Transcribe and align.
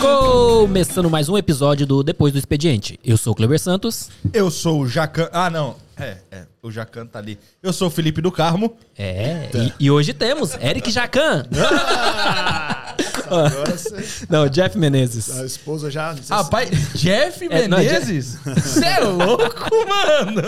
Começando 0.00 1.08
mais 1.08 1.28
um 1.28 1.38
episódio 1.38 1.86
do 1.86 2.02
Depois 2.02 2.32
do 2.32 2.40
Expediente. 2.40 2.98
Eu 3.04 3.16
sou 3.16 3.32
o 3.32 3.36
Cleber 3.36 3.60
Santos. 3.60 4.10
Eu 4.32 4.50
sou 4.50 4.80
o 4.80 4.88
Jacan. 4.88 5.28
Ah, 5.32 5.48
não. 5.48 5.76
É, 5.96 6.16
é. 6.32 6.44
O 6.60 6.72
Jacan 6.72 7.06
tá 7.06 7.20
ali. 7.20 7.38
Eu 7.62 7.72
sou 7.72 7.86
o 7.86 7.90
Felipe 7.90 8.20
do 8.20 8.32
Carmo. 8.32 8.76
É, 8.98 9.48
e, 9.54 9.84
e 9.84 9.90
hoje 9.92 10.12
temos 10.12 10.54
Eric 10.54 10.90
Jacan. 10.90 11.46
Agora 13.28 13.76
você. 13.76 14.26
Não, 14.30 14.48
Jeff 14.48 14.76
Menezes. 14.78 15.30
A 15.38 15.44
esposa 15.44 15.90
já. 15.90 16.14
Rapaz, 16.30 16.70
Jeff 16.94 17.46
É, 17.50 17.68
Menezes? 17.68 18.38
Você 18.44 18.84
é 18.84 19.00
louco, 19.00 19.70
mano? 19.86 20.42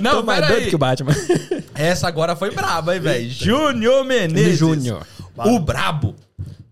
Não, 0.00 0.16
Tô 0.20 0.22
mais 0.22 0.46
doido 0.46 0.62
aí. 0.64 0.68
que 0.70 0.74
o 0.74 0.78
Batman. 0.78 1.12
Essa 1.74 2.08
agora 2.08 2.34
foi 2.36 2.50
braba, 2.50 2.94
hein, 2.94 3.00
velho? 3.00 3.30
Júnior 3.30 4.04
Menezes. 4.04 4.58
Júnior. 4.58 5.06
O 5.36 5.58
brabo. 5.58 6.14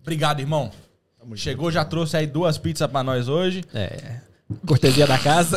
Obrigado, 0.03 0.41
irmão. 0.41 0.71
Chegou, 1.37 1.71
já 1.71 1.85
trouxe 1.85 2.17
aí 2.17 2.27
duas 2.27 2.59
pizzas 2.59 2.91
pra 2.91 3.03
nós 3.05 3.29
hoje. 3.29 3.63
É. 3.73 4.17
Cortesia 4.67 5.07
da 5.07 5.19
casa. 5.19 5.57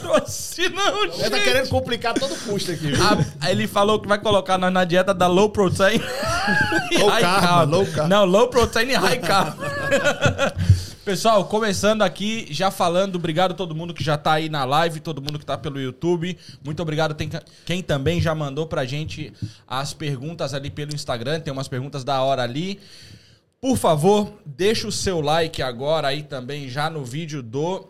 Trouxe 0.00 0.68
não, 0.68 1.04
Ele 1.04 1.12
tá 1.30 1.36
gente. 1.36 1.44
querendo 1.44 1.68
complicar 1.68 2.14
todo 2.14 2.32
o 2.34 2.38
custo 2.38 2.70
aqui, 2.72 2.88
viu? 2.92 2.96
Ah, 3.40 3.48
ele 3.50 3.66
falou 3.66 4.00
que 4.00 4.06
vai 4.08 4.18
colocar 4.18 4.58
nós 4.58 4.72
na 4.72 4.84
dieta 4.84 5.14
da 5.14 5.26
low 5.26 5.50
protein 5.50 5.98
Low 6.98 7.08
high 7.08 7.22
carb, 7.22 7.40
carb. 7.42 7.70
low 7.70 7.86
carb. 7.86 8.08
Não, 8.08 8.24
low 8.24 8.48
protein 8.48 8.90
e 8.90 8.94
high 8.94 9.18
carb. 9.20 9.54
Pessoal, 11.04 11.44
começando 11.46 12.02
aqui, 12.02 12.46
já 12.50 12.70
falando, 12.70 13.16
obrigado 13.16 13.52
a 13.52 13.54
todo 13.54 13.74
mundo 13.74 13.94
que 13.94 14.04
já 14.04 14.18
tá 14.18 14.32
aí 14.34 14.48
na 14.50 14.64
live, 14.64 15.00
todo 15.00 15.20
mundo 15.22 15.38
que 15.38 15.46
tá 15.46 15.56
pelo 15.56 15.80
YouTube. 15.80 16.36
Muito 16.62 16.80
obrigado 16.82 17.14
tem 17.14 17.28
quem 17.64 17.82
também 17.82 18.20
já 18.20 18.34
mandou 18.34 18.66
pra 18.66 18.84
gente 18.84 19.32
as 19.66 19.94
perguntas 19.94 20.52
ali 20.52 20.70
pelo 20.70 20.94
Instagram, 20.94 21.40
tem 21.40 21.52
umas 21.52 21.68
perguntas 21.68 22.04
da 22.04 22.20
hora 22.22 22.42
ali. 22.42 22.78
Por 23.60 23.76
favor, 23.76 24.30
deixa 24.44 24.86
o 24.86 24.92
seu 24.92 25.20
like 25.20 25.62
agora 25.62 26.08
aí 26.08 26.22
também 26.22 26.68
já 26.68 26.88
no 26.90 27.04
vídeo 27.04 27.42
do 27.42 27.88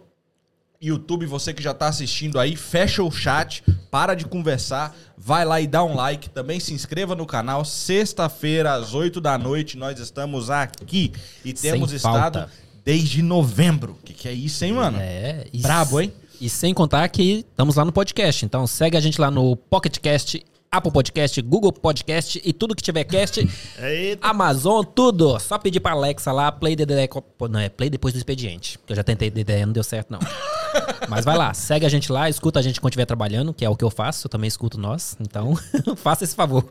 YouTube, 0.84 1.26
você 1.26 1.52
que 1.52 1.62
já 1.62 1.74
tá 1.74 1.88
assistindo 1.88 2.38
aí, 2.40 2.56
fecha 2.56 3.02
o 3.02 3.10
chat, 3.10 3.62
para 3.90 4.14
de 4.14 4.24
conversar, 4.24 4.96
vai 5.16 5.44
lá 5.44 5.60
e 5.60 5.66
dá 5.66 5.84
um 5.84 5.94
like, 5.94 6.30
também 6.30 6.58
se 6.58 6.72
inscreva 6.72 7.14
no 7.14 7.26
canal. 7.26 7.64
Sexta-feira 7.66 8.72
às 8.72 8.94
8 8.94 9.20
da 9.20 9.36
noite 9.36 9.76
nós 9.76 9.98
estamos 10.00 10.48
aqui 10.48 11.12
e 11.44 11.52
temos 11.52 11.92
estado 11.92 12.48
desde 12.82 13.20
novembro. 13.22 13.98
Que 14.02 14.14
que 14.14 14.26
é 14.28 14.32
isso, 14.32 14.64
hein, 14.64 14.72
mano? 14.72 14.96
É. 14.98 15.46
E 15.52 15.58
Brabo, 15.60 16.00
hein? 16.00 16.12
E 16.40 16.48
sem 16.48 16.72
contar 16.72 17.06
que 17.10 17.44
estamos 17.50 17.76
lá 17.76 17.84
no 17.84 17.92
podcast. 17.92 18.46
Então 18.46 18.66
segue 18.66 18.96
a 18.96 19.00
gente 19.00 19.20
lá 19.20 19.30
no 19.30 19.54
Pocketcast, 19.56 20.42
Apple 20.72 20.90
Podcast, 20.92 21.42
Google 21.42 21.72
Podcast 21.74 22.40
e 22.42 22.52
tudo 22.54 22.74
que 22.74 22.82
tiver 22.82 23.04
cast. 23.04 23.46
Eita. 23.78 24.26
Amazon, 24.26 24.82
tudo. 24.82 25.38
Só 25.40 25.58
pedir 25.58 25.80
pra 25.80 25.92
Alexa 25.92 26.32
lá, 26.32 26.50
play 26.50 26.74
DDD. 26.74 27.06
co- 27.08 27.22
Não, 27.50 27.60
é 27.60 27.68
play 27.68 27.90
depois 27.90 28.14
do 28.14 28.16
expediente. 28.16 28.78
Que 28.86 28.92
eu 28.94 28.96
já 28.96 29.04
tentei 29.04 29.28
DDD, 29.30 29.66
não 29.66 29.72
deu 29.74 29.84
certo, 29.84 30.10
não. 30.10 30.18
Mas 31.08 31.24
vai 31.24 31.36
lá, 31.36 31.52
segue 31.54 31.84
a 31.84 31.88
gente 31.88 32.10
lá, 32.12 32.28
escuta 32.28 32.58
a 32.58 32.62
gente 32.62 32.80
quando 32.80 32.92
estiver 32.92 33.06
trabalhando, 33.06 33.52
que 33.52 33.64
é 33.64 33.68
o 33.68 33.76
que 33.76 33.84
eu 33.84 33.90
faço, 33.90 34.26
eu 34.26 34.30
também 34.30 34.48
escuto 34.48 34.78
nós. 34.78 35.16
Então, 35.20 35.54
faça 35.96 36.24
esse 36.24 36.34
favor. 36.34 36.64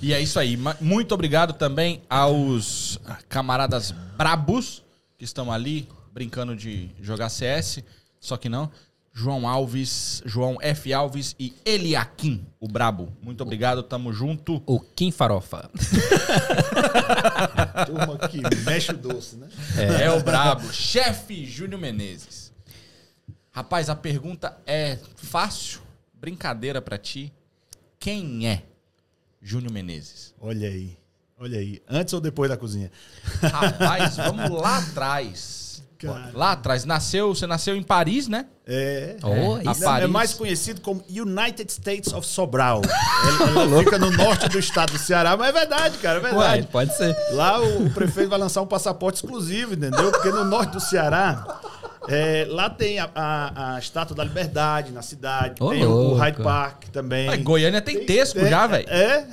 E 0.00 0.12
é 0.12 0.20
isso 0.20 0.38
aí. 0.38 0.58
Muito 0.80 1.12
obrigado 1.12 1.52
também 1.54 2.02
aos 2.08 2.98
camaradas 3.28 3.92
brabos 4.16 4.82
que 5.18 5.24
estão 5.24 5.50
ali 5.50 5.88
brincando 6.12 6.54
de 6.54 6.90
jogar 7.00 7.28
CS. 7.28 7.82
Só 8.20 8.36
que 8.36 8.48
não. 8.48 8.70
João 9.18 9.48
Alves, 9.48 10.22
João 10.26 10.58
F. 10.60 10.92
Alves 10.92 11.34
e 11.40 11.54
Eliakim, 11.64 12.46
o 12.60 12.68
brabo. 12.68 13.10
Muito 13.22 13.42
obrigado, 13.42 13.82
tamo 13.82 14.12
junto. 14.12 14.62
O 14.66 14.78
Kim 14.78 15.10
Farofa. 15.10 15.70
Turma 17.86 18.18
que 18.28 18.42
mexe 18.62 18.92
o 18.92 18.96
doce, 18.98 19.36
né? 19.36 19.48
É, 20.02 20.10
o 20.10 20.22
brabo. 20.22 20.70
Chefe 20.70 21.46
Júnior 21.46 21.80
Menezes. 21.80 22.45
Rapaz, 23.56 23.88
a 23.88 23.96
pergunta 23.96 24.54
é 24.66 24.98
fácil. 25.16 25.80
Brincadeira 26.12 26.82
pra 26.82 26.98
ti. 26.98 27.32
Quem 27.98 28.46
é 28.46 28.62
Júnior 29.40 29.72
Menezes? 29.72 30.34
Olha 30.38 30.68
aí. 30.68 30.94
Olha 31.40 31.58
aí. 31.58 31.82
Antes 31.88 32.12
ou 32.12 32.20
depois 32.20 32.50
da 32.50 32.58
cozinha? 32.58 32.92
Rapaz, 33.40 34.18
vamos 34.20 34.50
lá 34.60 34.76
atrás. 34.76 35.82
Cara. 35.98 36.30
Lá 36.34 36.52
atrás. 36.52 36.84
Nasceu, 36.84 37.34
você 37.34 37.46
nasceu 37.46 37.74
em 37.74 37.82
Paris, 37.82 38.28
né? 38.28 38.44
É. 38.66 39.16
Oh. 39.22 39.56
É 39.56 39.74
Paris. 39.82 40.10
mais 40.10 40.34
conhecido 40.34 40.82
como 40.82 41.02
United 41.08 41.72
States 41.72 42.12
of 42.12 42.26
Sobral. 42.26 42.82
Ela, 43.26 43.62
ela 43.62 43.78
fica 43.82 43.98
no 43.98 44.10
norte 44.10 44.50
do 44.50 44.58
estado 44.58 44.92
do 44.92 44.98
Ceará, 44.98 45.34
mas 45.34 45.48
é 45.48 45.52
verdade, 45.52 45.96
cara, 45.98 46.18
é 46.18 46.22
Ué, 46.22 46.28
verdade. 46.30 46.68
pode 46.70 46.94
ser. 46.94 47.16
Lá 47.32 47.58
o, 47.58 47.86
o 47.86 47.90
prefeito 47.90 48.28
vai 48.28 48.38
lançar 48.38 48.60
um 48.60 48.66
passaporte 48.66 49.16
exclusivo, 49.16 49.72
entendeu? 49.72 50.12
Porque 50.12 50.28
no 50.28 50.44
norte 50.44 50.72
do 50.72 50.80
Ceará, 50.80 51.60
é, 52.08 52.46
lá 52.48 52.68
tem 52.70 52.98
a, 52.98 53.08
a- 53.14 53.74
a 53.74 53.78
Estátua 53.78 54.16
da 54.16 54.24
Liberdade 54.24 54.92
na 54.92 55.02
cidade, 55.02 55.62
Ô, 55.62 55.70
tem 55.70 55.84
o, 55.84 56.12
o. 56.12 56.14
Hyde 56.14 56.42
Park 56.42 56.84
também. 56.92 57.26
Mas 57.26 57.42
Goiânia 57.42 57.80
tem 57.80 58.04
tesco 58.04 58.38
É, 58.40 58.48
já, 58.50 58.66
velho. 58.66 58.86
É? 58.88 59.26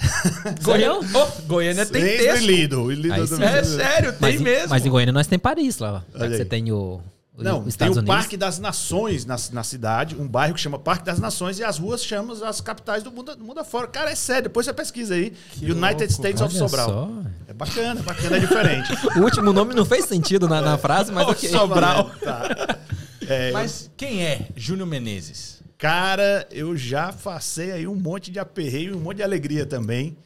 Goiânia, 0.62 0.94
Ô, 0.94 1.28
Goiânia 1.48 1.86
tem 1.86 2.02
tesco. 2.04 2.46
Lido. 2.46 2.92
Lido 2.92 3.14
Aí. 3.14 3.22
É 3.22 3.64
sério, 3.64 4.12
tem 4.12 4.18
Mas, 4.22 4.42
em- 4.42 4.44
mesmo. 4.44 4.70
mas 4.70 4.86
em 4.86 4.90
Goiânia 4.90 5.14
nós 5.14 5.28
tem 5.28 5.40
Paris 5.40 5.78
lá. 5.80 6.04
você 6.14 6.46
tem 6.46 6.72
o 6.72 7.00
Não, 7.36 7.64
tem 7.66 7.90
o. 7.90 8.04
Parque 8.04 8.38
das 8.38 8.60
Nações 8.60 9.26
na, 9.26 9.36
na 9.52 9.64
cidade, 9.64 10.16
um 10.16 10.28
bairro 10.28 10.54
que 10.54 10.62
chama 10.62 10.78
Parque 10.78 11.04
das 11.04 11.20
Nações 11.20 11.58
e 11.58 11.64
as 11.64 11.80
ruas 11.80 12.04
chamam 12.04 12.44
as 12.46 12.62
capitais 12.62 13.02
do 13.02 13.12
mundo, 13.12 13.36
do 13.36 13.44
mundo 13.44 13.60
afora. 13.60 13.88
Cara, 13.88 14.12
é 14.12 14.16
sério, 14.16 14.44
depois 14.44 14.66
você 14.66 14.74
pesquisa 14.74 15.16
aí. 15.16 15.34
United 15.58 15.80
louco, 15.80 16.04
States 16.04 16.42
of 16.42 16.56
Sobral. 16.56 16.90
só. 16.90 17.12
É 17.48 17.54
bacana, 17.54 18.00
é 18.00 18.04
bacana, 18.04 18.38
é 18.38 18.40
diferente. 18.40 18.94
O 19.18 19.22
último 19.22 19.52
nome 19.52 19.74
não 19.74 19.86
fez 19.86 20.06
sentido 20.06 20.48
na, 20.48 20.62
na 20.62 20.78
frase, 20.78 21.12
mas 21.12 21.28
Ô, 21.28 21.32
ok. 21.32 21.50
Sobral. 21.50 22.12
Tá. 22.24 22.78
É, 23.28 23.52
Mas 23.52 23.90
quem 23.96 24.26
é 24.26 24.48
Júnior 24.56 24.88
Menezes? 24.88 25.62
Cara, 25.78 26.48
eu 26.52 26.76
já 26.78 27.12
passei 27.14 27.72
aí 27.72 27.88
um 27.88 27.96
monte 27.96 28.32
de 28.32 28.40
aperreio 28.40 28.94
e 28.94 28.96
um 28.96 29.00
monte 29.00 29.18
de 29.18 29.24
alegria 29.24 29.66
também. 29.66 30.18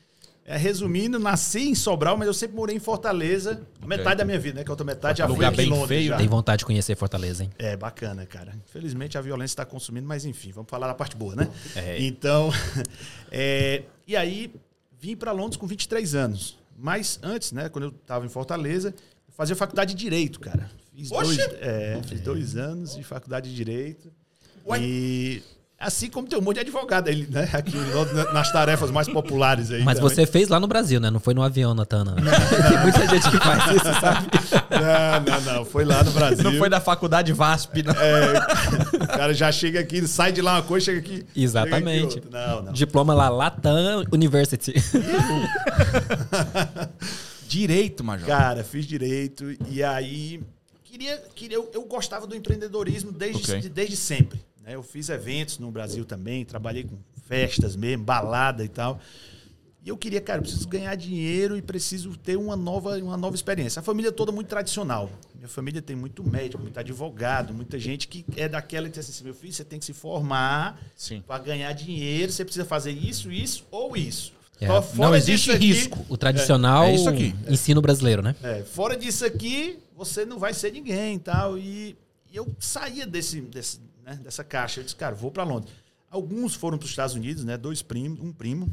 É, 0.49 0.55
resumindo, 0.55 1.19
nasci 1.19 1.59
em 1.59 1.75
Sobral, 1.75 2.15
mas 2.15 2.25
eu 2.25 2.33
sempre 2.33 2.55
morei 2.55 2.73
em 2.73 2.79
Fortaleza. 2.79 3.61
Metade 3.85 4.19
da 4.19 4.23
minha 4.23 4.39
vida, 4.39 4.59
né? 4.59 4.63
Que 4.63 4.69
a 4.69 4.71
outra 4.71 4.85
metade 4.85 5.17
já 5.17 5.25
Lugar 5.25 5.53
foi 5.53 5.55
aqui 5.55 5.61
em 5.61 5.65
bem 5.65 5.69
Londres. 5.69 5.87
feio, 5.89 6.07
já. 6.07 6.17
Tem 6.17 6.27
vontade 6.29 6.59
de 6.59 6.65
conhecer 6.65 6.95
Fortaleza, 6.95 7.43
hein? 7.43 7.49
É 7.59 7.75
bacana, 7.75 8.25
cara. 8.25 8.55
Infelizmente 8.65 9.17
a 9.17 9.21
violência 9.21 9.51
está 9.51 9.65
consumindo, 9.65 10.07
mas 10.07 10.23
enfim, 10.23 10.53
vamos 10.53 10.69
falar 10.69 10.87
da 10.87 10.93
parte 10.93 11.17
boa, 11.17 11.35
né? 11.35 11.49
É. 11.75 12.01
Então, 12.01 12.49
é, 13.29 13.83
e 14.07 14.15
aí 14.15 14.49
vim 14.97 15.17
para 15.17 15.33
Londres 15.33 15.57
com 15.57 15.67
23 15.67 16.15
anos. 16.15 16.57
Mas 16.77 17.19
antes, 17.21 17.51
né, 17.51 17.67
quando 17.67 17.83
eu 17.83 17.89
estava 17.89 18.25
em 18.25 18.29
Fortaleza, 18.29 18.95
eu 19.27 19.33
fazia 19.33 19.53
faculdade 19.53 19.95
de 19.95 19.99
Direito, 20.01 20.39
cara. 20.39 20.71
Fiz, 20.95 21.11
Oxe! 21.11 21.35
dois, 21.35 21.53
é, 21.59 21.99
fiz 22.07 22.21
dois 22.21 22.55
anos 22.55 22.95
de 22.95 23.03
faculdade 23.03 23.49
de 23.49 23.55
Direito. 23.55 24.09
Ué? 24.65 24.79
E 24.81 25.43
assim 25.79 26.09
como 26.09 26.27
tem 26.27 26.37
um 26.39 26.41
monte 26.41 26.55
de 26.55 26.61
advogado 26.61 27.07
aí, 27.07 27.27
né? 27.29 27.47
Aqui 27.53 27.75
no- 27.77 28.33
nas 28.33 28.51
tarefas 28.51 28.89
mais 28.89 29.07
populares 29.07 29.69
aí. 29.71 29.83
Mas 29.83 29.99
também. 29.99 30.15
você 30.15 30.25
fez 30.25 30.49
lá 30.49 30.59
no 30.59 30.67
Brasil, 30.67 30.99
né? 30.99 31.11
Não 31.11 31.19
foi 31.19 31.33
no 31.33 31.41
avião, 31.43 31.73
Natana. 31.75 32.15
Tem 32.69 32.79
muita 32.81 33.07
gente 33.07 33.29
que 33.29 33.37
faz 33.37 33.75
isso, 33.75 34.01
sabe? 34.01 34.27
Não, 34.71 35.41
não, 35.41 35.53
não. 35.53 35.65
Foi 35.65 35.85
lá 35.85 36.03
no 36.03 36.11
Brasil. 36.11 36.43
Não 36.43 36.57
foi 36.57 36.69
da 36.69 36.81
faculdade 36.81 37.31
VASP, 37.31 37.83
não. 37.83 37.93
É, 37.93 39.03
o 39.03 39.07
cara 39.07 39.33
já 39.33 39.51
chega 39.51 39.79
aqui, 39.79 40.05
sai 40.07 40.31
de 40.31 40.41
lá 40.41 40.53
uma 40.55 40.63
coisa, 40.63 40.85
chega 40.85 40.99
aqui. 40.99 41.23
Exatamente. 41.35 42.13
chega 42.15 42.25
aqui 42.27 42.33
não, 42.33 42.61
não. 42.63 42.73
Diploma 42.73 43.13
lá, 43.13 43.29
Latam 43.29 44.03
University. 44.11 44.73
Direito, 47.47 48.03
Major. 48.03 48.27
Cara, 48.27 48.63
fiz 48.63 48.85
direito 48.85 49.55
e 49.69 49.81
aí 49.81 50.41
queria, 50.83 51.21
queria 51.33 51.57
eu, 51.57 51.71
eu 51.73 51.83
gostava 51.83 52.27
do 52.27 52.35
empreendedorismo 52.35 53.11
desde, 53.11 53.51
Ok. 53.51 53.69
desde 53.69 53.95
sempre. 53.95 54.39
Né? 54.67 54.75
Eu 54.75 54.83
fiz 54.83 55.09
eventos 55.09 55.57
no 55.57 55.71
Brasil 55.71 56.03
também, 56.05 56.43
trabalhei 56.45 56.83
com 56.83 56.97
festas 57.27 57.75
mesmo, 57.75 58.03
balada 58.03 58.63
e 58.63 58.69
tal. 58.69 58.99
E 59.83 59.89
eu 59.89 59.95
queria, 59.97 60.19
cara, 60.19 60.39
eu 60.39 60.43
preciso 60.43 60.67
ganhar 60.67 60.93
dinheiro 60.95 61.55
e 61.57 61.61
preciso 61.61 62.15
ter 62.17 62.35
uma 62.37 62.57
nova, 62.57 62.97
uma 62.97 63.15
nova 63.15 63.35
experiência. 63.35 63.79
A 63.79 63.83
família 63.83 64.11
toda 64.11 64.33
muito 64.33 64.47
tradicional. 64.47 65.09
Minha 65.33 65.47
família 65.47 65.81
tem 65.81 65.95
muito 65.95 66.27
médico, 66.29 66.61
muito 66.61 66.77
advogado, 66.77 67.53
muita 67.53 67.79
gente 67.79 68.07
que 68.07 68.25
é 68.35 68.49
daquela 68.49 68.89
que 68.89 68.99
diz 68.99 69.09
assim, 69.09 69.23
meu 69.23 69.33
filho, 69.33 69.53
você 69.53 69.63
tem 69.63 69.79
que 69.79 69.85
se 69.85 69.93
formar 69.93 70.77
Sim. 70.95 71.23
para 71.25 71.41
ganhar 71.41 71.71
dinheiro, 71.71 72.31
você 72.31 72.43
precisa 72.43 72.65
fazer 72.65 72.91
isso, 72.91 73.31
isso 73.31 73.65
ou 73.71 73.95
isso. 73.95 74.33
É, 74.59 74.67
Só 74.67 74.73
não 74.73 74.81
fora 74.81 75.17
existe 75.17 75.51
aqui- 75.51 75.67
risco. 75.67 76.05
O 76.09 76.17
tradicional 76.17 76.83
É, 76.85 76.91
é 76.91 76.95
isso 76.95 77.07
aqui. 77.07 77.33
ensino 77.47 77.79
brasileiro, 77.81 78.21
né? 78.21 78.35
é, 78.43 78.63
fora 78.63 78.97
disso 78.97 79.23
aqui, 79.23 79.79
você 79.95 80.25
não 80.25 80.37
vai 80.39 80.53
ser 80.53 80.71
ninguém 80.73 81.15
e 81.15 81.19
tal. 81.19 81.57
E, 81.57 81.95
e 82.29 82.35
eu 82.35 82.47
saía 82.59 83.05
desse, 83.05 83.39
desse, 83.39 83.79
né, 84.07 84.15
dessa 84.23 84.43
caixa. 84.43 84.79
Eu 84.79 84.83
disse, 84.85 84.95
cara, 84.95 85.13
vou 85.13 85.29
para 85.29 85.43
Londres. 85.43 85.73
Alguns 86.09 86.55
foram 86.55 86.77
para 86.77 86.85
os 86.85 86.89
Estados 86.91 87.13
Unidos, 87.15 87.43
né? 87.43 87.57
Dois 87.57 87.81
primos, 87.81 88.19
um 88.21 88.31
primo. 88.31 88.71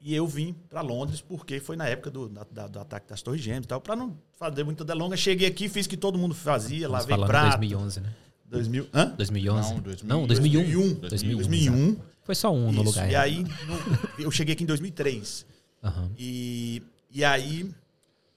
E 0.00 0.12
eu 0.12 0.26
vim 0.26 0.52
para 0.68 0.80
Londres 0.80 1.20
porque 1.20 1.60
foi 1.60 1.76
na 1.76 1.86
época 1.86 2.10
do, 2.10 2.28
da- 2.28 2.44
da- 2.50 2.66
do 2.66 2.80
ataque 2.80 3.08
das 3.08 3.22
Torres 3.22 3.40
Gêmeas 3.40 3.64
e 3.64 3.68
tal. 3.68 3.80
Para 3.80 3.94
não 3.94 4.18
fazer 4.36 4.64
muita 4.64 4.84
delonga, 4.84 5.16
cheguei 5.16 5.46
aqui, 5.46 5.68
fiz 5.68 5.86
o 5.86 5.88
que 5.88 5.96
todo 5.96 6.18
mundo 6.18 6.34
fazia, 6.34 6.86
Estamos 6.86 7.06
lavei 7.08 7.24
prato, 7.26 7.58
2011, 7.60 8.00
né? 8.00 8.12
2000, 8.46 8.88
hã? 8.92 9.06
2011? 9.16 9.74
Não, 9.74 9.80
2000, 9.80 10.08
Não, 10.08 10.26
2001. 10.26 10.94
2001. 10.94 11.08
2001. 11.08 11.36
2001. 11.36 11.96
Foi 12.24 12.34
só 12.34 12.52
um 12.52 12.66
no 12.72 12.82
Isso. 12.82 12.82
lugar. 12.82 13.08
E 13.10 13.14
é. 13.14 13.16
aí, 13.18 13.44
no- 13.44 14.22
eu 14.24 14.30
cheguei 14.32 14.54
aqui 14.54 14.64
em 14.64 14.66
2003. 14.66 15.46
Aham. 15.84 16.10
E, 16.18 16.82
e 17.10 17.24
aí, 17.24 17.70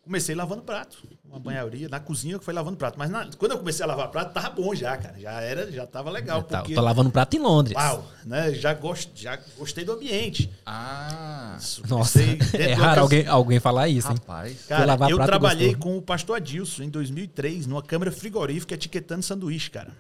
comecei 0.06 0.34
lavando 0.36 0.62
prato. 0.62 0.98
Uma 1.28 1.40
banharia. 1.40 1.90
Na 1.90 2.00
cozinha 2.00 2.40
que 2.40 2.46
foi 2.46 2.54
lavando 2.54 2.78
prato. 2.78 2.98
Mas 2.98 3.10
na- 3.10 3.28
quando 3.38 3.52
eu 3.54 3.58
comecei 3.58 3.84
a 3.84 3.88
lavar 3.88 4.08
prato, 4.10 4.34
tava 4.34 4.50
bom 4.52 4.74
já, 4.74 4.96
cara. 4.96 5.20
Já 5.20 5.42
era, 5.42 5.70
já 5.72 5.86
tava 5.86 6.10
legal. 6.10 6.42
Tá, 6.44 6.60
porque, 6.60 6.74
Tô 6.74 6.80
lavando 6.82 7.10
prato 7.12 7.36
em 7.36 7.40
Londres. 7.40 7.76
uau, 7.76 8.10
né? 8.26 8.54
Já, 8.54 8.74
gost, 8.74 9.10
já 9.16 9.38
gostei 9.58 9.84
do 9.84 9.92
ambiente. 9.94 10.50
Ah, 10.66 11.58
Nossa, 11.90 12.20
é 12.58 12.74
raro 12.74 13.02
alguém, 13.02 13.28
alguém 13.28 13.60
falar 13.60 13.90
isso, 13.90 14.08
hein? 14.10 14.16
rapaz. 14.20 14.66
Cara, 14.68 14.86
lavar 14.86 15.10
eu 15.10 15.18
prato 15.18 15.28
trabalhei 15.28 15.74
gostou. 15.74 15.92
com 15.92 15.98
o 15.98 16.02
pastor 16.02 16.38
Adilson 16.38 16.84
em 16.84 16.90
2003, 16.90 17.66
numa 17.68 17.82
câmara 17.82 18.12
frigorífica 18.12 18.76
etiquetando 18.76 19.24
sanduíche, 19.24 19.70
cara. 19.72 19.92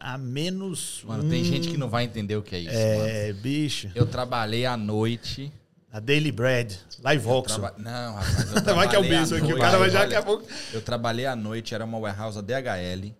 A 0.00 0.18
menos. 0.18 1.02
Mano, 1.06 1.28
tem 1.28 1.42
um- 1.42 1.44
gente 1.44 1.68
que 1.68 1.76
não 1.76 1.88
vai 1.88 2.04
entender 2.04 2.36
o 2.36 2.42
que 2.42 2.54
é 2.56 2.58
isso, 2.60 2.72
mano. 2.72 3.06
É, 3.08 3.32
bicho. 3.32 3.90
Eu 3.94 4.06
trabalhei 4.06 4.66
à 4.66 4.76
noite. 4.76 5.52
A 5.96 6.00
Daily 6.00 6.30
Bread, 6.30 6.78
Live 7.02 7.24
Voxel. 7.24 7.58
Traba... 7.58 7.78
Não, 7.78 8.16
rapaz. 8.16 8.52
Eu 8.52 8.62
Vai 8.76 8.86
que 8.86 8.96
é 8.96 8.98
o 8.98 9.02
trabalhei 9.02 9.16
à 9.16 9.18
beijo 9.18 9.34
aqui, 9.34 9.44
o 9.44 9.48
noite. 9.48 9.60
cara 9.62 9.78
vai 9.78 9.88
já 9.88 10.00
daqui 10.00 10.14
a 10.14 10.22
pouco. 10.22 10.46
Eu 10.74 10.82
trabalhei 10.82 11.24
à 11.24 11.34
noite, 11.34 11.74
era 11.74 11.86
uma 11.86 11.96
warehouse 11.96 12.42
da 12.42 12.60
DHL. 12.60 13.14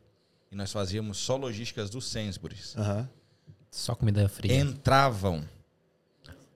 E 0.52 0.55
nós 0.55 0.70
fazíamos 0.70 1.17
só 1.17 1.37
logísticas 1.37 1.88
do 1.88 2.02
Sainsbury's. 2.02 2.76
Aham. 2.76 3.08
Só 3.70 3.94
comida 3.94 4.28
fria. 4.28 4.55
Entravam 4.55 5.43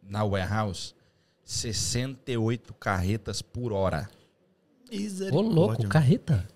na 0.02 0.22
warehouse 0.22 0.94
68 1.42 2.74
carretas 2.74 3.40
por 3.40 3.72
hora. 3.72 4.06
Ô, 5.32 5.40
louco, 5.40 5.88
carreta. 5.88 6.46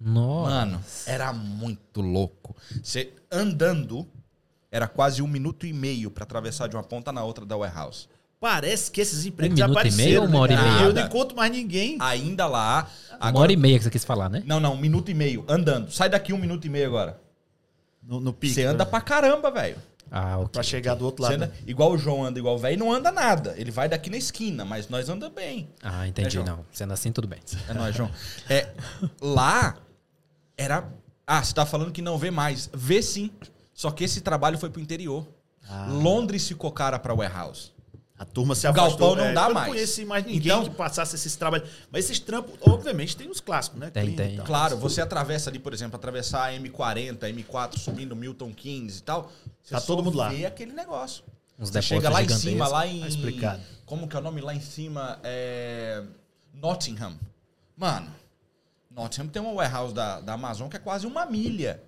Nossa. 0.00 0.50
Mano, 0.50 0.84
era 1.04 1.34
muito 1.34 2.00
louco. 2.00 2.56
Você 2.82 3.12
andando, 3.30 4.08
era 4.70 4.88
quase 4.88 5.20
um 5.20 5.28
minuto 5.28 5.66
e 5.66 5.72
meio 5.74 6.10
pra 6.10 6.24
atravessar 6.24 6.66
de 6.66 6.76
uma 6.76 6.82
ponta 6.82 7.12
na 7.12 7.22
outra 7.22 7.44
da 7.44 7.58
warehouse. 7.58 8.08
Parece 8.42 8.90
que 8.90 9.00
esses 9.00 9.24
empregos 9.24 9.56
Um 9.56 9.64
minuto 9.68 9.86
e 9.86 9.92
meio 9.92 10.22
ou 10.22 10.26
uma 10.26 10.40
hora 10.40 10.52
e 10.52 10.56
né? 10.56 10.62
meia? 10.62 10.82
Eu 10.86 10.92
não 10.92 11.02
encontro 11.06 11.36
mais 11.36 11.52
ninguém. 11.52 11.96
Ainda 12.00 12.44
lá. 12.48 12.88
Uma 13.12 13.28
agora- 13.28 13.42
hora 13.44 13.52
e 13.52 13.56
meia 13.56 13.78
que 13.78 13.84
você 13.84 13.90
quis 13.90 14.04
falar, 14.04 14.28
né? 14.28 14.42
Não, 14.44 14.58
não, 14.58 14.74
um 14.74 14.76
minuto 14.76 15.12
e 15.12 15.14
meio, 15.14 15.44
andando. 15.46 15.92
Sai 15.92 16.08
daqui 16.08 16.32
um 16.32 16.38
minuto 16.38 16.66
e 16.66 16.68
meio 16.68 16.88
agora. 16.88 17.20
No, 18.02 18.18
no 18.18 18.32
pique. 18.32 18.54
Você 18.54 18.64
anda 18.64 18.84
pra 18.84 19.00
caramba, 19.00 19.48
velho. 19.48 19.76
Ah, 20.10 20.38
ok. 20.38 20.48
Pra 20.54 20.62
chegar 20.64 20.96
do 20.96 21.04
outro 21.04 21.22
lado. 21.22 21.34
anda- 21.36 21.52
igual 21.68 21.92
o 21.92 21.96
João 21.96 22.24
anda 22.24 22.36
igual 22.36 22.56
o 22.56 22.58
velho, 22.58 22.76
não 22.80 22.92
anda 22.92 23.12
nada. 23.12 23.54
Ele 23.56 23.70
vai 23.70 23.88
daqui 23.88 24.10
na 24.10 24.16
esquina, 24.16 24.64
mas 24.64 24.88
nós 24.88 25.08
anda 25.08 25.30
bem. 25.30 25.68
Ah, 25.80 26.08
entendi. 26.08 26.26
É, 26.26 26.30
João. 26.32 26.44
não, 26.44 26.66
sendo 26.72 26.92
assim, 26.92 27.12
tudo 27.12 27.28
bem. 27.28 27.38
É 27.68 27.72
nóis, 27.74 27.94
João. 27.94 28.10
É, 28.50 28.70
lá 29.20 29.76
era. 30.58 30.84
Ah, 31.24 31.44
você 31.44 31.54
tá 31.54 31.64
falando 31.64 31.92
que 31.92 32.02
não 32.02 32.18
vê 32.18 32.32
mais. 32.32 32.68
Vê 32.74 33.00
sim. 33.02 33.30
Só 33.72 33.92
que 33.92 34.02
esse 34.02 34.20
trabalho 34.20 34.58
foi 34.58 34.68
pro 34.68 34.82
interior. 34.82 35.26
Ah. 35.70 35.86
Londres 35.88 36.46
ficou 36.48 36.72
cara 36.72 36.98
pra 36.98 37.14
warehouse. 37.14 37.70
A 38.22 38.24
turma 38.24 38.54
se 38.54 38.64
O 38.68 38.70
afastou. 38.70 38.98
galpão 38.98 39.16
não 39.16 39.24
É, 39.24 39.32
dá 39.34 39.48
eu 39.48 39.54
mais. 39.54 39.66
não 39.66 39.74
conheci 39.74 40.04
mais 40.04 40.24
ninguém 40.24 40.38
Então- 40.52 40.62
que 40.62 40.70
passasse 40.70 41.16
esses 41.16 41.34
trabalhos. 41.34 41.68
Mas 41.90 42.04
esses 42.04 42.20
trampos, 42.20 42.54
obviamente, 42.60 43.16
tem 43.16 43.28
os 43.28 43.40
clássicos, 43.40 43.80
né? 43.80 43.90
Tem, 43.90 44.14
tem. 44.14 44.36
tal. 44.36 44.46
Claro, 44.46 44.76
você 44.76 45.00
atravessa 45.00 45.50
ali, 45.50 45.58
por 45.58 45.74
exemplo, 45.74 45.96
atravessar 45.96 46.44
a 46.44 46.52
M40, 46.52 47.26
M4, 47.28 47.78
subindo 47.80 48.14
Milton 48.14 48.52
Keynes 48.54 48.98
e 48.98 49.02
tal. 49.02 49.32
Você 49.60 49.74
Tá 49.74 49.80
todo 49.80 49.98
só 49.98 50.04
mundo 50.04 50.16
lá. 50.18 50.28
vê 50.28 50.46
aquele 50.46 50.72
negócio. 50.72 51.24
Uns 51.58 51.70
Você 51.70 51.82
chega 51.82 52.08
lá 52.08 52.22
em 52.22 52.28
cima, 52.28 52.68
lá 52.68 52.86
em. 52.86 53.00
Tá 53.00 53.08
explicado. 53.08 53.60
Como 53.84 54.06
que 54.06 54.14
é 54.14 54.20
o 54.20 54.22
nome 54.22 54.40
lá 54.40 54.54
em 54.54 54.60
cima? 54.60 55.18
É. 55.24 56.02
Nottingham. 56.54 57.14
Mano, 57.76 58.08
Nottingham 58.88 59.28
tem 59.28 59.42
uma 59.42 59.52
warehouse 59.52 59.92
da, 59.92 60.20
da 60.20 60.34
Amazon 60.34 60.68
que 60.68 60.76
é 60.76 60.80
quase 60.80 61.06
uma 61.08 61.26
milha. 61.26 61.82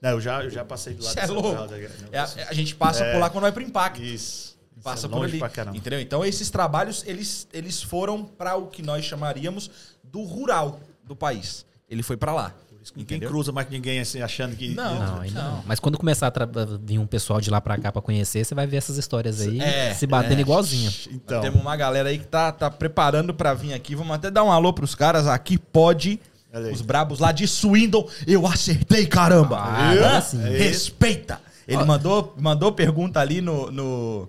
Não, 0.00 0.10
eu 0.10 0.20
já, 0.22 0.42
eu 0.42 0.50
já 0.50 0.64
passei 0.64 0.94
do 0.94 1.02
lado 1.04 1.12
Você 1.14 1.20
é 1.20 1.26
louco. 1.26 1.74
É 2.12 2.18
a, 2.18 2.24
a 2.48 2.52
gente 2.54 2.74
passa 2.74 3.04
É. 3.04 3.12
por 3.12 3.18
lá 3.20 3.28
quando 3.28 3.42
vai 3.42 3.52
pro 3.52 3.62
impacto. 3.62 4.02
Isso. 4.02 4.56
Passa 4.82 5.06
é 5.06 5.10
por 5.10 5.24
ali. 5.24 5.38
pra. 5.38 5.50
Entendeu? 5.74 6.00
Então 6.00 6.24
esses 6.24 6.50
trabalhos, 6.50 7.02
eles, 7.06 7.48
eles 7.52 7.82
foram 7.82 8.24
para 8.24 8.56
o 8.56 8.66
que 8.66 8.82
nós 8.82 9.04
chamaríamos 9.04 9.70
do 10.04 10.22
rural 10.22 10.78
do 11.04 11.16
país. 11.16 11.64
Ele 11.88 12.02
foi 12.02 12.16
para 12.16 12.32
lá. 12.32 12.52
Que 12.94 12.98
ninguém 13.00 13.18
cruza 13.18 13.50
mais 13.50 13.66
com 13.66 13.72
ninguém 13.74 13.98
assim, 13.98 14.22
achando 14.22 14.54
que. 14.54 14.68
Não. 14.68 14.94
Não, 15.00 15.20
ainda 15.20 15.42
não. 15.42 15.56
Não. 15.56 15.64
Mas 15.66 15.80
quando 15.80 15.98
começar 15.98 16.28
a 16.28 16.30
tra- 16.30 16.48
vir 16.80 16.98
um 17.00 17.06
pessoal 17.06 17.40
de 17.40 17.50
lá 17.50 17.60
pra 17.60 17.76
cá 17.76 17.90
pra 17.90 18.00
conhecer, 18.00 18.44
você 18.44 18.54
vai 18.54 18.64
ver 18.64 18.76
essas 18.76 18.96
histórias 18.96 19.40
aí 19.40 19.60
É, 19.60 19.92
se 19.92 20.06
batendo 20.06 20.38
é. 20.38 20.40
igualzinho. 20.42 20.92
Então. 21.10 21.40
Temos 21.40 21.60
uma 21.60 21.74
galera 21.76 22.10
aí 22.10 22.18
que 22.18 22.26
tá, 22.28 22.52
tá 22.52 22.70
preparando 22.70 23.34
para 23.34 23.52
vir 23.54 23.74
aqui. 23.74 23.96
Vamos 23.96 24.14
até 24.14 24.30
dar 24.30 24.44
um 24.44 24.52
alô 24.52 24.72
pros 24.72 24.94
caras 24.94 25.26
aqui, 25.26 25.58
pode. 25.58 26.20
Olha 26.54 26.66
aí. 26.68 26.72
Os 26.72 26.80
brabos 26.80 27.18
lá 27.18 27.32
de 27.32 27.48
Swindon. 27.48 28.08
Eu 28.24 28.46
acertei, 28.46 29.04
caramba! 29.04 29.58
Ah, 29.60 30.20
sim. 30.20 30.38
Respeita! 30.40 31.40
Ele 31.66 31.82
mandou, 31.84 32.36
mandou 32.38 32.70
pergunta 32.70 33.18
ali 33.18 33.40
no, 33.40 33.68
no, 33.72 34.28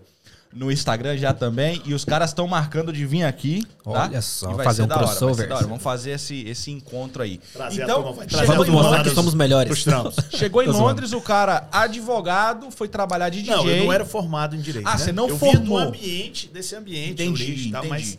no 0.53 0.71
Instagram 0.71 1.17
já 1.17 1.33
também. 1.33 1.81
E 1.85 1.93
os 1.93 2.05
caras 2.05 2.29
estão 2.29 2.47
marcando 2.47 2.91
de 2.91 3.05
vir 3.05 3.23
aqui. 3.23 3.65
Tá? 3.83 4.05
Olha 4.05 4.21
só, 4.21 4.53
vai 4.53 4.65
fazer 4.65 4.77
ser 4.77 4.83
um 4.83 4.87
da 4.87 4.95
hora, 4.95 5.05
vai 5.05 5.13
ser 5.13 5.19
crossover. 5.19 5.49
da 5.49 5.55
hora. 5.55 5.67
Vamos 5.67 5.83
fazer 5.83 6.11
esse, 6.11 6.47
esse 6.47 6.71
encontro 6.71 7.23
aí. 7.23 7.39
Trazer 7.53 7.81
a 7.81 7.83
então, 7.85 8.03
Vamos 8.03 8.69
mostrar 8.69 9.03
que 9.03 9.09
somos 9.11 9.33
melhores. 9.33 9.85
Chegou 10.31 10.63
em. 10.63 10.67
Londres, 10.67 11.11
o 11.13 11.21
cara 11.21 11.67
advogado, 11.71 12.69
foi 12.71 12.87
trabalhar 12.87 13.29
de 13.29 13.41
DJ. 13.41 13.55
Não, 13.55 13.67
eu 13.67 13.83
não 13.85 13.93
era 13.93 14.05
formado 14.05 14.55
em 14.55 14.59
direito. 14.59 14.87
Ah, 14.87 14.91
né? 14.91 14.97
você 14.97 15.11
não 15.11 15.27
eu 15.27 15.37
formou. 15.37 15.79
Do 15.79 15.87
ambiente, 15.87 16.47
desse 16.49 16.75
ambiente, 16.75 17.23
Entendi, 17.23 17.67
e 17.67 17.71
tal, 17.71 17.85
entendi. 17.85 17.89
mas. 17.89 18.17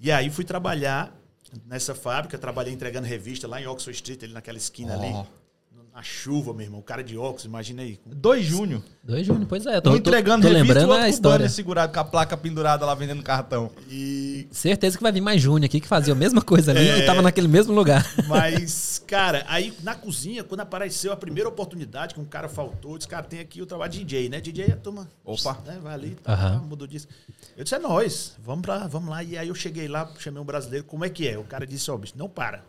E 0.00 0.10
aí 0.10 0.30
fui 0.30 0.44
trabalhar 0.44 1.14
nessa 1.66 1.94
fábrica, 1.94 2.36
trabalhei 2.36 2.72
entregando 2.72 3.06
revista 3.06 3.46
lá 3.46 3.60
em 3.60 3.66
Oxford 3.66 3.96
Street, 3.96 4.22
ali 4.24 4.32
naquela 4.32 4.58
esquina 4.58 4.96
Ó. 4.96 5.00
ali. 5.00 5.26
Na 5.96 6.02
chuva, 6.02 6.52
meu 6.52 6.62
irmão. 6.66 6.80
O 6.80 6.82
cara 6.82 7.02
de 7.02 7.16
óculos, 7.16 7.46
imagina 7.46 7.80
aí. 7.80 7.98
2 8.04 8.44
de 8.44 8.50
junho. 8.50 8.84
Dois 9.02 9.24
Júnior, 9.24 9.46
pois 9.48 9.64
é. 9.64 9.78
Um 9.78 9.80
Tô, 9.80 9.90
tô, 9.92 9.96
entregando 9.96 10.42
tô 10.46 10.52
revista 10.52 10.64
e 10.64 10.74
lembrando 10.74 10.88
o 10.88 10.92
outro 10.92 10.92
a 10.92 10.96
com 10.96 11.00
o 11.00 11.00
banner 11.00 11.14
história. 11.14 11.48
segurado 11.48 11.92
com 11.94 12.00
a 12.00 12.04
placa 12.04 12.36
pendurada 12.36 12.84
lá 12.84 12.94
vendendo 12.94 13.22
cartão. 13.22 13.70
E 13.88 14.46
Certeza 14.50 14.98
que 14.98 15.02
vai 15.02 15.10
vir 15.10 15.22
mais 15.22 15.40
Júnior 15.40 15.64
aqui 15.64 15.80
que 15.80 15.88
fazia 15.88 16.12
a 16.12 16.16
mesma 16.16 16.42
coisa 16.42 16.72
ali 16.72 16.86
É. 16.86 16.98
e 16.98 17.06
tava 17.06 17.22
naquele 17.22 17.48
mesmo 17.48 17.72
lugar. 17.72 18.04
Mas, 18.28 19.02
cara, 19.06 19.42
aí 19.48 19.72
na 19.82 19.94
cozinha, 19.94 20.44
quando 20.44 20.60
apareceu 20.60 21.12
a 21.12 21.16
primeira 21.16 21.48
oportunidade, 21.48 22.12
que 22.14 22.20
um 22.20 22.26
cara 22.26 22.46
faltou, 22.46 22.90
eu 22.92 22.98
disse, 22.98 23.08
cara, 23.08 23.22
tem 23.22 23.40
aqui 23.40 23.62
o 23.62 23.66
trabalho 23.66 23.90
de 23.92 24.04
DJ, 24.04 24.28
né? 24.28 24.38
DJ 24.38 24.66
é 24.66 24.72
a 24.72 24.76
turma. 24.76 25.08
Opa. 25.24 25.56
Né, 25.64 25.78
vai 25.82 25.94
ali, 25.94 26.10
tá, 26.22 26.34
Aham. 26.34 26.58
mudou 26.68 26.86
disso. 26.86 27.08
Eu 27.56 27.64
disse, 27.64 27.74
é 27.74 27.78
nós, 27.78 28.36
vamos, 28.44 28.60
pra, 28.62 28.86
vamos 28.86 29.08
lá. 29.08 29.22
E 29.22 29.38
aí 29.38 29.48
eu 29.48 29.54
cheguei 29.54 29.88
lá, 29.88 30.10
chamei 30.18 30.42
um 30.42 30.44
brasileiro, 30.44 30.84
como 30.84 31.06
é 31.06 31.08
que 31.08 31.26
é? 31.26 31.38
O 31.38 31.44
cara 31.44 31.66
disse, 31.66 31.90
ó, 31.90 31.96
bicho, 31.96 32.12
não 32.18 32.28
para. 32.28 32.62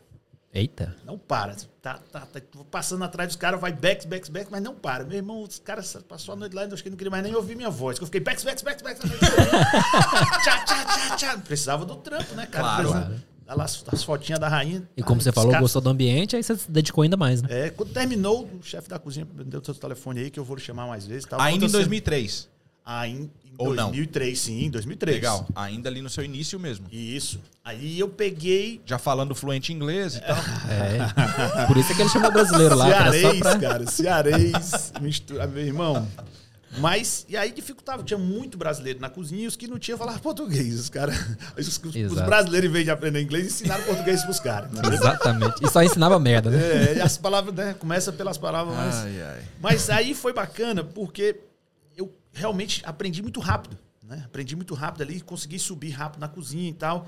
Eita. 0.53 0.95
Não 1.05 1.17
para. 1.17 1.55
Tá, 1.81 1.99
tá, 2.11 2.21
tá 2.21 2.41
passando 2.71 3.03
atrás 3.03 3.27
dos 3.29 3.35
caras, 3.35 3.59
vai 3.59 3.71
backs, 3.71 4.05
backs, 4.05 4.29
backs, 4.29 4.49
mas 4.49 4.61
não 4.63 4.73
para. 4.73 5.03
Meu 5.03 5.17
irmão, 5.17 5.43
os 5.43 5.59
caras 5.59 5.95
passou 6.07 6.33
a 6.33 6.35
noite 6.35 6.53
lá 6.53 6.65
e 6.65 6.73
acho 6.73 6.81
que 6.81 6.89
não 6.89 6.97
queria 6.97 7.11
mais 7.11 7.23
nem 7.23 7.35
ouvir 7.35 7.55
minha 7.55 7.69
voz. 7.69 7.97
que 7.99 8.03
Eu 8.03 8.07
fiquei 8.07 8.21
backs, 8.21 8.43
backs, 8.43 8.63
backs, 8.63 8.81
backs. 8.81 9.01
tchá, 10.43 10.65
tchá, 10.65 10.85
tchá, 10.85 11.15
tchá. 11.15 11.37
Precisava 11.37 11.85
do 11.85 11.95
trampo, 11.97 12.33
né, 12.35 12.45
cara? 12.45 12.63
Claro. 12.63 12.89
Precisava- 12.89 13.23
Dá 13.45 13.53
lá 13.53 13.63
as, 13.63 13.81
as 13.87 14.03
fotinhas 14.03 14.39
da 14.41 14.49
rainha. 14.49 14.83
E 14.97 15.01
como 15.01 15.21
você 15.21 15.31
falou, 15.31 15.51
caras- 15.51 15.63
gostou 15.63 15.81
do 15.81 15.89
ambiente, 15.89 16.35
aí 16.35 16.43
você 16.43 16.57
se 16.57 16.69
dedicou 16.69 17.01
ainda 17.03 17.15
mais, 17.15 17.41
né? 17.41 17.47
É, 17.67 17.69
quando 17.69 17.93
terminou, 17.93 18.43
o 18.45 18.61
chefe 18.61 18.89
da 18.89 18.99
cozinha 18.99 19.25
me 19.33 19.45
deu 19.45 19.63
seu 19.63 19.73
telefone 19.73 20.19
aí 20.19 20.29
que 20.29 20.37
eu 20.37 20.43
vou 20.43 20.57
lhe 20.57 20.61
chamar 20.61 20.85
mais 20.85 21.07
vezes. 21.07 21.25
Tal. 21.25 21.39
Ainda 21.39 21.55
em 21.55 21.59
Quando 21.61 21.71
você- 21.71 21.77
2003. 21.77 22.49
Ou 23.57 23.73
não? 23.73 23.87
2003, 23.87 24.39
sim, 24.39 24.65
em 24.65 24.69
2003. 24.69 25.15
Legal. 25.17 25.47
Ainda 25.55 25.89
ali 25.89 26.01
no 26.01 26.09
seu 26.09 26.23
início 26.23 26.59
mesmo. 26.59 26.85
Isso. 26.91 27.39
Aí 27.63 27.99
eu 27.99 28.07
peguei 28.07 28.81
Já 28.85 28.97
falando 28.97 29.33
fluente 29.35 29.73
inglês 29.73 30.15
e 30.15 30.21
tal. 30.21 30.37
É. 30.69 31.65
Por 31.65 31.75
isso 31.77 31.91
é 31.91 31.95
que 31.95 32.01
ele 32.01 32.09
chamou 32.09 32.31
brasileiro 32.31 32.75
lá, 32.75 32.85
cearês, 32.87 33.39
pra... 33.39 33.59
cara, 33.59 33.87
cearês, 33.87 34.93
mistura, 35.01 35.47
meu 35.47 35.63
irmão. 35.65 36.07
Mas, 36.79 37.25
e 37.27 37.35
aí 37.35 37.51
dificultava, 37.51 38.03
tinha 38.03 38.17
muito 38.17 38.57
brasileiro 38.57 38.99
na 38.99 39.09
cozinha 39.09 39.45
e 39.45 39.47
os 39.47 39.55
que 39.55 39.67
não 39.67 39.79
tinham 39.79 39.97
falavam 39.97 40.19
português. 40.19 40.79
Os, 40.79 40.89
cara, 40.89 41.11
os, 41.57 41.67
os- 41.67 42.21
brasileiros, 42.21 42.69
em 42.69 42.73
vez 42.73 42.85
de 42.85 42.91
aprender 42.91 43.21
inglês, 43.21 43.47
ensinaram 43.47 43.83
português 43.83 44.21
pros 44.23 44.39
caras. 44.39 44.69
né? 44.71 44.81
Exatamente. 44.93 45.55
E 45.63 45.69
só 45.69 45.81
ensinava 45.81 46.19
merda, 46.19 46.49
né? 46.51 46.91
É, 46.91 46.97
e 46.97 47.01
as 47.01 47.17
palavras, 47.17 47.55
né? 47.55 47.73
Começa 47.79 48.11
pelas 48.11 48.37
palavras 48.37 48.75
mais. 48.75 48.95
Ai, 48.95 49.21
ai. 49.23 49.41
Mas 49.61 49.89
aí 49.89 50.13
foi 50.13 50.33
bacana 50.33 50.83
porque 50.83 51.37
realmente 52.37 52.81
aprendi 52.85 53.21
muito 53.21 53.39
rápido, 53.39 53.77
né? 54.03 54.23
Aprendi 54.25 54.55
muito 54.55 54.73
rápido 54.73 55.01
ali, 55.01 55.19
consegui 55.19 55.59
subir 55.59 55.89
rápido 55.89 56.19
na 56.21 56.27
cozinha 56.27 56.69
e 56.69 56.73
tal. 56.73 57.07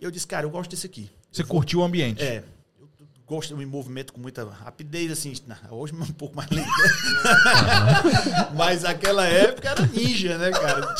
Eu 0.00 0.10
disse, 0.10 0.26
cara, 0.26 0.46
eu 0.46 0.50
gosto 0.50 0.70
desse 0.70 0.86
aqui. 0.86 1.10
Você 1.32 1.42
curtiu 1.42 1.80
o 1.80 1.84
ambiente? 1.84 2.22
É. 2.22 2.44
Eu 2.78 2.88
gosto, 3.26 3.52
eu 3.52 3.56
me 3.56 3.66
movimento 3.66 4.12
com 4.12 4.20
muita 4.20 4.48
rapidez, 4.48 5.10
assim. 5.10 5.32
Hoje 5.70 5.94
é 5.94 5.96
um 5.96 6.06
pouco 6.06 6.36
mais 6.36 6.50
lento. 6.50 6.68
Mas 8.54 8.84
aquela 8.84 9.26
época 9.26 9.68
era 9.68 9.86
ninja, 9.86 10.36
né, 10.38 10.50
cara? 10.50 10.94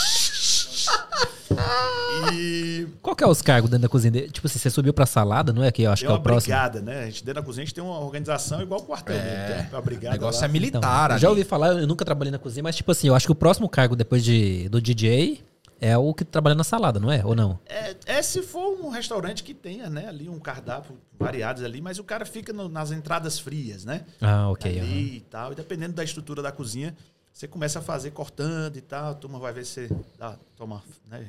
E 2.32 2.86
Qual 3.02 3.14
que 3.16 3.24
é 3.24 3.26
os 3.26 3.42
cargos 3.42 3.70
dentro 3.70 3.82
da 3.82 3.88
cozinha? 3.88 4.28
Tipo 4.28 4.46
assim, 4.46 4.58
você 4.58 4.70
subiu 4.70 4.92
pra 4.92 5.06
salada, 5.06 5.52
não 5.52 5.62
é? 5.64 5.70
Que 5.72 5.82
eu 5.82 5.90
acho 5.90 6.02
tem 6.02 6.08
que 6.08 6.14
é 6.14 6.18
o 6.18 6.22
próximo. 6.22 6.52
brigada, 6.54 6.80
né? 6.80 7.02
A 7.02 7.06
gente 7.06 7.24
dentro 7.24 7.40
da 7.40 7.46
cozinha 7.46 7.62
a 7.62 7.66
gente 7.66 7.74
tem 7.74 7.82
uma 7.84 7.98
organização 7.98 8.60
igual 8.62 8.80
o 8.80 8.84
quartel. 8.84 9.16
né? 9.16 9.66
Tem 9.70 9.76
a 9.76 9.80
O 9.80 9.82
brigada 9.82 10.12
negócio 10.16 10.40
lá. 10.40 10.46
é 10.46 10.50
militar. 10.50 11.10
eu 11.10 11.14
ali. 11.14 11.22
já 11.22 11.28
ouvi 11.30 11.44
falar, 11.44 11.68
eu 11.68 11.86
nunca 11.86 12.04
trabalhei 12.04 12.30
na 12.30 12.38
cozinha, 12.38 12.62
mas 12.62 12.76
tipo 12.76 12.90
assim, 12.92 13.08
eu 13.08 13.14
acho 13.14 13.26
que 13.26 13.32
o 13.32 13.34
próximo 13.34 13.68
cargo 13.68 13.96
depois 13.96 14.22
de, 14.24 14.68
do 14.68 14.80
DJ 14.80 15.40
é 15.80 15.96
o 15.96 16.12
que 16.12 16.24
trabalha 16.24 16.54
na 16.54 16.64
salada, 16.64 17.00
não 17.00 17.10
é? 17.10 17.24
Ou 17.24 17.34
não? 17.34 17.58
É, 17.66 17.96
é 18.06 18.22
se 18.22 18.42
for 18.42 18.78
um 18.84 18.90
restaurante 18.90 19.42
que 19.42 19.54
tenha, 19.54 19.88
né, 19.88 20.06
ali 20.08 20.28
um 20.28 20.38
cardápio 20.38 20.96
variados 21.18 21.62
ali, 21.64 21.80
mas 21.80 21.98
o 21.98 22.04
cara 22.04 22.26
fica 22.26 22.52
no- 22.52 22.68
nas 22.68 22.92
entradas 22.92 23.38
frias, 23.38 23.84
né? 23.84 24.02
Ah, 24.20 24.50
ok. 24.50 24.70
ali 24.78 24.80
aham. 24.88 24.98
e 25.16 25.20
tal. 25.30 25.52
E 25.52 25.54
dependendo 25.54 25.94
da 25.94 26.04
estrutura 26.04 26.42
da 26.42 26.52
cozinha, 26.52 26.94
você 27.32 27.48
começa 27.48 27.78
a 27.78 27.82
fazer 27.82 28.10
cortando 28.10 28.76
e 28.76 28.80
tal, 28.80 29.10
a 29.12 29.14
turma 29.14 29.38
vai 29.38 29.52
ver 29.52 29.64
se 29.64 29.88
dá, 30.18 30.36
toma, 30.56 30.82
né, 31.08 31.26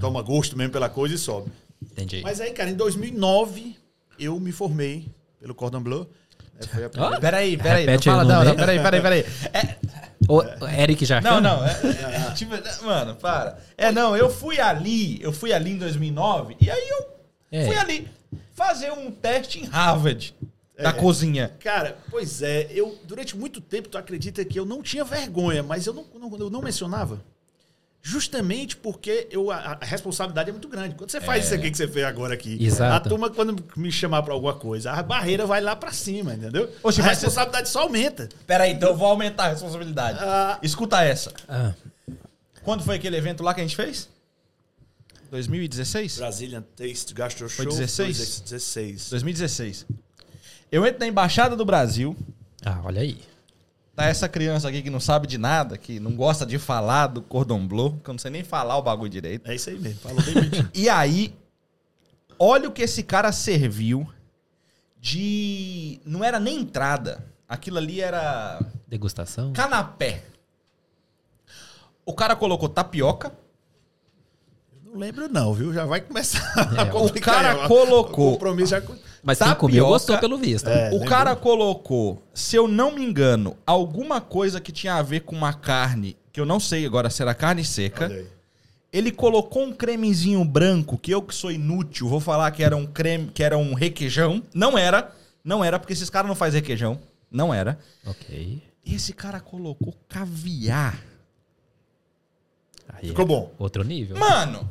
toma 0.00 0.22
gosto 0.22 0.56
mesmo 0.56 0.72
pela 0.72 0.88
coisa 0.88 1.14
e 1.14 1.18
sobe. 1.18 1.50
Entendi. 1.82 2.20
Mas 2.22 2.40
aí, 2.40 2.52
cara, 2.52 2.70
em 2.70 2.74
2009 2.74 3.76
eu 4.18 4.38
me 4.40 4.52
formei 4.52 5.08
pelo 5.40 5.54
Cordon 5.54 5.80
Bleu. 5.82 6.10
né, 6.54 6.60
foi 6.72 6.84
a 6.84 6.90
primeira- 6.90 7.20
Peraí, 7.20 7.56
peraí. 7.56 7.84
Não 7.86 7.92
Repete 7.92 8.08
aí 8.08 8.14
fala, 8.16 8.24
o 8.24 8.28
não, 8.28 8.44
não, 8.44 8.50
aí. 8.52 8.56
peraí, 8.56 8.80
peraí, 8.82 9.02
peraí. 9.02 9.20
É, 9.52 9.76
Ô, 10.28 10.42
Eric 10.68 11.04
já. 11.04 11.20
não, 11.20 11.40
não. 11.40 11.64
É, 11.64 11.70
é, 11.70 12.32
tipo, 12.34 12.52
mano, 12.84 13.14
para. 13.16 13.58
É, 13.76 13.92
não, 13.92 14.16
eu 14.16 14.30
fui 14.30 14.58
ali, 14.58 15.20
eu 15.22 15.32
fui 15.32 15.52
ali 15.52 15.72
em 15.72 15.78
2009, 15.78 16.56
e 16.60 16.70
aí 16.70 16.88
eu 16.88 17.06
É. 17.52 17.66
fui 17.66 17.76
ali 17.76 18.08
fazer 18.54 18.90
um 18.92 19.10
teste 19.10 19.60
em 19.60 19.64
Harvard 19.66 20.34
da 20.82 20.92
cozinha. 20.92 21.52
Cara, 21.60 21.96
pois 22.10 22.42
é, 22.42 22.68
eu 22.70 22.98
durante 23.04 23.36
muito 23.36 23.60
tempo, 23.60 23.88
tu 23.88 23.96
acredita 23.98 24.44
que 24.44 24.58
eu 24.58 24.64
não 24.66 24.82
tinha 24.82 25.04
vergonha, 25.04 25.62
mas 25.62 25.86
eu 25.86 25.94
não, 25.94 26.04
não- 26.18 26.38
eu 26.38 26.50
não 26.50 26.60
mencionava. 26.62 27.20
Justamente 28.02 28.76
porque 28.76 29.26
eu, 29.32 29.50
a, 29.50 29.78
a 29.80 29.84
responsabilidade 29.84 30.50
é 30.50 30.52
muito 30.52 30.68
grande. 30.68 30.94
Quando 30.94 31.10
você 31.10 31.20
faz 31.20 31.46
isso 31.46 31.54
aqui 31.54 31.70
que 31.72 31.76
você 31.76 31.88
fez 31.88 32.04
agora 32.06 32.34
aqui, 32.34 32.56
Exato. 32.64 32.94
a 32.94 33.00
turma, 33.10 33.30
quando 33.30 33.56
me 33.76 33.90
chamar 33.90 34.22
pra 34.22 34.32
alguma 34.32 34.54
coisa, 34.54 34.92
a 34.92 35.02
barreira 35.02 35.44
vai 35.44 35.60
lá 35.60 35.74
pra 35.74 35.90
cima, 35.92 36.34
entendeu? 36.34 36.70
Oxe, 36.84 37.00
a 37.00 37.04
mas 37.04 37.18
você- 37.18 37.26
responsabilidade 37.26 37.68
só 37.68 37.80
aumenta. 37.82 38.28
Peraí, 38.46 38.72
então 38.72 38.90
eu 38.90 38.96
vou 38.96 39.08
aumentar 39.08 39.46
a 39.46 39.48
responsabilidade. 39.48 40.18
Ah. 40.20 40.56
Escuta 40.62 41.02
essa. 41.02 41.32
Ah, 41.48 41.74
Quando 42.62 42.84
foi 42.84 42.94
aquele 42.94 43.16
evento 43.16 43.42
lá 43.42 43.52
que 43.54 43.60
a 43.60 43.64
gente 43.64 43.74
fez? 43.74 44.08
2016? 45.30 46.18
Brazilian 46.18 46.62
Taste 46.76 47.12
Gastro 47.12 47.48
Show. 47.48 47.64
Foi 47.64 47.66
16? 47.66 48.40
16. 48.40 49.10
2016. 49.10 49.86
Eu 50.76 50.84
entro 50.86 51.00
na 51.00 51.06
Embaixada 51.06 51.56
do 51.56 51.64
Brasil. 51.64 52.14
ah, 52.64 52.80
olha 52.84 53.00
aí. 53.00 53.18
Tá 53.94 54.04
essa 54.04 54.28
criança 54.28 54.68
aqui 54.68 54.82
que 54.82 54.90
não 54.90 55.00
sabe 55.00 55.26
de 55.26 55.38
nada, 55.38 55.78
que 55.78 55.98
não 55.98 56.14
gosta 56.14 56.44
de 56.44 56.58
falar 56.58 57.06
do 57.06 57.22
cordon 57.22 57.66
bleu, 57.66 57.98
que 58.04 58.10
eu 58.10 58.12
não 58.12 58.18
sei 58.18 58.30
nem 58.30 58.44
falar 58.44 58.76
o 58.76 58.82
bagulho 58.82 59.08
direito. 59.08 59.50
É 59.50 59.54
isso 59.54 59.70
aí 59.70 59.78
mesmo, 59.78 60.00
falou 60.00 60.22
bem 60.22 60.34
bonitinho. 60.34 60.68
E 60.74 60.86
aí, 60.90 61.34
olha 62.38 62.68
o 62.68 62.72
que 62.72 62.82
esse 62.82 63.02
cara 63.02 63.32
serviu 63.32 64.06
de. 65.00 65.98
Não 66.04 66.22
era 66.22 66.38
nem 66.38 66.60
entrada. 66.60 67.24
Aquilo 67.48 67.78
ali 67.78 68.02
era 68.02 68.60
Degustação. 68.86 69.54
canapé. 69.54 70.24
O 72.04 72.12
cara 72.12 72.36
colocou 72.36 72.68
tapioca. 72.68 73.32
Não 74.84 74.98
lembro 75.00 75.26
não, 75.28 75.54
viu? 75.54 75.72
Já 75.72 75.86
vai 75.86 76.02
começar 76.02 76.38
É, 76.76 76.80
a 76.82 76.94
o 76.94 77.12
cara 77.20 77.66
colocou- 77.66 78.28
O 78.28 78.32
compromisso 78.32 78.70
já... 78.72 78.82
Mas 79.26 79.38
quem 79.38 79.48
tapioca- 79.48 79.60
comeu 79.60 79.86
gostou 79.88 80.16
pelo 80.18 80.38
visto. 80.38 80.68
É, 80.68 80.90
o 80.94 81.04
cara 81.04 81.34
colocou, 81.34 82.22
se 82.32 82.54
eu 82.54 82.68
não 82.68 82.92
me 82.94 83.02
engano, 83.04 83.56
alguma 83.66 84.20
coisa 84.20 84.60
que 84.60 84.70
tinha 84.70 84.94
a 84.94 85.02
ver 85.02 85.22
com 85.22 85.34
uma 85.34 85.52
carne, 85.52 86.16
que 86.32 86.40
eu 86.40 86.46
não 86.46 86.60
sei 86.60 86.86
agora 86.86 87.10
se 87.10 87.20
era 87.22 87.34
carne 87.34 87.64
seca. 87.64 88.08
Ele 88.92 89.10
colocou 89.10 89.64
um 89.64 89.72
cremezinho 89.72 90.44
branco, 90.44 90.96
que 90.96 91.10
eu 91.10 91.20
que 91.20 91.34
sou 91.34 91.50
inútil, 91.50 92.06
vou 92.08 92.20
falar 92.20 92.48
que 92.52 92.62
era 92.62 92.76
um 92.76 92.86
creme, 92.86 93.26
que 93.34 93.42
era 93.42 93.58
um 93.58 93.74
requeijão. 93.74 94.40
Não 94.54 94.78
era. 94.78 95.12
Não 95.44 95.64
era, 95.64 95.76
porque 95.78 95.92
esses 95.92 96.08
caras 96.08 96.28
não 96.28 96.36
fazem 96.36 96.60
requeijão. 96.60 96.96
Não 97.28 97.52
era. 97.52 97.80
Ok. 98.06 98.62
E 98.84 98.94
esse 98.94 99.12
cara 99.12 99.40
colocou 99.40 99.92
caviar. 100.08 101.02
Aí 102.88 103.08
Ficou 103.08 103.24
é 103.24 103.28
bom. 103.28 103.52
Outro 103.58 103.82
nível. 103.82 104.16
Mano, 104.16 104.70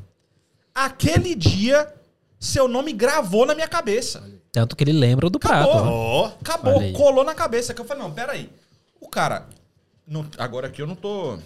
aquele 0.74 1.35
dia, 1.35 1.93
seu 2.39 2.69
nome 2.69 2.93
gravou 2.93 3.45
na 3.45 3.53
minha 3.53 3.67
cabeça. 3.67 4.24
Tanto 4.55 4.74
que 4.74 4.85
ele 4.85 4.93
lembra 4.93 5.29
do 5.29 5.38
prato. 5.38 5.69
Acabou. 5.69 5.91
Ó, 5.93 6.25
Acabou, 6.39 6.79
aí. 6.79 6.93
colou 6.93 7.25
na 7.25 7.35
cabeça. 7.35 7.74
Que 7.74 7.81
eu 7.81 7.85
falei, 7.85 8.01
não, 8.01 8.12
peraí. 8.12 8.50
O 9.01 9.09
cara. 9.09 9.45
não- 10.07 10.25
agora 10.38 10.67
aqui 10.67 10.81
eu 10.81 10.88
não 10.88 10.95
tô. 10.95 11.38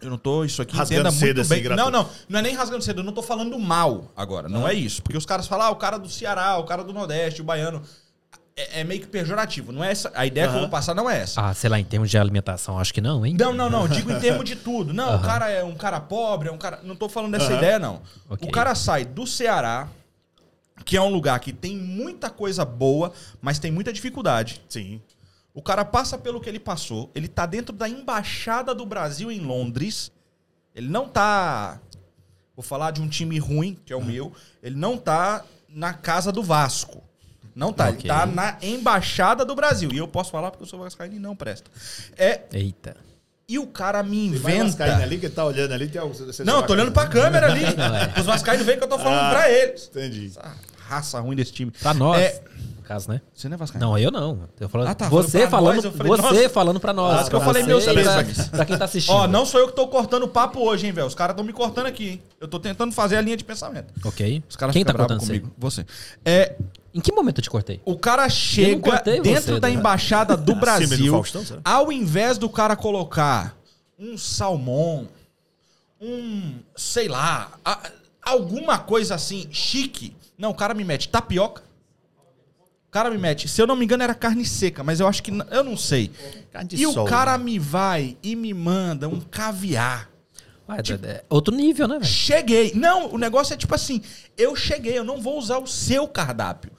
Eu 0.00 0.10
não 0.10 0.18
tô. 0.18 0.44
Isso 0.44 0.60
aqui 0.60 0.76
Rasgando 0.76 1.02
entenda 1.02 1.12
cedo 1.12 1.36
muito 1.36 1.52
assim, 1.52 1.62
bem. 1.68 1.76
Não, 1.76 1.88
não. 1.88 2.08
Não 2.28 2.40
é 2.40 2.42
nem 2.42 2.52
rasgando 2.56 2.82
cedo. 2.82 2.98
Eu 3.00 3.04
não 3.04 3.12
tô 3.12 3.22
falando 3.22 3.56
mal 3.60 4.10
agora. 4.16 4.48
Não 4.48 4.66
é 4.66 4.74
isso. 4.74 5.00
Porque 5.04 5.16
os 5.16 5.24
caras 5.24 5.46
falam, 5.46 5.68
ah, 5.68 5.70
o 5.70 5.76
cara 5.76 5.98
do 5.98 6.08
Ceará, 6.08 6.58
o 6.58 6.64
cara 6.64 6.82
do 6.82 6.92
Nordeste, 6.92 7.40
o 7.40 7.44
baiano. 7.44 7.80
É, 8.56 8.80
é 8.80 8.84
meio 8.84 9.00
que 9.00 9.06
pejorativo. 9.06 9.70
Não 9.70 9.84
é 9.84 9.92
essa. 9.92 10.10
A 10.12 10.26
ideia 10.26 10.48
que 10.48 10.54
eu 10.56 10.60
vou 10.60 10.68
passar 10.68 10.96
não 10.96 11.08
é 11.08 11.20
essa. 11.20 11.40
Ah, 11.40 11.54
sei 11.54 11.70
lá, 11.70 11.78
em 11.78 11.84
termos 11.84 12.10
de 12.10 12.18
alimentação, 12.18 12.76
acho 12.76 12.92
que 12.92 13.00
não, 13.00 13.24
hein? 13.24 13.36
Não, 13.38 13.52
não, 13.52 13.70
não. 13.70 13.86
Digo 13.86 14.10
em 14.10 14.18
termos 14.18 14.44
de 14.44 14.56
tudo. 14.56 14.92
Não, 14.92 15.14
o 15.14 15.20
cara 15.22 15.48
é 15.48 15.62
um 15.62 15.76
cara 15.76 16.00
pobre, 16.00 16.48
é 16.48 16.52
um 16.52 16.58
cara. 16.58 16.80
Não 16.82 16.96
tô 16.96 17.08
falando 17.08 17.30
dessa 17.32 17.46
Aham. 17.52 17.58
ideia, 17.58 17.78
não. 17.78 18.02
Ok. 18.28 18.48
O 18.48 18.50
cara 18.50 18.74
sai 18.74 19.04
do 19.04 19.24
Ceará, 19.28 19.86
que 20.84 20.96
é 20.96 21.00
um 21.02 21.08
lugar 21.10 21.38
que 21.40 21.52
tem 21.52 21.76
muita 21.76 22.28
coisa 22.30 22.64
boa, 22.64 23.12
mas 23.40 23.58
tem 23.58 23.70
muita 23.70 23.92
dificuldade. 23.92 24.62
sim. 24.68 25.00
O 25.54 25.60
cara 25.60 25.84
passa 25.84 26.16
pelo 26.16 26.40
que 26.40 26.48
ele 26.48 26.58
passou. 26.58 27.10
Ele 27.14 27.28
tá 27.28 27.44
dentro 27.44 27.74
da 27.76 27.86
embaixada 27.86 28.74
do 28.74 28.86
Brasil 28.86 29.30
em 29.30 29.38
Londres. 29.40 30.10
Ele 30.74 30.88
não 30.88 31.06
tá. 31.06 31.78
Vou 32.56 32.62
falar 32.62 32.90
de 32.90 33.02
um 33.02 33.08
time 33.08 33.38
ruim, 33.38 33.76
que 33.84 33.92
é 33.92 33.96
o 33.96 34.02
meu. 34.02 34.32
Ele 34.62 34.76
não 34.76 34.96
tá 34.96 35.44
na 35.68 35.92
casa 35.92 36.32
do 36.32 36.42
Vasco. 36.42 37.02
Não 37.54 37.70
tá. 37.70 37.90
Ok. 37.90 37.98
Ele 38.00 38.08
tá 38.08 38.24
na 38.24 38.56
embaixada 38.62 39.44
do 39.44 39.54
Brasil. 39.54 39.90
E 39.92 39.98
eu 39.98 40.08
posso 40.08 40.30
falar 40.30 40.50
porque 40.50 40.62
eu 40.64 40.66
sou 40.68 40.78
vascaíno 40.78 41.16
e 41.16 41.18
não 41.18 41.36
presta. 41.36 41.70
É, 42.16 42.40
Eita. 42.50 42.96
e 43.46 43.58
o 43.58 43.66
cara 43.66 44.02
me 44.02 44.10
Tem 44.30 44.38
inventa. 44.38 44.84
ali 45.02 45.18
que 45.18 45.28
tá 45.28 45.44
olhando 45.44 45.72
ali. 45.74 45.86
Tem 45.86 46.00
algum, 46.00 46.14
você 46.14 46.42
Não, 46.44 46.60
eu 46.60 46.66
tô 46.66 46.72
olhando 46.72 46.92
pra 46.92 47.06
câmera 47.08 47.48
ali. 47.52 47.64
é. 47.64 48.18
Os 48.18 48.24
vascaínos 48.24 48.64
veem 48.64 48.78
que 48.78 48.84
eu 48.84 48.88
tô 48.88 48.98
falando 48.98 49.20
Ah. 49.20 49.30
pra 49.32 49.50
eles. 49.50 49.86
Entendi. 49.94 50.28
Essa 50.28 50.54
raça 50.92 51.18
ruim 51.20 51.34
desse 51.36 51.52
time. 51.52 51.70
Pra 51.70 51.94
nós, 51.94 52.20
É, 52.20 52.42
no 52.76 52.82
caso, 52.82 53.08
né? 53.10 53.20
você 53.34 53.48
não 53.48 53.54
é 53.54 53.58
vascaíno? 53.58 53.86
Não, 53.86 53.98
eu 53.98 54.10
não. 54.10 54.40
Eu 54.60 54.68
falando, 54.68 54.88
Ah, 54.88 54.94
tá, 54.94 55.08
você 55.08 55.46
falando 55.46 55.48
pra 55.48 55.58
falando, 55.58 55.74
nós, 55.76 55.84
eu 55.84 55.92
falei, 55.92 56.12
você 56.42 56.48
falando 56.48 56.80
pra 56.80 56.92
nós. 56.92 57.14
Ah, 57.26 57.28
que 57.30 57.34
eu 57.34 57.38
pra 57.40 57.46
falei 57.46 57.62
você 57.62 57.68
meus 57.68 57.84
pra, 57.84 58.48
pra 58.50 58.64
quem 58.66 58.76
tá 58.78 58.84
assistindo. 58.84 59.14
Ó, 59.14 59.26
não 59.26 59.46
sou 59.46 59.60
eu 59.60 59.68
que 59.68 59.74
tô 59.74 59.88
cortando 59.88 60.24
o 60.24 60.28
papo 60.28 60.60
hoje, 60.60 60.86
hein, 60.86 60.92
velho. 60.92 61.06
Os 61.06 61.14
caras 61.14 61.32
estão 61.34 61.44
me 61.44 61.52
cortando 61.52 61.86
aqui, 61.86 62.08
hein? 62.08 62.22
Eu 62.40 62.46
tô 62.48 62.58
tentando 62.60 62.92
fazer 62.92 63.16
a 63.16 63.20
linha 63.20 63.36
de 63.36 63.44
pensamento. 63.44 63.92
Ok. 64.04 64.42
Os 64.48 64.56
caras 64.56 64.72
quem 64.74 64.84
tá 64.84 64.92
bravos 64.92 65.12
contando 65.14 65.26
comigo. 65.26 65.50
Você. 65.58 65.86
É, 66.24 66.56
Em 66.94 67.00
que 67.00 67.10
momento 67.12 67.38
eu 67.38 67.42
te 67.42 67.50
cortei? 67.50 67.80
o 67.86 67.96
cara 67.98 68.28
chega 68.28 69.00
dentro 69.02 69.54
você, 69.54 69.60
da 69.60 69.68
né? 69.68 69.74
embaixada 69.74 70.36
do 70.36 70.54
Brasil, 70.60 71.12
Faustão, 71.12 71.42
ao 71.64 71.90
invés 71.90 72.36
do 72.36 72.48
cara 72.50 72.76
colocar 72.76 73.56
um 73.98 74.18
salmão, 74.18 75.08
um, 76.00 76.54
sei 76.76 77.08
lá, 77.08 77.52
a- 77.64 77.90
alguma 78.22 78.78
coisa 78.78 79.14
assim, 79.14 79.46
chique. 79.50 80.14
Não, 80.36 80.50
o 80.50 80.54
cara 80.54 80.74
me 80.74 80.84
mete 80.84 81.08
tapioca. 81.08 81.62
O 82.88 82.90
cara 82.92 83.10
me 83.10 83.16
mete, 83.16 83.48
se 83.48 83.60
eu 83.60 83.66
não 83.66 83.74
me 83.74 83.84
engano, 83.84 84.02
era 84.02 84.14
carne 84.14 84.44
seca, 84.44 84.84
mas 84.84 85.00
eu 85.00 85.08
acho 85.08 85.22
que. 85.22 85.30
Eu 85.50 85.64
não 85.64 85.76
sei. 85.76 86.10
Carne 86.50 86.68
de 86.68 86.76
E 86.76 86.86
o 86.86 86.92
sol, 86.92 87.06
cara 87.06 87.38
né? 87.38 87.44
me 87.44 87.58
vai 87.58 88.18
e 88.22 88.36
me 88.36 88.52
manda 88.52 89.08
um 89.08 89.18
caviar. 89.18 90.10
Ué, 90.68 90.76
é 91.02 91.24
outro 91.28 91.54
nível, 91.54 91.88
né, 91.88 91.94
velho? 91.98 92.04
Cheguei. 92.06 92.72
Não, 92.74 93.12
o 93.12 93.18
negócio 93.18 93.54
é 93.54 93.56
tipo 93.56 93.74
assim: 93.74 94.02
eu 94.36 94.54
cheguei, 94.54 94.98
eu 94.98 95.04
não 95.04 95.22
vou 95.22 95.38
usar 95.38 95.58
o 95.58 95.66
seu 95.66 96.06
cardápio. 96.06 96.70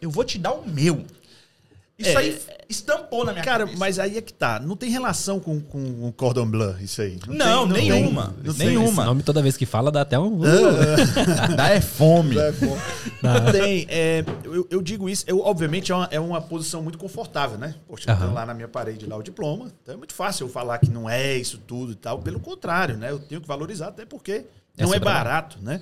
Eu 0.00 0.10
vou 0.10 0.24
te 0.24 0.38
dar 0.38 0.52
o 0.52 0.66
meu. 0.66 1.04
Isso 1.98 2.10
É, 2.10 2.16
aí 2.16 2.38
estampou 2.68 3.24
na 3.24 3.32
minha 3.32 3.44
Cara, 3.44 3.64
cabeça. 3.64 3.76
mas 3.78 3.98
aí 3.98 4.16
é 4.16 4.20
que 4.22 4.32
tá. 4.32 4.60
Não 4.60 4.76
tem 4.76 4.88
relação 4.88 5.40
com, 5.40 5.58
com 5.60 6.06
o 6.06 6.12
Cordon 6.12 6.46
Bleu, 6.46 6.76
isso 6.80 7.02
aí. 7.02 7.18
Não, 7.26 7.68
tem- 7.68 7.90
nenhuma. 7.90 8.26
tem- 8.28 8.44
não 8.44 8.54
tem 8.54 8.66
Nenhuma. 8.68 8.88
Esse 9.02 9.04
nome 9.04 9.22
toda 9.24 9.42
vez 9.42 9.56
que 9.56 9.66
fala 9.66 9.90
dá 9.90 10.02
até 10.02 10.16
um. 10.16 10.38
Dá 11.56 11.70
é 11.70 11.80
fome. 11.80 12.38
É, 12.38 12.52
pô. 12.52 12.66
Não 13.20 13.50
tem. 13.52 13.84
é, 13.90 14.24
eu, 14.44 14.66
eu 14.70 14.80
digo 14.80 15.08
isso, 15.08 15.24
eu, 15.26 15.40
obviamente 15.40 15.90
é 15.90 15.94
uma, 15.94 16.08
é 16.12 16.20
uma 16.20 16.40
posição 16.40 16.82
muito 16.82 16.98
confortável, 16.98 17.58
né? 17.58 17.74
Poxa, 17.88 18.10
eu 18.12 18.16
tenho 18.16 18.32
lá 18.32 18.46
na 18.46 18.54
minha 18.54 18.68
parede 18.68 19.04
lá 19.06 19.16
o 19.16 19.22
diploma. 19.22 19.70
Então 19.82 19.94
é 19.94 19.98
muito 19.98 20.14
fácil 20.14 20.46
eu 20.46 20.50
falar 20.52 20.78
que 20.78 20.88
não 20.90 21.10
é 21.10 21.36
isso 21.36 21.58
tudo 21.66 21.92
e 21.92 21.96
tal. 21.96 22.20
Pelo 22.20 22.38
contrário, 22.38 22.96
né? 22.96 23.10
Eu 23.10 23.18
tenho 23.18 23.40
que 23.40 23.48
valorizar, 23.48 23.88
até 23.88 24.04
porque 24.06 24.44
não 24.78 24.92
é 24.94 24.96
é 24.98 25.00
brava. 25.00 25.18
barato, 25.24 25.58
né? 25.60 25.80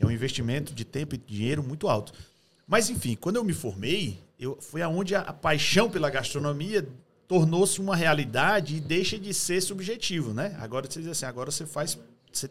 É 0.00 0.04
um 0.04 0.10
investimento 0.10 0.74
de 0.74 0.84
tempo 0.84 1.14
e 1.14 1.18
dinheiro 1.18 1.62
muito 1.62 1.88
alto. 1.88 2.12
Mas, 2.66 2.90
enfim, 2.90 3.16
quando 3.20 3.36
eu 3.36 3.44
me 3.44 3.52
formei, 3.52 4.18
eu, 4.42 4.58
foi 4.60 4.82
aonde 4.82 5.14
a, 5.14 5.20
a 5.20 5.32
paixão 5.32 5.88
pela 5.88 6.10
gastronomia 6.10 6.86
tornou-se 7.28 7.80
uma 7.80 7.94
realidade 7.94 8.76
e 8.76 8.80
deixa 8.80 9.18
de 9.18 9.32
ser 9.32 9.60
subjetivo, 9.60 10.34
né? 10.34 10.56
Agora 10.58 10.86
você 10.90 11.00
diz 11.00 11.08
assim, 11.08 11.26
agora 11.26 11.50
você 11.50 11.64
faz. 11.64 11.98
Você 12.32 12.50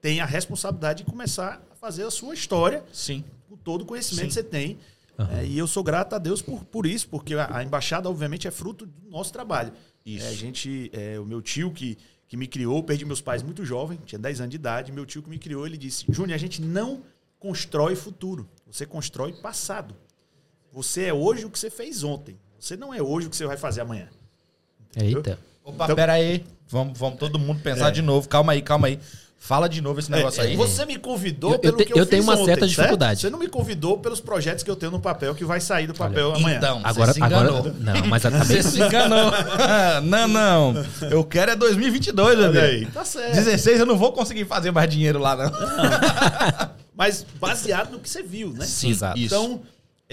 tem 0.00 0.20
a 0.20 0.24
responsabilidade 0.24 1.04
de 1.04 1.10
começar 1.10 1.62
a 1.70 1.74
fazer 1.74 2.04
a 2.04 2.10
sua 2.10 2.34
história 2.34 2.84
Sim. 2.92 3.24
com 3.48 3.56
todo 3.56 3.82
o 3.82 3.86
conhecimento 3.86 4.22
Sim. 4.22 4.28
que 4.28 4.34
você 4.34 4.42
tem. 4.42 4.78
Aham. 5.18 5.38
É, 5.38 5.46
e 5.46 5.58
eu 5.58 5.66
sou 5.66 5.82
grato 5.82 6.14
a 6.14 6.18
Deus 6.18 6.42
por, 6.42 6.64
por 6.64 6.86
isso, 6.86 7.08
porque 7.08 7.34
a, 7.34 7.56
a 7.56 7.62
embaixada, 7.62 8.08
obviamente, 8.08 8.46
é 8.46 8.50
fruto 8.50 8.86
do 8.86 9.10
nosso 9.10 9.32
trabalho. 9.32 9.72
Isso. 10.04 10.26
É, 10.26 10.28
a 10.28 10.34
gente, 10.34 10.90
é, 10.92 11.18
o 11.18 11.24
meu 11.24 11.40
tio 11.40 11.70
que, 11.70 11.96
que 12.28 12.36
me 12.36 12.46
criou, 12.46 12.82
perdi 12.82 13.04
meus 13.04 13.20
pais 13.20 13.42
muito 13.42 13.64
jovem, 13.64 13.98
tinha 14.04 14.18
10 14.18 14.40
anos 14.40 14.50
de 14.50 14.56
idade. 14.56 14.92
Meu 14.92 15.06
tio 15.06 15.22
que 15.22 15.30
me 15.30 15.38
criou, 15.38 15.66
ele 15.66 15.76
disse: 15.76 16.04
Júnior, 16.08 16.34
a 16.34 16.38
gente 16.38 16.60
não 16.60 17.02
constrói 17.38 17.96
futuro, 17.96 18.48
você 18.66 18.86
constrói 18.86 19.32
passado. 19.32 19.96
Você 20.72 21.04
é 21.04 21.12
hoje 21.14 21.44
o 21.44 21.50
que 21.50 21.58
você 21.58 21.70
fez 21.70 22.02
ontem. 22.02 22.36
Você 22.58 22.76
não 22.76 22.94
é 22.94 23.02
hoje 23.02 23.26
o 23.26 23.30
que 23.30 23.36
você 23.36 23.46
vai 23.46 23.56
fazer 23.56 23.80
amanhã. 23.82 24.08
Eita. 24.96 25.38
Opa, 25.64 25.84
Então- 25.84 25.96
pera 25.96 26.12
aí. 26.14 26.44
Vamos, 26.68 26.98
vamos 26.98 27.18
todo 27.18 27.38
mundo 27.38 27.60
pensar 27.60 27.90
de 27.90 28.00
novo. 28.00 28.26
Calma 28.28 28.52
aí, 28.52 28.62
calma 28.62 28.86
aí. 28.86 28.98
Fala 29.38 29.68
de 29.68 29.80
novo 29.80 29.98
esse 29.98 30.08
negócio 30.10 30.40
É, 30.40 30.46
aí. 30.46 30.56
Você 30.56 30.86
me 30.86 30.96
convidou 30.96 31.50
Eu- 31.50 31.54
eu 31.56 31.60
pelo 31.60 31.76
te- 31.76 31.84
que 31.86 31.92
eu, 31.92 31.96
eu 31.96 32.06
tenho 32.06 32.22
uma 32.22 32.34
ontem, 32.34 32.44
certa 32.44 32.60
certo? 32.60 32.70
dificuldade. 32.76 33.20
Você 33.20 33.28
não 33.28 33.40
me 33.40 33.48
convidou 33.48 33.98
pelos 33.98 34.20
projetos 34.20 34.62
que 34.62 34.70
eu 34.70 34.76
tenho 34.76 34.92
no 34.92 35.00
papel 35.00 35.34
que 35.34 35.44
vai 35.44 35.60
sair 35.60 35.88
do 35.88 35.94
papel 35.94 36.32
amanhã. 36.36 36.56
Então, 36.58 36.80
Agora, 36.84 37.12
você 37.12 37.18
enganou. 37.18 37.56
agora. 37.58 37.74
Não, 37.78 38.06
mas 38.06 38.22
tá 38.22 38.30
bem. 38.30 38.40
Você 38.44 38.62
se 38.62 38.78
enganou. 38.80 39.32
não, 40.04 40.28
não. 40.28 40.74
Eu 41.10 41.24
quero 41.24 41.50
é 41.50 41.56
2022, 41.56 42.38
Olha 42.38 42.48
bebê. 42.52 42.60
aí. 42.66 42.86
Tá 42.86 43.04
certo. 43.04 43.34
16 43.34 43.80
eu 43.80 43.86
não 43.86 43.98
vou 43.98 44.12
conseguir 44.12 44.44
fazer 44.44 44.70
mais 44.70 44.88
dinheiro 44.88 45.18
lá, 45.18 45.34
não. 45.34 45.50
Mas 46.94 47.26
baseado 47.40 47.90
no 47.92 47.98
que 47.98 48.08
você 48.08 48.22
viu, 48.22 48.52
né? 48.52 48.64
Sim, 48.64 48.90
exato. 48.90 49.18
isso. 49.18 49.34
Então, 49.34 49.60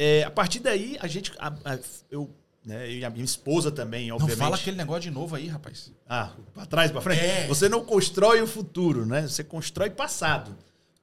é, 0.01 0.23
a 0.23 0.31
partir 0.31 0.59
daí, 0.59 0.97
a 1.01 1.07
gente. 1.07 1.31
a- 1.37 1.53
a- 1.65 1.79
eu, 2.09 2.29
né, 2.65 2.89
e 2.91 3.03
a 3.05 3.09
minha 3.09 3.25
esposa 3.25 3.71
também, 3.71 4.07
Não 4.09 4.15
obviamente. 4.15 4.37
fala 4.39 4.55
aquele 4.55 4.77
negócio 4.77 5.01
de 5.03 5.11
novo 5.11 5.35
aí, 5.35 5.47
rapaz. 5.47 5.91
Ah, 6.07 6.31
pra 6.53 6.65
trás, 6.65 6.91
pra 6.91 7.01
frente. 7.01 7.21
É. 7.21 7.47
Você 7.47 7.67
não 7.67 7.83
constrói 7.83 8.41
o 8.41 8.47
futuro, 8.47 9.05
né? 9.05 9.27
Você 9.27 9.43
constrói 9.43 9.89
passado. 9.89 10.55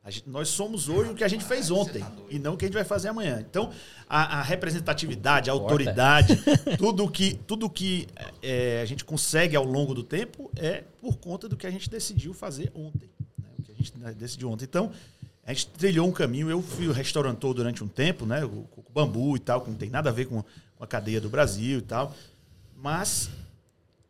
A 0.05 0.11
gente- 0.11 0.29
nós 0.29 0.49
somos 0.49 0.89
hoje 0.89 1.11
o 1.11 1.15
que 1.17 1.25
a 1.25 1.29
gente 1.29 1.45
fez 1.45 1.69
ontem 1.69 2.05
e 2.31 2.39
não 2.39 2.55
o 2.55 2.57
que 2.57 2.65
a 2.65 2.69
gente 2.69 2.77
vai 2.77 2.85
fazer 2.85 3.09
amanhã. 3.09 3.41
Então, 3.41 3.73
a, 4.09 4.39
a 4.39 4.43
representatividade, 4.43 5.51
a 5.51 5.53
autoridade, 5.53 6.37
tudo 6.79 7.11
que, 7.11 7.35
tudo 7.47 7.69
que 7.69 8.07
é, 8.41 8.81
a 8.83 8.85
gente 8.85 9.05
consegue 9.05 9.57
ao 9.57 9.65
longo 9.65 9.93
do 9.95 10.05
tempo 10.05 10.49
é 10.57 10.85
por 11.01 11.17
conta 11.17 11.49
do 11.49 11.57
que 11.57 11.67
a 11.67 11.71
gente 11.71 11.91
decidiu 11.91 12.33
fazer 12.33 12.71
ontem. 12.73 13.11
né? 13.39 13.49
O 13.59 13.63
que 13.65 13.73
a 13.73 13.75
gente 13.75 13.99
né, 13.99 14.15
decidiu 14.17 14.49
ontem. 14.51 14.65
Então, 14.65 14.93
a 15.47 15.53
gente 15.53 15.69
trilhou 15.69 16.07
um 16.09 16.13
caminho. 16.13 16.51
Eu 16.51 16.61
fui 16.61 16.89
o 16.89 16.93
restaurantor 16.93 17.55
durante 17.55 17.83
um 17.85 17.89
tempo, 17.89 18.27
né? 18.27 18.45
O, 18.45 18.67
bambu 18.93 19.37
e 19.37 19.39
tal, 19.39 19.61
que 19.61 19.71
não 19.71 19.77
tem 19.77 19.89
nada 19.89 20.11
a 20.11 20.13
ver 20.13 20.27
com, 20.27 20.43
a 20.81 20.87
cadeia 20.87 21.21
do 21.21 21.29
Brasil 21.31 21.79
e 21.79 21.83
tal. 21.83 22.13
Mas 22.77 23.31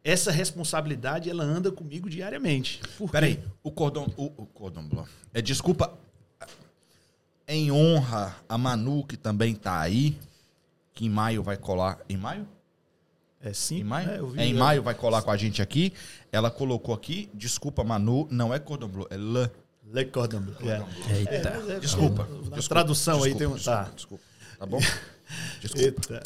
essa 0.03 0.31
responsabilidade 0.31 1.29
ela 1.29 1.45
anda 1.45 1.71
comigo 1.71 2.09
diariamente. 2.09 2.81
Peraí, 3.13 3.39
o 3.63 3.71
cordão. 3.71 4.13
O, 4.17 4.25
o 4.43 4.47
cordão 4.47 4.87
bleu. 4.89 5.07
É, 5.35 5.43
desculpa. 5.43 5.93
Em 7.49 7.71
honra 7.71 8.35
a 8.49 8.59
Manu, 8.59 9.05
que 9.05 9.17
também 9.17 9.55
tá 9.55 9.79
aí, 9.81 10.19
que 10.93 11.07
em 11.07 11.11
maio 11.11 11.43
vai 11.43 11.57
colar. 11.57 11.99
Em 12.09 12.17
maio? 12.17 12.47
É 13.41 13.53
sim. 13.53 13.81
Em 13.81 13.85
maio? 13.85 14.11
É, 14.11 14.23
vi- 14.23 14.41
É, 14.41 14.47
em 14.47 14.53
eu- 14.53 14.59
maio 14.59 14.83
vai 14.83 14.95
colar 14.95 15.23
com 15.23 15.31
a 15.31 15.37
gente 15.37 15.63
aqui. 15.63 15.93
Ela 16.33 16.51
colocou 16.51 16.93
aqui, 16.95 17.29
desculpa, 17.33 17.85
Manu, 17.85 18.27
não 18.31 18.53
é 18.53 18.59
cordão 18.59 18.89
bleu, 18.89 19.07
é 19.11 19.17
lã. 19.17 19.49
Le 19.93 20.05
Cordon 20.07 20.41
Bleu. 20.41 20.87
É. 21.09 21.19
Eita. 21.37 21.51
mas 21.57 21.71
é- 21.71 21.79
Desculpa. 21.81 22.25
Na 22.25 22.35
desculpa, 22.39 22.69
tradução 22.69 23.23
aí 23.23 23.33
desculpa, 23.35 23.39
tem 23.39 23.47
um. 23.47 23.55
Desculpa, 23.55 23.85
Tá. 23.85 23.91
desculpa. 23.95 24.25
Tá 24.59 24.67
bom? 24.67 24.81
Desculpa. 25.61 25.85
Eita. 26.15 26.23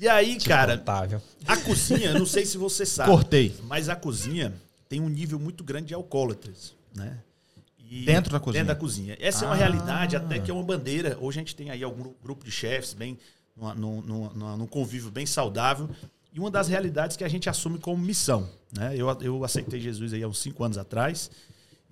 E 0.00 0.08
aí, 0.08 0.36
cara, 0.38 0.74
Incontável. 0.74 1.22
a 1.46 1.56
cozinha, 1.58 2.12
não 2.18 2.26
sei 2.26 2.44
se 2.44 2.58
você 2.58 2.84
sabe. 2.84 3.08
Cortei. 3.10 3.54
Mas 3.64 3.88
a 3.88 3.94
cozinha 3.94 4.52
tem 4.88 5.00
um 5.00 5.08
nível 5.08 5.38
muito 5.38 5.62
grande 5.62 5.88
de 5.88 5.94
alcoólatras, 5.94 6.74
né? 6.94 7.18
E- 7.88 8.04
Dentro 8.04 8.32
da 8.32 8.40
cozinha? 8.40 8.64
Dentro 8.64 8.74
da 8.74 8.80
cozinha. 8.80 9.16
Essa 9.20 9.44
é 9.44 9.48
uma 9.48 9.54
Ah. 9.54 9.58
realidade, 9.58 10.16
até 10.16 10.38
que 10.40 10.50
é 10.50 10.54
uma 10.54 10.62
bandeira. 10.64 11.16
Hoje 11.20 11.38
a 11.38 11.42
gente 11.42 11.54
tem 11.54 11.70
aí 11.70 11.82
algum 11.84 12.12
grupo 12.22 12.44
de 12.44 12.50
chefes 12.50 12.94
bem 12.94 13.16
numa- 13.56 13.74
numa- 13.74 14.56
num 14.56 14.66
convívio 14.66 15.10
bem 15.10 15.26
saudável. 15.26 15.88
E 16.32 16.40
uma 16.40 16.50
das 16.50 16.66
realidades 16.68 17.16
que 17.16 17.22
a 17.22 17.28
gente 17.28 17.48
assume 17.48 17.78
como 17.78 18.02
missão. 18.02 18.48
Né? 18.72 18.94
Eu, 18.96 19.06
eu 19.20 19.44
aceitei 19.44 19.78
Jesus 19.78 20.14
aí 20.14 20.22
há 20.22 20.28
uns 20.28 20.38
cinco 20.38 20.64
anos 20.64 20.78
atrás 20.78 21.30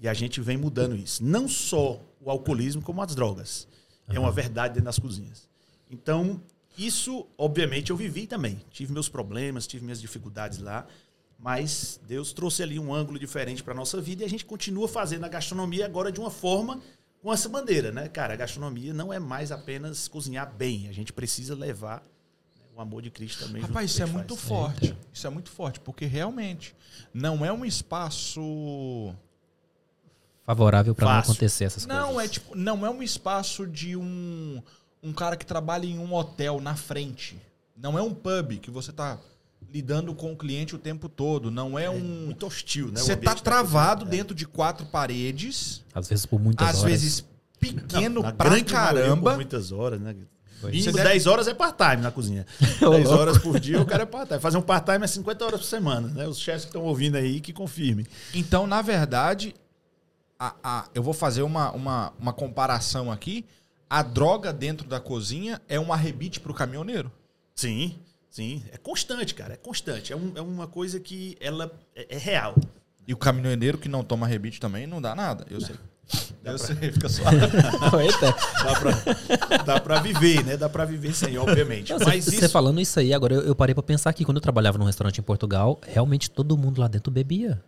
e 0.01 0.09
a 0.09 0.15
gente 0.15 0.41
vem 0.41 0.57
mudando 0.57 0.97
isso. 0.97 1.23
Não 1.23 1.47
só 1.49 2.01
o 2.21 2.31
alcoolismo, 2.31 2.83
como 2.83 3.03
as 3.03 3.15
drogas. 3.15 3.69
É 4.09 4.19
uma 4.19 4.33
verdade 4.33 4.75
dentro 4.75 4.87
das 4.87 4.99
cozinhas. 4.99 5.49
Então, 5.89 6.43
isso, 6.77 7.27
obviamente, 7.39 7.91
eu 7.91 7.97
vivi 7.97 8.27
também. 8.27 8.61
Tive 8.71 8.93
meus 8.93 9.09
problemas, 9.09 9.67
tive 9.67 9.85
minhas 9.85 10.01
dificuldades 10.01 10.59
lá. 10.59 10.87
Mas 11.39 12.01
Deus 12.07 12.33
trouxe 12.33 12.63
ali 12.63 12.79
um 12.79 12.93
ângulo 12.93 13.19
diferente 13.19 13.63
para 13.63 13.73
nossa 13.73 14.01
vida 14.01 14.23
e 14.23 14.27
a 14.27 14.29
gente 14.29 14.45
continua 14.45 14.87
fazendo 14.87 15.25
a 15.25 15.29
gastronomia 15.29 15.87
agora 15.87 16.13
de 16.13 16.21
uma 16.21 16.31
forma 16.31 16.81
com 17.23 17.33
essa 17.33 17.49
bandeira, 17.49 17.91
né? 17.91 18.09
Cara, 18.09 18.35
a 18.35 18.37
gastronomia 18.37 18.93
não 18.93 19.13
é 19.13 19.19
mais 19.19 19.51
apenas 19.51 20.09
cozinhar 20.09 20.53
bem, 20.55 20.89
a 20.89 20.93
gente 20.93 21.13
precisa 21.13 21.55
levar 21.55 22.03
né, 22.59 22.65
o 22.77 22.81
amor 22.81 23.01
de 23.01 23.11
Cristo 23.11 23.47
também. 23.47 23.63
Rapaz, 23.63 23.91
isso 23.91 24.03
é 24.03 24.07
muito 24.07 24.37
faz. 24.37 24.49
forte. 24.49 24.97
Isso 25.13 25.27
é 25.27 25.31
muito 25.31 25.51
forte, 25.51 25.81
porque 25.81 26.05
realmente 26.05 26.75
não 27.13 27.45
é 27.45 27.53
um 27.53 27.65
espaço. 27.65 29.15
Favorável 30.51 30.95
pra 30.97 31.07
não 31.13 31.19
acontecer 31.21 31.65
essas 31.65 31.87
Não, 31.87 32.15
coisas. 32.15 32.25
é 32.25 32.29
tipo, 32.29 32.57
não 32.57 32.85
é 32.85 32.91
um 32.91 33.01
espaço 33.03 33.67
de 33.69 33.95
um, 33.97 34.61
um 35.03 35.13
cara 35.13 35.37
que 35.37 35.47
trabalha 35.47 35.87
em 35.87 35.97
um 35.99 36.13
hotel 36.13 36.61
na 36.61 36.75
frente. 36.75 37.37
Não 37.77 37.97
é 37.97 38.03
um 38.03 38.13
pub 38.13 38.59
que 38.59 38.69
você 38.71 38.91
tá 38.93 39.17
lidando 39.73 40.13
com 40.13 40.33
o 40.33 40.37
cliente 40.37 40.75
o 40.75 40.79
tempo 40.79 41.09
todo. 41.09 41.51
Não 41.53 41.79
é 41.79 41.89
um. 41.89 42.01
Muito 42.27 42.47
hostil, 42.47 42.89
né? 42.89 43.01
Você 43.01 43.15
tá 43.15 43.35
travado 43.37 44.05
cozinha. 44.05 44.19
dentro 44.23 44.35
de 44.35 44.45
quatro 44.45 44.85
paredes, 44.87 45.85
Às 45.95 46.09
vezes 46.09 46.27
por 46.27 46.41
muitas 46.41 46.67
às 46.69 46.79
horas. 46.81 46.91
vezes 46.91 47.25
pequeno 47.61 48.21
Na 48.23 48.33
pra 48.33 48.61
caramba. 48.65 49.31
Por 49.31 49.37
muitas 49.37 49.71
horas, 49.71 50.01
né? 50.01 50.17
Mínimo 50.65 50.83
Você 50.83 50.93
deve- 50.93 51.09
10 51.09 51.27
horas 51.27 51.47
é 51.49 51.55
part-time 51.55 52.03
na 52.03 52.11
cozinha. 52.11 52.45
Ô, 52.83 52.91
10 52.91 53.05
louco. 53.05 53.19
horas 53.21 53.39
por 53.39 53.59
dia 53.61 53.81
o 53.81 53.87
cara 53.87 54.03
é 54.03 54.07
part-time. 54.07 54.41
Fazer 54.41 54.59
um 54.59 54.63
part-time 54.63 55.05
é 55.05 55.07
50 55.07 55.45
horas 55.45 55.61
por 55.61 55.67
semana, 55.67 56.09
né? 56.09 56.27
Os 56.27 56.39
chefes 56.39 56.63
que 56.65 56.69
estão 56.71 56.83
ouvindo 56.83 57.17
aí 57.17 57.41
que 57.41 57.53
confirmem. 57.53 58.05
Então, 58.35 58.67
na 58.67 58.83
verdade, 58.83 59.55
a- 60.41 60.55
a- 60.65 60.89
eu 60.95 61.03
vou 61.03 61.13
fazer 61.13 61.43
uma, 61.43 61.71
uma, 61.73 62.13
uma 62.19 62.33
comparação 62.33 63.13
aqui. 63.13 63.45
A 63.89 64.03
droga 64.03 64.53
dentro 64.53 64.89
da 64.89 64.99
cozinha 64.99 65.61
é 65.69 65.79
um 65.79 65.93
arrebite 65.93 66.41
pro 66.41 66.55
caminhoneiro. 66.55 67.13
Sim, 67.55 67.99
sim. 68.31 68.63
É 68.73 68.79
constante, 68.79 69.35
cara. 69.35 69.55
É 69.55 69.57
constante. 69.57 70.13
É, 70.13 70.17
um- 70.17 70.33
é 70.35 70.41
uma 70.41 70.67
coisa 70.67 70.99
que 70.99 71.37
ela 71.41 71.71
é, 71.95 72.07
é 72.17 72.19
real. 72.19 72.55
E 73.07 73.13
o 73.13 73.17
caminhoneiro 73.17 73.77
que 73.79 73.89
não 73.89 74.03
toma 74.03 74.27
rebite 74.27 74.59
também 74.61 74.87
não 74.87 75.01
dá 75.03 75.15
nada. 75.15 75.45
Eu 75.51 75.61
sei. 75.61 75.77
Eu 76.45 76.59
sei, 76.59 76.75
fica 76.91 77.09
suave. 77.09 77.37
Eita. 78.03 78.35
Dá 78.65 78.81
pra, 78.81 79.59
dá 79.65 79.81
pra 79.81 80.01
viver, 80.01 80.45
né? 80.45 80.57
Dá 80.57 80.69
pra 80.69 80.85
viver 80.85 81.15
sem, 81.15 81.37
obviamente. 81.39 81.93
Não, 81.93 81.99
Mas 82.05 82.25
Você 82.25 82.37
isso... 82.37 82.49
falando 82.51 82.81
isso 82.81 82.99
aí, 82.99 83.13
agora 83.15 83.35
eu, 83.35 83.43
eu 83.43 83.55
parei 83.55 83.75
pra 83.75 83.83
pensar 83.83 84.13
que 84.13 84.25
quando 84.25 84.39
eu 84.39 84.41
trabalhava 84.41 84.79
num 84.79 84.85
restaurante 84.87 85.19
em 85.19 85.23
Portugal, 85.23 85.79
realmente 85.87 86.31
todo 86.31 86.57
mundo 86.57 86.81
lá 86.81 86.89
dentro 86.89 87.13
bebia. 87.13 87.63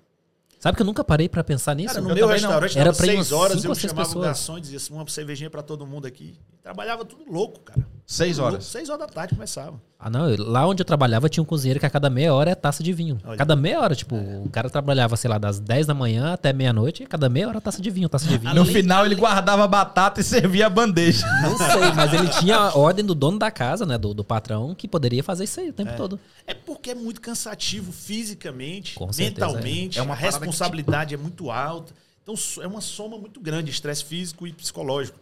Sabe 0.62 0.77
que 0.77 0.83
eu 0.83 0.87
nunca 0.87 1.03
parei 1.03 1.29
pra 1.29 1.42
pensar 1.42 1.75
nisso? 1.75 1.88
Cara, 1.94 2.01
no 2.03 2.11
Eu 2.11 2.14
meu 2.14 2.27
não. 2.29 2.33
restaurante 2.33 2.79
Era 2.79 2.94
seis 2.94 3.14
umas 3.18 3.33
horas, 3.33 3.61
cinco 3.61 3.72
eu 3.72 3.75
chamava 3.75 4.07
pessoas. 4.07 4.25
garçom 4.27 4.59
e 4.59 4.61
dizia 4.61 4.77
assim, 4.77 4.94
uma 4.94 5.09
cervejinha 5.09 5.51
pra 5.51 5.61
todo 5.61 5.85
mundo 5.85 6.07
aqui. 6.07 6.38
Trabalhava 6.62 7.05
tudo 7.05 7.25
louco, 7.29 7.59
cara. 7.62 7.85
Seis 8.06 8.38
horas. 8.38 8.64
Seis 8.66 8.88
horas 8.90 9.06
da 9.06 9.12
tarde 9.12 9.34
começava. 9.34 9.80
Ah, 9.98 10.10
não. 10.10 10.26
Lá 10.36 10.66
onde 10.66 10.82
eu 10.82 10.84
trabalhava 10.84 11.28
tinha 11.28 11.42
um 11.42 11.46
cozinheiro 11.46 11.78
que 11.80 11.86
a 11.86 11.90
cada 11.90 12.10
meia 12.10 12.34
hora 12.34 12.50
é 12.50 12.54
taça 12.54 12.82
de 12.82 12.92
vinho. 12.92 13.18
Olha. 13.24 13.38
Cada 13.38 13.54
meia 13.54 13.80
hora, 13.80 13.94
tipo, 13.94 14.16
o 14.16 14.48
cara 14.50 14.68
trabalhava, 14.68 15.16
sei 15.16 15.30
lá, 15.30 15.38
das 15.38 15.60
10 15.60 15.86
da 15.86 15.94
manhã 15.94 16.32
até 16.32 16.52
meia-noite, 16.52 17.04
e 17.04 17.06
cada 17.06 17.28
meia 17.28 17.48
hora 17.48 17.60
taça 17.60 17.80
de 17.80 17.88
vinho, 17.88 18.08
taça 18.08 18.26
de 18.26 18.36
vinho. 18.36 18.54
No 18.54 18.64
final, 18.64 19.06
ele 19.06 19.14
guardava 19.14 19.64
a 19.64 19.68
batata 19.68 20.20
e 20.20 20.24
servia 20.24 20.66
a 20.66 20.70
bandeja. 20.70 21.24
Não 21.42 21.56
sei, 21.56 21.92
mas 21.94 22.12
ele 22.12 22.28
tinha 22.28 22.56
a 22.56 22.76
ordem 22.76 23.04
do 23.04 23.14
dono 23.14 23.38
da 23.38 23.50
casa, 23.50 23.86
né? 23.86 23.96
Do, 23.96 24.12
do 24.12 24.24
patrão, 24.24 24.74
que 24.74 24.88
poderia 24.88 25.22
fazer 25.22 25.44
isso 25.44 25.60
aí 25.60 25.70
o 25.70 25.72
tempo 25.72 25.96
todo. 25.96 26.18
É 26.46 26.52
porque 26.52 26.90
é 26.90 26.94
muito 26.94 27.20
cansativo 27.20 27.92
fisicamente, 27.92 28.94
Com 28.94 29.12
certeza, 29.12 29.46
mentalmente. 29.46 29.98
é. 29.98 30.00
É 30.00 30.04
uma 30.04 30.16
que 30.16 30.22
responsabilidade 30.22 31.14
é 31.14 31.16
muito 31.16 31.50
alta. 31.50 31.94
Então 32.22 32.34
é 32.60 32.66
uma 32.66 32.80
soma 32.80 33.16
muito 33.16 33.40
grande, 33.40 33.70
estresse 33.70 34.04
físico 34.04 34.46
e 34.46 34.52
psicológico. 34.52 35.18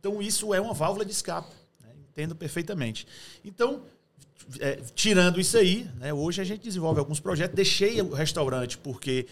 Então 0.00 0.20
isso 0.20 0.52
é 0.52 0.60
uma 0.60 0.74
válvula 0.74 1.04
de 1.04 1.12
escape. 1.12 1.48
Entendo 2.14 2.34
perfeitamente. 2.36 3.06
Então, 3.44 3.82
é, 4.60 4.78
tirando 4.94 5.40
isso 5.40 5.56
aí, 5.58 5.88
né, 5.98 6.12
hoje 6.14 6.40
a 6.40 6.44
gente 6.44 6.62
desenvolve 6.62 7.00
alguns 7.00 7.18
projetos. 7.18 7.56
Deixei 7.56 8.00
o 8.00 8.12
restaurante 8.14 8.78
porque 8.78 9.26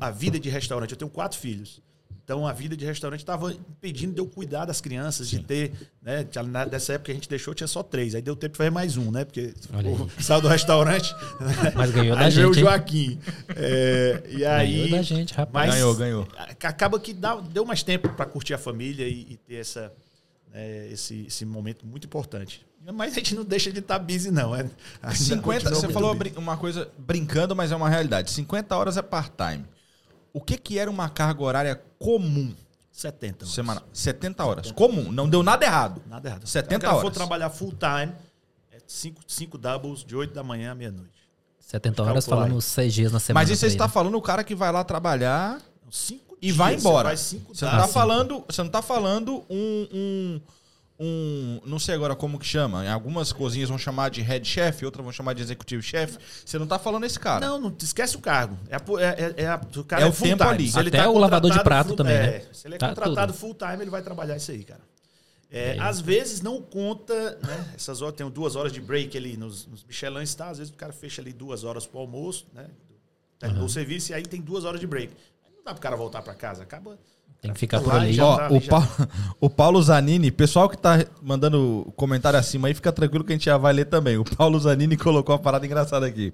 a 0.00 0.10
vida 0.10 0.38
de 0.40 0.48
restaurante, 0.48 0.90
eu 0.90 0.96
tenho 0.96 1.10
quatro 1.10 1.38
filhos. 1.38 1.80
Então 2.24 2.46
a 2.46 2.54
vida 2.54 2.74
de 2.74 2.86
restaurante 2.86 3.20
estava 3.20 3.52
impedindo 3.52 4.14
de 4.14 4.18
eu 4.20 4.26
cuidar 4.26 4.64
das 4.64 4.80
crianças, 4.80 5.28
de 5.28 5.40
ter, 5.40 5.72
né? 6.00 6.26
Nessa 6.72 6.94
época 6.94 7.04
que 7.04 7.10
a 7.10 7.14
gente 7.14 7.28
deixou, 7.28 7.52
tinha 7.52 7.66
só 7.66 7.82
três. 7.82 8.14
Aí 8.14 8.22
deu 8.22 8.34
tempo 8.34 8.52
de 8.52 8.56
fazer 8.56 8.70
mais 8.70 8.96
um, 8.96 9.10
né? 9.10 9.26
Porque 9.26 9.52
o- 9.70 10.22
saiu 10.22 10.40
do 10.40 10.48
restaurante. 10.48 11.14
Mas 11.76 11.90
ganhou 11.90 12.16
da 12.16 12.22
aí 12.24 12.30
veio 12.30 12.48
o 12.48 12.54
gente, 12.54 12.64
hein? 12.64 12.70
Joaquim. 12.70 13.18
É, 13.54 14.22
e 14.30 14.44
aí. 14.46 14.74
Ganhou 14.74 14.90
da 14.92 15.02
gente, 15.02 15.34
rapaz. 15.34 15.66
Mas 15.68 15.74
Ganhou, 15.74 15.94
ganhou. 15.94 16.28
Acaba 16.62 16.98
que 16.98 17.12
dá- 17.12 17.36
deu 17.36 17.64
mais 17.66 17.82
tempo 17.82 18.08
para 18.08 18.24
curtir 18.24 18.54
a 18.54 18.58
família 18.58 19.06
e, 19.06 19.26
e 19.32 19.36
ter 19.36 19.56
essa, 19.56 19.92
né, 20.54 20.86
esse, 20.88 21.26
esse 21.26 21.44
momento 21.44 21.84
muito 21.84 22.06
importante. 22.06 22.64
Mas 22.94 23.12
a 23.12 23.14
gente 23.16 23.34
não 23.34 23.44
deixa 23.44 23.72
de 23.72 23.80
estar 23.80 23.98
busy, 23.98 24.30
não. 24.30 24.54
É, 24.54 24.60
ainda 25.02 25.14
50, 25.16 25.42
continua 25.42 25.74
você 25.74 25.88
falou 25.88 26.14
busy. 26.14 26.34
uma 26.36 26.56
coisa 26.56 26.88
brincando, 26.96 27.56
mas 27.56 27.72
é 27.72 27.76
uma 27.76 27.88
realidade. 27.88 28.30
50 28.30 28.76
horas 28.76 28.96
é 28.96 29.02
part-time. 29.02 29.64
O 30.32 30.40
que, 30.40 30.56
que 30.56 30.78
era 30.78 30.90
uma 30.90 31.08
carga 31.08 31.42
horária 31.42 31.82
comum 31.98 32.54
70. 32.92 33.44
horas. 33.44 33.54
semanal? 33.54 33.82
70 33.92 34.44
horas. 34.44 34.72
Comum, 34.72 35.10
não 35.10 35.28
deu 35.28 35.42
nada 35.42 35.64
errado. 35.64 36.02
Nada 36.06 36.28
errado. 36.28 36.46
70 36.46 36.74
Se 36.74 36.76
o 36.76 36.80
cara 36.80 36.94
for 36.94 37.04
horas. 37.06 37.16
trabalhar 37.16 37.50
full 37.50 37.72
time, 37.72 38.12
é 38.70 38.78
5 38.86 39.20
cinco 39.26 39.58
doubles 39.58 40.04
de 40.04 40.14
8 40.14 40.32
da 40.32 40.42
manhã 40.44 40.72
à 40.72 40.74
meia-noite. 40.74 41.12
70 41.58 42.02
horas 42.02 42.26
falando 42.26 42.54
aí. 42.54 42.62
seis 42.62 42.92
dias 42.94 43.10
na 43.10 43.18
semana. 43.18 43.42
Mas 43.42 43.50
isso 43.50 43.60
você 43.60 43.66
está 43.68 43.88
falando 43.88 44.16
o 44.16 44.22
cara 44.22 44.44
que 44.44 44.54
vai 44.54 44.70
lá 44.70 44.84
trabalhar 44.84 45.60
Então, 45.78 45.90
cinco 45.90 46.23
e 46.44 46.52
dias, 46.52 46.56
vai 46.56 46.74
você 46.74 46.80
embora. 46.80 47.16
cinco 47.16 47.54
Você 47.54 47.64
não 47.64 47.72
tá 47.72 47.88
falando, 47.88 48.44
você 48.48 48.62
não 48.62 48.70
tá 48.70 48.82
falando 48.82 49.44
um, 49.50 49.88
um, 49.92 50.40
um. 51.00 51.60
Não 51.66 51.78
sei 51.78 51.94
agora 51.94 52.14
como 52.14 52.38
que 52.38 52.46
chama. 52.46 52.84
Em 52.84 52.88
algumas 52.88 53.32
cozinhas 53.32 53.68
vão 53.68 53.78
chamar 53.78 54.10
de 54.10 54.20
head 54.22 54.46
chef, 54.46 54.84
outras 54.84 55.02
vão 55.04 55.12
chamar 55.12 55.32
de 55.34 55.42
executive 55.42 55.82
chef. 55.82 56.16
Você 56.44 56.58
não 56.58 56.66
tá 56.66 56.78
falando 56.78 57.04
esse 57.04 57.18
cara. 57.18 57.44
Não, 57.46 57.60
não 57.60 57.76
esquece 57.80 58.16
o 58.16 58.20
cargo. 58.20 58.56
É, 58.68 58.76
a 58.76 58.80
é, 59.00 59.04
é, 59.04 59.42
é 59.44 59.46
a- 59.48 59.60
o 59.76 59.84
cara 59.84 60.02
É 60.02 60.06
é, 60.06 60.08
o 60.08 60.12
full 60.12 60.26
tempo 60.28 60.42
time. 60.44 60.54
ali. 60.54 60.68
Se 60.70 60.78
ele 60.78 60.88
Até 60.88 60.98
tá 61.02 61.10
o 61.10 61.18
lavador 61.18 61.50
de 61.50 61.62
prato 61.62 61.88
full- 61.88 61.96
também, 61.96 62.14
é, 62.14 62.22
né? 62.22 62.42
Se 62.52 62.66
ele 62.68 62.74
é 62.76 62.78
Tá 62.78 62.88
contratado 62.88 63.32
tudo. 63.32 63.40
full 63.40 63.54
time, 63.54 63.82
ele 63.82 63.90
vai 63.90 64.02
trabalhar 64.02 64.36
isso 64.36 64.50
aí, 64.50 64.62
cara. 64.64 64.80
É, 65.50 65.78
Às 65.78 66.00
vezes 66.00 66.40
não 66.40 66.60
conta, 66.60 67.38
né? 67.40 67.72
Essas 67.76 68.02
horas, 68.02 68.16
tem 68.16 68.28
duas 68.28 68.56
horas 68.56 68.72
de 68.72 68.80
break 68.80 69.16
ali 69.16 69.36
nos, 69.36 69.66
nos 69.68 69.84
Michelins, 69.84 70.34
tá? 70.34 70.48
Às 70.48 70.58
vezes 70.58 70.72
o 70.72 70.76
cara 70.76 70.92
fecha 70.92 71.22
ali 71.22 71.32
duas 71.32 71.62
horas 71.62 71.86
pro 71.86 72.00
almoço, 72.00 72.46
né? 72.52 72.66
Terminou 73.38 73.66
o 73.66 73.68
serviço 73.68 74.10
e 74.10 74.14
aí 74.14 74.22
tem 74.24 74.40
duas 74.40 74.64
horas 74.64 74.80
de 74.80 74.86
break. 74.86 75.12
Dá 75.64 75.72
pro 75.72 75.80
cara 75.80 75.96
voltar 75.96 76.22
pra 76.22 76.34
casa, 76.34 76.62
acaba. 76.62 76.96
Tem 77.40 77.52
que 77.52 77.60
ficar 77.60 77.76
Lá 77.78 77.82
por 77.84 77.92
ali. 77.94 78.18
Ó, 78.20 78.36
tá, 78.38 78.48
o, 78.50 78.58
já 78.60 78.70
Paulo, 78.70 78.88
o 79.38 79.50
Paulo 79.50 79.82
Zanini, 79.82 80.30
pessoal 80.30 80.66
que 80.68 80.78
tá 80.78 81.04
mandando 81.22 81.92
comentário 81.94 82.38
acima 82.38 82.68
aí, 82.68 82.74
fica 82.74 82.90
tranquilo 82.90 83.22
que 83.22 83.32
a 83.32 83.36
gente 83.36 83.44
já 83.44 83.58
vai 83.58 83.70
ler 83.72 83.84
também. 83.84 84.16
O 84.16 84.24
Paulo 84.24 84.58
Zanini 84.58 84.96
colocou 84.98 85.34
uma 85.34 85.38
parada 85.42 85.66
engraçada 85.66 86.06
aqui. 86.06 86.32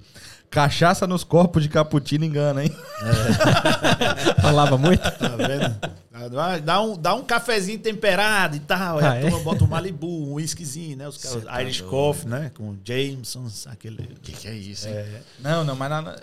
Cachaça 0.49 1.07
nos 1.09 1.25
copos 1.25 1.63
de 1.65 1.69
cappuccino 1.69 2.25
engana, 2.25 2.65
hein? 2.65 2.71
Falava 4.41 4.77
muito. 4.79 5.03
Tá 5.03 5.29
vendo? 5.37 6.61
Dá- 6.65 6.81
um, 6.81 6.97
dá 6.97 7.15
um 7.15 7.25
cafezinho 7.25 7.79
temperado 7.79 8.57
e 8.57 8.61
tal. 8.61 8.99
Aí 8.99 9.05
Ah, 9.05 9.11
a 9.13 9.17
é? 9.17 9.21
turma 9.23 9.39
bota 9.41 9.65
um 9.65 9.67
Malibu, 9.67 10.07
um 10.29 10.35
whiskyzinho, 10.35 10.97
né? 10.97 11.09
Os 11.09 11.17
caras, 11.19 11.45
Irish 11.63 11.81
Coffee, 11.83 12.29
né? 12.29 12.51
Com 12.55 12.77
Jamesons, 12.85 13.67
aquele. 13.67 14.03
O 14.03 14.21
que, 14.21 14.33
que 14.33 14.49
é 14.49 14.55
isso? 14.55 14.87
É. 14.89 15.23
Não, 15.41 15.65
não, 15.65 15.75
mas 15.77 15.91
na- 15.91 16.17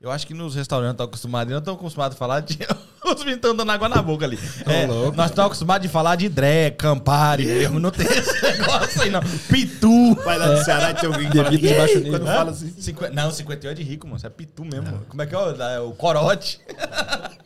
eu 0.00 0.10
acho 0.10 0.26
que 0.26 0.34
nos 0.34 0.54
restaurantes 0.54 0.92
estão 0.94 1.06
acostumados, 1.06 1.50
não 1.52 1.58
estão 1.58 1.74
acostumados 1.74 2.16
a 2.16 2.18
falar 2.18 2.40
de. 2.40 2.58
Os 3.06 3.18
meninos 3.20 3.36
estão 3.36 3.54
dando 3.54 3.70
água 3.70 3.88
na 3.88 4.02
boca 4.02 4.24
ali. 4.24 4.36
É, 4.66 4.84
nós 4.86 5.30
estamos 5.30 5.46
acostumados 5.46 5.86
de 5.86 5.92
falar 5.92 6.16
de 6.16 6.28
Dré, 6.28 6.72
Campari 6.72 7.46
mesmo. 7.46 7.78
Não 7.78 7.92
tem 7.92 8.04
esse 8.04 8.42
negócio 8.42 9.00
aí, 9.00 9.10
não. 9.10 9.20
Pitu. 9.48 10.14
Vai 10.24 10.36
lá 10.36 10.48
no 10.48 10.64
Ceará 10.64 10.90
e 10.90 10.94
tem 10.94 11.08
alguém 11.08 11.30
que 11.30 11.36
fala, 11.36 11.50
de 11.56 11.74
baixo 11.74 11.94
nível. 11.98 12.10
quando 12.12 12.26
fala 12.26 12.50
assim. 12.50 12.74
Cinqu- 12.80 13.08
Não, 13.12 13.30
51 13.30 13.70
é 13.70 13.74
de 13.74 13.82
rico, 13.84 14.08
mano. 14.08 14.16
Isso 14.16 14.26
é 14.26 14.30
pitu 14.30 14.64
mesmo. 14.64 15.02
Como 15.08 15.22
é 15.22 15.26
que 15.26 15.34
é 15.36 15.38
o, 15.38 15.50
é 15.62 15.80
o 15.80 15.92
corote? 15.92 16.60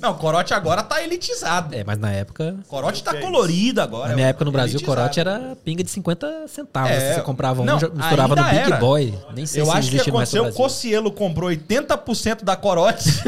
Não, 0.00 0.12
o 0.12 0.14
corote 0.14 0.54
agora 0.54 0.82
tá 0.82 1.02
elitizado. 1.02 1.74
É, 1.74 1.82
mas 1.84 1.98
na 1.98 2.12
época. 2.12 2.56
O 2.64 2.68
corote 2.68 3.02
tá 3.02 3.16
é 3.16 3.20
colorido 3.20 3.80
agora. 3.80 4.10
Na 4.10 4.14
minha 4.14 4.28
época 4.28 4.44
no 4.44 4.52
Brasil, 4.52 4.76
o 4.76 4.78
elitizado. 4.78 4.96
corote 4.96 5.20
era 5.20 5.56
pinga 5.64 5.82
de 5.82 5.90
50 5.90 6.48
centavos. 6.48 6.90
É, 6.90 7.14
Você 7.14 7.20
comprava 7.22 7.62
um, 7.62 7.64
não, 7.64 7.78
já 7.78 7.88
misturava 7.88 8.36
no 8.36 8.44
Big 8.44 8.56
era. 8.56 8.76
Boy. 8.76 9.18
Nem 9.34 9.46
sei 9.46 9.62
Eu 9.62 9.66
se 9.66 9.70
acho 9.72 9.90
que 9.90 9.96
existe 9.96 10.12
mais 10.12 10.32
no 10.32 10.40
aconteceu, 10.40 10.62
o. 10.62 10.68
Cocielo 10.68 11.12
comprou 11.12 11.50
80% 11.50 12.44
da 12.44 12.56
corote. 12.56 13.08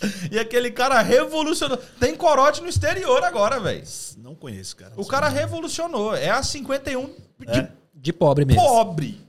e 0.30 0.38
aquele 0.38 0.70
cara 0.70 1.00
revolucionou. 1.00 1.78
Tem 1.98 2.14
corote 2.14 2.60
no 2.60 2.68
exterior 2.68 3.22
agora, 3.24 3.58
velho. 3.60 3.82
Não 4.18 4.34
conheço, 4.34 4.76
cara. 4.76 4.92
O 4.96 5.06
cara 5.06 5.28
revolucionou. 5.28 6.14
É 6.14 6.30
a 6.30 6.42
51 6.42 7.06
de 7.38 7.58
É? 7.58 7.68
De 7.94 8.12
pobre 8.12 8.44
mesmo. 8.44 8.62
pobre. 8.62 9.20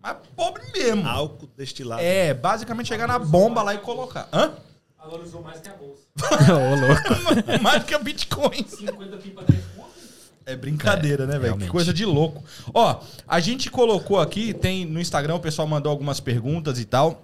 Mas 0.00 0.16
pobre 0.36 0.62
mesmo. 0.72 1.06
Álcool 1.08 1.48
destilado. 1.56 2.02
É, 2.02 2.32
basicamente 2.32 2.86
chegar 2.86 3.08
na 3.08 3.18
bomba 3.18 3.62
lá 3.62 3.74
e 3.74 3.78
colocar. 3.78 4.28
Hã? 4.32 4.52
Valorizou 4.98 5.42
mais 5.42 5.60
que 5.60 5.68
a 5.68 5.74
bolsa. 5.74 6.02
Ô, 6.52 6.74
louco. 6.74 7.62
Mais 7.62 7.84
que 7.84 7.94
a 7.94 7.98
Bitcoin. 7.98 8.66
50 8.66 9.16
pipa 9.18 9.42
10 9.44 9.64
pontos. 9.76 9.92
É 10.44 10.56
brincadeira, 10.56 11.26
né, 11.26 11.38
velho? 11.38 11.56
Que 11.56 11.68
coisa 11.68 11.92
de 11.94 12.04
louco. 12.04 12.42
Ó, 12.74 13.00
a 13.26 13.40
gente 13.40 13.70
colocou 13.70 14.18
aqui, 14.20 14.52
tem 14.52 14.84
no 14.84 15.00
Instagram, 15.00 15.36
o 15.36 15.40
pessoal 15.40 15.68
mandou 15.68 15.90
algumas 15.90 16.20
perguntas 16.20 16.78
e 16.78 16.84
tal. 16.84 17.22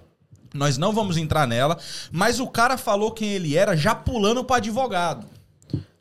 Nós 0.55 0.79
não 0.79 0.93
vamos 0.93 1.17
entrar 1.17 1.47
nela, 1.49 1.77
mas 2.13 2.39
o 2.39 2.47
cara 2.47 2.79
falou 2.79 3.11
quem 3.11 3.31
ele 3.31 3.57
era 3.57 3.77
já 3.77 3.93
pulando 3.95 4.45
pra 4.45 4.57
advogado. 4.57 5.27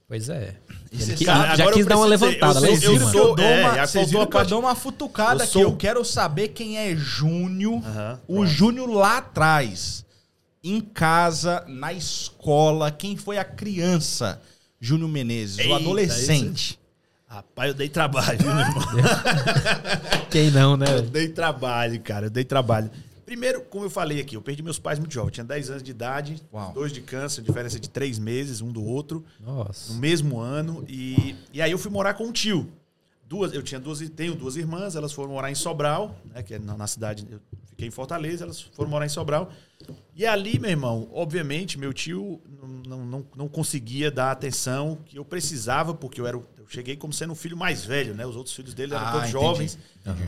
Pois 0.08 0.30
é. 0.30 0.56
Esse 0.92 1.12
Ele 1.12 1.18
que- 1.18 1.26
cara- 1.26 1.56
já 1.56 1.64
agora 1.64 1.76
quis 1.76 1.84
eu 1.86 1.90
dar 1.90 1.98
uma 1.98 2.06
levantada 2.06 2.60
eu 2.60 2.74
eu 2.74 2.78
cima. 2.80 3.12
sou- 3.12 3.30
eu 3.30 3.36
dou 3.36 3.46
é, 3.46 3.62
uma, 3.66 3.76
já 3.76 3.88
vocês 3.88 4.08
viram 4.12 4.22
a 4.24 4.28
que 4.28 4.38
eu 4.38 4.46
dou 4.46 4.60
uma 4.60 4.76
futucada 4.76 5.40
Eu 5.40 5.44
aqui. 5.44 5.52
sou- 5.54 5.62
Eu 5.64 5.76
quero 5.76 6.06
saber 6.06 6.50
quem 6.50 6.78
é 6.78 6.96
Júnior. 6.96 7.82
Aham, 7.84 8.20
o 8.28 8.46
Júnior 8.46 8.88
lá 8.92 9.18
atrás. 9.18 10.06
Em 10.64 10.80
casa, 10.80 11.66
na 11.68 11.92
escola. 11.92 12.90
Quem 12.90 13.18
foi 13.18 13.38
a 13.38 13.44
criança? 13.44 14.42
Júnior 14.80 15.10
Menezes, 15.10 15.60
Eita, 15.60 15.72
o 15.72 15.76
adolescente. 15.76 16.80
Rapaz, 17.28 17.70
eu 17.70 17.74
dei 17.74 17.90
trabalho, 17.90 18.38
viu, 18.38 18.54
meu 18.54 18.64
irmão? 18.64 18.84
Quem 20.30 20.52
não, 20.52 20.78
né? 20.78 20.86
Eu 20.90 21.02
dei 21.02 21.30
trabalho, 21.30 22.00
cara. 22.02 22.28
Eu 22.28 22.30
dei 22.30 22.44
trabalho. 22.44 22.92
Primeiro, 23.26 23.62
como 23.62 23.86
eu 23.86 23.90
falei 23.90 24.20
aqui, 24.22 24.36
eu 24.36 24.42
perdi 24.42 24.62
meus 24.62 24.78
pais 24.78 25.00
muito 25.00 25.14
jovem. 25.14 25.30
Eu 25.30 25.32
tinha 25.32 25.44
10 25.44 25.70
anos 25.72 25.84
de 25.84 25.90
idade, 25.90 26.42
Uau. 26.54 26.74
dois 26.74 26.92
de 26.92 27.02
câncer, 27.02 27.42
diferença 27.42 27.80
de 27.80 27.90
três 27.90 28.20
meses, 28.20 28.62
um 28.62 28.72
do 28.72 28.84
outro, 28.84 29.26
Nossa. 29.40 29.94
no 29.94 30.00
mesmo 30.00 30.40
ano. 30.40 30.86
E, 30.88 31.36
e 31.52 31.62
aí 31.62 31.72
eu 31.72 31.78
fui 31.78 31.90
morar 31.90 32.14
com 32.14 32.26
um 32.26 32.32
tio. 32.32 32.70
Duas, 33.34 33.52
eu 33.52 33.64
tinha 33.64 33.80
duas, 33.80 34.00
tenho 34.12 34.36
duas 34.36 34.56
irmãs, 34.56 34.96
elas 34.96 35.12
foram 35.12 35.32
morar 35.32 35.50
em 35.50 35.56
Sobral, 35.56 36.16
né, 36.26 36.44
que 36.44 36.54
é 36.54 36.60
na, 36.60 36.78
na 36.78 36.86
cidade, 36.86 37.26
eu 37.28 37.40
fiquei 37.66 37.88
em 37.88 37.92
Fortaleza, 37.92 38.44
elas 38.44 38.62
foram 38.62 38.92
morar 38.92 39.08
em 39.08 39.10
Sobral. 39.10 39.52
E 40.16 40.24
ali, 40.24 40.60
meu 40.60 40.70
irmão, 40.70 41.10
obviamente, 41.12 41.80
meu 41.80 41.92
tio 41.92 42.40
não, 42.88 43.04
não, 43.04 43.26
não, 43.36 43.48
conseguia 43.48 44.12
dar 44.12 44.28
a 44.28 44.32
atenção 44.34 45.00
que 45.04 45.18
eu 45.18 45.26
precisava, 45.26 45.96
porque 45.96 46.22
eu 46.22 46.28
era 46.28 46.38
eu 46.38 46.68
cheguei 46.70 46.96
como 46.96 47.12
sendo 47.12 47.34
o 47.34 47.36
filho 47.36 47.58
mais 47.58 47.84
velho, 47.84 48.14
né? 48.14 48.24
Os 48.24 48.36
outros 48.36 48.56
filhos 48.56 48.76
dele 48.76 48.94
eram 48.94 49.08
Ah, 49.08 49.12
todos 49.12 49.30
entendi. 49.30 49.44
jovens. 49.44 49.80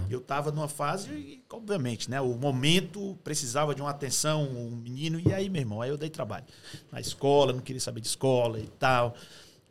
Eu 0.10 0.20
estava 0.20 0.52
numa 0.52 0.68
fase, 0.68 1.10
e, 1.12 1.44
obviamente, 1.50 2.10
né? 2.10 2.20
O 2.20 2.34
momento 2.34 3.16
precisava 3.24 3.76
de 3.76 3.82
uma 3.82 3.92
atenção, 3.92 4.44
um 4.44 4.76
menino, 4.76 5.22
e 5.24 5.32
aí, 5.32 5.48
meu 5.48 5.62
irmão, 5.62 5.82
aí 5.82 5.92
eu 5.92 5.98
dei 5.98 6.10
trabalho. 6.10 6.46
Na 6.92 7.00
escola, 7.00 7.54
não 7.54 7.62
queria 7.62 7.80
saber 7.80 8.02
de 8.02 8.08
escola 8.08 8.60
e 8.60 8.68
tal. 8.80 9.16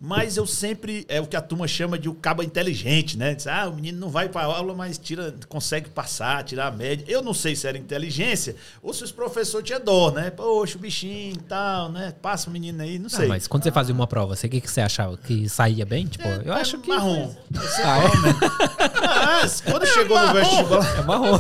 Mas 0.01 0.37
eu 0.37 0.47
sempre, 0.47 1.07
é 1.09 1.19
o 1.21 1.27
que 1.27 1.35
a 1.37 1.41
turma 1.41 1.67
chama 1.67 1.99
de 1.99 2.09
o 2.11 2.15
cabo 2.15 2.43
inteligente, 2.43 3.17
né? 3.17 3.35
Diz, 3.35 3.47
ah, 3.47 3.69
o 3.69 3.75
menino 3.75 3.99
não 3.99 4.11
vai 4.11 4.29
para 4.29 4.45
aula, 4.45 4.75
mas 4.75 4.99
tira, 4.99 5.35
consegue 5.49 5.89
passar, 5.89 6.43
tirar 6.45 6.67
a 6.67 6.71
média. 6.71 7.05
Eu 7.09 7.23
não 7.23 7.33
sei 7.33 7.57
se 7.57 7.67
era 7.67 7.79
inteligência 7.79 8.55
ou 8.83 8.93
se 8.93 9.03
os 9.03 9.13
professores 9.13 9.65
tinham 9.67 9.81
dó, 9.81 10.11
né? 10.11 10.31
Poxa, 10.31 10.77
o 10.77 10.81
bichinho 10.81 11.35
e 11.35 11.39
tal, 11.49 11.91
né? 11.91 12.13
Passa 12.21 12.51
o 12.51 12.53
menino 12.53 12.83
aí, 12.83 12.99
não 12.99 13.07
Ah, 13.07 13.17
sei. 13.17 13.29
mas 13.29 13.47
quando 13.47 13.63
você 13.63 13.71
fazia 13.73 13.95
uma 13.95 14.07
prova, 14.07 14.37
você 14.37 14.47
o 14.47 14.51
que, 14.51 14.61
que 14.61 14.71
você 14.71 14.83
achava? 14.83 15.17
Que 15.17 15.49
saía 15.49 15.87
bem? 15.87 16.07
Tipo, 16.07 16.29
eu 16.29 16.53
acho 16.53 16.77
que. 16.79 16.89
Marrom. 16.89 17.33
Ah, 17.83 17.99
é? 18.01 19.43
Mas 19.43 19.61
quando 19.63 19.87
chegou 19.87 20.21
no 20.21 20.35
vestibular, 20.35 20.99
É 20.99 21.03
marrom. 21.03 21.39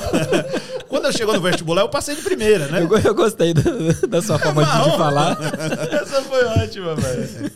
quando 0.88 1.05
eu 1.07 1.12
chegou 1.12 1.35
no 1.35 1.40
vestibular, 1.43 1.83
eu 1.83 1.88
passei 1.90 2.14
de 2.17 2.23
primeira, 2.23 2.69
né? 2.69 2.81
Eu, 2.83 2.99
eu 2.99 3.14
gostei 3.14 3.53
do- 3.53 4.07
da 4.07 4.23
sua 4.23 4.38
forma 4.38 4.64
de, 4.64 4.71
de 4.90 4.97
falar. 4.97 5.37
Essa 6.01 6.23
foi 6.23 6.45
ótima, 6.45 6.95
velho. 6.95 7.53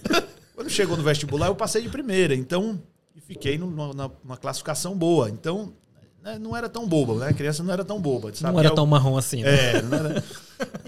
Quando 0.59 0.71
chegou 0.71 0.97
no 0.97 1.05
vestibular, 1.05 1.47
eu 1.47 1.55
passei 1.55 1.81
de 1.83 1.89
primeira. 1.89 2.35
Então, 2.35 2.83
e 3.15 3.21
fiquei 3.21 3.57
numa, 3.57 3.95
numa- 4.25 4.37
classificação 4.37 4.99
boa. 4.99 5.31
Então, 5.31 5.73
né, 6.21 6.37
não 6.37 6.57
era 6.57 6.69
tão 6.69 6.85
boba, 6.89 7.15
né? 7.15 7.29
A 7.29 7.33
criança 7.33 7.63
não 7.63 7.73
era 7.73 7.85
tão 7.85 8.01
boba. 8.01 8.31
Não 8.31 8.35
sabia 8.35 8.59
era 8.59 8.75
tão 8.75 8.85
marrom 8.85 9.17
assim. 9.17 9.45
né? 9.45 9.77
É, 9.79 9.83
não 9.83 9.97
era. 9.97 10.25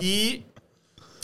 E, 0.02 0.42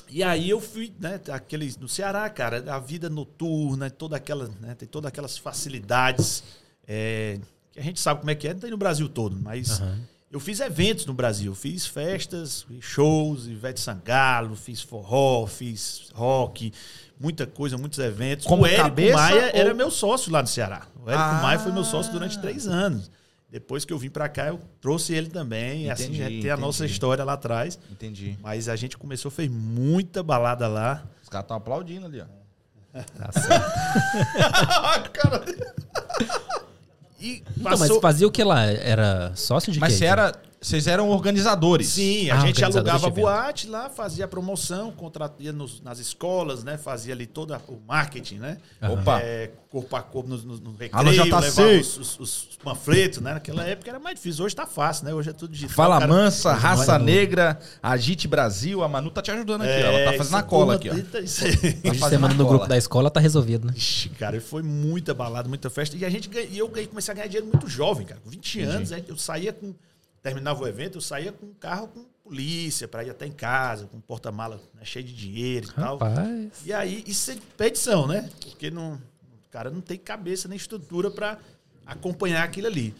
e 0.08 0.22
aí 0.22 0.48
eu 0.48 0.60
fui, 0.60 0.92
né, 1.00 1.20
aqueles, 1.32 1.76
no 1.76 1.88
Ceará, 1.88 2.30
cara, 2.30 2.72
a 2.72 2.78
vida 2.78 3.10
noturna, 3.10 3.90
toda 3.90 4.14
aquela, 4.16 4.48
né, 4.60 4.76
tem 4.76 4.86
todas 4.86 5.08
aquelas 5.08 5.36
facilidades 5.36 6.44
é, 6.86 7.40
que 7.72 7.80
a 7.80 7.82
gente 7.82 7.98
sabe 7.98 8.20
como 8.20 8.30
é 8.30 8.36
que 8.36 8.46
é, 8.46 8.54
não 8.54 8.60
tem 8.60 8.70
no 8.70 8.76
Brasil 8.76 9.08
todo, 9.08 9.36
mas 9.42 9.80
Aham. 9.80 9.98
eu 10.30 10.38
fiz 10.38 10.60
eventos 10.60 11.04
no 11.04 11.12
Brasil, 11.12 11.52
fiz 11.52 11.84
festas, 11.84 12.62
fiz 12.62 12.84
shows, 12.84 13.48
Ivete 13.48 13.80
Sangalo, 13.80 14.54
fiz 14.54 14.80
forró, 14.80 15.46
fiz 15.48 16.10
rock, 16.14 16.72
muita 17.18 17.46
coisa, 17.46 17.76
muitos 17.78 17.98
eventos. 17.98 18.46
Como 18.46 18.62
o 18.62 18.66
Érico 18.66 18.82
cabeça 18.82 19.16
Maia 19.16 19.42
ou- 19.54 19.60
era 19.60 19.74
meu 19.74 19.90
sócio 19.90 20.30
lá 20.32 20.42
no 20.42 20.48
Ceará. 20.48 20.82
O 21.04 21.08
Érico 21.10 21.24
Ah. 21.24 21.40
Maia 21.42 21.58
foi 21.58 21.72
meu 21.72 21.84
sócio 21.84 22.12
durante 22.12 22.38
três 22.38 22.66
anos. 22.66 23.10
Depois 23.48 23.84
que 23.84 23.92
eu 23.92 23.98
vim 23.98 24.10
pra 24.10 24.28
cá, 24.28 24.48
eu 24.48 24.60
trouxe 24.80 25.14
ele 25.14 25.28
também. 25.30 25.84
e 25.84 25.90
assim, 25.90 26.04
Entendi, 26.06 26.18
já 26.18 26.42
tem 26.42 26.50
a 26.50 26.56
nossa 26.56 26.78
entendi. 26.82 26.92
história 26.92 27.24
lá 27.24 27.34
atrás. 27.34 27.78
Entendi. 27.90 28.36
Mas 28.42 28.68
a 28.68 28.74
gente 28.76 28.98
começou, 28.98 29.30
fez 29.30 29.48
muita 29.50 30.22
balada 30.22 30.66
lá. 30.66 31.04
Os 31.22 31.28
caras 31.28 31.44
estão 31.44 31.56
aplaudindo 31.56 32.06
ali, 32.06 32.20
ó. 32.20 32.24
Tá 33.16 33.30
certo. 33.32 35.10
Cara, 35.12 35.44
E 37.20 37.42
Então, 37.58 37.78
mas 37.78 37.96
fazia 37.98 38.26
o 38.26 38.30
que 38.30 38.42
lá? 38.44 38.64
Era 38.64 39.32
sócio 39.34 39.72
de 39.72 39.80
Mas 39.80 39.92
quê? 39.94 39.98
você 40.00 40.04
era, 40.06 40.32
vocês 40.60 40.86
eram 40.86 41.08
organizadores. 41.10 41.88
Sim, 41.88 42.30
a 42.30 42.36
Ah, 42.36 42.40
gente 42.40 42.64
alugava 42.64 43.08
boate 43.10 43.68
lá, 43.68 43.88
fazia 43.90 44.26
promoção, 44.26 44.90
contratia 44.90 45.52
nos- 45.52 45.80
nas 45.82 45.98
escolas, 45.98 46.64
né? 46.64 46.76
Fazia 46.78 47.12
ali 47.14 47.26
todo 47.26 47.54
o 47.68 47.78
marketing, 47.86 48.36
né? 48.38 48.58
Opa. 48.82 49.20
É, 49.20 49.50
corpo 49.70 49.94
a 49.94 50.02
corpo 50.02 50.28
no, 50.30 50.36
no, 50.38 50.56
no 50.58 50.70
recreio, 50.72 50.92
Alô, 50.96 51.10
JC. 51.12 51.22
levava 51.62 51.80
os, 51.80 51.98
os- 51.98 52.18
os 52.20 52.48
panfletos, 52.64 53.20
né? 53.20 53.34
Naquela 53.34 53.62
época 53.64 53.90
era 53.90 53.98
mais 54.00 54.16
difícil. 54.16 54.44
Hoje 54.44 54.56
tá 54.56 54.66
fácil, 54.66 55.04
né? 55.04 55.14
Hoje 55.14 55.30
é 55.30 55.32
tudo 55.32 55.52
digital. 55.52 55.74
Fala 55.76 55.98
cara. 56.00 56.10
Mansa, 56.12 56.52
Hoje 56.52 56.60
Raça 56.60 56.94
é- 56.94 56.98
Negra, 56.98 57.58
Agite 57.82 58.26
Brasil. 58.26 58.82
A 58.82 58.88
Manu 58.88 59.10
tá 59.10 59.20
te 59.22 59.30
ajudando 59.30 59.60
aqui, 59.62 59.70
ó. 59.70 59.74
É, 59.74 60.02
Ela 60.04 60.10
tá 60.12 60.18
fazendo 60.18 60.36
a 60.36 60.42
cola 60.42 60.74
aqui, 60.76 60.90
ó. 60.90 60.94
tenta 60.94 61.20
isso 61.20 61.44
aí. 61.44 61.50
Hoje 61.52 61.80
você 61.84 61.94
fazendo 61.98 62.20
manda 62.22 62.34
a 62.34 62.36
no 62.38 62.44
cola. 62.44 62.56
grupo 62.56 62.68
da 62.68 62.78
escola, 62.78 63.10
tá 63.10 63.20
resolvido, 63.20 63.66
né? 63.66 63.74
Ixi, 63.76 64.08
cara, 64.10 64.40
foi 64.40 64.62
muita 64.62 65.12
balada, 65.14 65.48
muita 65.48 65.68
festa. 65.70 65.96
E 65.96 66.04
a 66.04 66.10
gente 66.10 66.28
ganha- 66.28 66.46
e 66.50 66.58
eu 66.58 66.68
comecei 66.88 67.12
a 67.12 67.14
ganhar 67.14 67.26
dinheiro 67.28 67.46
muito 67.46 67.68
jovem, 67.68 68.06
cara. 68.06 68.20
Com 68.24 68.30
20 68.30 68.62
anos, 68.62 68.90
aí 68.90 69.04
eu 69.06 69.16
saía 69.16 69.52
com. 69.52 69.74
Terminava 70.26 70.60
o 70.60 70.66
evento, 70.66 70.98
eu 70.98 71.00
saía 71.00 71.30
com 71.30 71.46
um 71.46 71.54
carro 71.54 71.86
com 71.86 72.04
polícia 72.24 72.88
para 72.88 73.04
ir 73.04 73.10
até 73.10 73.24
em 73.26 73.30
casa, 73.30 73.86
com 73.86 73.98
um 73.98 74.00
porta-mala 74.00 74.60
né, 74.74 74.84
cheio 74.84 75.04
de 75.04 75.14
dinheiro 75.14 75.68
e 75.68 75.72
tal. 75.72 75.98
Rapaz. 75.98 76.50
E 76.64 76.72
aí, 76.72 77.04
isso 77.06 77.30
é 77.30 77.36
petição, 77.56 78.08
né? 78.08 78.28
Porque 78.40 78.68
não. 78.68 79.00
caras 79.52 79.72
não 79.72 79.80
têm 79.80 79.96
cabeça 79.96 80.48
nem 80.48 80.56
estrutura 80.56 81.12
para 81.12 81.38
acompanhar 81.86 82.42
aquilo 82.42 82.66
ali. 82.66 82.92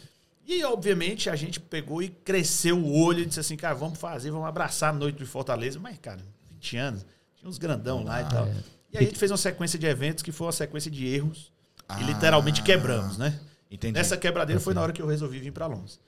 E, 0.46 0.62
obviamente, 0.62 1.28
a 1.28 1.34
gente 1.34 1.58
pegou 1.58 2.00
e 2.00 2.10
cresceu 2.10 2.78
o 2.78 2.96
olho 2.96 3.22
e 3.22 3.26
disse 3.26 3.40
assim, 3.40 3.56
cara, 3.56 3.74
vamos 3.74 3.98
fazer, 3.98 4.30
vamos 4.30 4.46
abraçar 4.46 4.90
a 4.90 4.96
noite 4.96 5.18
de 5.18 5.26
Fortaleza. 5.26 5.80
Mas, 5.80 5.98
cara, 5.98 6.20
20 6.52 6.76
anos, 6.76 7.06
tinha 7.34 7.48
uns 7.48 7.58
grandão 7.58 8.04
lá 8.04 8.22
e 8.22 8.28
tal. 8.28 8.46
E 8.92 8.98
aí 8.98 9.04
a 9.04 9.08
gente 9.08 9.18
fez 9.18 9.32
uma 9.32 9.36
sequência 9.36 9.76
de 9.76 9.86
eventos 9.86 10.22
que 10.22 10.30
foi 10.30 10.46
uma 10.46 10.52
sequência 10.52 10.88
de 10.88 11.04
erros 11.04 11.50
e 11.98 12.04
literalmente 12.04 12.62
quebramos, 12.62 13.18
né? 13.18 13.36
Entendi. 13.68 13.94
Nessa 13.94 14.16
quebradeira 14.16 14.60
foi 14.60 14.74
na 14.74 14.80
hora 14.80 14.92
que 14.92 15.02
eu 15.02 15.08
resolvi 15.08 15.40
vir 15.40 15.50
para 15.50 15.66
Londres. 15.66 15.98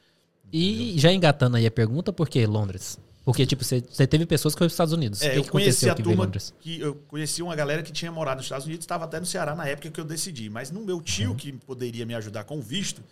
E 0.53 0.95
já 0.99 1.13
engatando 1.13 1.57
aí 1.57 1.67
a 1.67 1.71
pergunta, 1.71 2.13
por 2.13 2.29
que 2.29 2.45
Londres? 2.47 2.99
Porque, 3.25 3.45
tipo, 3.45 3.63
você 3.63 4.07
teve 4.07 4.25
pessoas 4.25 4.55
que 4.55 4.59
foram 4.59 4.69
para 4.69 4.71
os 4.71 4.73
Estados 4.73 4.93
Unidos. 4.95 5.21
É, 5.21 5.31
que 5.33 5.39
eu 5.39 5.43
que 5.45 5.51
conheci 5.51 5.91
a 5.91 5.95
turma 5.95 6.31
que 6.61 6.81
eu 6.81 6.95
conheci 7.09 7.43
uma 7.43 7.55
galera 7.55 7.83
que 7.83 7.93
tinha 7.93 8.11
morado 8.11 8.39
nos 8.39 8.47
Estados 8.47 8.65
Unidos, 8.67 8.85
estava 8.85 9.05
até 9.05 9.21
no 9.21 9.27
Ceará 9.27 9.55
na 9.55 9.67
época 9.69 9.91
que 9.91 10.01
eu 10.01 10.05
decidi. 10.05 10.49
Mas 10.49 10.71
no 10.71 10.81
meu 10.81 10.99
tio, 11.03 11.35
que 11.35 11.53
poderia 11.53 12.07
me 12.07 12.15
ajudar 12.15 12.45
com 12.45 12.57
o 12.59 12.63
visto, 12.63 13.03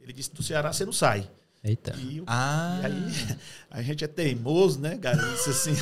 ele 0.00 0.14
disse: 0.14 0.32
do 0.32 0.42
Ceará 0.42 0.72
você 0.72 0.86
não 0.86 0.92
sai. 0.94 1.28
Eita. 1.62 1.94
E, 1.98 2.18
eu- 2.18 2.24
Ah. 2.26 2.78
e 2.82 2.86
aí 2.86 3.36
a 3.70 3.82
gente 3.82 4.02
é 4.02 4.08
teimoso, 4.08 4.78
né, 4.80 4.96
cara? 4.96 5.20
Assim: 5.34 5.76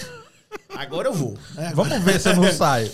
agora 0.70 1.06
eu 1.08 1.14
vou. 1.14 1.38
né? 1.54 1.72
Vamos 1.76 2.02
ver 2.02 2.18
se 2.20 2.28
eu 2.30 2.34
não 2.36 2.52
saio. 2.52 2.90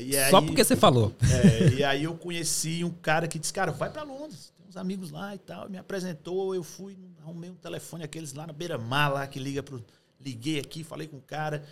E 0.00 0.16
aí, 0.16 0.30
Só 0.30 0.40
porque 0.40 0.64
você 0.64 0.76
falou. 0.76 1.12
é, 1.22 1.74
e 1.74 1.84
aí 1.84 2.04
eu 2.04 2.14
conheci 2.14 2.84
um 2.84 2.90
cara 2.90 3.26
que 3.28 3.38
disse, 3.38 3.52
cara, 3.52 3.72
vai 3.72 3.90
pra 3.90 4.02
Londres. 4.02 4.52
Tem 4.56 4.66
uns 4.68 4.76
amigos 4.76 5.10
lá 5.10 5.34
e 5.34 5.38
tal. 5.38 5.68
Me 5.68 5.78
apresentou, 5.78 6.54
eu 6.54 6.62
fui, 6.62 6.96
arrumei 7.22 7.50
um 7.50 7.54
telefone, 7.54 8.04
aqueles 8.04 8.32
lá 8.32 8.46
na 8.46 8.52
beira-mar, 8.52 9.12
lá 9.12 9.26
que 9.26 9.38
liga 9.38 9.62
pro. 9.62 9.84
Liguei 10.24 10.60
aqui, 10.60 10.84
falei 10.84 11.08
com 11.08 11.16
o 11.16 11.20
cara. 11.22 11.64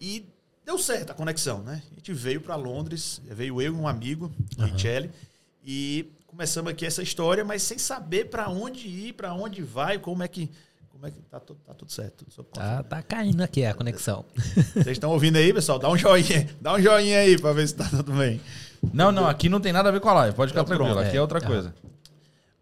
E 0.00 0.24
deu 0.64 0.78
certo 0.78 1.10
a 1.10 1.14
conexão, 1.14 1.62
né? 1.62 1.82
A 1.90 1.94
gente 1.96 2.12
veio 2.12 2.40
pra 2.40 2.54
Londres, 2.54 3.20
veio 3.24 3.60
eu 3.60 3.72
e 3.72 3.76
um 3.76 3.88
amigo, 3.88 4.30
o 4.56 4.62
Richelli, 4.62 5.10
e 5.64 6.12
começamos 6.26 6.70
aqui 6.70 6.86
essa 6.86 7.02
história, 7.02 7.44
mas 7.44 7.62
sem 7.62 7.76
saber 7.78 8.26
pra 8.26 8.48
onde 8.48 8.86
ir, 8.86 9.14
pra 9.14 9.34
onde 9.34 9.62
vai, 9.62 9.98
como 9.98 10.22
é 10.22 10.28
que. 10.28 10.48
Como 10.98 11.06
é 11.06 11.10
que. 11.12 11.20
Tá, 11.30 11.38
tudo- 11.38 11.60
tá 11.64 11.74
tudo 11.74 11.92
certo, 11.92 12.24
tudo. 12.24 12.44
Tá, 12.48 12.82
tá 12.82 13.00
caindo 13.02 13.40
aqui 13.40 13.64
a 13.64 13.72
conexão. 13.72 14.24
Vocês 14.74 14.88
estão 14.88 15.10
ouvindo 15.10 15.36
aí, 15.36 15.54
pessoal? 15.54 15.78
Dá 15.78 15.88
um 15.88 15.96
joinha. 15.96 16.48
Dá 16.60 16.74
um 16.74 16.82
joinha 16.82 17.20
aí 17.20 17.38
pra 17.38 17.52
ver 17.52 17.68
se 17.68 17.74
tá 17.76 17.84
tudo 17.88 18.12
bem. 18.14 18.40
Não, 18.92 19.12
não, 19.12 19.28
aqui 19.28 19.48
não 19.48 19.60
tem 19.60 19.72
nada 19.72 19.90
a 19.90 19.92
ver 19.92 20.00
com 20.00 20.08
a 20.08 20.14
live. 20.14 20.34
Pode 20.36 20.50
ficar 20.50 20.62
Então, 20.62 20.68
tranquilo. 20.76 20.94
pronto, 20.94 21.06
Aqui 21.06 21.16
é 21.16 21.20
outra 21.20 21.40
coisa. 21.40 21.72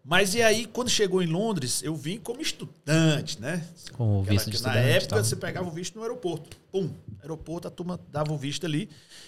Mas 0.09 0.35
e 0.35 0.41
aí, 0.41 0.65
quando 0.67 0.87
chegou 0.89 1.21
em 1.21 1.25
Londres, 1.25 1.81
eu 1.83 1.93
vim 1.95 2.17
como 2.17 2.39
estudante, 2.41 3.41
né? 3.41 3.61
Com 3.91 4.19
o 4.19 4.23
visto 4.23 4.61
na 4.63 4.75
época 4.75 5.15
tal. 5.15 5.23
você 5.23 5.35
pegava 5.35 5.67
o 5.67 5.71
visto 5.71 5.95
no 5.95 6.01
aeroporto. 6.03 6.55
Pum, 6.71 6.89
aeroporto, 7.21 7.67
a 7.67 7.71
turma 7.71 7.99
dava 8.11 8.31
o 8.31 8.37
visto 8.37 8.65
ali. 8.65 8.87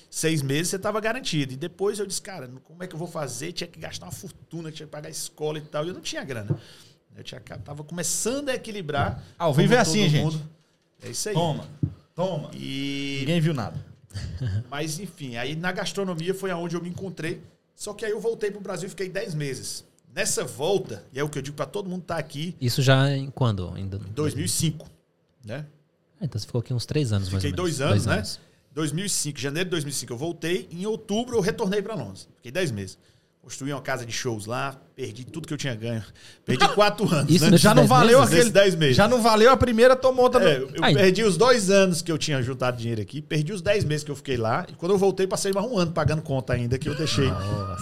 Seis 0.10 0.42
meses 0.42 0.70
você 0.70 0.76
estava 0.78 1.02
garantido. 1.02 1.52
E 1.52 1.58
depois 1.58 2.00
eu 2.00 2.06
disse, 2.06 2.22
cara, 2.22 2.50
como 2.64 2.82
é 2.82 2.88
que 2.88 2.96
eu 2.96 3.00
vou 3.00 3.08
fazer? 3.10 3.52
Tinha 3.52 3.68
que 3.68 3.78
gastar 3.80 4.06
uma 4.06 4.12
fortuna, 4.14 4.72
tinha 4.72 4.86
que 4.86 4.92
pagar 4.92 5.08
a 5.10 5.12
escola 5.12 5.58
e 5.58 5.62
tal. 5.62 5.84
E 5.84 5.90
eu 5.90 5.94
não 5.94 6.02
tinha 6.02 6.24
grana. 6.24 6.58
Eu 7.20 7.24
tinha, 7.24 7.40
tava 7.42 7.84
começando 7.84 8.50
a 8.50 8.56
equilibrar. 8.56 9.24
Ao 9.38 9.54
vivo 9.54 9.68
como 9.70 9.78
é 9.78 9.82
assim, 9.82 10.00
todo 10.04 10.10
gente. 10.10 10.24
mundo. 10.24 10.50
É 11.04 11.10
isso 11.10 11.30
aí. 11.30 11.36
Toma, 11.36 11.66
toma. 12.16 12.50
E 12.54 13.18
Ninguém 13.22 13.42
viu 13.42 13.54
nada. 13.54 13.86
mas, 14.70 15.00
enfim, 15.00 15.36
aí 15.36 15.56
na 15.56 15.72
gastronomia 15.72 16.34
foi 16.34 16.50
aonde 16.52 16.76
eu 16.76 16.82
me 16.82 16.90
encontrei. 16.90 17.42
Só 17.76 17.94
que 17.94 18.04
aí 18.06 18.12
eu 18.12 18.20
voltei 18.20 18.52
pro 18.52 18.60
Brasil 18.62 18.88
e 18.88 18.90
fiquei 18.90 19.10
10 19.10 19.36
meses. 19.36 19.86
Nessa 20.14 20.44
volta, 20.44 21.04
e 21.14 21.20
é 21.20 21.24
o 21.24 21.30
que 21.30 21.38
eu 21.38 21.42
digo 21.42 21.56
para 21.56 21.66
todo 21.66 21.90
mundo 21.90 22.02
que 22.02 22.08
tá 22.08 22.18
aqui, 22.18 22.56
Isso 22.60 22.82
já 22.82 23.12
em 23.16 23.30
quando? 23.30 23.78
Em 23.78 23.88
do- 23.88 24.00
2005, 24.00 24.88
né? 25.46 25.66
Ah, 26.20 26.26
então 26.26 26.40
você 26.40 26.46
ficou 26.48 26.60
aqui 26.60 26.74
uns 26.74 26.86
três 26.86 27.14
anos, 27.14 27.30
mais 27.30 27.44
Fiquei 27.44 27.58
ou 27.58 27.64
menos. 27.66 27.78
dois 27.78 27.90
anos, 27.92 28.06
né? 28.06 28.24
2005, 28.74 29.40
janeiro 29.40 29.66
de 29.68 29.72
2005 29.72 30.12
eu 30.14 30.18
voltei. 30.18 30.68
Em 30.72 30.86
outubro 30.86 31.38
eu 31.38 31.42
retornei 31.42 31.82
para 31.82 31.94
Londres. 31.96 32.28
Fiquei 32.38 32.52
10 32.52 32.72
meses. 32.72 32.98
Construí 33.50 33.74
uma 33.74 33.82
casa 33.82 34.06
de 34.06 34.12
shows 34.12 34.46
lá, 34.46 34.80
perdi 34.96 35.26
tudo 35.26 35.48
que 35.48 35.54
eu 35.56 35.58
tinha 35.58 35.74
ganho. 35.74 36.04
Perdi 36.46 36.68
quatro 36.76 37.12
anos, 37.12 37.34
Isso 37.34 37.50
né? 37.50 37.58
Já 37.58 37.72
não 37.74 37.82
10 37.82 37.90
valeu 37.90 38.20
meses? 38.20 38.26
aquele. 38.26 38.38
Nesses 38.42 38.54
10 38.54 38.76
meses. 38.76 38.96
Já 38.96 39.08
não 39.08 39.24
valeu 39.24 39.50
a 39.52 39.58
primeira, 39.58 39.96
tomou 39.96 40.26
outra. 40.26 40.48
É, 40.48 40.58
eu 40.60 40.70
Ai. 40.84 40.94
perdi 40.94 41.24
os 41.24 41.36
dois 41.36 41.72
anos 41.72 42.04
que 42.04 42.12
eu 42.12 42.18
tinha 42.20 42.40
juntado 42.44 42.78
dinheiro 42.78 43.02
aqui, 43.02 43.24
perdi 43.24 43.52
os 43.52 43.60
10 43.64 43.86
meses 43.86 44.04
que 44.04 44.12
eu 44.12 44.16
fiquei 44.16 44.38
lá, 44.38 44.68
e 44.70 44.74
quando 44.74 44.92
eu 44.92 45.00
voltei, 45.00 45.26
passei 45.26 45.52
mais 45.52 45.66
um 45.66 45.80
ano 45.80 45.92
pagando 45.92 46.22
conta 46.22 46.54
ainda 46.54 46.78
que 46.78 46.88
eu 46.88 46.96
deixei 46.96 47.28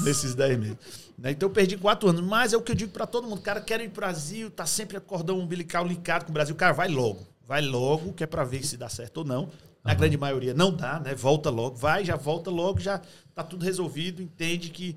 nesses 0.06 0.34
10 0.34 0.58
meses. 0.58 0.78
Né, 1.18 1.32
Então 1.32 1.50
eu 1.50 1.54
perdi 1.54 1.76
quatro 1.76 2.08
anos, 2.08 2.22
mas 2.22 2.54
é 2.54 2.58
o 2.58 2.62
que 2.62 2.72
eu 2.72 2.76
digo 2.76 2.94
pra 2.94 3.06
todo 3.06 3.28
mundo: 3.28 3.40
o 3.40 3.42
cara 3.42 3.60
quer 3.60 3.82
ir 3.82 3.90
pro 3.90 4.00
Brasil, 4.00 4.50
tá 4.50 4.66
sempre 4.66 4.98
cordão 5.02 5.38
umbilical 5.38 5.86
linkado 5.86 6.24
com 6.24 6.32
o 6.32 6.34
Brasil, 6.34 6.56
cara, 6.56 6.72
vai 6.72 6.88
logo, 6.88 7.28
vai 7.46 7.62
logo, 7.62 8.14
que 8.14 8.24
é 8.24 8.28
pra 8.28 8.46
ver 8.46 8.64
se 8.66 8.78
dá 8.78 8.88
certo 8.88 9.18
ou 9.18 9.26
não. 9.26 9.50
Na 9.84 9.94
grande 9.94 10.18
maioria 10.18 10.54
não 10.54 10.72
dá, 10.72 10.98
né? 11.00 11.14
Volta 11.14 11.50
logo, 11.50 11.76
vai, 11.76 12.04
já 12.06 12.16
volta 12.18 12.50
logo, 12.50 12.80
já 12.80 13.02
tá 13.36 13.42
tudo 13.42 13.64
resolvido, 13.66 14.22
entende 14.22 14.70
que 14.70 14.96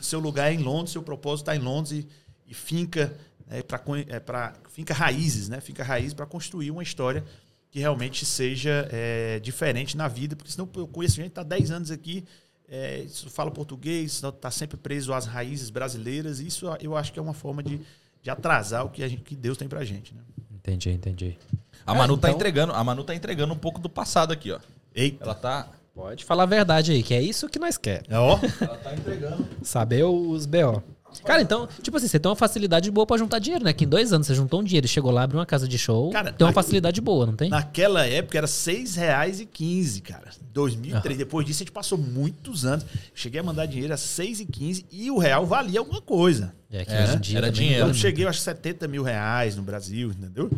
seu 0.00 0.18
lugar 0.20 0.50
é 0.50 0.54
em 0.54 0.58
Londres, 0.62 0.92
seu 0.92 1.02
propósito 1.02 1.44
está 1.50 1.56
em 1.56 1.60
Londres 1.64 1.92
e, 1.92 2.08
e 2.46 2.54
finca 2.54 3.14
é, 3.48 3.62
para 3.62 3.80
é, 4.08 4.20
pra- 4.20 4.54
finca 4.70 4.92
raízes, 4.94 5.48
né? 5.48 5.60
Finca 5.60 5.82
raízes 5.82 6.14
para 6.14 6.26
construir 6.26 6.70
uma 6.70 6.82
história 6.82 7.24
que 7.70 7.78
realmente 7.80 8.24
seja 8.24 8.88
é, 8.90 9.38
diferente 9.40 9.96
na 9.96 10.08
vida, 10.08 10.34
porque 10.36 10.50
senão 10.50 10.68
eu 10.76 10.86
conheço 10.88 11.16
gente 11.16 11.26
que 11.26 11.30
está 11.32 11.42
10 11.42 11.70
anos 11.70 11.90
aqui, 11.90 12.24
é, 12.68 13.06
fala 13.30 13.50
português, 13.50 14.22
está 14.22 14.50
sempre 14.50 14.76
preso 14.76 15.12
às 15.12 15.26
raízes 15.26 15.68
brasileiras, 15.70 16.40
e 16.40 16.46
isso 16.46 16.66
eu 16.80 16.96
acho 16.96 17.12
que 17.12 17.18
é 17.18 17.22
uma 17.22 17.34
forma 17.34 17.62
de, 17.62 17.80
de 18.22 18.30
atrasar 18.30 18.84
o 18.86 18.90
que, 18.90 19.02
a 19.02 19.08
gente, 19.08 19.22
que 19.22 19.36
Deus 19.36 19.56
tem 19.58 19.68
pra 19.68 19.84
gente, 19.84 20.14
né? 20.14 20.20
Entendi, 20.54 20.90
entendi. 20.90 21.38
A 21.86 21.94
Manu 21.94 22.14
É, 22.14 22.16
tá 22.18 22.28
então- 22.28 22.38
entregando, 22.38 22.72
a 22.74 22.82
Manu 22.84 23.04
tá 23.04 23.14
entregando 23.14 23.52
um 23.54 23.58
pouco 23.58 23.80
do 23.80 23.88
passado 23.88 24.32
aqui, 24.32 24.50
ó. 24.52 24.58
Eita! 24.94 25.24
Ela 25.24 25.34
tá, 25.34 25.68
Pode 25.98 26.24
falar 26.24 26.44
a 26.44 26.46
verdade 26.46 26.92
aí, 26.92 27.02
que 27.02 27.12
é 27.12 27.20
isso 27.20 27.48
que 27.48 27.58
nós 27.58 27.76
quer. 27.76 28.04
Ó, 28.12 28.38
ela 28.60 28.76
tá 28.76 28.94
entregando. 28.94 29.44
Saber 29.62 30.04
os 30.04 30.46
BO. 30.46 30.80
Cara, 31.24 31.42
então, 31.42 31.68
tipo 31.82 31.96
assim, 31.96 32.06
você 32.06 32.20
tem 32.20 32.30
uma 32.30 32.36
facilidade 32.36 32.88
boa 32.88 33.04
pra 33.04 33.16
juntar 33.16 33.40
dinheiro, 33.40 33.64
né? 33.64 33.72
Que 33.72 33.84
em 33.84 33.88
dois 33.88 34.12
anos 34.12 34.26
você 34.28 34.34
juntou 34.34 34.60
um 34.60 34.62
dinheiro 34.62 34.86
e 34.86 34.88
chegou 34.88 35.10
lá, 35.10 35.22
abriu 35.24 35.40
uma 35.40 35.46
casa 35.46 35.66
de 35.66 35.76
show. 35.76 36.10
Cara, 36.10 36.32
tem 36.32 36.46
uma 36.46 36.52
facilidade 36.52 37.00
boa, 37.00 37.26
não 37.26 37.34
tem? 37.34 37.48
Naquela 37.50 38.06
época 38.06 38.38
era 38.38 38.46
R$ 38.46 38.52
6,15, 38.52 40.02
cara. 40.02 40.30
2003. 40.52 41.18
Depois 41.18 41.44
disso 41.44 41.58
a 41.58 41.64
gente 41.64 41.72
passou 41.72 41.98
muitos 41.98 42.64
anos. 42.64 42.86
Cheguei 43.12 43.40
a 43.40 43.42
mandar 43.42 43.66
dinheiro 43.66 43.92
a 43.92 43.96
R$ 43.96 44.02
6,15 44.02 44.84
e 44.92 45.10
o 45.10 45.18
real 45.18 45.44
valia 45.46 45.80
alguma 45.80 46.00
coisa. 46.00 46.54
É 46.70 46.84
que 46.84 46.92
É, 46.92 47.02
hoje 47.04 47.16
em 47.16 47.20
dia 47.20 47.38
era 47.38 47.50
dinheiro. 47.50 47.86
Quando 47.86 47.94
cheguei, 47.96 48.24
eu 48.24 48.28
acho 48.28 48.40
70 48.40 48.86
mil 48.86 49.02
reais 49.02 49.56
no 49.56 49.62
Brasil, 49.62 50.10
entendeu? 50.10 50.48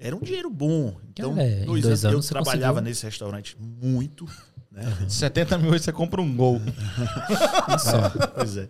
Era 0.00 0.14
um 0.14 0.20
dinheiro 0.20 0.48
bom. 0.48 0.94
Então, 1.10 1.34
Cara, 1.34 1.46
é, 1.46 1.62
em 1.62 1.66
dois, 1.66 1.82
dois 1.82 2.04
anos, 2.04 2.14
anos 2.14 2.26
eu 2.26 2.30
trabalhava 2.32 2.74
conseguiu. 2.74 2.88
nesse 2.88 3.04
restaurante 3.04 3.56
muito. 3.60 4.26
Né? 4.82 4.96
70 5.08 5.58
mil 5.58 5.70
você 5.72 5.92
compra 5.92 6.20
um 6.20 6.34
gol. 6.36 6.60
Só. 7.78 8.10
Pois 8.34 8.56
é. 8.56 8.66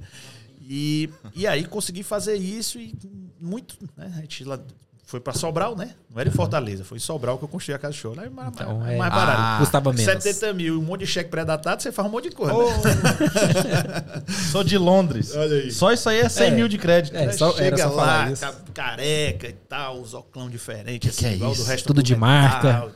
E, 0.71 1.09
e 1.35 1.47
aí 1.47 1.65
consegui 1.65 2.03
fazer 2.03 2.35
isso 2.37 2.79
e 2.79 2.95
muito. 3.41 3.77
Né? 3.97 4.13
A 4.17 4.21
gente 4.21 4.45
lá 4.45 4.59
foi 5.07 5.19
para 5.19 5.33
Sobral, 5.33 5.75
né? 5.75 5.95
Não 6.11 6.21
era 6.21 6.29
em 6.29 6.33
Fortaleza, 6.33 6.85
foi 6.85 6.99
em 6.99 7.01
Sobral 7.01 7.39
que 7.39 7.45
eu 7.45 7.49
construí 7.49 7.75
a 7.75 7.79
casa 7.79 7.95
de 7.95 7.99
show. 8.01 8.15
Lá 8.15 8.27
é 8.27 8.29
mais, 8.29 8.49
Então, 8.53 8.79
mais, 8.81 8.93
é- 8.93 8.97
mais 8.99 9.11
barato. 9.15 9.41
Ah, 9.41 9.57
Custava 9.59 9.91
menos. 9.95 10.23
70 10.23 10.53
mil, 10.53 10.79
um 10.79 10.83
monte 10.85 11.01
de 11.01 11.07
cheque 11.07 11.31
pré-datado, 11.31 11.83
você 11.83 11.91
faz 11.91 12.07
um 12.07 12.11
monte 12.11 12.29
de 12.29 12.35
coisa. 12.37 12.53
Ô, 12.53 12.69
né? 12.69 14.23
Sou 14.53 14.63
de 14.63 14.77
Londres. 14.77 15.35
Olha 15.35 15.57
aí. 15.57 15.71
Só 15.71 15.91
isso 15.93 16.09
aí 16.11 16.19
é 16.21 16.29
100 16.29 16.47
É. 16.49 16.51
mil 16.51 16.69
de 16.69 16.77
crédito. 16.77 17.17
É, 17.17 17.33
só- 17.33 17.49
era 17.53 17.57
Chega 17.57 17.77
só 17.79 17.91
falar 17.91 18.31
lá, 18.31 18.55
careca 18.75 19.49
e 19.49 19.53
tal, 19.53 20.01
os 20.01 20.13
óculos 20.13 20.51
diferentes, 20.51 21.09
assim, 21.11 21.21
que 21.21 21.27
é 21.27 21.35
igual 21.35 21.53
isso? 21.53 21.63
do 21.65 21.69
resto 21.69 21.87
Tudo 21.87 22.03
de 22.03 22.15
marca. 22.15 22.91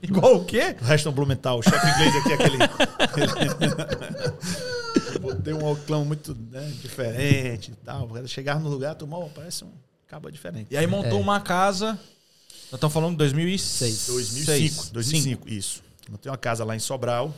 Igual 0.02 0.36
o 0.36 0.44
quê? 0.44 0.76
O 0.80 0.84
resto 0.84 1.12
Blumenthal, 1.12 1.58
o 1.58 1.62
chefe 1.62 1.86
inglês 1.86 2.16
aqui, 2.16 2.32
aquele. 2.32 2.58
Botei 5.20 5.52
um 5.54 5.64
óculos 5.64 6.06
muito 6.06 6.34
né, 6.50 6.72
diferente 6.80 7.72
e 7.72 7.76
tal. 7.76 8.08
Chegar 8.26 8.58
no 8.60 8.68
lugar, 8.68 8.94
tomou, 8.94 9.28
parece 9.30 9.64
um 9.64 9.70
cabo 10.06 10.30
diferente. 10.30 10.68
E 10.70 10.76
aí 10.76 10.86
montou 10.86 11.18
É. 11.18 11.22
uma 11.22 11.40
casa. 11.40 11.92
Nós 12.70 12.74
estamos 12.78 12.92
falando 12.94 13.12
de 13.12 13.18
2006. 13.18 14.06
2005, 14.08 14.90
2005, 14.92 15.48
isso. 15.48 15.82
Eu 16.10 16.18
tenho 16.18 16.32
uma 16.32 16.38
casa 16.38 16.64
lá 16.64 16.74
em 16.74 16.78
Sobral. 16.78 17.34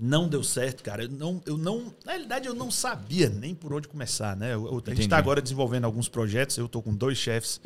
Não 0.00 0.28
deu 0.28 0.44
certo, 0.44 0.82
cara. 0.84 1.02
Eu 1.04 1.10
não, 1.10 1.42
eu 1.44 1.58
não, 1.58 1.92
na 2.04 2.12
realidade, 2.12 2.46
eu 2.46 2.54
não 2.54 2.70
sabia 2.70 3.28
nem 3.28 3.52
por 3.54 3.72
onde 3.72 3.88
começar, 3.88 4.36
né? 4.36 4.54
Eu- 4.54 4.66
eu- 4.66 4.82
a 4.86 4.90
gente 4.90 5.02
está 5.02 5.18
agora 5.18 5.42
desenvolvendo 5.42 5.84
alguns 5.86 6.08
projetos. 6.08 6.56
Eu 6.56 6.66
estou 6.66 6.80
com 6.80 6.94
dois 6.94 7.18
chefes, 7.18 7.60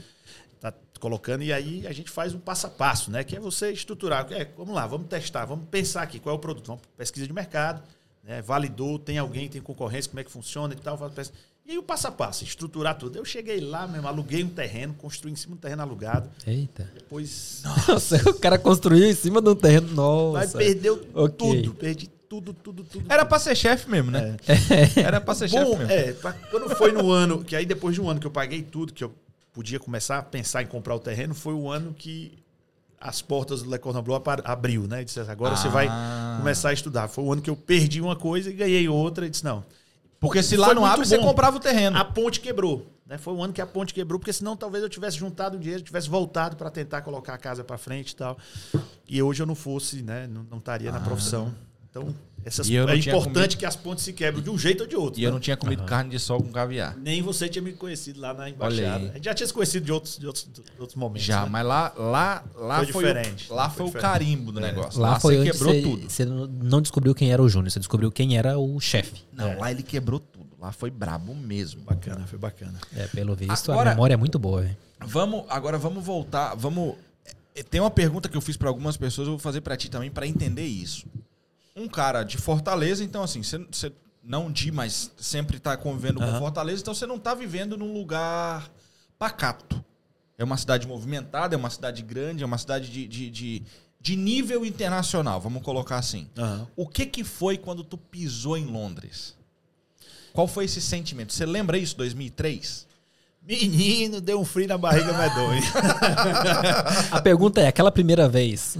colocando 1.02 1.42
e 1.42 1.52
aí 1.52 1.84
a 1.84 1.92
gente 1.92 2.08
faz 2.08 2.32
um 2.32 2.38
passo 2.38 2.68
a 2.68 2.70
passo, 2.70 3.10
né? 3.10 3.24
Que 3.24 3.34
é 3.36 3.40
você 3.40 3.72
estruturar. 3.72 4.24
É, 4.30 4.46
vamos 4.56 4.72
lá, 4.72 4.86
vamos 4.86 5.08
testar, 5.08 5.44
vamos 5.44 5.66
pensar 5.68 6.02
aqui 6.02 6.20
qual 6.20 6.32
é 6.32 6.38
o 6.38 6.40
produto, 6.40 6.68
vamos 6.68 6.82
pesquisa 6.96 7.26
de 7.26 7.32
mercado, 7.32 7.82
né? 8.22 8.40
Validou, 8.40 9.00
tem 9.00 9.18
alguém, 9.18 9.48
tem 9.48 9.60
concorrência, 9.60 10.08
como 10.08 10.20
é 10.20 10.24
que 10.24 10.30
funciona 10.30 10.72
e 10.72 10.76
tal. 10.76 10.96
E 11.66 11.72
aí 11.72 11.78
o 11.78 11.82
passo 11.82 12.06
a 12.06 12.12
passo, 12.12 12.44
estruturar 12.44 12.96
tudo. 12.96 13.16
Eu 13.18 13.24
cheguei 13.24 13.60
lá 13.60 13.86
mesmo, 13.88 14.06
aluguei 14.06 14.44
um 14.44 14.48
terreno, 14.48 14.94
construí 14.94 15.32
em 15.32 15.36
cima 15.36 15.56
do 15.56 15.60
terreno 15.60 15.82
alugado. 15.82 16.30
Eita. 16.46 16.88
Depois 16.94 17.62
Nossa, 17.64 18.16
o 18.30 18.34
cara 18.34 18.56
construiu 18.56 19.04
em 19.08 19.14
cima 19.14 19.42
de 19.42 19.48
um 19.48 19.54
terreno. 19.56 19.88
Mas 20.32 20.52
Nossa. 20.52 20.58
perdeu 20.58 21.04
Ok. 21.14 21.36
tudo, 21.36 21.74
perdi 21.74 22.06
tudo, 22.28 22.54
tudo, 22.54 22.82
tudo. 22.84 23.04
Era 23.12 23.24
pra 23.26 23.38
ser 23.38 23.54
chefe 23.56 23.90
mesmo, 23.90 24.10
né? 24.10 24.36
Era 24.96 25.20
pra 25.20 25.34
ser 25.34 25.48
chefe 25.50 25.70
mesmo. 25.76 25.92
é, 25.92 26.12
pra- 26.12 26.32
quando 26.32 26.68
foi 26.76 26.90
no 26.90 27.10
ano, 27.10 27.44
que 27.44 27.54
aí 27.54 27.66
depois 27.66 27.94
de 27.94 28.00
um 28.00 28.08
ano 28.08 28.18
que 28.18 28.26
eu 28.26 28.30
paguei 28.30 28.62
tudo, 28.62 28.92
que 28.92 29.04
eu 29.04 29.12
podia 29.52 29.78
começar 29.78 30.18
a 30.18 30.22
pensar 30.22 30.62
em 30.62 30.66
comprar 30.66 30.94
o 30.94 31.00
terreno, 31.00 31.34
foi 31.34 31.54
o 31.54 31.70
ano 31.70 31.92
que 31.92 32.38
as 33.00 33.20
portas 33.20 33.62
do 33.62 33.70
Le 33.70 33.78
Cordon 33.78 34.02
Bleu 34.02 34.22
abriu, 34.44 34.86
né? 34.86 35.02
E 35.02 35.04
disse, 35.04 35.18
agora 35.20 35.56
você 35.56 35.68
vai 35.68 35.88
Ah. 35.90 36.36
começar 36.38 36.68
a 36.68 36.72
estudar. 36.72 37.08
Foi 37.08 37.24
o 37.24 37.32
ano 37.32 37.42
que 37.42 37.50
eu 37.50 37.56
perdi 37.56 38.00
uma 38.00 38.14
coisa 38.14 38.48
e 38.48 38.52
ganhei 38.52 38.88
outra, 38.88 39.26
e 39.26 39.30
disse, 39.30 39.44
não. 39.44 39.64
Porque 40.20 40.40
se 40.42 40.56
lá 40.56 40.72
não 40.72 40.86
abre, 40.86 41.04
você 41.04 41.18
bom. 41.18 41.24
comprava 41.24 41.56
o 41.56 41.60
terreno. 41.60 41.96
A 41.98 42.04
ponte 42.04 42.40
quebrou. 42.40 42.86
Né? 43.04 43.18
Foi 43.18 43.34
um 43.34 43.42
ano 43.42 43.52
que 43.52 43.60
a 43.60 43.66
ponte 43.66 43.92
quebrou, 43.92 44.20
porque 44.20 44.32
senão 44.32 44.56
talvez 44.56 44.84
eu 44.84 44.88
tivesse 44.88 45.16
juntado 45.16 45.56
o 45.56 45.60
dinheiro, 45.60 45.82
tivesse 45.82 46.08
voltado 46.08 46.54
para 46.56 46.70
tentar 46.70 47.02
colocar 47.02 47.34
a 47.34 47.38
casa 47.38 47.64
para 47.64 47.76
frente 47.76 48.12
e 48.12 48.16
tal. 48.16 48.38
E 49.08 49.20
hoje 49.20 49.42
eu 49.42 49.46
não 49.46 49.56
fosse, 49.56 50.00
né? 50.00 50.28
Não, 50.28 50.44
não 50.48 50.58
estaria 50.58 50.92
na 50.92 51.00
profissão. 51.00 51.52
Então, 51.90 52.14
essas, 52.44 52.68
E 52.68 52.74
eu 52.74 52.88
é 52.88 52.96
importante 52.96 53.32
comido- 53.34 53.56
que 53.58 53.66
as 53.66 53.76
pontes 53.76 54.04
se 54.04 54.12
quebrem 54.12 54.42
de 54.42 54.50
um 54.50 54.58
jeito 54.58 54.82
ou 54.82 54.86
de 54.86 54.96
outro. 54.96 55.20
E 55.20 55.24
eu 55.24 55.30
né? 55.30 55.34
não 55.34 55.40
tinha 55.40 55.56
comido 55.56 55.84
carne 55.84 56.10
de 56.10 56.18
sol 56.18 56.42
com 56.42 56.50
caviar. 56.50 56.96
Nem 56.96 57.22
você 57.22 57.48
tinha 57.48 57.62
me 57.62 57.72
conhecido 57.72 58.20
lá 58.20 58.34
na 58.34 58.48
embaixada. 58.50 59.04
aí. 59.04 59.10
A 59.10 59.14
gente 59.14 59.24
já 59.24 59.34
tinha 59.34 59.46
se 59.46 59.52
conhecido 59.54 59.84
de 59.86 59.92
outros, 59.92 60.18
de 60.18 60.26
outros, 60.26 60.48
de 60.52 60.80
outros 60.80 60.96
momentos. 60.96 61.22
Já, 61.22 61.42
né? 61.44 61.48
mas 61.50 61.66
lá, 61.66 61.92
lá, 61.96 62.44
lá 62.56 62.76
Foi 62.78 62.86
foi, 62.92 63.04
diferente. 63.04 63.50
O, 63.50 63.54
lá 63.54 63.70
Foi 63.70 63.88
foi, 63.90 63.98
o 64.00 64.02
carimbo 64.02 64.52
do 64.52 64.60
negócio. 64.60 65.00
Lá, 65.00 65.10
Lá, 65.12 65.20
foi 65.20 65.36
você 65.38 65.50
quebrou 65.52 65.72
você, 65.74 65.82
tudo. 65.82 66.10
você 66.10 66.24
não 66.24 66.80
descobriu 66.82 67.14
quem 67.14 67.32
era 67.32 67.42
o 67.42 67.48
Júnior, 67.48 67.70
você 67.70 67.78
descobriu 67.78 68.10
quem 68.10 68.36
era 68.36 68.58
o 68.58 68.78
chefe. 68.80 69.22
Não, 69.32 69.58
lá 69.58 69.70
ele 69.70 69.82
quebrou 69.82 70.18
tudo. 70.20 70.42
Lá 70.60 70.70
foi 70.72 70.90
brabo 70.90 71.34
mesmo. 71.34 71.82
Bacana, 71.82 72.24
foi 72.26 72.38
bacana. 72.38 72.78
É, 72.96 73.06
pelo 73.08 73.34
visto, 73.34 73.72
Agora- 73.72 73.90
a 73.90 73.94
memória 73.94 74.14
é 74.14 74.16
muito 74.16 74.38
boa. 74.38 74.62
velho. 74.62 74.76
Vamos, 75.04 75.44
agora 75.48 75.76
vamos 75.76 76.04
voltar. 76.04 76.54
Vamos. 76.54 76.94
eh, 77.56 77.62
Tem 77.64 77.80
uma 77.80 77.90
pergunta 77.90 78.28
que 78.28 78.36
eu 78.36 78.40
fiz 78.40 78.56
pra 78.56 78.68
algumas 78.68 78.96
pessoas, 78.96 79.26
eu 79.26 79.32
vou 79.32 79.40
fazer 79.40 79.60
pra 79.60 79.76
ti 79.76 79.90
também 79.90 80.08
pra 80.08 80.24
entender 80.24 80.64
isso. 80.64 81.04
Um 81.74 81.88
cara 81.88 82.22
de 82.22 82.36
Fortaleza, 82.36 83.02
então 83.02 83.22
assim, 83.22 83.42
você, 83.42 83.92
não 84.22 84.50
de, 84.52 84.70
mas 84.70 85.10
sempre 85.16 85.58
tá 85.58 85.76
convivendo 85.76 86.20
com 86.20 86.26
Aham. 86.26 86.38
Fortaleza, 86.38 86.82
então 86.82 86.94
você 86.94 87.06
não 87.06 87.18
tá 87.18 87.34
vivendo 87.34 87.76
num 87.76 87.92
lugar 87.92 88.70
pacato. 89.18 89.82
É 90.38 90.44
uma 90.44 90.56
cidade 90.56 90.86
movimentada, 90.86 91.54
é 91.54 91.58
uma 91.58 91.70
cidade 91.70 92.02
grande, 92.02 92.42
é 92.42 92.46
uma 92.46 92.58
cidade 92.58 92.90
de, 92.90 93.06
de, 93.06 93.30
de, 93.30 93.62
de 94.00 94.16
nível 94.16 94.64
internacional, 94.64 95.40
vamos 95.40 95.62
colocar 95.62 95.96
assim. 95.96 96.28
Aham. 96.36 96.66
O 96.76 96.86
que 96.86 97.06
que 97.06 97.24
foi 97.24 97.56
quando 97.56 97.82
tu 97.82 97.96
pisou 97.96 98.56
em 98.56 98.66
Londres? 98.66 99.36
Qual 100.32 100.48
foi 100.48 100.64
esse 100.64 100.80
sentimento? 100.80 101.32
Você 101.32 101.44
lembra 101.44 101.76
isso, 101.76 101.96
2003? 101.96 102.86
Menino, 103.44 104.20
deu 104.20 104.40
um 104.40 104.44
frio 104.44 104.68
na 104.68 104.78
barriga 104.78 105.12
medonho. 105.12 105.62
A 107.10 107.20
pergunta 107.20 107.60
é, 107.60 107.66
aquela 107.66 107.90
primeira 107.90 108.28
vez, 108.28 108.76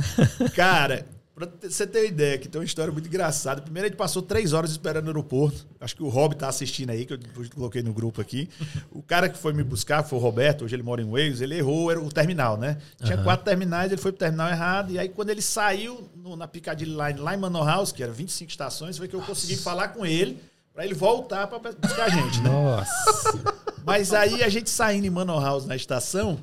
Cara, 0.55 1.05
pra 1.35 1.49
você 1.63 1.87
ter 1.87 2.01
uma 2.01 2.07
ideia, 2.07 2.39
que 2.39 2.49
tem 2.49 2.61
uma 2.61 2.65
história 2.65 2.93
muito 2.93 3.09
engraçada. 3.09 3.63
Primeiro 3.63 3.87
a 3.87 3.89
gente 3.89 3.97
passou 3.99 4.21
três 4.23 4.53
horas 4.53 4.71
esperando 4.71 5.05
no 5.05 5.11
aeroporto. 5.11 5.67
Acho 5.81 5.97
que 5.97 6.03
o 6.03 6.09
Rob 6.09 6.35
tá 6.37 6.49
assistindo 6.49 6.91
aí, 6.91 7.07
que 7.07 7.15
eu 7.15 7.19
coloquei 7.55 7.83
no 7.83 7.93
grupo 7.93 8.21
aqui. 8.21 8.49
O 8.93 9.03
cara 9.03 9.29
que 9.29 9.37
foi 9.39 9.53
me 9.53 9.63
buscar, 9.65 10.03
foi 10.05 10.19
o 10.19 10.23
Roberto, 10.23 10.65
hoje 10.65 10.77
ele 10.77 10.83
mora 10.83 11.01
em 11.03 11.11
Wales, 11.11 11.41
ele 11.41 11.57
errou 11.57 11.91
era 11.91 12.01
o 12.01 12.11
terminal, 12.13 12.57
né? 12.57 12.79
Tinha 13.03 13.15
Aham. 13.17 13.25
quatro 13.25 13.45
terminais, 13.45 13.91
ele 13.91 14.01
foi 14.01 14.13
pro 14.13 14.19
terminal 14.21 14.49
errado. 14.49 14.93
E 14.93 14.99
aí 14.99 15.09
quando 15.09 15.31
ele 15.31 15.43
saiu 15.43 16.09
no- 16.15 16.37
na 16.37 16.47
Piccadilly 16.47 16.93
Line, 16.93 17.19
lá 17.21 17.35
em 17.35 17.39
Manor 17.39 17.67
House, 17.67 17.91
que 17.93 18.03
era 18.03 18.13
25 18.13 18.51
estações, 18.51 18.97
foi 18.99 19.09
que 19.09 19.17
eu 19.17 19.21
consegui 19.23 19.57
falar 19.57 19.89
com 19.89 20.05
ele 20.07 20.39
pra 20.75 20.85
ele 20.85 20.95
voltar 20.95 21.47
pra 21.49 21.59
buscar 21.59 22.05
a 22.05 22.09
gente, 22.09 22.41
né? 22.41 22.51
nossa. 22.51 23.43
Mas 23.85 24.13
aí 24.15 24.43
a 24.45 24.49
gente 24.49 24.71
saindo 24.71 25.07
em 25.07 25.11
Manor 25.11 25.43
House 25.43 25.67
na 25.67 25.75
estação, 25.75 26.39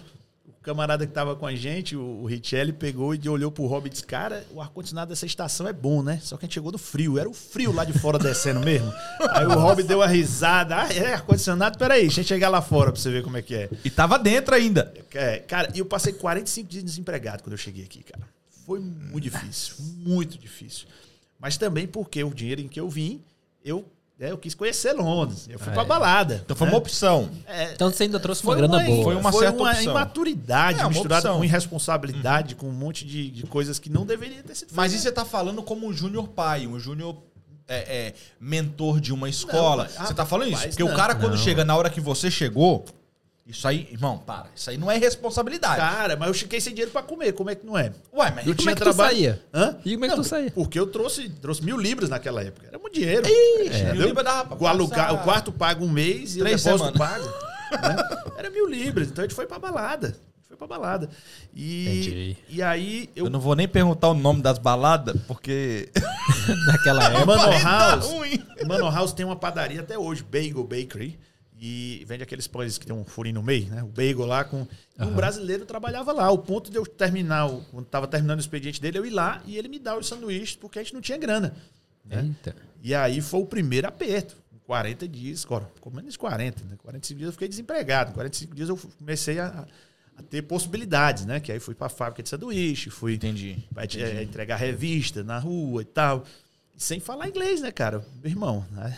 camarada 0.62 1.08
que 1.08 1.14
tava 1.14 1.36
com 1.36 1.46
a 1.46 1.56
gente, 1.56 1.96
o, 1.96 2.26
Richelli, 2.26 2.74
pegou 2.74 3.16
e 3.16 3.30
olhou 3.30 3.52
pro 3.52 3.66
Rob 3.66 3.88
e 3.88 3.90
disse: 3.90 4.04
Cara, 4.04 4.46
o 4.52 4.62
ar-condicionado 4.62 5.10
dessa 5.10 5.26
estação 5.26 5.68
é 5.68 5.74
bom, 5.74 6.04
né? 6.04 6.20
Só 6.22 6.38
que 6.38 6.46
a 6.46 6.48
gente 6.48 6.54
chegou 6.54 6.72
no 6.72 6.78
frio, 6.78 7.18
era 7.18 7.30
o 7.30 7.34
frio 7.34 7.72
lá 7.72 7.84
de 7.84 7.98
fora 7.98 8.20
descendo 8.20 8.60
mesmo. 8.60 8.92
Aí 9.32 9.46
o 9.46 9.54
Rob 9.54 9.84
deu 9.84 10.00
uma 10.00 10.08
risada: 10.08 10.84
Ah, 10.84 10.94
é 10.94 11.14
ar-condicionado? 11.14 11.78
Peraí, 11.78 12.02
deixa 12.02 12.22
eu 12.22 12.26
chegar 12.26 12.50
lá 12.50 12.62
fora 12.62 12.92
pra 12.92 13.02
você 13.02 13.10
ver 13.10 13.24
como 13.24 13.38
é 13.38 13.42
que 13.42 13.56
é. 13.56 13.70
E 13.84 13.90
tava 13.90 14.20
dentro 14.20 14.54
ainda. 14.54 14.94
É, 15.14 15.40
cara, 15.40 15.72
e 15.74 15.80
eu 15.80 15.86
passei 15.86 16.14
45 16.14 16.70
dias 16.70 16.84
desempregado 16.84 17.44
quando 17.44 17.54
eu 17.54 17.58
cheguei 17.58 17.86
aqui, 17.86 18.04
cara. 18.04 18.28
Foi 18.66 18.80
muito 18.80 19.24
difícil, 19.24 19.76
muito 19.80 20.38
difícil. 20.38 20.88
Mas 21.40 21.58
também 21.58 21.88
porque 21.88 22.24
o 22.24 22.34
dinheiro 22.34 22.62
em 22.62 22.68
que 22.68 22.80
eu 22.80 22.90
vim, 22.90 23.24
eu, 23.64 23.86
eu 24.20 24.38
quis 24.38 24.54
conhecer 24.54 24.92
Londres. 24.94 25.48
Eu 25.50 25.58
fui 25.58 25.70
Ah, 25.70 25.74
pra 25.74 25.84
é. 25.84 25.86
balada. 25.86 26.42
Então 26.44 26.56
foi 26.56 26.68
né? 26.68 26.74
uma 26.74 26.78
opção. 26.80 27.30
É, 27.48 27.72
Então 27.74 27.90
você 27.92 28.04
ainda 28.04 28.20
trouxe 28.20 28.44
uma 28.44 28.56
grana 28.56 28.78
uma, 28.78 28.84
boa. 28.86 29.04
foi 29.04 29.16
uma 29.16 29.32
foi 29.32 29.42
certa 29.46 29.58
uma 29.62 29.70
opção. 29.72 29.92
imaturidade 29.92 30.80
É, 30.80 30.84
uma 30.84 30.90
misturada 30.90 31.28
opção. 31.28 31.38
com 31.38 31.44
irresponsabilidade, 31.46 32.56
com 32.56 32.68
um 32.68 32.72
monte 32.74 33.06
de, 33.06 33.32
de 33.32 33.44
coisas 33.44 33.80
que 33.80 33.90
não 33.90 34.06
deveriam 34.06 34.44
ter 34.44 34.56
sido 34.56 34.72
Mas 34.74 34.92
isso 34.94 35.04
você 35.04 35.12
tá 35.12 35.24
falando 35.24 35.64
como 35.64 35.88
um 35.88 35.94
júnior 35.94 36.28
pai, 36.28 36.68
um 36.68 36.78
júnior 36.80 37.16
é, 37.68 38.08
é, 38.08 38.14
mentor 38.42 39.00
de 39.00 39.14
uma 39.14 39.30
escola. 39.30 39.88
mas- 39.98 40.08
você 40.08 40.14
tá 40.14 40.26
falando 40.26 40.52
isso? 40.52 40.68
Porque 40.70 40.84
o 40.84 40.90
não. 40.90 40.96
cara, 40.96 41.16
quando 41.16 41.32
Não. 41.36 41.38
chega 41.38 41.64
na 41.64 41.76
hora 41.78 41.90
que 41.90 42.02
você 42.02 42.30
chegou, 42.32 42.84
isso 43.50 43.68
aí, 43.68 43.88
irmão, 43.92 44.18
para. 44.20 44.46
Isso 44.56 44.70
aí 44.70 44.78
não 44.78 44.90
é 44.92 44.98
responsabilidade. 44.98 45.78
Cara, 45.78 46.16
mas 46.16 46.28
eu 46.28 46.34
fiquei 46.34 46.62
sem 46.62 46.72
dinheiro 46.74 46.92
pra 46.92 47.02
comer, 47.02 47.34
como 47.34 47.50
é 47.50 47.56
que 47.56 47.66
não 47.66 47.78
é? 47.78 47.92
Ué, 48.14 48.32
mas 48.36 48.46
Eu 48.48 48.56
como 48.56 48.70
é 48.70 48.76
que 48.76 48.82
tu 48.84 48.94
saía? 48.94 49.42
Hã? 49.54 49.78
E 49.84 49.94
como 49.94 50.06
é 50.06 50.10
que 50.10 50.16
tu 50.16 50.24
saía? 50.24 50.52
Porque 50.52 50.80
eu 50.80 50.88
trouxe, 50.88 51.28
trouxe 51.30 51.64
mil 51.64 51.78
libras 51.78 52.10
naquela 52.10 52.42
época. 52.44 52.68
Era 52.68 52.78
muito 52.78 52.94
dinheiro. 52.94 53.28
Ixi, 53.28 53.84
mil 53.94 54.08
libras 54.08 54.24
dava 54.26 54.56
pra 54.56 54.64
o, 54.64 54.68
alugar, 54.68 55.14
o 55.14 55.24
quarto 55.24 55.52
paga 55.52 55.84
um 55.84 55.90
mês 55.90 56.36
e 56.36 56.40
três 56.40 56.62
o 56.62 56.70
depósito 56.78 56.98
semanas. 56.98 57.22
pago. 57.22 57.88
né? 57.98 58.34
Era 58.38 58.50
mil 58.50 58.68
libras. 58.68 59.08
Então 59.08 59.24
a 59.24 59.28
gente 59.28 59.36
foi 59.36 59.46
pra 59.48 59.58
balada. 59.60 60.08
A 60.08 60.12
gente 60.12 60.48
foi 60.48 60.58
pra 60.58 60.68
balada. 60.68 61.10
E, 61.54 61.90
Entendi. 62.02 62.38
e 62.50 62.62
aí 62.62 63.10
eu. 63.16 63.26
Eu 63.26 63.30
não 63.32 63.40
vou 63.40 63.56
nem 63.56 63.68
perguntar 63.68 64.10
o 64.10 64.14
nome 64.14 64.42
das 64.42 64.58
baladas, 64.58 65.16
porque. 65.28 65.90
Naquela 66.68 67.04
época. 67.06 67.26
Manor 67.26 67.62
Tá 67.62 67.90
House. 67.90 68.06
ruim. 68.08 68.44
Manor 68.68 68.94
House 68.94 69.14
tem 69.14 69.26
uma 69.26 69.36
padaria 69.36 69.82
até 69.82 69.98
hoje, 69.98 70.24
Bagel 70.24 70.64
Bakery. 70.64 71.20
E 71.62 72.06
vende 72.08 72.24
aqueles 72.24 72.48
pães 72.48 72.78
que 72.78 72.86
tem 72.86 72.96
um 72.96 73.04
furinho 73.04 73.36
no 73.36 73.44
meio, 73.44 73.68
né? 73.68 73.84
O 73.84 73.88
bagel 73.88 74.26
lá 74.26 74.46
com. 74.46 74.66
E 74.98 75.04
um 75.04 75.14
brasileiro 75.14 75.66
trabalhava 75.66 76.14
lá. 76.14 76.32
O 76.32 76.38
ponto 76.38 76.72
de 76.72 76.78
eu 76.78 76.86
terminar, 76.86 77.48
o- 77.48 77.62
quando 77.72 77.86
tava 77.86 78.08
terminando 78.08 78.38
o 78.38 78.42
expediente 78.42 78.82
dele, 78.82 78.98
eu 78.98 79.06
ir 79.06 79.10
lá 79.10 79.42
e 79.46 79.58
ele 79.58 79.68
me 79.68 79.78
dar 79.78 79.98
os 79.98 80.08
sanduíches, 80.08 80.56
porque 80.56 80.80
a 80.80 80.84
gente 80.84 80.94
não 80.94 81.02
tinha 81.02 81.18
grana. 81.18 81.54
né? 82.06 82.24
Eita. 82.26 82.56
E 82.82 82.96
aí 82.96 83.20
foi 83.22 83.42
o 83.42 83.46
primeiro 83.46 83.88
aperto. 83.88 84.38
40 84.66 85.08
dias, 85.08 85.44
agora, 85.46 85.70
com 85.82 85.90
menos 85.90 86.14
de 86.14 86.20
40, 86.20 86.64
né? 86.64 86.76
45 86.78 87.18
dias 87.18 87.28
eu 87.28 87.34
fiquei 87.34 87.48
desempregado. 87.48 88.14
45 88.14 88.56
dias 88.56 88.70
eu 88.70 88.78
comecei 89.00 89.38
a, 89.40 89.66
a 90.16 90.22
ter 90.24 90.44
possibilidades, 90.44 91.26
né? 91.26 91.40
Que 91.40 91.52
aí 91.52 91.60
fui 91.60 91.74
pra 91.76 91.90
fábrica 91.90 92.22
de 92.24 92.30
sanduíche, 92.30 92.90
fui 92.90 93.16
Entendi. 93.16 93.58
vai 93.72 93.86
te- 93.88 94.02
é, 94.02 94.22
entregar 94.24 94.56
revista 94.58 95.24
na 95.24 95.40
rua 95.40 95.82
e 95.82 95.86
tal. 95.86 96.24
Sem 96.78 97.00
falar 97.00 97.28
inglês, 97.28 97.62
né, 97.62 97.72
cara? 97.72 98.06
Meu 98.24 98.32
irmão, 98.32 98.66
né? 98.72 98.96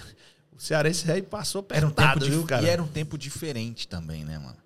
Cearense 0.62 1.12
aí 1.12 1.22
passou 1.24 1.66
Era 1.72 1.86
um 1.86 1.90
apertado, 1.90 2.20
tempo 2.20 2.32
viu, 2.32 2.46
cara? 2.46 2.64
E 2.64 2.70
era 2.70 2.84
um 2.84 2.88
tempo 2.88 3.18
diferente 3.18 3.88
também, 3.88 4.24
né, 4.24 4.38
mano? 4.38 4.58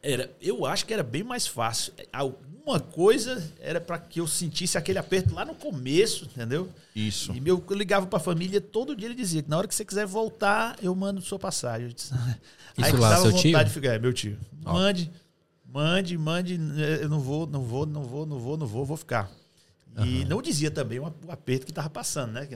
Era, 0.00 0.30
eu 0.40 0.64
acho 0.64 0.86
que 0.86 0.94
era 0.94 1.02
bem 1.02 1.24
mais 1.24 1.44
fácil. 1.44 1.92
Alguma 2.12 2.78
coisa 2.78 3.42
era 3.58 3.80
para 3.80 3.98
que 3.98 4.20
eu 4.20 4.28
sentisse 4.28 4.78
aquele 4.78 4.96
aperto 4.96 5.34
lá 5.34 5.44
no 5.44 5.56
começo, 5.56 6.26
entendeu? 6.26 6.68
Isso. 6.94 7.32
E 7.34 7.40
meu, 7.40 7.62
eu 7.68 7.76
ligava 7.76 8.06
pra 8.06 8.20
família, 8.20 8.60
todo 8.60 8.94
dia 8.94 9.08
ele 9.08 9.16
dizia 9.16 9.42
que 9.42 9.50
na 9.50 9.58
hora 9.58 9.66
que 9.66 9.74
você 9.74 9.84
quiser 9.84 10.06
voltar, 10.06 10.76
eu 10.80 10.94
mando 10.94 11.20
sua 11.20 11.38
passagem. 11.38 11.88
Disse, 11.88 12.14
Isso 12.78 12.96
lá, 12.96 13.16
seu 13.16 13.32
vontade 13.32 13.40
tio? 13.40 13.64
de 13.64 13.70
ficar, 13.70 13.94
é 13.94 13.98
meu 13.98 14.12
tio. 14.12 14.38
Ó. 14.64 14.72
Mande, 14.72 15.10
mande, 15.66 16.16
mande, 16.16 16.60
eu 17.00 17.08
não 17.08 17.18
vou, 17.18 17.44
não 17.44 17.64
vou, 17.64 17.84
não 17.84 18.04
vou, 18.04 18.24
não 18.24 18.38
vou, 18.38 18.56
não 18.56 18.66
vou, 18.68 18.84
vou 18.84 18.96
ficar. 18.96 19.28
E 20.04 20.24
não 20.26 20.40
dizia 20.40 20.70
também 20.70 21.00
o 21.00 21.12
o 21.26 21.32
aperto 21.32 21.66
que 21.66 21.72
tava 21.72 21.90
passando, 21.90 22.34
né? 22.34 22.46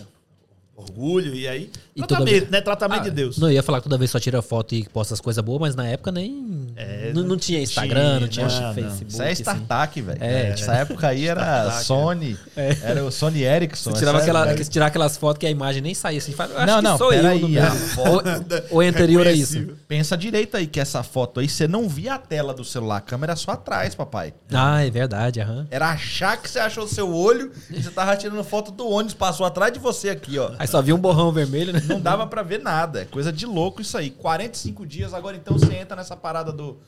É 0.77 0.81
Orgulho, 0.81 1.35
e 1.35 1.47
aí. 1.47 1.71
E 1.95 2.01
tratamento, 2.01 2.31
vez- 2.31 2.51
né? 2.51 2.61
Tratamento 2.61 3.01
Ah, 3.01 3.05
de 3.05 3.11
Deus. 3.11 3.39
Não 3.39 3.51
ia 3.51 3.63
falar 3.63 3.79
que 3.79 3.85
toda 3.85 3.99
vez 3.99 4.11
só 4.11 4.19
tira 4.19 4.41
foto 4.43 4.75
e 4.75 4.85
posta 4.89 5.15
as 5.15 5.21
coisas 5.21 5.45
boas, 5.45 5.61
mas 5.61 5.75
na 5.77 5.87
época 5.87 6.11
nem. 6.11 6.67
É, 6.75 7.13
não, 7.15 7.23
não 7.23 7.37
tinha 7.37 7.61
Instagram, 7.61 8.21
não 8.21 8.29
tinha 8.29 8.49
tinha, 8.49 8.61
não, 8.61 8.69
não. 8.69 8.75
Facebook. 8.75 9.13
Isso 9.13 9.23
é 9.23 9.31
assim. 9.31 9.43
startup, 9.43 10.01
velho. 10.01 10.19
É. 10.25 10.49
Essa 10.51 10.73
época 10.75 11.09
aí 11.09 11.27
era 11.27 11.41
Startup, 11.43 11.85
Sony. 11.85 12.39
Era 12.83 13.05
o 13.05 13.11
Sony 13.13 13.43
Ericsson. 13.45 13.91
Você 13.91 13.99
tirava 13.99 14.19
aquela, 14.19 14.55
que- 14.55 14.65
tirar 14.65 14.87
aquelas 14.87 15.17
fotos 15.17 15.39
que 15.39 15.47
a 15.47 15.51
imagem 15.51 15.83
nem 15.83 15.95
saía 15.95 16.19
assim. 16.19 16.33
Fala, 16.33 16.53
"Eu 16.53 16.59
acho 16.59 16.67
Não, 16.67 16.77
que 16.77 16.83
não, 16.83 16.99
sou 16.99 17.13
eu. 17.13 17.27
aí, 17.29 17.39
no 17.41 17.47
a 17.47 17.51
meu." 17.51 17.71
foto- 17.73 18.29
Ou, 18.71 18.83
é 18.83 18.89
anterior 18.89 19.27
a 19.27 19.33
isso. 19.33 19.69
Pensa 19.93 20.17
direito 20.17 20.57
aí 20.57 20.67
que 20.67 20.81
essa 20.81 21.03
foto 21.03 21.39
aí, 21.39 21.47
você 21.47 21.69
não 21.69 21.87
via 21.87 22.15
a 22.15 22.19
tela 22.19 22.55
do 22.55 22.65
celular, 22.65 22.97
a 22.97 23.01
câmera 23.03 23.37
só 23.37 23.51
atrás, 23.51 23.95
papai. 23.95 24.33
Ah, 24.51 24.83
é 24.83 24.91
verdade, 24.91 25.39
aham. 25.39 25.69
Era 25.71 25.91
achar 25.91 26.41
que 26.41 26.49
você 26.49 26.59
achou 26.59 26.85
o 26.85 26.89
seu 26.89 27.15
olho 27.15 27.53
e 27.69 27.83
você 27.83 27.91
tava 27.91 28.17
tirando 28.17 28.43
foto 28.43 28.73
do 28.73 28.89
ônibus, 28.89 29.13
passou 29.13 29.45
atrás 29.45 29.71
de 29.71 29.79
você 29.79 30.09
aqui, 30.09 30.39
ó. 30.39 30.55
Aí 30.59 30.67
só 30.67 30.81
vi 30.81 30.95
um 30.95 30.99
borrão 30.99 31.31
vermelho, 31.31 31.75
né? 31.75 31.83
Não 31.85 32.01
dava 32.01 32.27
pra 32.27 32.43
ver 32.43 32.59
nada. 32.61 33.03
É 33.03 33.05
coisa 33.05 33.31
de 33.31 33.45
louco 33.45 33.83
isso 33.83 33.99
aí. 33.99 34.09
45 34.09 34.87
dias, 34.87 35.13
agora 35.13 35.37
então 35.37 35.59
você 35.59 35.75
entra 35.75 35.95
nessa 35.95 36.17
parada 36.17 36.51
do, 36.51 36.81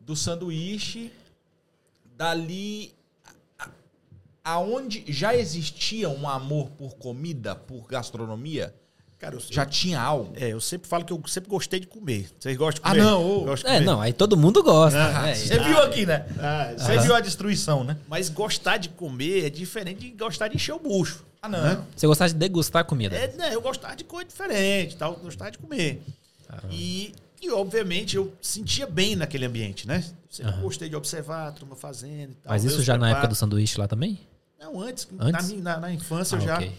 do 0.00 0.16
sanduíche. 0.16 1.12
Dali. 2.16 2.94
Aonde 4.42 5.04
já 5.08 5.36
existia 5.36 6.08
um 6.08 6.26
amor 6.26 6.70
por 6.70 6.94
comida, 6.94 7.54
por 7.54 7.86
gastronomia? 7.86 8.74
Cara, 9.24 9.36
eu, 9.36 9.40
Já 9.50 9.64
tinha 9.64 9.98
algo? 10.00 10.32
é, 10.36 10.48
eu 10.52 10.60
sempre 10.60 10.86
falo 10.88 11.04
que 11.04 11.12
eu 11.12 11.22
sempre 11.26 11.48
gostei 11.48 11.80
de 11.80 11.86
comer. 11.86 12.28
Vocês 12.38 12.56
gostam 12.58 12.82
de 12.82 12.88
Ah, 12.88 12.90
comer? 12.90 13.02
não. 13.02 13.22
Eu 13.22 13.44
gosto 13.44 13.64
de 13.66 13.72
É, 13.72 13.80
não, 13.80 14.00
aí 14.00 14.12
todo 14.12 14.36
mundo 14.36 14.62
gosta. 14.62 14.98
Ah, 14.98 15.28
É, 15.28 15.34
Você 15.34 15.58
viu 15.58 15.78
aqui, 15.82 16.04
né? 16.04 16.26
Ah, 16.38 16.74
Você 16.76 16.98
viu 16.98 17.14
a 17.14 17.20
destruição, 17.20 17.82
né? 17.84 17.96
Mas 18.06 18.28
gostar 18.28 18.76
de 18.76 18.90
comer 18.90 19.46
é 19.46 19.50
diferente 19.50 20.00
de 20.00 20.10
gostar 20.10 20.48
de 20.48 20.56
encher 20.56 20.72
o 20.74 20.78
bucho. 20.78 21.24
Ah, 21.40 21.48
não. 21.48 21.62
Né? 21.62 21.82
Você 21.96 22.06
gostava 22.06 22.28
de 22.28 22.34
degustar 22.36 22.82
a 22.82 22.84
comida. 22.84 23.16
É, 23.16 23.32
né, 23.34 23.54
eu 23.54 23.62
gostava 23.62 23.96
de 23.96 24.04
coisa 24.04 24.28
diferente, 24.28 24.96
tal, 24.96 25.14
gostava 25.16 25.50
de 25.50 25.58
comer. 25.58 26.02
E, 26.70 27.12
e, 27.40 27.50
obviamente, 27.50 28.16
eu 28.16 28.32
sentia 28.42 28.86
bem 28.86 29.16
naquele 29.16 29.46
ambiente, 29.46 29.86
né? 29.88 30.04
Sempre 30.30 30.52
gostei 30.60 30.88
de 30.88 30.96
observar 30.96 31.48
a 31.48 31.52
turma 31.52 31.74
fazendo 31.76 32.32
e 32.32 32.34
tal. 32.34 32.52
Mas 32.52 32.64
isso 32.64 32.82
já 32.82 32.96
na 32.98 33.10
época 33.10 33.28
do 33.28 33.34
sanduíche 33.34 33.78
lá 33.80 33.88
também? 33.88 34.20
Não, 34.60 34.80
antes. 34.80 35.08
Antes? 35.18 35.50
Na, 35.52 35.74
na- 35.74 35.80
na 35.80 35.92
infância 35.92 36.36
Ah, 36.36 36.40
eu 36.40 36.44
já... 36.46 36.54
ok. 36.56 36.72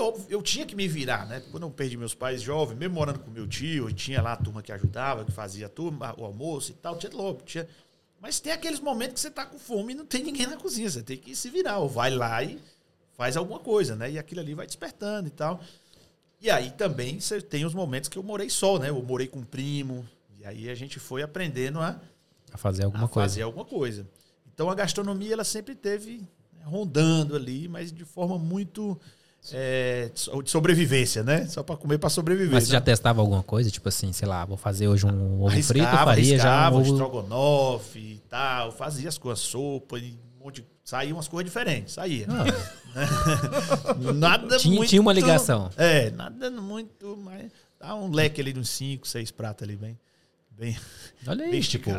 Óbvio, 0.00 0.26
eu 0.28 0.42
tinha 0.42 0.64
que 0.66 0.74
me 0.74 0.88
virar, 0.88 1.26
né? 1.26 1.42
Quando 1.50 1.64
eu 1.64 1.70
perdi 1.70 1.96
meus 1.96 2.14
pais 2.14 2.40
jovem, 2.42 2.76
mesmo 2.76 2.94
morando 2.94 3.18
com 3.18 3.30
meu 3.30 3.46
tio, 3.46 3.88
e 3.88 3.92
tinha 3.92 4.20
lá 4.22 4.32
a 4.32 4.36
turma 4.36 4.62
que 4.62 4.72
ajudava, 4.72 5.24
que 5.24 5.32
fazia 5.32 5.66
a 5.66 5.68
turma, 5.68 6.14
o 6.18 6.24
almoço 6.24 6.70
e 6.72 6.74
tal, 6.74 6.96
tinha 6.96 7.12
louco, 7.12 7.42
tinha. 7.42 7.68
Mas 8.20 8.40
tem 8.40 8.52
aqueles 8.52 8.80
momentos 8.80 9.14
que 9.14 9.20
você 9.20 9.30
tá 9.30 9.46
com 9.46 9.58
fome 9.58 9.92
e 9.92 9.96
não 9.96 10.04
tem 10.06 10.22
ninguém 10.22 10.46
na 10.46 10.56
cozinha, 10.56 10.90
você 10.90 11.02
tem 11.02 11.16
que 11.16 11.34
se 11.36 11.48
virar, 11.50 11.78
ou 11.78 11.88
vai 11.88 12.10
lá 12.10 12.42
e 12.42 12.58
faz 13.16 13.36
alguma 13.36 13.58
coisa, 13.58 13.94
né? 13.96 14.10
E 14.10 14.18
aquilo 14.18 14.40
ali 14.40 14.54
vai 14.54 14.66
despertando 14.66 15.28
e 15.28 15.30
tal. 15.30 15.60
E 16.40 16.50
aí 16.50 16.70
também 16.70 17.20
você 17.20 17.40
tem 17.40 17.64
os 17.64 17.74
momentos 17.74 18.08
que 18.08 18.18
eu 18.18 18.22
morei 18.22 18.48
só, 18.48 18.78
né? 18.78 18.88
Eu 18.88 19.02
morei 19.02 19.26
com 19.26 19.40
um 19.40 19.44
primo, 19.44 20.06
e 20.38 20.44
aí 20.46 20.70
a 20.70 20.74
gente 20.74 20.98
foi 20.98 21.22
aprendendo 21.22 21.78
a 21.80 22.00
A 22.52 22.56
fazer 22.58 22.84
alguma 22.84 23.04
a 23.04 23.08
coisa. 23.08 23.28
fazer 23.28 23.42
alguma 23.42 23.64
coisa. 23.64 24.06
Então 24.52 24.70
a 24.70 24.74
gastronomia 24.74 25.32
ela 25.34 25.44
sempre 25.44 25.74
teve 25.74 26.18
né, 26.52 26.62
rondando 26.64 27.36
ali, 27.36 27.68
mas 27.68 27.92
de 27.92 28.04
forma 28.04 28.38
muito 28.38 28.98
é, 29.52 30.10
de 30.12 30.20
so- 30.20 30.42
de 30.42 30.50
sobrevivência, 30.50 31.22
né? 31.22 31.46
Só 31.46 31.62
para 31.62 31.76
comer 31.76 31.98
para 31.98 32.10
sobreviver. 32.10 32.52
Mas 32.52 32.64
você 32.64 32.72
né? 32.72 32.78
já 32.78 32.80
testava 32.80 33.20
alguma 33.20 33.42
coisa? 33.42 33.70
Tipo 33.70 33.88
assim, 33.88 34.12
sei 34.12 34.28
lá, 34.28 34.44
vou 34.44 34.56
fazer 34.56 34.86
hoje 34.88 35.06
um 35.06 35.42
ovo 35.42 35.50
frito, 35.50 35.72
arriscava, 35.82 36.04
faria 36.10 36.38
já 36.38 36.70
um 36.70 36.76
ovo... 36.76 36.90
estrogonofe 36.92 37.98
e 37.98 38.22
tal, 38.28 38.70
fazia 38.72 39.08
as 39.08 39.16
coisas, 39.18 39.40
sopa 39.44 39.98
e 39.98 40.18
um 40.40 40.44
monte 40.44 40.60
de... 40.60 40.66
Saíam 40.84 41.16
umas 41.16 41.28
coisas 41.28 41.50
diferentes, 41.50 41.94
saía. 41.94 42.26
Nada 44.14 44.56
Ah, 44.56 44.58
Tinha- 44.58 44.76
muito... 44.76 44.88
tinha 44.90 45.00
uma 45.00 45.12
ligação. 45.12 45.70
É, 45.76 46.10
nada 46.10 46.50
muito, 46.50 47.16
mas 47.22 47.50
dá 47.78 47.94
um 47.94 48.10
leque 48.10 48.40
ali 48.40 48.52
de 48.52 48.58
uns 48.58 48.68
5, 48.70 49.06
6 49.06 49.30
pratos 49.30 49.62
ali, 49.62 49.76
bem... 49.76 49.98
bem 50.50 50.76
Olha 51.26 51.44
aí, 51.44 51.50
bem 51.52 51.60
tipo... 51.60 51.90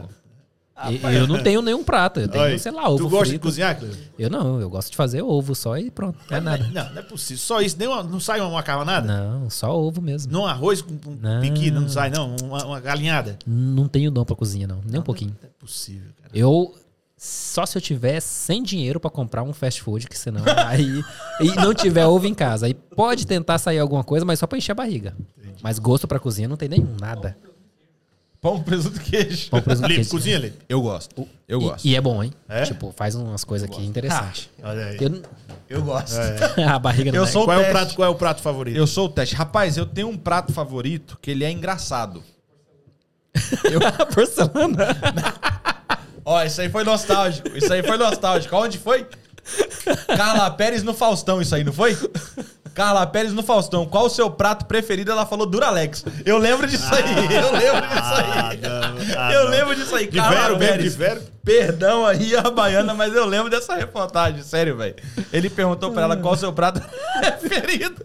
eu 1.13 1.27
não 1.27 1.41
tenho 1.43 1.61
nenhum 1.61 1.83
prato, 1.83 2.19
eu 2.19 2.27
tenho, 2.27 2.43
Olha, 2.43 2.57
sei 2.59 2.71
lá, 2.71 2.87
ovo 2.89 2.97
Tu 2.97 3.09
gosta 3.09 3.25
de 3.25 3.29
frito. 3.31 3.43
cozinhar, 3.47 3.77
Cleo? 3.77 3.91
Eu 4.17 4.29
não, 4.29 4.59
eu 4.61 4.69
gosto 4.69 4.89
de 4.91 4.97
fazer 4.97 5.21
ovo 5.21 5.53
só 5.55 5.77
e 5.77 5.89
pronto, 5.91 6.17
não 6.29 6.37
é 6.37 6.41
nada. 6.41 6.63
Não, 6.73 6.89
não 6.93 6.99
é 6.99 7.01
possível. 7.03 7.37
Só 7.41 7.61
isso. 7.61 7.75
Nem 7.77 7.87
uma- 7.87 8.03
não 8.03 8.19
sai 8.19 8.39
uma 8.41 8.49
macarronada? 8.51 9.07
Não, 9.07 9.49
só 9.49 9.75
ovo 9.77 10.01
mesmo. 10.01 10.31
Não 10.31 10.45
arroz 10.45 10.81
com, 10.81 10.97
com 10.97 11.11
Não. 11.11 11.41
piqui, 11.41 11.69
não 11.71 11.87
sai, 11.89 12.09
não. 12.09 12.35
Uma, 12.43 12.65
uma 12.65 12.79
galinhada. 12.79 13.37
Não 13.45 13.87
tenho 13.87 14.09
dom 14.11 14.23
pra 14.25 14.35
cozinha, 14.35 14.67
não. 14.67 14.81
Nem 14.85 14.99
um 14.99 15.03
pouquinho. 15.03 15.35
Não 15.41 15.47
é 15.49 15.51
possível, 15.59 16.09
cara. 16.21 16.29
Eu. 16.33 16.75
Só 17.23 17.67
se 17.67 17.77
eu 17.77 17.81
tiver 17.81 18.19
sem 18.19 18.63
dinheiro 18.63 18.99
pra 18.99 19.07
comprar 19.11 19.43
um 19.43 19.53
fast 19.53 19.79
food, 19.83 20.07
que 20.07 20.17
senão. 20.17 20.41
aí. 20.65 21.03
E 21.39 21.51
não 21.55 21.71
tiver 21.71 22.07
ovo 22.07 22.25
em 22.25 22.33
casa. 22.33 22.65
Aí 22.65 22.73
pode 22.73 23.27
tentar 23.27 23.59
sair 23.59 23.77
alguma 23.77 24.03
coisa, 24.03 24.25
mas 24.25 24.39
só 24.39 24.47
pra 24.47 24.57
encher 24.57 24.71
a 24.71 24.75
barriga. 24.75 25.15
Mas 25.61 25.77
gosto 25.77 26.07
pra 26.07 26.19
cozinha 26.19 26.47
não 26.47 26.57
tem 26.57 26.67
nenhum, 26.67 26.95
nada. 26.99 27.37
Pão, 28.41 28.59
presunto 28.63 28.97
e 28.97 29.03
queijo. 29.03 29.51
Pão, 29.51 29.61
presunto, 29.61 29.87
Lipe, 29.87 29.97
queijo. 29.99 30.09
cozinha, 30.09 30.39
Lipe. 30.39 30.57
Eu 30.67 30.81
gosto. 30.81 31.27
Eu 31.47 31.61
E- 31.61 31.63
gosto. 31.63 31.85
E, 31.85 31.95
é 31.95 32.01
bom, 32.01 32.23
hein? 32.23 32.33
É? 32.49 32.63
Tipo, 32.63 32.91
faz 32.91 33.13
umas 33.13 33.43
coisas 33.43 33.69
aqui 33.69 33.85
interessantes. 33.85 34.49
Olha 34.63 34.85
aí. 34.87 34.97
Eu- 34.99 35.21
Eu 35.69 35.83
gosto. 35.83 36.15
a 36.67 36.79
barriga 36.79 37.11
não 37.11 37.19
Eu 37.19 37.23
é. 37.25 37.27
sou- 37.27 37.45
Qual 37.45 37.61
é, 37.61 37.67
o 37.67 37.71
prato, 37.71 37.95
qual 37.95 38.07
é 38.07 38.09
o 38.09 38.15
prato 38.15 38.41
favorito? 38.41 38.75
Eu 38.75 38.87
sou 38.87 39.05
o 39.05 39.09
teste. 39.09 39.35
Rapaz, 39.35 39.77
eu 39.77 39.85
tenho 39.85 40.09
um 40.09 40.17
prato 40.17 40.51
favorito 40.51 41.19
que 41.21 41.29
ele 41.29 41.43
é 41.43 41.51
engraçado. 41.51 42.23
porcelana. 44.13 44.87
Ó, 46.25 46.43
isso 46.43 46.61
aí 46.61 46.69
foi 46.69 46.83
nostálgico. 46.83 47.47
Isso 47.55 47.71
aí 47.71 47.83
foi 47.83 47.97
nostálgico. 47.97 48.55
Onde 48.55 48.79
foi? 48.79 49.07
Carla 50.17 50.49
Pérez 50.49 50.81
no 50.81 50.93
Faustão, 50.95 51.41
isso 51.41 51.53
aí, 51.53 51.63
não 51.63 51.73
foi? 51.73 51.95
Carla 52.73 53.05
Pérez 53.05 53.33
no 53.33 53.43
Faustão. 53.43 53.85
Qual 53.85 54.05
o 54.05 54.09
seu 54.09 54.29
prato 54.31 54.65
preferido? 54.65 55.11
Ela 55.11 55.25
falou 55.25 55.45
Duralex. 55.45 56.05
Eu 56.25 56.37
lembro 56.37 56.67
disso 56.67 56.87
aí. 56.93 57.35
Eu 57.35 57.51
lembro 57.51 57.87
disso 57.87 58.13
aí. 58.13 58.57
não, 58.61 59.17
ah, 59.17 59.33
eu 59.33 59.49
lembro 59.49 59.75
disso 59.75 59.95
aí. 59.95 60.07
De 60.07 60.19
vero 60.21 60.57
mesmo, 60.57 60.77
de 60.77 60.89
vero? 60.89 61.21
Perdão 61.43 62.05
aí 62.05 62.35
a 62.35 62.43
baiana, 62.43 62.93
mas 62.93 63.13
eu 63.13 63.25
lembro 63.25 63.49
dessa 63.49 63.75
reportagem. 63.75 64.41
Sério, 64.43 64.77
velho. 64.77 64.95
Ele 65.33 65.49
perguntou 65.49 65.91
pra 65.91 66.03
ela 66.03 66.15
qual 66.17 66.33
o 66.33 66.37
seu 66.37 66.53
prato 66.53 66.81
preferido. 67.39 68.01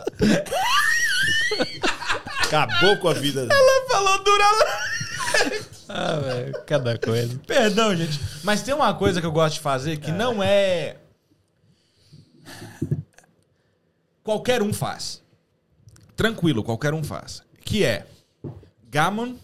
Acabou 2.44 2.96
com 2.98 3.08
a 3.08 3.14
vida. 3.14 3.46
dela. 3.46 3.58
Ela 3.60 3.88
falou 3.88 4.24
Duralex. 4.24 5.66
Ah, 5.88 6.16
velho, 6.16 6.54
cada 6.66 6.98
coisa. 6.98 7.40
Perdão, 7.46 7.94
gente. 7.94 8.18
Mas 8.42 8.62
tem 8.62 8.74
uma 8.74 8.92
coisa 8.94 9.20
que 9.20 9.26
eu 9.26 9.32
gosto 9.32 9.54
de 9.54 9.60
fazer 9.60 9.98
que 9.98 10.10
não 10.10 10.42
é. 10.42 10.96
Qualquer 14.26 14.60
um 14.60 14.72
faz. 14.72 15.22
Tranquilo, 16.16 16.64
qualquer 16.64 16.92
um 16.92 17.04
faz. 17.04 17.44
Que 17.64 17.84
é 17.84 18.08
gammon 18.90 19.36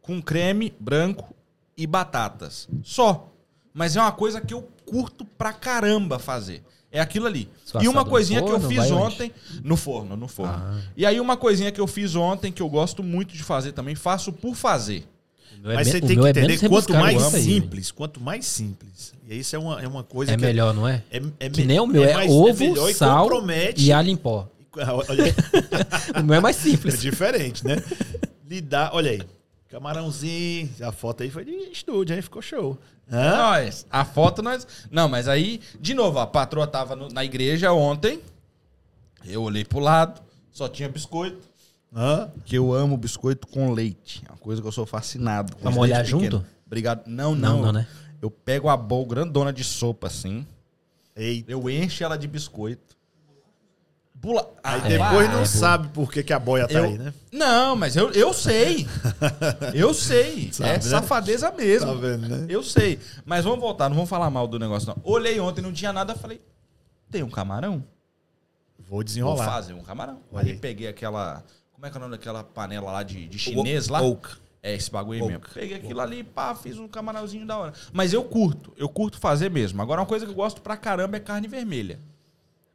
com 0.00 0.22
creme 0.22 0.74
branco 0.80 1.36
e 1.76 1.86
batatas. 1.86 2.70
Só. 2.82 3.30
Mas 3.74 3.96
é 3.96 4.00
uma 4.00 4.12
coisa 4.12 4.40
que 4.40 4.54
eu 4.54 4.66
curto 4.86 5.26
pra 5.26 5.52
caramba 5.52 6.18
fazer. 6.18 6.64
É 6.90 6.98
aquilo 6.98 7.26
ali. 7.26 7.50
E 7.82 7.86
uma 7.86 8.02
coisinha 8.02 8.40
que 8.40 8.48
eu 8.48 8.58
forno, 8.58 8.68
fiz 8.70 8.78
vai 8.78 8.92
onde? 8.92 9.14
ontem. 9.14 9.34
No 9.62 9.76
forno, 9.76 10.16
no 10.16 10.26
forno. 10.26 10.54
Ah. 10.54 10.80
E 10.96 11.04
aí 11.04 11.20
uma 11.20 11.36
coisinha 11.36 11.70
que 11.70 11.82
eu 11.82 11.86
fiz 11.86 12.14
ontem 12.14 12.50
que 12.50 12.62
eu 12.62 12.68
gosto 12.70 13.02
muito 13.02 13.34
de 13.34 13.42
fazer 13.42 13.72
também, 13.72 13.94
faço 13.94 14.32
por 14.32 14.54
fazer. 14.54 15.06
É 15.52 15.74
Mas 15.74 15.86
me- 15.86 15.92
você 15.92 16.00
tem 16.00 16.18
que 16.18 16.26
é 16.26 16.30
entender 16.30 16.46
menos 16.46 16.68
quanto 16.68 16.92
mais 16.94 17.34
aí, 17.34 17.42
simples, 17.42 17.90
quanto 17.90 18.20
mais 18.20 18.46
simples. 18.46 19.12
E 19.28 19.38
isso 19.38 19.54
é 19.54 19.58
uma, 19.58 19.82
é 19.82 19.86
uma 19.86 20.02
coisa 20.02 20.32
É 20.32 20.36
que 20.36 20.42
melhor, 20.42 20.72
não 20.72 20.86
é? 20.88 21.02
é, 21.10 21.20
é 21.40 21.50
Que 21.50 21.64
nem 21.64 21.78
o 21.80 21.86
meu, 21.86 22.02
é, 22.04 22.14
mais- 22.14 22.30
ovo, 22.30 22.58
melhor 22.64 22.88
e 22.90 22.94
sal 22.94 23.22
compromete. 23.24 23.82
e 23.84 23.92
alho 23.92 24.08
em 24.08 24.16
pó. 24.16 24.48
O 26.18 26.22
meu 26.22 26.36
é 26.36 26.40
mais 26.40 26.56
é 26.56 26.60
simples. 26.70 27.00
diferente, 27.00 27.66
né? 27.66 27.76
Lidar, 28.48 28.90
olha 28.94 29.10
aí. 29.10 29.20
Camarãozinho, 29.68 30.68
a 30.82 30.90
foto 30.92 31.22
aí 31.22 31.30
foi 31.30 31.44
de 31.44 31.52
estúdio, 31.72 32.14
aí 32.14 32.22
ficou 32.22 32.42
show. 32.42 32.76
Hã? 33.10 33.36
Nós, 33.36 33.86
a 33.90 34.04
foto 34.04 34.42
nós. 34.42 34.66
Não, 34.90 35.08
mas 35.08 35.26
aí, 35.28 35.60
de 35.80 35.94
novo, 35.94 36.18
a 36.18 36.26
patroa 36.26 36.66
tava 36.66 36.94
no- 36.96 37.08
na 37.08 37.24
igreja 37.24 37.72
ontem. 37.72 38.20
Eu 39.24 39.42
olhei 39.42 39.64
pro 39.64 39.78
lado, 39.80 40.20
só 40.52 40.68
tinha 40.68 40.88
biscoito. 40.88 41.49
Hã? 41.94 42.30
Que 42.44 42.56
eu 42.56 42.72
amo 42.72 42.96
biscoito 42.96 43.46
com 43.46 43.72
leite. 43.72 44.22
É 44.28 44.32
uma 44.32 44.38
coisa 44.38 44.62
que 44.62 44.68
eu 44.68 44.72
sou 44.72 44.86
fascinado. 44.86 45.56
com 45.56 45.62
Vamos 45.62 45.78
olhar 45.78 46.04
junto? 46.04 46.44
Obrigado. 46.66 47.06
Não, 47.06 47.34
não. 47.34 47.56
Não, 47.56 47.62
não, 47.66 47.72
né? 47.72 47.86
Eu 48.22 48.30
pego 48.30 48.68
a 48.68 48.76
bowl 48.76 49.06
grandona 49.06 49.52
de 49.52 49.64
sopa 49.64 50.06
assim. 50.06 50.46
Eita. 51.16 51.50
Eu 51.50 51.68
encho 51.68 52.04
ela 52.04 52.16
de 52.16 52.28
biscoito. 52.28 52.96
Bula... 54.14 54.48
Aí 54.62 54.80
Ah, 54.84 54.88
depois 54.88 55.28
é, 55.28 55.32
não 55.32 55.40
é 55.40 55.44
sabe 55.46 55.88
por 55.88 56.12
que, 56.12 56.22
que 56.22 56.32
a 56.32 56.38
boia 56.38 56.68
tá 56.68 56.74
eu... 56.74 56.84
aí, 56.84 56.98
né? 56.98 57.14
Não, 57.32 57.74
mas 57.74 57.96
eu, 57.96 58.10
eu 58.12 58.34
sei. 58.34 58.86
Eu 59.74 59.94
sei. 59.94 60.52
Sabe, 60.52 60.68
é 60.68 60.72
né? 60.74 60.80
safadeza 60.80 61.50
mesmo. 61.52 61.86
Tá 61.86 61.94
vendo, 61.94 62.28
né? 62.28 62.46
Eu 62.48 62.62
sei. 62.62 62.98
Mas 63.24 63.44
vamos 63.44 63.60
voltar, 63.60 63.88
não 63.88 63.96
vamos 63.96 64.10
falar 64.10 64.28
mal 64.28 64.46
do 64.46 64.58
negócio, 64.58 64.88
não. 64.88 64.96
Olhei 65.02 65.40
ontem, 65.40 65.62
não 65.62 65.72
tinha 65.72 65.92
nada, 65.92 66.14
falei, 66.14 66.40
tem 67.10 67.22
um 67.22 67.30
camarão? 67.30 67.82
Vou 68.78 68.96
Vou 68.96 69.04
desenrolar. 69.04 69.46
fazer 69.46 69.72
um 69.72 69.82
camarão. 69.82 70.20
Olha 70.30 70.44
Aí 70.46 70.52
aí. 70.52 70.58
peguei 70.58 70.88
aquela. 70.88 71.42
Como 71.80 71.86
é 71.86 71.90
que 71.90 71.96
é 71.96 71.98
o 71.98 72.02
nome 72.02 72.14
daquela 72.14 72.44
panela 72.44 72.92
lá 72.92 73.02
de, 73.02 73.26
de 73.26 73.38
chinês 73.38 73.88
lá? 73.88 74.02
Oak. 74.02 74.28
É, 74.62 74.74
esse 74.74 74.90
bagulho 74.90 75.20
Oak. 75.22 75.32
mesmo. 75.32 75.46
Peguei 75.54 75.78
aquilo 75.78 75.98
ali, 76.02 76.22
pá, 76.22 76.54
fiz 76.54 76.78
um 76.78 76.86
camarãozinho 76.86 77.46
da 77.46 77.56
hora. 77.56 77.72
Mas 77.90 78.12
eu 78.12 78.22
curto, 78.22 78.70
eu 78.76 78.86
curto 78.86 79.18
fazer 79.18 79.50
mesmo. 79.50 79.80
Agora, 79.80 79.98
uma 80.02 80.06
coisa 80.06 80.26
que 80.26 80.30
eu 80.30 80.34
gosto 80.36 80.60
pra 80.60 80.76
caramba 80.76 81.16
é 81.16 81.20
carne 81.20 81.48
vermelha. 81.48 81.98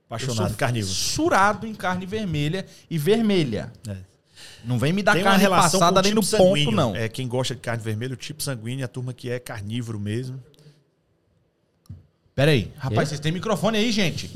Apaixonado, 0.08 0.56
carnívoro. 0.56 0.92
surado 0.92 1.68
em 1.68 1.76
carne 1.76 2.08
vermelha 2.08 2.66
e 2.90 2.98
vermelha. 2.98 3.72
É. 3.88 3.96
Não 4.64 4.80
vem 4.80 4.92
me 4.92 5.04
dar 5.04 5.14
Tem 5.14 5.24
carne 5.24 5.40
relação 5.40 5.80
passada 5.80 5.94
com 5.94 6.00
o 6.00 6.02
nem 6.12 6.20
tipo 6.20 6.26
no 6.26 6.38
ponto, 6.44 6.50
sanguíneo. 6.58 6.72
não. 6.76 6.96
É 6.96 7.08
quem 7.08 7.28
gosta 7.28 7.54
de 7.54 7.62
carne 7.62 7.84
vermelha, 7.84 8.16
o 8.16 8.18
tipo 8.18 8.42
sanguíneo, 8.42 8.84
a 8.84 8.88
turma 8.88 9.14
que 9.14 9.30
é 9.30 9.38
carnívoro 9.38 10.00
mesmo. 10.00 10.44
Pera 12.34 12.50
aí. 12.50 12.72
Rapaz, 12.78 13.08
E? 13.08 13.10
vocês 13.10 13.20
têm 13.20 13.32
microfone 13.32 13.78
aí, 13.78 13.92
gente? 13.92 14.32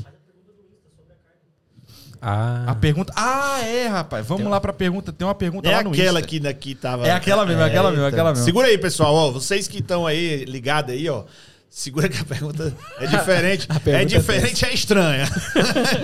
Ah, 2.22 2.64
A 2.66 2.74
pergunta. 2.74 3.12
Ah, 3.16 3.60
é, 3.64 3.86
rapaz. 3.86 4.26
Vamos 4.26 4.50
lá 4.50 4.60
pra 4.60 4.72
pergunta. 4.72 5.12
Tem 5.12 5.26
uma 5.26 5.34
pergunta 5.34 5.68
É 5.68 5.76
lá 5.76 5.82
no 5.82 5.90
aquela 5.90 6.18
Insta. 6.20 6.28
que 6.28 6.40
daqui 6.40 6.74
tava. 6.74 7.06
É 7.06 7.12
aquela 7.12 7.46
mesmo, 7.46 7.62
é 7.62 7.64
aquela 7.64 7.90
mesmo, 7.90 8.04
é 8.04 8.08
então. 8.08 8.18
aquela 8.18 8.30
mesmo. 8.32 8.44
Segura 8.44 8.68
aí, 8.68 8.76
pessoal. 8.76 9.14
Ó, 9.14 9.30
vocês 9.30 9.66
que 9.66 9.78
estão 9.78 10.06
aí 10.06 10.44
ligados 10.44 10.92
aí, 10.92 11.08
ó. 11.08 11.24
Segura 11.70 12.08
que 12.08 12.18
a 12.18 12.24
pergunta 12.24 12.74
é 12.98 13.06
diferente. 13.06 13.66
pergunta 13.80 13.90
é 13.90 14.02
é 14.02 14.04
diferente, 14.04 14.64
é 14.64 14.74
estranha. 14.74 15.28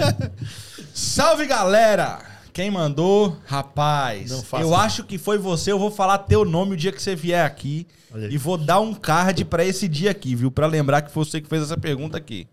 Salve, 0.94 1.46
galera! 1.46 2.20
Quem 2.52 2.70
mandou? 2.70 3.36
Rapaz, 3.44 4.30
eu 4.30 4.38
isso. 4.38 4.74
acho 4.74 5.04
que 5.04 5.18
foi 5.18 5.36
você. 5.36 5.70
Eu 5.72 5.78
vou 5.78 5.90
falar 5.90 6.16
teu 6.18 6.42
nome 6.42 6.72
o 6.72 6.76
dia 6.76 6.90
que 6.90 7.02
você 7.02 7.14
vier 7.14 7.44
aqui. 7.44 7.86
E 8.30 8.38
vou 8.38 8.56
dar 8.56 8.80
um 8.80 8.94
card 8.94 9.44
pra 9.44 9.62
esse 9.62 9.86
dia 9.86 10.10
aqui, 10.10 10.34
viu? 10.34 10.50
Pra 10.50 10.66
lembrar 10.66 11.02
que 11.02 11.12
foi 11.12 11.24
você 11.26 11.38
que 11.38 11.48
fez 11.48 11.64
essa 11.64 11.76
pergunta 11.76 12.16
aqui. 12.16 12.48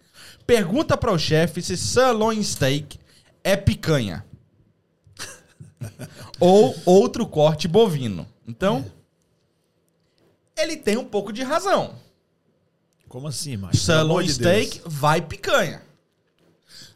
Pergunta 0.46 0.98
para 0.98 1.14
o 1.14 1.18
chefe 1.18 1.62
se 1.62 1.78
sirloin 1.78 2.44
steak 2.44 2.98
é 3.44 3.56
picanha. 3.56 4.24
Ou 6.40 6.76
outro 6.86 7.26
corte 7.26 7.68
bovino. 7.68 8.26
Então, 8.48 8.86
ele 10.58 10.78
tem 10.78 10.98
um 10.98 11.06
pouco 11.06 11.32
de 11.34 11.44
razão. 11.44 11.96
Como 13.08 13.28
assim, 13.28 13.56
amor 13.56 13.76
Sirloin 13.76 14.26
de 14.26 14.34
steak 14.34 14.80
Deus. 14.80 14.94
vai 14.94 15.22
picanha. 15.22 15.82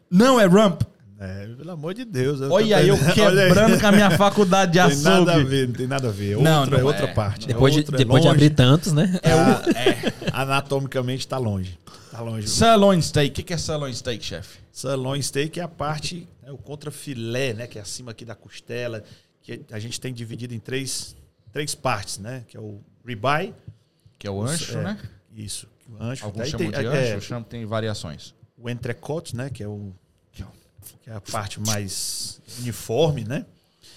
Não 0.10 0.40
é 0.40 0.46
rump. 0.46 0.82
É, 1.20 1.48
pelo 1.48 1.72
amor 1.72 1.94
de 1.96 2.06
Deus. 2.06 2.40
eu 2.40 2.52
Olha 2.52 2.78
aí 2.78 2.88
eu 2.90 2.98
quebrando 3.14 3.74
aí. 3.74 3.80
com 3.80 3.88
a 3.88 3.92
minha 3.92 4.12
faculdade 4.12 4.72
de 4.74 4.80
Tem 4.96 4.98
nada 5.04 5.32
a 5.32 5.36
açougue. 5.36 5.50
ver, 5.50 5.68
não 5.68 5.74
tem 5.76 5.88
nada 5.88 6.08
a 6.08 6.12
ver. 6.12 6.38
Não, 6.38 6.60
Outro, 6.62 6.76
é 6.76 6.80
não 6.80 6.88
outra 6.88 7.06
é. 7.08 7.14
parte. 7.14 7.48
Depois, 7.48 7.74
de, 7.74 7.80
Outro 7.80 7.96
é 7.96 7.98
depois 7.98 8.22
de 8.22 8.28
longe. 8.28 8.38
abrir 8.46 8.56
tantos, 8.56 8.94
né? 8.94 9.20
É 9.24 9.36
o 9.36 9.40
Anatomicamente 10.34 11.20
está 11.26 11.38
longe. 11.38 11.78
Tá 12.12 12.22
longe. 12.22 12.48
sirloin 12.48 13.02
steak. 13.02 13.32
O 13.32 13.34
que 13.36 13.44
que 13.44 13.54
é 13.54 13.58
sirloin 13.58 13.94
steak, 13.94 14.24
chefe? 14.24 14.60
Sirloin 14.72 15.22
steak 15.22 15.60
é 15.60 15.64
a 15.64 15.68
parte, 15.68 16.28
é 16.48 16.52
o 16.52 16.58
contrafilé, 16.58 17.54
né? 17.54 17.68
Que 17.68 17.78
é 17.78 17.82
acima 17.82 18.12
aqui 18.12 18.24
da 18.24 18.34
costela. 18.34 19.04
Que 19.42 19.66
a 19.70 19.80
gente 19.80 20.00
tem 20.00 20.14
dividido 20.14 20.54
em 20.54 20.60
três, 20.60 21.16
três 21.52 21.76
partes, 21.76 22.20
né? 22.20 22.46
Que 22.48 22.56
é 22.56 22.60
o 22.60 22.80
ribeye. 23.06 23.54
Que 24.18 24.28
é 24.28 24.32
o 24.32 24.42
ancho, 24.42 24.78
é, 24.78 24.82
né? 24.82 25.00
Isso. 25.36 25.68
O 25.90 26.02
ancho. 26.02 26.24
Alguns 26.24 26.40
Daí 26.40 26.50
chamam 26.52 26.72
tem, 26.72 26.80
de 26.80 26.88
é, 26.88 27.16
ancho, 27.16 27.28
chamam, 27.28 27.44
tem 27.44 27.66
variações. 27.66 28.34
o 28.58 28.70
entrecote, 28.70 29.36
né? 29.36 29.50
Que 29.50 29.62
é, 29.62 29.68
o, 29.68 29.94
que 30.32 31.10
é 31.10 31.14
a 31.14 31.20
parte 31.20 31.60
mais 31.60 32.42
uniforme, 32.60 33.26
né? 33.26 33.46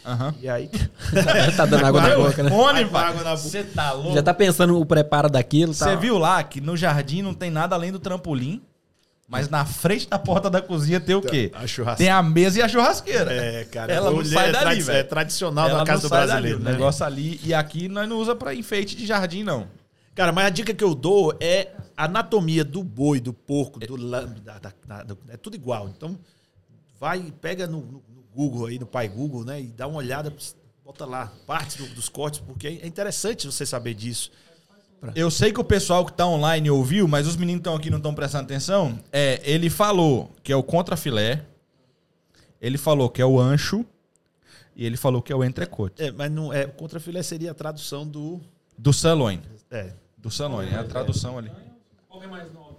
Aham. 0.05 0.35
E 0.41 0.49
aí... 0.49 0.69
tá 1.57 1.67
dando 1.67 1.87
água 1.87 2.01
na 2.01 2.17
boca, 2.17 2.43
né? 2.43 2.51
Pai. 2.91 3.05
água 3.05 3.23
na 3.23 3.37
boca. 3.37 3.37
Você 3.37 3.63
tá 3.63 3.93
louco? 3.93 4.13
Já 4.13 4.23
tá 4.25 4.35
pensando 4.35 4.81
o 4.81 4.85
preparo 4.85 5.31
daquilo. 5.31 5.73
Você 5.73 5.85
tá? 5.85 5.95
viu 5.95 6.19
lá 6.19 6.43
que 6.43 6.61
no 6.61 6.77
jardim 6.77 7.23
não 7.23 7.33
tem 7.35 7.49
nada 7.49 7.77
além 7.77 7.93
do 7.93 8.01
trampolim, 8.01 8.61
mas 9.31 9.49
na 9.49 9.65
frente 9.65 10.09
da 10.09 10.19
porta 10.19 10.51
da 10.51 10.61
cozinha 10.61 10.99
tem 11.01 11.15
o 11.15 11.23
quê? 11.23 11.53
A 11.55 11.65
churrasqueira. 11.67 11.97
Tem 11.97 12.09
a 12.11 12.21
mesa 12.23 12.59
e 12.59 12.63
a 12.63 12.69
churrasqueira. 12.69 13.33
É, 13.33 13.65
cara. 13.65 13.93
Ela 13.93 14.11
não 14.11 14.25
sai 14.25 14.49
é 14.49 14.53
dali, 14.53 14.65
tradi- 14.65 14.83
velho. 14.83 14.99
É 14.99 15.03
tradicional 15.05 15.69
Ela 15.69 15.79
na 15.79 15.85
casa 15.87 16.03
do 16.03 16.09
brasileiro, 16.09 16.59
dali, 16.59 16.65
né? 16.65 16.71
O 16.71 16.73
negócio 16.75 17.07
ali. 17.07 17.41
E 17.45 17.55
aqui 17.55 17.89
nós 17.89 18.09
não 18.09 18.19
usa 18.19 18.35
pra 18.35 18.53
enfeite 18.55 18.97
de 18.97 19.07
jardim, 19.07 19.45
não. 19.45 19.69
Cara, 20.17 20.33
mas 20.33 20.47
a 20.47 20.51
dica 20.51 20.75
que 20.75 20.83
eu 20.83 20.95
dou 20.95 21.35
é 21.41 21.69
a 21.97 22.07
anatomia 22.07 22.65
do 22.65 22.83
boi, 22.83 23.21
do 23.21 23.33
porco, 23.33 23.79
do 23.79 23.95
lambe, 23.97 24.41
da, 24.41 24.59
da- 24.59 25.03
da- 25.05 25.17
é 25.29 25.37
tudo 25.37 25.55
igual. 25.55 25.89
Então, 25.89 26.19
vai, 26.99 27.33
pega 27.41 27.67
no, 27.67 27.79
no- 27.81 28.03
no 28.09 28.23
Google 28.35 28.67
aí, 28.67 28.79
no 28.79 28.87
pai 28.87 29.09
Google, 29.09 29.45
né? 29.45 29.61
E 29.61 29.67
dá 29.69 29.87
uma 29.87 29.99
olhada, 29.99 30.33
bota 30.85 31.05
lá, 31.07 31.33
partes 31.47 31.77
do- 31.77 31.95
dos 31.95 32.09
cortes, 32.09 32.41
porque 32.41 32.67
é 32.83 32.87
interessante 32.87 33.47
você 33.47 33.65
saber 33.65 33.95
disso. 33.95 34.31
Eu 35.15 35.31
sei 35.31 35.53
que 35.53 35.61
o 35.61 35.65
pessoal 35.65 36.05
que 36.05 36.13
tá 36.13 36.27
online 36.27 36.71
ouviu, 36.71 37.09
mas 37.09 37.27
os 37.27 37.37
meninos 37.37 37.61
que 37.61 37.69
estão 37.69 37.75
aqui 37.75 37.91
não 37.91 37.97
estão 37.97 38.15
prestando 38.15 38.45
atenção. 38.45 38.99
É, 39.11 39.41
ele 39.45 39.71
falou 39.71 40.31
que 40.43 40.53
é 40.53 40.57
o 40.57 40.63
contrafilé, 40.63 41.45
ele 42.61 42.77
falou 42.77 43.09
que 43.09 43.23
é 43.23 43.27
o 43.27 43.41
ancho 43.41 43.85
e 44.77 44.85
ele 44.85 44.97
falou 44.97 45.23
que 45.23 45.33
é 45.33 45.37
o 45.37 45.43
entrecote. 45.43 46.03
É, 46.03 46.13
mas 46.13 46.31
não 46.31 46.53
é, 46.53 46.67
o 46.67 46.73
contrafilé 46.73 47.23
seria 47.23 47.51
a 47.51 47.55
tradução 47.55 48.07
do. 48.07 48.41
Do 48.77 48.93
sirloin. 48.93 49.41
É. 49.71 49.93
Do 50.17 50.31
sirloin, 50.31 50.69
é 50.69 50.77
a 50.77 50.85
tradução 50.85 51.39
ali. 51.39 51.51
Qual 52.09 52.23
é 52.23 52.27
mais 52.27 52.53
nobre? 52.53 52.70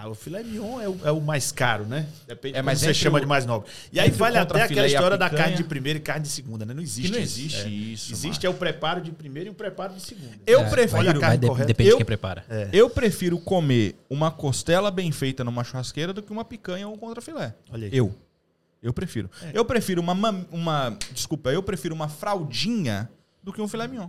Ah, 0.00 0.08
o 0.08 0.14
filé 0.14 0.42
mignon 0.44 0.80
é 0.80 0.88
o, 0.88 0.96
é 1.04 1.10
o 1.10 1.20
mais 1.20 1.50
caro, 1.50 1.84
né? 1.84 2.06
Depende 2.26 2.54
É, 2.56 2.58
é, 2.60 2.62
mas 2.62 2.78
você 2.78 2.94
chama 2.94 3.18
o- 3.18 3.20
de 3.20 3.26
mais 3.26 3.44
nobre. 3.44 3.68
E 3.92 3.98
aí 3.98 4.10
vale 4.10 4.38
até 4.38 4.62
aquela 4.62 4.86
história 4.86 5.16
da 5.18 5.28
carne 5.28 5.56
de 5.56 5.64
primeira 5.64 5.98
e 5.98 6.02
carne 6.02 6.22
de 6.22 6.28
segunda, 6.28 6.64
né? 6.64 6.72
Não 6.72 6.82
existe. 6.82 7.10
Que 7.10 7.16
não 7.16 7.24
isso. 7.24 7.38
existe 7.40 7.66
É. 7.66 7.68
isso, 7.68 8.12
Existe 8.12 8.46
é 8.46 8.48
o 8.50 8.54
preparo 8.54 9.00
de 9.00 9.10
primeira 9.10 9.48
e 9.48 9.50
o 9.50 9.54
preparo 9.54 9.94
de 9.94 10.00
segunda. 10.00 10.36
Eu 10.46 10.60
É, 10.60 10.70
prefiro. 10.70 11.00
Olha 11.00 11.10
a 11.10 11.18
carne 11.18 11.38
de- 11.38 11.46
correta. 11.48 11.66
depende 11.66 11.90
Eu- 11.90 11.96
de 11.96 11.98
quem 11.98 12.06
prepara. 12.06 12.44
É. 12.48 12.68
Eu 12.72 12.88
prefiro 12.88 13.38
comer 13.40 13.96
uma 14.08 14.30
costela 14.30 14.90
bem 14.90 15.10
feita 15.10 15.42
numa 15.42 15.64
churrasqueira 15.64 16.12
do 16.12 16.22
que 16.22 16.30
uma 16.30 16.44
picanha 16.44 16.86
ou 16.86 16.94
um 16.94 16.98
contrafilé. 16.98 17.54
Olha 17.72 17.86
aí. 17.88 17.96
Eu. 17.96 18.14
Eu 18.80 18.92
prefiro. 18.92 19.28
Eu 19.52 19.64
prefiro 19.64 20.00
uma, 20.00 20.12
uma. 20.52 20.96
Desculpa, 21.12 21.50
eu 21.50 21.62
prefiro 21.62 21.92
uma 21.94 22.08
fraldinha 22.08 23.10
do 23.42 23.52
que 23.52 23.60
um 23.60 23.66
filé 23.66 23.88
mignon. 23.88 24.08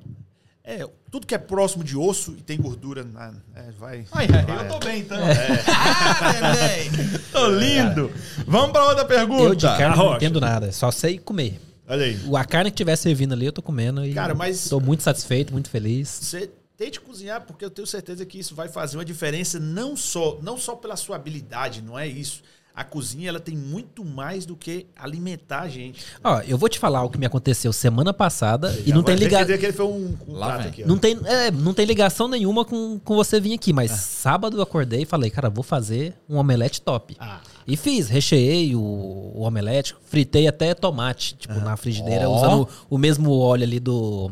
É, 0.70 0.88
tudo 1.10 1.26
que 1.26 1.34
é 1.34 1.38
próximo 1.40 1.84
de 1.84 1.98
osso 1.98 2.36
e 2.38 2.44
tem 2.44 2.62
gordura, 2.62 3.04
na, 3.04 3.34
é, 3.56 3.72
vai. 3.72 4.06
Ai, 4.12 4.28
vai. 4.28 4.44
eu 4.44 4.68
tô 4.68 4.78
bem 4.86 5.00
então. 5.00 5.18
Ah, 5.18 6.32
neném. 6.32 6.92
Tô 7.34 7.48
lindo. 7.48 8.12
Vamos 8.46 8.72
pra 8.72 8.86
outra 8.86 9.04
pergunta. 9.04 9.46
Eu 9.46 9.56
de 9.56 9.66
carne 9.66 9.98
não 9.98 10.16
entendo 10.16 10.40
nada, 10.40 10.72
só 10.72 10.92
sei 10.92 11.18
comer. 11.18 11.60
Olha 11.88 12.06
aí. 12.06 12.20
A 12.36 12.46
carne 12.46 12.70
que 12.70 12.78
tiver 12.78 12.96
servindo 12.98 13.34
ali, 13.34 13.48
eu 13.48 13.52
tô 13.52 13.64
comendo 13.64 14.06
e 14.06 14.14
Cara, 14.14 14.36
mas- 14.36 14.70
tô 14.70 14.80
muito 14.80 15.02
satisfeito, 15.02 15.52
muito 15.52 15.72
feliz. 15.72 16.08
Você 16.08 16.52
tente 16.78 17.02
cozinhar, 17.02 17.42
porque 17.42 17.66
eu 17.66 17.72
tenho 17.72 17.88
certeza 17.88 18.24
que 18.24 18.38
isso 18.38 18.54
vai 18.54 18.70
fazer 18.70 18.96
uma 18.98 19.04
diferença 19.06 19.60
não 19.60 19.98
só, 19.98 20.38
não 20.44 20.56
só 20.56 20.76
pela 20.76 20.96
sua 20.96 21.16
habilidade, 21.16 21.82
não 21.82 21.98
é 21.98 22.06
isso. 22.08 22.44
A 22.80 22.84
cozinha 22.86 23.28
ela 23.28 23.42
tem 23.42 23.58
muito 23.58 24.06
mais 24.06 24.46
do 24.46 24.56
que 24.56 24.86
alimentar 24.96 25.64
a 25.64 25.68
gente. 25.68 26.02
Ó, 26.24 26.40
eu 26.48 26.58
vou 26.58 26.70
te 26.70 26.80
falar 26.80 27.04
o 27.04 27.10
que 27.10 27.18
me 27.18 27.26
aconteceu 27.26 27.74
semana 27.74 28.14
passada 28.14 28.74
e 28.86 28.94
não 28.94 29.04
tem 29.04 29.16
ligação. 29.16 29.42
entender 29.42 29.58
que 29.58 29.66
ele 29.66 29.74
foi 29.74 29.86
um, 29.86 30.18
um 30.26 30.34
Lá 30.34 30.66
ó. 30.66 30.88
Não 30.88 30.98
tem, 30.98 31.20
é, 31.26 31.52
não 31.52 31.74
tem 31.74 31.86
ligação 31.86 32.30
nenhuma 32.30 32.64
com, 32.64 32.98
com 32.98 33.16
você 33.18 33.38
vir 33.38 33.54
aqui, 33.54 33.74
mas 33.74 33.92
sábado 33.92 34.56
eu 34.56 34.62
acordei 34.62 35.02
e 35.02 35.06
falei, 35.06 35.30
cara, 35.30 35.50
vou 35.50 35.62
fazer 35.62 36.14
um 36.30 36.38
omelete 36.38 36.82
top. 36.82 37.18
Ah. 37.20 37.42
E 37.68 37.76
fiz, 37.76 38.08
recheei 38.08 38.74
o, 38.74 38.80
o 38.80 39.42
omelete, 39.42 39.94
fritei 40.06 40.48
até 40.48 40.74
tomate, 40.74 41.36
tipo, 41.36 41.56
na 41.56 41.76
frigideira, 41.76 42.30
Ó. 42.30 42.38
usando 42.38 42.70
o 42.90 42.98
mesmo 42.98 43.38
óleo 43.38 43.64
ali 43.64 43.82
do. 43.82 44.32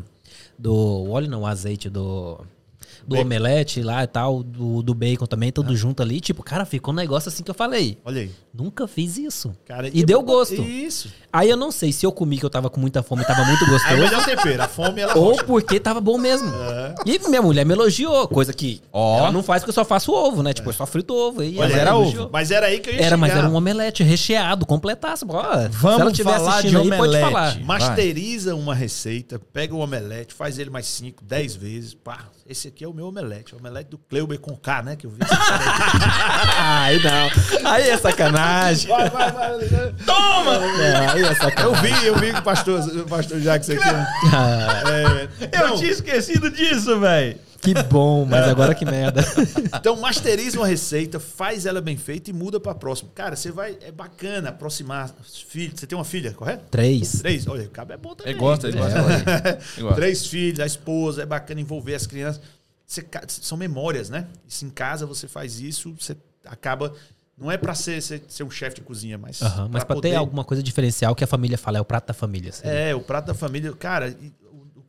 Do. 0.58 1.10
Óleo 1.10 1.28
não, 1.28 1.42
o 1.42 1.46
azeite 1.46 1.90
do. 1.90 2.40
Do 3.08 3.14
Bacon. 3.16 3.26
omelete 3.26 3.82
lá 3.82 4.04
e 4.04 4.06
tal, 4.06 4.42
do, 4.42 4.82
do 4.82 4.92
bacon 4.94 5.24
também, 5.26 5.50
tudo 5.50 5.74
junto 5.74 6.02
ali. 6.02 6.20
Tipo, 6.20 6.42
cara, 6.42 6.64
ficou 6.66 6.92
um 6.92 6.96
negócio 6.96 7.28
assim 7.30 7.42
que 7.42 7.50
eu 7.50 7.54
falei. 7.54 7.96
Olha 8.04 8.20
aí. 8.20 8.30
Nunca 8.52 8.86
fiz 8.86 9.16
isso. 9.16 9.52
Cara, 9.66 9.88
e 9.92 10.04
deu 10.04 10.20
gosto. 10.22 10.60
Isso. 10.60 11.08
Aí 11.32 11.48
eu 11.48 11.56
não 11.56 11.70
sei 11.70 11.92
se 11.92 12.04
eu 12.04 12.12
comi 12.12 12.38
que 12.38 12.44
eu 12.44 12.50
tava 12.50 12.68
com 12.68 12.78
muita 12.80 13.02
fome 13.02 13.22
e 13.22 13.26
tava 13.26 13.44
muito 13.44 13.64
Aí 13.64 13.68
o 13.68 13.72
gostoso. 13.72 13.96
melhor 13.96 14.24
tempero, 14.24 14.62
a 14.62 14.68
fome 14.68 15.00
ela 15.00 15.16
Ou 15.16 15.30
rocha. 15.32 15.44
porque 15.44 15.80
tava 15.80 16.00
bom 16.00 16.18
mesmo. 16.18 16.50
E 17.06 17.18
minha 17.28 17.40
mulher 17.40 17.64
me 17.64 17.72
elogiou, 17.72 18.28
coisa 18.28 18.52
que 18.52 18.80
Ó. 18.92 19.18
ela 19.18 19.32
não 19.32 19.42
faz 19.42 19.62
porque 19.62 19.70
eu 19.70 19.74
só 19.74 19.84
faço 19.84 20.12
ovo, 20.12 20.42
né? 20.42 20.52
Tipo, 20.52 20.68
eu 20.68 20.74
só 20.74 20.84
frito 20.86 21.14
ovo. 21.14 21.42
E 21.42 21.52
Mas 21.54 21.72
era 21.74 21.96
ovo. 21.96 22.28
Mas 22.32 22.50
era 22.50 22.66
aí 22.66 22.78
que 22.80 22.90
eu 22.90 22.94
ia 22.94 23.02
Era, 23.02 23.16
mas 23.16 23.30
chegar. 23.30 23.44
era 23.44 23.50
um 23.50 23.54
omelete 23.56 24.02
recheado, 24.02 24.66
completaço. 24.66 25.24
Ó, 25.28 25.42
se 25.42 25.48
ela 25.56 25.68
Vamos 25.70 26.18
falar 26.18 26.60
de 26.62 26.68
aí, 26.68 26.72
pode 26.88 26.88
omelete. 26.98 27.24
falar. 27.24 27.60
Masteriza 27.60 28.54
uma 28.54 28.74
receita, 28.74 29.38
pega 29.52 29.74
o 29.74 29.78
omelete, 29.78 30.34
faz 30.34 30.58
ele 30.58 30.70
mais 30.70 30.86
5, 30.86 31.24
10 31.24 31.56
vezes. 31.56 31.94
Pá, 31.94 32.26
esse 32.48 32.68
aqui 32.68 32.82
é 32.84 32.88
o 32.88 32.94
meu 32.94 33.06
omelete. 33.06 33.54
O 33.54 33.58
omelete 33.58 33.90
do 33.90 33.98
Cleuber 33.98 34.38
com 34.40 34.56
K, 34.56 34.82
né? 34.82 34.96
Que 34.96 35.06
eu 35.06 35.10
vi. 35.10 35.18
Aí 36.58 36.98
não. 37.02 37.70
Aí 37.70 37.88
é 37.90 37.96
sacanagem. 37.96 38.88
vai, 38.88 39.10
vai, 39.10 39.30
vai. 39.32 39.58
Toma! 40.06 40.54
É, 40.82 40.96
aí 41.10 41.22
é 41.24 41.30
Eu 41.30 41.34
sacanagem. 41.36 41.94
vi, 41.94 42.06
eu 42.06 42.16
vi 42.16 42.32
que 42.32 42.38
o 42.38 42.42
pastor, 42.42 42.80
o 42.80 43.04
pastor 43.06 43.40
Jacques 43.40 43.68
aqui. 43.70 43.84
né? 43.84 44.06
Ah, 44.32 44.82
É, 45.52 45.60
Eu 45.62 45.68
não, 45.68 45.76
tinha 45.78 45.90
esquecido 45.90 46.50
disso, 46.50 46.98
velho. 47.00 47.38
Que 47.60 47.74
bom, 47.84 48.24
mas 48.24 48.46
agora 48.48 48.74
que 48.74 48.84
merda. 48.84 49.22
Então, 49.78 49.96
masteriza 49.96 50.58
uma 50.58 50.66
receita, 50.66 51.20
faz 51.20 51.66
ela 51.66 51.80
bem 51.80 51.96
feita 51.96 52.30
e 52.30 52.32
muda 52.32 52.58
pra 52.58 52.74
próxima. 52.74 53.10
Cara, 53.14 53.36
você 53.36 53.50
vai. 53.52 53.76
É 53.82 53.92
bacana 53.92 54.48
aproximar 54.48 55.14
os 55.20 55.40
filhos. 55.40 55.78
Você 55.78 55.86
tem 55.86 55.96
uma 55.96 56.04
filha, 56.04 56.32
correto? 56.32 56.64
Três. 56.70 57.18
Três. 57.20 57.46
Olha, 57.46 57.64
o 57.64 57.70
cabo 57.70 57.92
é 57.92 57.96
bom 57.96 58.14
também. 58.14 58.32
Ele 58.32 58.40
gosta, 58.40 58.68
ele 58.68 58.78
Três. 58.78 58.92
gosta. 58.94 59.58
Gosta. 59.82 59.94
Três 59.96 60.26
filhos, 60.26 60.60
a 60.60 60.66
esposa, 60.66 61.22
é 61.22 61.26
bacana 61.26 61.60
envolver 61.60 61.94
as 61.94 62.06
crianças. 62.06 62.40
Você 62.86 63.06
são 63.28 63.58
memórias, 63.58 64.08
né? 64.08 64.26
E 64.48 64.52
se 64.54 64.64
em 64.64 64.70
casa 64.70 65.04
você 65.04 65.28
faz 65.28 65.60
isso, 65.60 65.94
você 65.98 66.16
acaba. 66.46 66.92
Não 67.36 67.52
é 67.52 67.56
pra 67.56 67.74
ser, 67.74 68.00
ser, 68.02 68.22
ser 68.26 68.42
um 68.42 68.50
chefe 68.50 68.76
de 68.76 68.80
cozinha, 68.82 69.16
mas. 69.18 69.40
Aham, 69.42 69.68
mas 69.70 69.84
pra 69.84 69.94
ter 69.96 70.02
poder- 70.02 70.14
alguma 70.16 70.44
coisa 70.44 70.62
diferencial 70.62 71.14
que 71.14 71.22
a 71.22 71.26
família 71.26 71.58
fala, 71.58 71.78
é 71.78 71.80
o 71.80 71.84
prato 71.84 72.06
da 72.08 72.14
família. 72.14 72.50
assim. 72.50 72.62
É, 72.66 72.94
o 72.94 73.00
prato 73.00 73.26
da 73.26 73.34
família. 73.34 73.72
Cara, 73.74 74.12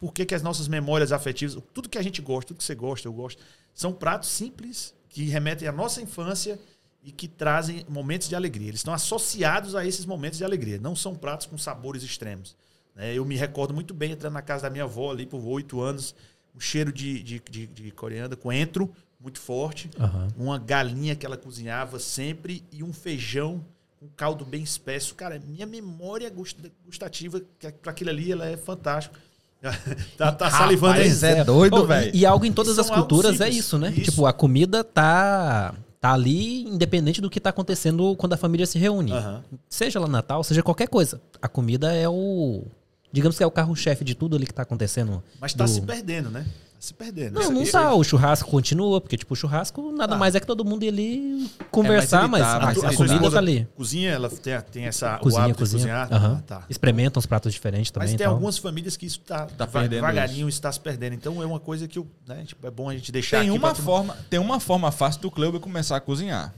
e 0.01 0.05
o 0.05 0.07
porquê 0.07 0.25
que 0.25 0.35
as 0.35 0.41
nossas 0.41 0.67
memórias 0.67 1.11
afetivas, 1.11 1.61
tudo 1.73 1.89
que 1.89 1.97
a 1.97 2.01
gente 2.01 2.21
gosta, 2.21 2.47
tudo 2.49 2.57
que 2.57 2.63
você 2.63 2.75
gosta, 2.75 3.07
eu 3.07 3.13
gosto, 3.13 3.41
são 3.73 3.91
pratos 3.93 4.29
simples 4.29 4.93
que 5.09 5.23
remetem 5.25 5.67
à 5.67 5.71
nossa 5.71 6.01
infância 6.01 6.59
e 7.03 7.11
que 7.11 7.27
trazem 7.27 7.85
momentos 7.89 8.27
de 8.29 8.35
alegria. 8.35 8.67
Eles 8.69 8.79
estão 8.81 8.93
associados 8.93 9.75
a 9.75 9.85
esses 9.85 10.05
momentos 10.05 10.37
de 10.37 10.43
alegria. 10.45 10.77
Não 10.79 10.95
são 10.95 11.15
pratos 11.15 11.45
com 11.47 11.57
sabores 11.57 12.03
extremos. 12.03 12.55
né? 12.95 13.13
eu 13.13 13.25
me 13.25 13.35
recordo 13.35 13.73
muito 13.73 13.93
bem 13.93 14.11
entrando 14.11 14.33
na 14.33 14.41
casa 14.41 14.63
da 14.63 14.69
minha 14.69 14.83
avó 14.83 15.11
ali 15.11 15.25
por 15.25 15.39
oito 15.45 15.81
anos, 15.81 16.13
um 16.55 16.59
cheiro 16.59 16.91
de, 16.91 17.21
de, 17.23 17.41
de, 17.49 17.67
de 17.67 17.91
coriandro, 17.91 18.37
coentro 18.37 18.93
muito 19.19 19.39
forte, 19.39 19.89
Aham. 19.99 20.27
uma 20.37 20.57
galinha 20.57 21.15
que 21.15 21.25
ela 21.25 21.35
cozinhava 21.37 21.99
sempre 21.99 22.63
e 22.71 22.81
um 22.83 22.93
feijão 22.93 23.65
com 23.99 24.07
caldo 24.09 24.45
bem 24.45 24.63
espesso. 24.63 25.13
Cara, 25.15 25.37
minha 25.39 25.65
memória 25.65 26.29
gust- 26.29 26.57
gustativa 26.85 27.41
para 27.81 27.91
aquilo 27.91 28.09
ali 28.11 28.31
ela 28.31 28.45
é 28.47 28.55
fantástico. 28.55 29.15
tá, 30.17 30.31
tá 30.31 30.49
salivando 30.49 30.99
aí. 30.99 31.09
É 31.23 31.43
doido, 31.43 31.85
velho. 31.85 32.11
E, 32.15 32.19
e 32.19 32.25
algo 32.25 32.45
em 32.45 32.51
todas 32.51 32.75
São 32.75 32.83
as 32.85 32.89
algo 32.91 33.01
culturas 33.07 33.41
é 33.41 33.49
isso, 33.49 33.77
né? 33.77 33.89
Isso. 33.91 34.11
Tipo, 34.11 34.25
a 34.25 34.33
comida 34.33 34.83
tá 34.83 35.73
tá 35.99 36.13
ali 36.13 36.63
independente 36.63 37.19
do 37.19 37.29
que 37.29 37.41
tá 37.41 37.49
acontecendo 37.49 38.15
quando 38.15 38.31
a 38.31 38.37
família 38.37 38.65
se 38.65 38.79
reúne. 38.79 39.11
Aham. 39.11 39.43
Seja 39.69 39.99
lá 39.99 40.07
Natal, 40.07 40.43
seja 40.45 40.63
qualquer 40.63 40.87
coisa. 40.87 41.19
A 41.41 41.47
comida 41.49 41.93
é 41.93 42.07
o 42.07 42.63
digamos 43.11 43.37
que 43.37 43.43
é 43.43 43.47
o 43.47 43.51
carro-chefe 43.51 44.05
de 44.05 44.15
tudo 44.15 44.35
ali 44.35 44.45
que 44.45 44.53
tá 44.53 44.61
acontecendo. 44.61 45.21
Mas 45.41 45.53
tá 45.53 45.65
do- 45.65 45.69
se 45.69 45.81
perdendo, 45.81 46.29
né? 46.29 46.45
Se 46.79 46.93
perdendo. 46.93 47.33
Não, 47.33 47.41
Isso- 47.41 47.51
não 47.51 47.61
isso- 47.63 47.71
tá. 47.73 47.93
O 47.93 48.01
churrasco 48.05 48.49
continua, 48.49 49.01
porque, 49.01 49.17
tipo, 49.17 49.33
o 49.33 49.35
churrasco 49.35 49.91
nada 49.91 50.15
Ah. 50.15 50.17
mais 50.17 50.33
é 50.33 50.39
que 50.39 50.47
todo 50.47 50.63
mundo 50.63 50.87
ali 50.87 51.51
conversar, 51.69 52.21
ele 52.21 52.27
mas 52.29 52.41
tá- 52.41 52.55
a, 52.55 52.59
mas 52.61 52.67
a 52.83 52.87
a 52.87 52.91
sua 52.93 53.05
comida 53.07 53.29
tá 53.31 53.37
ali. 53.37 53.67
Cozinha, 53.75 54.11
ela 54.11 54.29
tem, 54.29 54.61
tem 54.71 54.85
essa, 54.85 55.17
o 55.17 55.19
Cozinha, 55.19 55.43
hábito 55.43 55.59
cozinha. 55.59 55.79
de 55.83 55.89
cozinhar. 55.89 56.13
Aham. 56.13 56.37
Ah, 56.39 56.43
tá. 56.47 56.63
Experimentam 56.69 57.19
os 57.19 57.25
pratos 57.25 57.51
diferentes 57.51 57.91
também. 57.91 58.07
Mas 58.07 58.15
tem 58.17 58.23
então. 58.23 58.31
algumas 58.33 58.57
famílias 58.57 58.95
que 58.95 59.05
isso 59.05 59.19
tá, 59.19 59.45
Tá 59.45 59.65
devagarinho, 59.87 60.47
isso 60.47 60.57
está 60.57 60.71
se 60.71 60.79
perdendo. 60.79 61.15
Então 61.15 61.43
é 61.43 61.45
uma 61.45 61.59
coisa 61.59 61.85
que 61.85 61.99
eu, 61.99 62.07
né, 62.25 62.43
tipo, 62.45 62.65
é 62.65 62.71
bom 62.71 62.87
a 62.89 62.93
gente 62.93 63.11
deixar 63.11 63.41
Tem 63.41 63.49
aqui 63.49 63.57
uma, 63.59 63.75
forma, 63.75 64.17
tem 64.29 64.39
uma 64.39 64.59
forma 64.61 64.89
fácil 64.89 65.21
do 65.21 65.29
Cleuber 65.29 65.59
começar 65.59 65.97
a 65.97 65.99
cozinhar. 65.99 66.53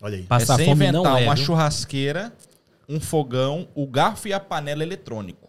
Olha 0.00 0.16
aí. 0.16 0.22
Passar 0.22 0.54
é 0.54 0.56
sem 0.56 0.66
fome 0.66 0.82
inventar 0.86 1.02
não 1.12 1.18
é. 1.18 1.24
uma 1.24 1.34
viu? 1.34 1.44
churrasqueira, 1.44 2.32
um 2.88 2.98
fogão, 2.98 3.68
o 3.74 3.86
garfo 3.86 4.28
e 4.28 4.32
a 4.32 4.40
panela 4.40 4.82
eletrônico. 4.82 5.45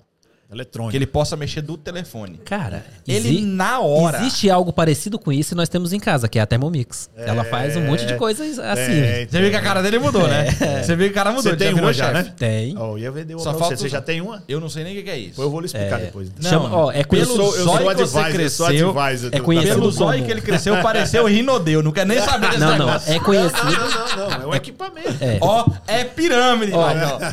Eletrônico. 0.49 0.91
Que 0.91 0.97
ele 0.97 1.05
possa 1.05 1.35
mexer 1.35 1.61
do 1.61 1.75
telefone. 1.75 2.39
Cara, 2.45 2.85
Ele 3.05 3.17
exi- 3.17 3.41
na 3.41 3.81
hora. 3.81 4.19
existe 4.19 4.49
algo 4.49 4.71
parecido 4.71 5.19
com 5.19 5.29
isso 5.29 5.53
e 5.53 5.57
nós 5.57 5.67
temos 5.67 5.91
em 5.91 5.99
casa, 5.99 6.29
que 6.29 6.39
é 6.39 6.41
a 6.41 6.45
Thermomix. 6.45 7.09
Ela 7.17 7.43
faz 7.43 7.75
um 7.75 7.81
monte 7.81 8.05
de 8.05 8.15
coisas 8.15 8.57
assim. 8.57 8.81
É, 8.99 9.27
Você 9.29 9.41
viu 9.41 9.49
que 9.49 9.55
a 9.57 9.61
cara 9.61 9.81
dele 9.81 9.99
mudou, 9.99 10.25
né? 10.25 10.45
Você 10.81 10.95
viu 10.95 11.07
que 11.07 11.11
o 11.11 11.15
cara 11.15 11.31
mudou. 11.31 11.51
Você 11.51 11.57
tem 11.57 11.73
uma 11.73 11.91
já, 11.91 12.13
chefe. 12.13 12.29
né? 12.29 12.33
Tem. 12.37 12.77
Ó, 12.77 12.91
eu 12.91 12.97
ia 12.97 13.11
vender 13.11 13.33
uma 13.35 13.43
Só 13.43 13.53
falta 13.55 13.75
você. 13.75 13.89
Já 13.89 14.01
tem 14.01 14.21
uma? 14.21 14.41
Eu 14.47 14.61
não 14.61 14.69
sei 14.69 14.85
nem 14.85 14.97
o 14.97 15.03
que 15.03 15.09
é 15.09 15.17
isso. 15.17 15.33
Pois 15.35 15.45
eu 15.45 15.51
vou 15.51 15.59
lhe 15.59 15.65
explicar 15.65 15.99
depois. 15.99 16.29
então. 16.29 16.41
Não, 16.41 16.49
Chama- 16.63 16.75
ó, 16.77 16.91
é 16.93 17.03
pelo 17.03 17.25
zóio 17.25 17.51
sou 17.51 17.77
que 17.77 17.83
você 17.83 17.89
advisor, 17.89 17.99
eu 17.99 18.07
sou 18.07 18.23
cresceu, 18.67 18.99
advisor. 18.99 19.29
é 19.33 19.37
do- 19.37 19.43
conhecido 19.43 19.73
Pelo 19.75 19.91
zóio 19.91 20.23
que 20.23 20.31
ele 20.31 20.41
cresceu, 20.41 20.77
pareceu 20.81 21.25
Rinodeu. 21.27 21.83
Não 21.83 21.91
quer 21.91 22.05
nem 22.05 22.21
saber 22.21 22.47
desse 22.51 22.59
Não, 22.61 22.77
não. 22.77 22.93
É 23.05 23.19
conhecido. 23.19 23.65
Não, 23.65 24.15
não, 24.29 24.29
não. 24.29 24.43
É 24.43 24.47
um 24.47 24.55
equipamento. 24.55 25.09
É. 25.19 25.37
Ó, 25.41 25.65
é 25.87 26.05
pirâmide. 26.05 26.71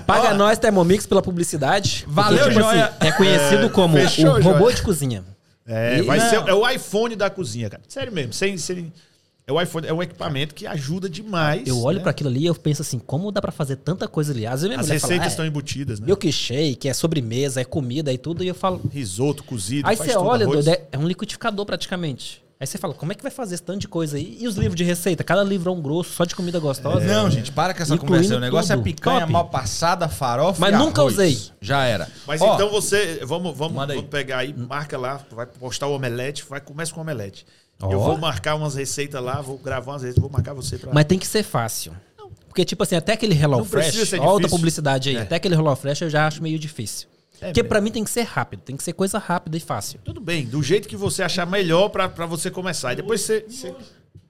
Paga 0.04 0.34
nós, 0.34 0.58
Thermomix, 0.58 1.06
pela 1.06 1.22
publicidade. 1.22 2.04
Valeu, 2.08 2.50
Joia. 2.50 2.92
É 3.06 3.12
conhecido 3.12 3.70
como 3.70 3.96
fechou, 3.96 4.36
o 4.38 4.42
robô 4.42 4.70
de 4.70 4.82
cozinha. 4.82 5.24
É, 5.66 5.98
E- 5.98 6.02
vai 6.02 6.18
não. 6.18 6.28
ser, 6.30 6.36
é 6.48 6.52
o 6.54 6.68
iPhone 6.68 7.16
da 7.16 7.30
cozinha, 7.30 7.70
cara. 7.70 7.82
Sério 7.88 8.12
mesmo. 8.12 8.32
Sem, 8.32 8.58
sem, 8.58 8.92
é 9.46 9.52
o 9.52 9.60
iPhone, 9.60 9.86
é 9.86 9.92
um 9.92 10.02
equipamento 10.02 10.54
que 10.54 10.66
ajuda 10.66 11.08
demais. 11.08 11.66
Eu 11.66 11.80
olho 11.82 11.96
né? 11.98 12.02
pra 12.02 12.10
aquilo 12.10 12.28
ali 12.30 12.40
e 12.40 12.46
eu 12.46 12.54
penso 12.54 12.82
assim, 12.82 12.98
como 12.98 13.30
dá 13.32 13.40
pra 13.40 13.52
fazer 13.52 13.76
tanta 13.76 14.06
coisa 14.08 14.32
ali? 14.32 14.46
Às 14.46 14.60
vezes 14.62 14.68
minha 14.68 14.80
As 14.80 14.86
mulher 14.86 14.94
receitas 15.00 15.18
fala, 15.18 15.28
estão 15.28 15.44
ah, 15.44 15.48
embutidas, 15.48 16.00
né? 16.00 16.04
é 16.04 16.06
milkshake, 16.06 16.88
é 16.88 16.92
sobremesa, 16.94 17.60
é 17.60 17.64
comida 17.64 18.12
e 18.12 18.18
tudo, 18.18 18.44
e 18.44 18.48
eu 18.48 18.54
falo... 18.54 18.80
Risoto, 18.92 19.42
cozido. 19.44 19.88
Aí 19.88 19.96
faz 19.96 20.10
você 20.10 20.16
tudo, 20.16 20.28
olha, 20.28 20.44
arroz. 20.44 20.64
doido, 20.64 20.76
é- 20.78 20.84
é 20.92 20.98
um 20.98 21.06
liquidificador 21.08 21.64
praticamente. 21.64 22.43
Aí 22.64 22.66
você 22.66 22.78
fala, 22.78 22.94
como 22.94 23.12
é 23.12 23.14
que 23.14 23.22
vai 23.22 23.30
fazer 23.30 23.56
esse 23.56 23.62
tanto 23.62 23.80
de 23.80 23.88
coisa 23.88 24.16
aí? 24.16 24.38
E 24.40 24.48
os 24.48 24.56
livros 24.56 24.74
de 24.74 24.82
receita? 24.84 25.22
Cada 25.22 25.44
livrão 25.44 25.82
grosso, 25.82 26.14
só 26.14 26.24
de 26.24 26.34
comida 26.34 26.58
gostosa. 26.58 27.04
Não, 27.04 27.30
gente, 27.30 27.52
para 27.52 27.74
com 27.74 27.82
essa 27.82 27.92
Incluindo 27.94 28.14
conversa. 28.22 28.36
O 28.36 28.40
negócio 28.40 28.72
é 28.72 28.76
tudo. 28.76 28.84
picanha 28.84 29.20
Top. 29.20 29.32
mal 29.32 29.48
passada, 29.50 30.08
farofa 30.08 30.58
Mas 30.60 30.74
e 30.74 30.78
nunca 30.78 31.02
arroz. 31.02 31.12
usei. 31.12 31.38
Já 31.60 31.84
era. 31.84 32.08
Mas 32.26 32.40
Ó, 32.40 32.54
então 32.54 32.70
você. 32.70 33.20
Vamos, 33.22 33.54
vamos, 33.54 33.74
Manda 33.76 33.92
aí. 33.92 33.98
vamos 33.98 34.10
pegar 34.10 34.38
aí, 34.38 34.54
marca 34.54 34.96
lá, 34.96 35.20
vai 35.30 35.44
postar 35.44 35.88
o 35.88 35.94
omelete, 35.94 36.42
vai, 36.48 36.58
começa 36.58 36.90
com 36.90 37.00
o 37.00 37.02
omelete. 37.02 37.44
Ó. 37.82 37.92
Eu 37.92 38.00
vou 38.00 38.16
marcar 38.16 38.54
umas 38.54 38.76
receitas 38.76 39.22
lá, 39.22 39.42
vou 39.42 39.58
gravar 39.58 39.92
umas 39.92 40.00
receitas, 40.02 40.22
vou 40.22 40.30
marcar 40.30 40.54
você 40.54 40.78
pra. 40.78 40.90
Mas 40.94 41.04
tem 41.04 41.18
que 41.18 41.26
ser 41.26 41.42
fácil. 41.42 41.92
Porque, 42.48 42.64
tipo 42.64 42.82
assim, 42.82 42.94
até 42.96 43.12
aquele 43.12 43.34
Hello 43.34 43.62
Fresh, 43.64 44.12
outra 44.14 44.48
publicidade 44.48 45.10
aí, 45.10 45.16
É. 45.16 45.20
até 45.22 45.34
aquele 45.36 45.54
Hello 45.54 45.74
Fresh 45.76 46.00
eu 46.02 46.08
já 46.08 46.26
acho 46.26 46.42
meio 46.42 46.58
difícil. 46.58 47.08
É 47.44 47.48
Porque 47.48 47.62
pra 47.64 47.80
mim 47.80 47.90
tem 47.90 48.02
que 48.04 48.10
ser 48.10 48.22
rápido, 48.22 48.60
tem 48.60 48.76
que 48.76 48.82
ser 48.82 48.92
coisa 48.92 49.18
rápida 49.18 49.56
e 49.56 49.60
fácil. 49.60 50.00
Tudo 50.04 50.20
bem, 50.20 50.46
do 50.46 50.62
jeito 50.62 50.88
que 50.88 50.96
você 50.96 51.22
achar 51.22 51.46
melhor 51.46 51.88
pra, 51.90 52.08
pra 52.08 52.26
você 52.26 52.50
começar. 52.50 52.92
E 52.92 52.96
depois 52.96 53.20
você. 53.20 53.44
você- 53.48 53.74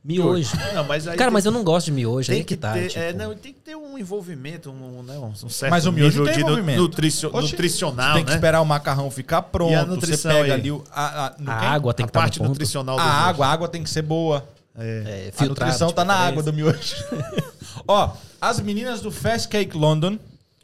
Miojo. 0.07 0.51
Não, 0.75 0.85
mas 0.85 1.09
aí 1.09 1.17
Cara, 1.17 1.31
tem- 1.31 1.33
mas 1.33 1.47
eu 1.47 1.51
não 1.51 1.65
gosto 1.65 1.87
de 1.87 1.93
miojo, 1.93 2.31
aí 2.31 2.37
tem 2.39 2.45
que 2.45 2.55
que 2.57 2.61
tá. 2.61 2.75
ter, 2.75 2.89
tipo. 2.89 3.01
é, 3.01 3.15
não, 3.15 3.35
tem 3.35 3.55
que 3.55 3.61
ter 3.61 3.75
um 3.75 3.97
envolvimento, 3.99 4.71
um, 4.71 5.03
né, 5.03 5.19
um 5.19 5.35
certo 5.49 5.71
Mas 5.71 5.87
o 5.87 5.93
miojo 5.93 6.25
tem 6.27 6.35
de 6.35 6.41
envolvimento. 6.43 6.79
nutricio- 6.83 7.31
Oxe, 7.33 7.53
nutricional, 7.53 8.15
tem 8.17 8.23
que 8.25 8.29
né? 8.31 8.37
esperar 8.37 8.61
o 8.61 8.67
macarrão 8.67 9.11
ficar 9.11 9.41
pronto. 9.41 9.73
E 9.73 9.75
a 9.77 9.85
você 9.87 10.29
pega 10.29 10.43
aí? 10.43 10.51
ali 10.51 10.71
o, 10.71 10.85
a, 10.93 11.27
a, 11.29 11.35
no 11.39 11.51
A 11.51 11.55
água 11.55 11.95
tem 11.95 12.05
A 12.05 12.07
que 12.07 12.11
estar 12.11 12.27
no 12.27 12.33
ponto. 12.33 12.49
nutricional 12.49 12.99
A 12.99 13.03
miojo. 13.03 13.19
água, 13.19 13.47
a 13.47 13.51
água 13.53 13.69
tem 13.69 13.83
que 13.83 13.89
ser 13.89 14.03
boa. 14.03 14.47
É, 14.77 15.31
A 15.35 15.39
filtrado, 15.39 15.49
nutrição 15.49 15.91
tá 15.91 16.05
na 16.05 16.12
preferência. 16.15 16.33
água 16.33 16.43
do 16.43 16.53
miojo. 16.53 16.97
Ó, 17.89 18.11
as 18.39 18.61
meninas 18.61 19.01
do 19.01 19.11
Fast 19.11 19.49
Cake 19.49 19.75
London 19.75 20.19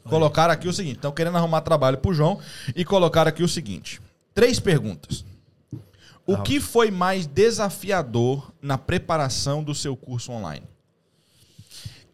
colocaram 0.09 0.53
aqui 0.53 0.67
o 0.67 0.73
seguinte: 0.73 0.95
estão 0.97 1.11
querendo 1.11 1.37
arrumar 1.37 1.61
trabalho 1.61 1.97
pro 1.97 2.13
João 2.13 2.39
e 2.75 2.83
colocaram 2.85 3.29
aqui 3.29 3.43
o 3.43 3.47
seguinte: 3.47 4.01
três 4.33 4.59
perguntas. 4.59 5.23
O 6.27 6.35
Ah. 6.35 6.41
que 6.43 6.59
foi 6.59 6.91
mais 6.91 7.25
desafiador 7.25 8.51
na 8.61 8.77
preparação 8.77 9.63
do 9.63 9.73
seu 9.73 9.95
curso 9.97 10.31
online? 10.31 10.65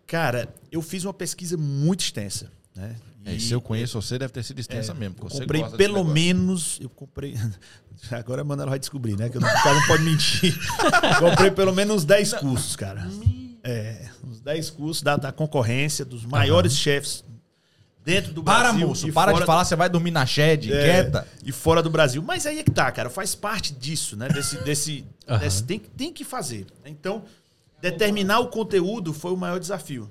Cara, 0.06 0.48
eu 0.72 0.82
fiz 0.82 1.04
uma 1.04 1.14
pesquisa 1.14 1.58
muito 1.58 2.02
extensa, 2.02 2.52
né? 2.76 2.96
É, 3.26 3.34
E 3.36 3.40
se 3.42 3.52
eu 3.52 3.60
conheço 3.60 4.02
você, 4.02 4.18
deve 4.18 4.32
ter 4.32 4.42
sido 4.44 4.58
extensa 4.60 4.94
mesmo. 4.94 5.16
eu 5.16 5.20
porque 5.20 5.34
você 5.36 5.42
comprei 5.42 5.62
pelo 5.72 6.06
menos, 6.06 6.78
eu 6.80 6.90
comprei, 6.90 7.36
agora 8.12 8.42
a 8.42 8.46
Manuela 8.46 8.70
vai 8.72 8.80
descobrir, 8.80 9.18
né? 9.18 9.28
Que 9.28 9.36
eu 9.36 9.42
não- 9.42 9.50
o 9.50 9.64
cara 9.64 9.76
não 9.76 9.86
pode 9.88 10.04
mentir. 10.04 10.58
comprei 11.20 11.52
pelo 11.52 11.74
menos 11.76 11.98
uns 11.98 12.06
10 12.06 12.34
cursos, 12.34 12.78
cara. 12.78 13.06
É, 13.62 14.08
uns 14.24 14.40
10 14.40 14.70
cursos 14.70 15.04
da, 15.04 15.18
da 15.18 15.34
concorrência, 15.34 16.06
dos 16.06 16.24
maiores 16.26 16.78
chefes 16.78 17.22
dentro 18.08 18.32
do 18.34 18.42
Para, 18.42 18.70
Brasil. 18.70 18.88
moço, 18.88 19.08
e 19.10 19.12
para 19.12 19.34
de 19.34 19.46
falar, 19.46 19.66
você 19.66 19.76
vai 19.76 19.90
dormir 19.90 20.12
na 20.12 20.26
shed, 20.26 20.72
É, 20.72 20.82
quieta. 20.82 21.28
E 21.44 21.52
fora 21.52 21.84
do 21.84 21.90
Brasil. 21.90 22.24
Mas 22.24 22.46
aí 22.46 22.60
é 22.60 22.64
que 22.64 22.72
tá, 22.72 22.90
cara. 22.90 23.10
Faz 23.10 23.36
parte 23.36 23.74
disso, 23.74 24.16
né? 24.16 24.30
Desse. 24.30 24.58
desse, 24.64 25.06
Aham. 25.28 25.40
desse- 25.40 25.64
tem, 25.64 25.80
tem 25.80 26.14
que 26.14 26.24
fazer. 26.24 26.66
Então, 26.86 27.24
determinar 27.82 28.40
o 28.40 28.48
conteúdo 28.48 29.14
foi 29.14 29.32
o 29.34 29.38
maior 29.38 29.60
desafio. 29.60 30.10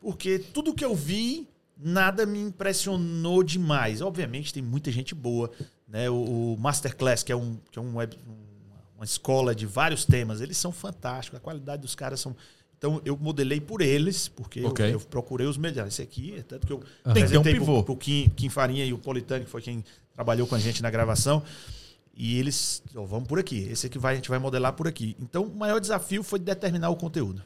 Porque 0.00 0.38
tudo 0.38 0.74
que 0.74 0.84
eu 0.84 0.94
vi, 0.94 1.48
nada 1.76 2.26
me 2.26 2.38
impressionou 2.40 3.42
demais. 3.42 4.02
Obviamente, 4.02 4.52
tem 4.52 4.62
muita 4.62 4.90
gente 4.92 5.14
boa. 5.14 5.50
Né? 5.88 6.10
O, 6.10 6.54
o 6.54 6.56
Masterclass, 6.60 7.22
que 7.22 7.32
é, 7.32 7.36
um, 7.36 7.56
que 7.70 7.78
é 7.78 7.82
um 7.82 7.96
web- 7.96 8.16
um- 8.28 8.42
uma 8.96 9.04
escola 9.06 9.54
de 9.54 9.64
vários 9.66 10.04
temas, 10.04 10.40
eles 10.42 10.56
são 10.58 10.70
fantásticos. 10.70 11.38
A 11.38 11.40
qualidade 11.40 11.80
dos 11.82 11.94
caras 11.94 12.20
são. 12.20 12.36
Então, 12.82 13.00
eu 13.04 13.16
modelei 13.16 13.60
por 13.60 13.80
eles, 13.80 14.26
porque 14.26 14.58
eu- 14.58 14.66
Ok. 14.70 14.92
eu, 14.92 14.98
procurei 14.98 15.46
os 15.46 15.56
melhores. 15.56 15.92
Esse 15.94 16.02
aqui, 16.02 16.34
é 16.36 16.42
tanto 16.42 16.66
que 16.66 16.72
eu 16.72 16.78
Tem 16.78 16.86
que 16.88 16.90
ter 17.04 17.08
um 17.08 17.10
apresentei 17.12 17.54
pro- 17.54 17.60
pivô. 17.64 17.84
pro 17.84 17.96
Kim, 17.96 18.28
Kim 18.34 18.48
Farinha 18.48 18.84
e 18.84 18.92
o 18.92 18.98
Politano, 18.98 19.44
que 19.44 19.50
foi 19.50 19.62
quem 19.62 19.84
trabalhou 20.12 20.48
com 20.48 20.56
a 20.56 20.58
gente 20.58 20.82
na 20.82 20.90
gravação. 20.90 21.44
E 22.12 22.36
eles, 22.40 22.82
ó, 22.96 23.04
vamos 23.04 23.28
por 23.28 23.38
aqui. 23.38 23.68
Esse 23.70 23.86
aqui 23.86 24.00
vai, 24.00 24.14
a 24.14 24.16
gente 24.16 24.28
vai 24.28 24.40
modelar 24.40 24.72
por 24.72 24.88
aqui. 24.88 25.16
Então, 25.20 25.44
o 25.44 25.54
maior 25.54 25.78
desafio 25.80 26.24
foi 26.24 26.40
determinar 26.40 26.90
o 26.90 26.96
conteúdo. 26.96 27.40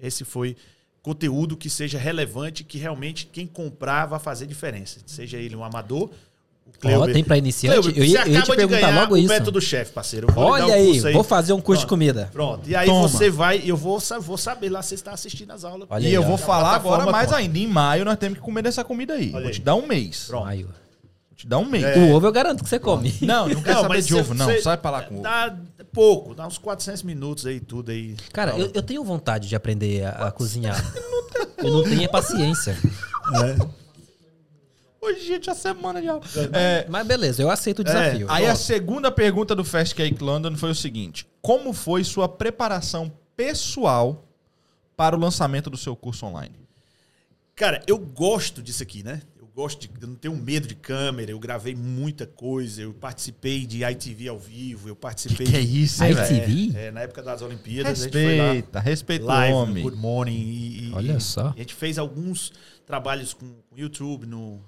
Esse 0.00 0.24
foi 0.24 0.56
conteúdo 1.02 1.56
que 1.56 1.68
seja 1.68 1.98
relevante, 1.98 2.62
que 2.62 2.78
realmente 2.78 3.26
quem 3.26 3.44
comprar 3.44 4.06
vai 4.06 4.20
fazer 4.20 4.46
diferença. 4.46 5.00
Seja 5.04 5.36
ele 5.36 5.56
um 5.56 5.64
amador, 5.64 6.10
o 6.84 7.00
Ó, 7.00 7.06
tem 7.06 7.24
pra 7.24 7.38
iniciante? 7.38 7.80
Cleuber, 7.80 7.98
eu 8.02 8.04
ia, 8.04 8.22
você 8.22 8.28
eu 8.28 8.32
ia 8.34 8.42
te 8.42 8.50
de 8.50 8.56
perguntar 8.56 8.80
ganhar 8.80 9.00
logo 9.00 9.14
o 9.14 9.18
isso. 9.18 9.28
método 9.28 9.60
chefe, 9.60 9.92
parceiro. 9.92 10.26
Olha 10.36 10.66
um 10.66 10.72
aí, 10.72 10.86
curso 11.00 11.12
vou 11.12 11.24
fazer 11.24 11.52
um 11.54 11.60
curso 11.60 11.80
de 11.80 11.86
Pronto. 11.86 11.88
comida. 11.98 12.30
Pronto. 12.32 12.68
E 12.68 12.76
aí 12.76 12.86
Toma. 12.86 13.08
você 13.08 13.30
vai, 13.30 13.62
eu 13.64 13.76
vou, 13.76 13.98
vou 14.20 14.36
saber 14.36 14.68
lá 14.68 14.82
se 14.82 14.90
você 14.90 14.94
está 14.96 15.12
assistindo 15.12 15.50
as 15.52 15.64
aulas. 15.64 15.86
Olha 15.90 16.02
E 16.02 16.06
aí, 16.08 16.14
eu 16.14 16.22
ó. 16.22 16.26
vou 16.26 16.36
falar 16.36 16.74
agora 16.74 17.06
mais 17.10 17.26
conta. 17.28 17.38
ainda. 17.38 17.58
Em 17.58 17.66
maio 17.66 18.04
nós 18.04 18.18
temos 18.18 18.38
que 18.38 18.44
comer 18.44 18.62
dessa 18.62 18.84
comida 18.84 19.14
aí. 19.14 19.30
Olha 19.32 19.40
Vou 19.40 19.48
aí. 19.48 19.52
te 19.54 19.60
dar 19.62 19.74
um 19.74 19.86
mês. 19.86 20.24
Pronto. 20.28 20.46
Aí, 20.46 20.64
ó. 20.64 20.66
Vou 20.66 21.36
te 21.36 21.46
dar 21.46 21.58
um 21.58 21.64
mês. 21.64 21.84
O 21.96 22.14
ovo 22.14 22.26
eu 22.26 22.32
garanto 22.32 22.62
que 22.62 22.68
você 22.68 22.78
come. 22.78 23.14
Não, 23.22 23.48
não 23.48 23.62
quero 23.62 23.80
saber 23.80 24.02
de 24.02 24.14
ovo, 24.14 24.34
não. 24.34 24.46
você- 24.46 24.60
Sai 24.62 24.76
pra 24.76 24.90
lá 24.90 25.02
com 25.02 25.14
ovo. 25.14 25.22
Dá 25.22 25.56
pouco, 25.92 26.34
dá 26.34 26.46
uns 26.46 26.58
400 26.58 27.02
minutos 27.02 27.46
aí, 27.46 27.58
tudo 27.58 27.90
aí. 27.90 28.16
Cara, 28.32 28.52
eu, 28.58 28.70
eu 28.74 28.82
tenho 28.82 29.02
vontade 29.02 29.48
de 29.48 29.56
aprender 29.56 30.04
a, 30.04 30.26
a 30.28 30.30
cozinhar. 30.30 30.82
Eu 31.58 31.70
não 31.72 31.82
tenho 31.84 32.02
é 32.02 32.08
paciência. 32.08 32.76
Hoje, 35.06 35.26
gente, 35.26 35.48
a 35.48 35.54
semana 35.54 36.00
de 36.02 36.08
aula. 36.08 36.22
É, 36.52 36.86
Mas 36.88 37.06
beleza, 37.06 37.40
eu 37.42 37.50
aceito 37.50 37.80
o 37.80 37.84
desafio. 37.84 38.26
aí 38.30 38.46
a 38.46 38.56
segunda 38.56 39.10
pergunta 39.10 39.54
do 39.54 39.64
Fast 39.64 39.94
Cake 39.94 40.22
London 40.22 40.56
foi 40.56 40.70
o 40.70 40.74
seguinte: 40.74 41.26
Como 41.40 41.72
foi 41.72 42.02
sua 42.02 42.28
preparação 42.28 43.12
pessoal 43.36 44.24
para 44.96 45.16
o 45.16 45.20
lançamento 45.20 45.70
do 45.70 45.76
seu 45.76 45.94
curso 45.94 46.26
online? 46.26 46.54
Cara, 47.54 47.82
eu 47.86 47.96
gosto 47.98 48.62
disso 48.62 48.82
aqui, 48.82 49.02
né? 49.02 49.22
Eu 49.38 49.46
gosto 49.54 49.80
de. 49.80 49.90
Eu 50.02 50.08
não 50.08 50.14
tenho 50.16 50.34
medo 50.36 50.66
de 50.66 50.74
câmera, 50.74 51.30
eu 51.30 51.38
gravei 51.38 51.74
muita 51.74 52.26
coisa, 52.26 52.82
eu 52.82 52.92
participei 52.92 53.64
de 53.64 53.84
ITV 53.84 54.28
ao 54.28 54.38
vivo, 54.38 54.88
eu 54.88 54.96
participei. 54.96 55.46
de- 55.46 55.82
isso, 55.84 56.02
hein, 56.04 56.12
velho? 56.14 56.36
ITV? 56.36 56.78
É, 56.78 56.90
na 56.90 57.00
época 57.02 57.22
das 57.22 57.40
Olimpíadas, 57.42 58.00
a 58.00 58.04
gente 58.04 58.12
foi 58.12 58.36
lá. 58.38 58.44
Respeita, 58.52 58.80
respeita 58.80 59.24
o 59.24 59.52
homem. 59.54 59.82
Good 59.84 59.96
Morning. 59.96 60.32
E, 60.36 60.88
e- 60.88 60.92
Olha 60.92 61.12
e 61.16 61.20
só. 61.20 61.48
A 61.54 61.58
gente 61.58 61.74
fez 61.74 61.96
alguns 61.96 62.52
trabalhos 62.84 63.32
com 63.32 63.46
o 63.46 63.78
YouTube 63.78 64.26
no 64.26 64.60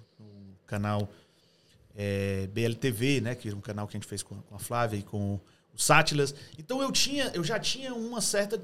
canal 0.69 1.11
é, 1.97 2.47
BLTV, 2.53 3.21
né? 3.21 3.35
Que 3.35 3.49
era 3.49 3.57
um 3.57 3.61
canal 3.61 3.89
que 3.89 3.97
a 3.97 3.99
gente 3.99 4.09
fez 4.09 4.23
com, 4.23 4.37
com 4.43 4.55
a 4.55 4.59
Flávia 4.59 4.99
e 4.99 5.03
com 5.03 5.41
o 5.75 5.79
Sátilas. 5.79 6.33
Então 6.57 6.81
eu 6.81 6.93
tinha, 6.93 7.33
eu 7.35 7.43
já 7.43 7.59
tinha 7.59 7.93
uma 7.93 8.21
certa 8.21 8.61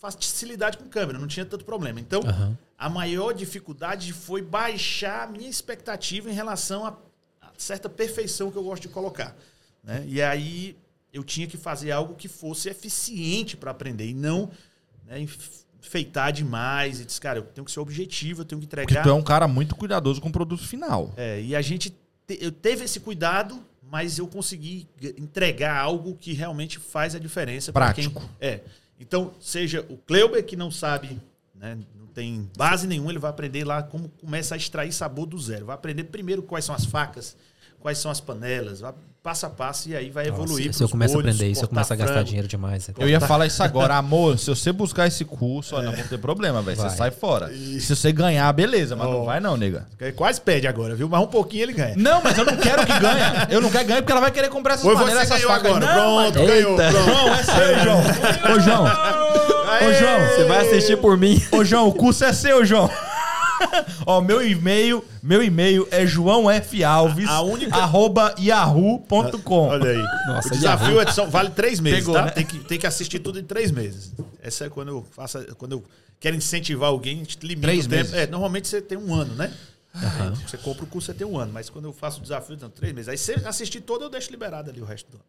facilidade 0.00 0.76
com 0.76 0.86
câmera, 0.86 1.18
não 1.18 1.26
tinha 1.26 1.46
tanto 1.46 1.64
problema. 1.64 1.98
Então, 1.98 2.20
Aham. 2.20 2.58
a 2.76 2.90
maior 2.90 3.32
dificuldade 3.32 4.12
foi 4.12 4.42
baixar 4.42 5.26
a 5.26 5.26
minha 5.30 5.48
expectativa 5.48 6.30
em 6.30 6.34
relação 6.34 6.84
a, 6.84 6.90
a 7.40 7.50
certa 7.56 7.88
perfeição 7.88 8.50
que 8.50 8.58
eu 8.58 8.64
gosto 8.64 8.82
de 8.82 8.88
colocar. 8.88 9.34
Né? 9.82 10.04
E 10.06 10.20
aí 10.20 10.76
eu 11.10 11.24
tinha 11.24 11.46
que 11.46 11.56
fazer 11.56 11.90
algo 11.90 12.14
que 12.14 12.28
fosse 12.28 12.68
eficiente 12.68 13.56
para 13.56 13.70
aprender 13.70 14.06
e 14.06 14.14
não 14.14 14.50
né, 15.06 15.26
enfeitar 15.84 16.32
demais. 16.32 17.00
E 17.00 17.04
disse, 17.04 17.20
cara, 17.20 17.38
eu 17.38 17.42
tenho 17.42 17.64
que 17.64 17.70
ser 17.70 17.80
objetivo, 17.80 18.40
eu 18.42 18.44
tenho 18.44 18.60
que 18.60 18.66
Porque 18.66 18.82
entregar. 18.82 19.02
tu 19.02 19.08
é 19.08 19.14
um 19.14 19.22
cara 19.22 19.46
muito 19.46 19.74
cuidadoso 19.76 20.20
com 20.20 20.28
o 20.28 20.32
produto 20.32 20.66
final. 20.66 21.12
É, 21.16 21.40
e 21.40 21.54
a 21.54 21.62
gente 21.62 21.90
te- 22.26 22.38
eu 22.40 22.50
teve 22.50 22.84
esse 22.84 23.00
cuidado, 23.00 23.60
mas 23.90 24.18
eu 24.18 24.26
consegui 24.26 24.88
entregar 25.18 25.76
algo 25.76 26.16
que 26.16 26.32
realmente 26.32 26.78
faz 26.78 27.14
a 27.14 27.18
diferença 27.18 27.72
pra 27.72 27.92
quem 27.92 28.08
Prático. 28.10 28.30
é. 28.40 28.60
Então, 28.98 29.34
seja 29.40 29.84
o 29.88 29.96
Kleuber 29.96 30.44
que 30.44 30.56
não 30.56 30.70
sabe, 30.70 31.20
né, 31.54 31.76
não 31.98 32.06
tem 32.06 32.48
base 32.56 32.86
nenhuma, 32.86 33.10
ele 33.10 33.18
vai 33.18 33.30
aprender 33.30 33.64
lá 33.64 33.82
como 33.82 34.08
começa 34.08 34.54
a 34.54 34.56
extrair 34.56 34.92
sabor 34.92 35.26
do 35.26 35.38
zero. 35.38 35.66
Vai 35.66 35.74
aprender 35.74 36.04
primeiro 36.04 36.42
quais 36.42 36.64
são 36.64 36.74
as 36.74 36.84
facas, 36.84 37.36
quais 37.80 37.98
são 37.98 38.10
as 38.10 38.20
panelas, 38.20 38.80
vai 38.80 38.94
passo 39.24 39.46
a 39.46 39.48
passo 39.48 39.88
e 39.88 39.96
aí 39.96 40.10
vai 40.10 40.26
Nossa, 40.26 40.42
evoluir. 40.42 40.74
se 40.74 40.82
eu 40.82 40.88
começo 40.88 41.16
a 41.16 41.20
aprender 41.20 41.48
isso, 41.48 41.64
eu 41.64 41.68
começo 41.68 41.90
a 41.90 41.96
gastar 41.96 42.12
frango. 42.12 42.26
dinheiro 42.26 42.46
demais. 42.46 42.90
Eu 42.98 43.08
ia 43.08 43.18
falar 43.18 43.46
isso 43.46 43.62
agora, 43.62 43.94
amor. 43.96 44.38
Se 44.38 44.50
você 44.50 44.70
buscar 44.70 45.06
esse 45.06 45.24
curso, 45.24 45.74
ó, 45.76 45.80
não 45.80 45.92
vou 45.92 46.04
ter 46.04 46.18
problema, 46.18 46.60
velho. 46.60 46.76
Você 46.76 46.88
Vai. 46.88 46.96
sai 46.96 47.10
fora. 47.10 47.48
Se 47.48 47.96
você 47.96 48.12
ganhar, 48.12 48.52
beleza, 48.52 48.94
mas 48.94 49.08
não 49.08 49.22
Ó. 49.22 49.24
vai, 49.24 49.40
não, 49.40 49.56
nega. 49.56 49.86
Quase 50.14 50.38
pede 50.42 50.66
agora, 50.68 50.94
viu? 50.94 51.08
Mas 51.08 51.22
um 51.22 51.26
pouquinho 51.26 51.62
ele 51.62 51.72
ganha. 51.72 51.94
Não, 51.96 52.20
mas 52.22 52.36
eu 52.36 52.44
não 52.44 52.54
quero 52.54 52.84
que 52.84 52.98
ganhe. 52.98 53.22
Eu 53.48 53.62
não 53.62 53.70
quero 53.70 53.86
ganhar 53.86 54.02
porque 54.02 54.12
ela 54.12 54.20
vai 54.20 54.30
querer 54.30 54.50
comprar 54.50 54.74
essas 54.74 54.84
Foi 54.84 54.94
você 54.94 55.16
essas 55.16 55.42
facas. 55.42 55.74
agora. 55.74 55.86
Não, 55.86 56.30
pronto, 56.30 56.46
ganhou. 56.46 56.76
Pronto. 56.76 56.92
João, 56.92 57.34
é 57.34 57.42
seu, 57.42 57.78
João. 57.82 58.00
Ô, 58.54 58.60
João. 58.60 58.84
Ô, 58.84 59.92
João. 59.94 60.28
Você 60.28 60.44
vai 60.44 60.66
assistir 60.66 60.98
por 60.98 61.16
mim. 61.16 61.42
Ô, 61.50 61.64
João, 61.64 61.88
o 61.88 61.94
curso 61.94 62.24
é 62.26 62.32
seu, 62.34 62.62
João. 62.62 62.90
Ó, 64.06 64.20
meu 64.20 64.46
e-mail, 64.46 65.04
meu 65.22 65.42
e-mail 65.42 65.86
é 65.90 66.06
joãofalves, 66.06 67.28
A- 67.28 67.32
a 67.36 67.42
única- 67.42 67.76
arroba 67.76 68.34
yahoo.com. 68.38 69.68
Olha 69.68 69.90
aí. 69.90 70.02
Nossa, 70.26 70.48
o 70.48 70.50
desafio 70.52 70.88
Yahoo. 70.96 71.00
é 71.00 71.12
só, 71.12 71.26
vale 71.26 71.50
três 71.50 71.80
meses, 71.80 72.00
Pegou, 72.00 72.14
tá? 72.14 72.24
né? 72.26 72.30
Tem, 72.30 72.44
que, 72.46 72.58
tem 72.60 72.78
que 72.78 72.86
assistir 72.86 73.18
tudo 73.18 73.38
em 73.38 73.44
três 73.44 73.70
meses. 73.70 74.12
Essa 74.42 74.66
é 74.66 74.68
quando 74.68 74.88
eu 74.88 75.06
faço. 75.12 75.38
Quando 75.56 75.72
eu 75.72 75.84
quero 76.20 76.36
incentivar 76.36 76.88
alguém, 76.90 77.16
a 77.16 77.18
gente 77.18 77.38
limita 77.42 77.68
Três 77.68 77.86
o 77.86 77.88
tempo. 77.88 78.02
meses. 78.02 78.14
É, 78.14 78.26
normalmente 78.26 78.68
você 78.68 78.80
tem 78.82 78.98
um 78.98 79.14
ano, 79.14 79.34
né? 79.34 79.52
Aí 79.94 80.32
Você 80.46 80.56
compra 80.58 80.84
o 80.84 80.86
curso, 80.86 81.06
você 81.06 81.14
tem 81.14 81.26
um 81.26 81.38
ano. 81.38 81.52
Mas 81.52 81.70
quando 81.70 81.84
eu 81.86 81.92
faço 81.92 82.18
o 82.18 82.22
desafio, 82.22 82.56
então, 82.56 82.68
três 82.68 82.92
meses. 82.92 83.08
Aí 83.08 83.16
você 83.16 83.34
assistir 83.44 83.80
todo, 83.80 84.04
eu 84.04 84.10
deixo 84.10 84.30
liberado 84.30 84.68
ali 84.70 84.80
o 84.80 84.84
resto 84.84 85.10
do 85.10 85.16
ano. 85.16 85.24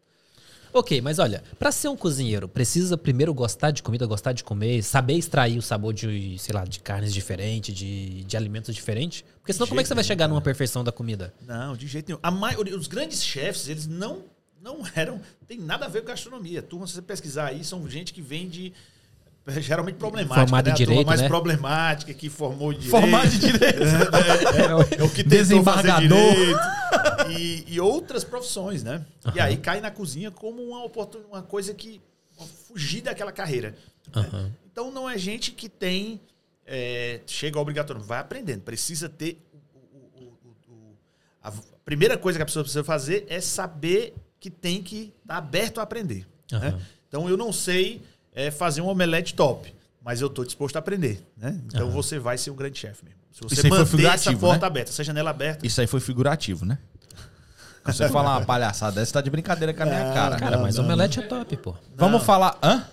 Ok, 0.72 1.00
mas 1.00 1.18
olha, 1.18 1.42
pra 1.58 1.72
ser 1.72 1.88
um 1.88 1.96
cozinheiro, 1.96 2.48
precisa 2.48 2.96
primeiro 2.96 3.32
gostar 3.32 3.70
de 3.70 3.82
comida, 3.82 4.06
gostar 4.06 4.32
de 4.32 4.44
comer, 4.44 4.82
saber 4.82 5.14
extrair 5.14 5.58
o 5.58 5.62
sabor 5.62 5.92
de, 5.92 6.38
sei 6.38 6.54
lá, 6.54 6.64
de 6.64 6.80
carnes 6.80 7.12
diferentes, 7.12 7.74
de, 7.74 8.24
de 8.24 8.36
alimentos 8.36 8.74
diferentes? 8.74 9.24
Porque 9.38 9.52
senão 9.52 9.66
como 9.66 9.80
é 9.80 9.82
que 9.82 9.88
você 9.88 9.94
vai 9.94 10.04
chegar 10.04 10.28
numa 10.28 10.40
perfeição 10.42 10.82
da 10.82 10.92
comida? 10.92 11.32
Não, 11.46 11.76
de 11.76 11.86
jeito 11.86 12.08
nenhum. 12.08 12.20
A 12.22 12.30
maioria, 12.30 12.76
os 12.76 12.86
grandes 12.86 13.22
chefes, 13.22 13.68
eles 13.68 13.86
não, 13.86 14.24
não 14.60 14.82
eram. 14.94 15.20
Tem 15.46 15.58
nada 15.58 15.86
a 15.86 15.88
ver 15.88 16.00
com 16.00 16.08
gastronomia. 16.08 16.62
Turma, 16.62 16.86
se 16.86 16.94
você 16.94 17.02
pesquisar 17.02 17.46
aí, 17.46 17.64
são 17.64 17.88
gente 17.88 18.12
que 18.12 18.20
vem 18.20 18.48
de. 18.48 18.72
Geralmente 19.48 19.94
problemática. 19.96 20.34
Formado 20.46 20.66
né? 20.66 20.70
em 20.70 20.72
A 20.72 20.76
turma 20.76 20.86
direito, 20.90 21.06
mais 21.06 21.20
né? 21.20 21.28
problemática, 21.28 22.12
que 22.14 22.28
formou 22.28 22.72
direito. 22.72 22.90
Formado 22.90 23.28
de 23.28 23.38
direito. 23.38 23.78
É 24.98 25.04
o 25.04 25.08
que 25.10 25.22
tentou 25.22 25.62
fazer 25.62 25.88
Desembargador. 25.88 26.34
direito. 26.34 26.60
E, 27.30 27.64
e 27.74 27.80
outras 27.80 28.24
profissões, 28.24 28.82
né? 28.82 29.04
E 29.34 29.40
aí 29.40 29.56
cai 29.56 29.80
na 29.80 29.90
cozinha 29.90 30.30
como 30.30 30.62
uma 30.62 30.82
oportunidade, 30.84 31.32
uma 31.32 31.42
coisa 31.42 31.72
que 31.74 32.00
fugir 32.66 33.02
daquela 33.02 33.30
carreira. 33.32 33.70
né? 33.70 33.76
Aham. 34.22 34.52
Então 34.72 34.90
não 34.90 35.08
é 35.08 35.16
gente 35.16 35.52
que 35.52 35.68
tem 35.68 36.20
é, 36.66 37.20
chega 37.26 37.58
obrigatoriamente, 37.60 38.08
vai 38.08 38.18
aprendendo. 38.18 38.62
Precisa 38.62 39.08
ter 39.08 39.40
o- 39.72 39.78
o- 40.24 40.38
o- 40.68 40.72
o- 40.72 40.96
a 41.42 41.52
primeira 41.84 42.18
coisa 42.18 42.36
que 42.38 42.42
a 42.42 42.46
pessoa 42.46 42.64
precisa 42.64 42.82
fazer 42.82 43.24
é 43.28 43.40
saber 43.40 44.14
que 44.40 44.50
tem 44.50 44.82
que 44.82 45.12
estar 45.22 45.36
aberto 45.36 45.78
a 45.78 45.82
aprender. 45.84 46.26
né? 46.50 46.58
Aham. 46.58 46.80
Então 47.08 47.28
eu 47.28 47.36
não 47.36 47.52
sei 47.52 48.02
é, 48.36 48.50
fazer 48.52 48.80
um 48.82 48.86
omelete 48.86 49.34
top, 49.34 49.74
mas 50.04 50.20
eu 50.20 50.28
estou 50.28 50.44
disposto 50.44 50.76
a 50.76 50.78
aprender. 50.78 51.20
Né? 51.36 51.58
Então 51.66 51.90
você 51.90 52.18
vai 52.20 52.38
ser 52.38 52.50
um 52.52 52.54
grande 52.54 52.78
chefe 52.78 53.04
mesmo. 53.04 53.18
Se 53.32 53.40
você 53.42 53.54
Isso 53.54 53.66
aí 53.66 53.70
foi 53.70 53.78
manter 53.80 53.84
essa 53.84 53.96
figurativo, 53.96 54.40
porta 54.40 54.60
né? 54.60 54.66
aberta, 54.66 54.90
essa 54.90 55.02
janela 55.04 55.30
aberta, 55.30 55.66
Isso 55.66 55.80
aí 55.80 55.86
foi 55.88 55.98
figurativo, 56.00 56.64
né? 56.64 56.78
Quando 57.82 57.96
você 57.96 58.08
falar 58.08 58.38
uma 58.38 58.44
palhaçada 58.46 58.98
dessa, 59.00 59.12
tá 59.14 59.20
de 59.20 59.30
brincadeira 59.30 59.72
com 59.72 59.82
a 59.82 59.86
minha 59.86 60.04
Não, 60.06 60.14
cara. 60.14 60.36
Cara, 60.36 60.56
Não, 60.56 60.62
mas 60.64 60.76
não, 60.76 60.84
omelete 60.84 61.20
é 61.20 61.22
top, 61.22 61.56
pô. 61.58 61.74
Vamos 61.96 62.22
falar. 62.24 62.58
Hã? 62.62 62.84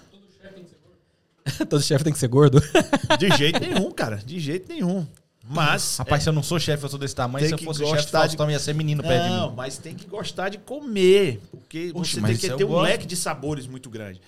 Todo 1.69 1.81
chefe 1.81 2.03
tem 2.03 2.13
que 2.13 2.19
ser 2.19 2.27
gordo. 2.27 2.61
de 3.19 3.29
jeito 3.37 3.59
nenhum, 3.59 3.91
cara, 3.91 4.17
de 4.17 4.39
jeito 4.39 4.71
nenhum. 4.71 5.05
Mas 5.45 5.97
Rapaz, 5.97 6.23
se 6.23 6.29
eu 6.29 6.33
não 6.33 6.41
sou 6.43 6.57
chefe, 6.59 6.85
eu 6.85 6.89
sou 6.89 6.97
desse 6.97 7.13
tamanho. 7.15 7.41
Tem 7.41 7.49
Se 7.49 7.53
eu 7.55 7.57
que 7.57 7.65
fosse 7.65 7.81
gostar 7.81 7.97
chefe, 7.97 8.05
de- 8.05 8.11
Faustão 8.37 8.49
ia 8.51 8.59
ser 8.59 8.73
menino 8.73 9.03
perto 9.03 9.23
de 9.23 9.29
Não, 9.29 9.49
mim. 9.49 9.55
mas 9.57 9.77
tem 9.77 9.93
que 9.93 10.05
gostar 10.07 10.47
de 10.49 10.57
comer. 10.57 11.41
Porque 11.51 11.91
Oxe, 11.93 12.15
você 12.21 12.21
tem 12.27 12.37
que 12.37 12.49
ter 12.57 12.63
um 12.63 12.69
gosto. 12.69 12.83
leque 12.83 13.05
de 13.05 13.15
sabores 13.17 13.67
muito 13.67 13.89
grande. 13.89 14.21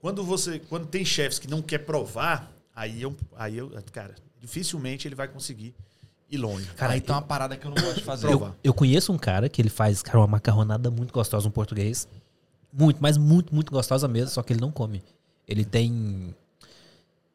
Quando 0.00 0.24
você. 0.24 0.58
Quando 0.58 0.86
tem 0.86 1.04
chefes 1.04 1.38
que 1.38 1.48
não 1.48 1.60
quer 1.60 1.78
provar, 1.78 2.52
aí 2.74 3.02
eu, 3.02 3.16
aí 3.36 3.56
eu. 3.56 3.70
Cara, 3.92 4.14
dificilmente 4.40 5.08
ele 5.08 5.14
vai 5.14 5.28
conseguir 5.28 5.74
ir 6.30 6.36
longe. 6.36 6.66
Cara, 6.76 6.92
aí 6.92 7.00
tem 7.00 7.14
uma 7.14 7.22
parada 7.22 7.56
que 7.56 7.66
eu 7.66 7.70
não 7.70 7.82
gosto 7.82 7.96
de 7.96 8.04
fazer. 8.04 8.28
Provar. 8.28 8.54
Eu 8.62 8.74
conheço 8.74 9.12
um 9.12 9.18
cara 9.18 9.48
que 9.48 9.60
ele 9.60 9.70
faz, 9.70 10.02
cara, 10.02 10.18
uma 10.18 10.26
macarronada 10.26 10.90
muito 10.90 11.12
gostosa, 11.12 11.48
um 11.48 11.50
português. 11.50 12.06
Muito, 12.72 12.98
mas 13.00 13.16
muito, 13.16 13.54
muito 13.54 13.72
gostosa 13.72 14.06
mesmo, 14.06 14.30
só 14.30 14.42
que 14.42 14.52
ele 14.52 14.60
não 14.60 14.70
come. 14.70 15.02
Ele 15.46 15.64
tem. 15.64 16.34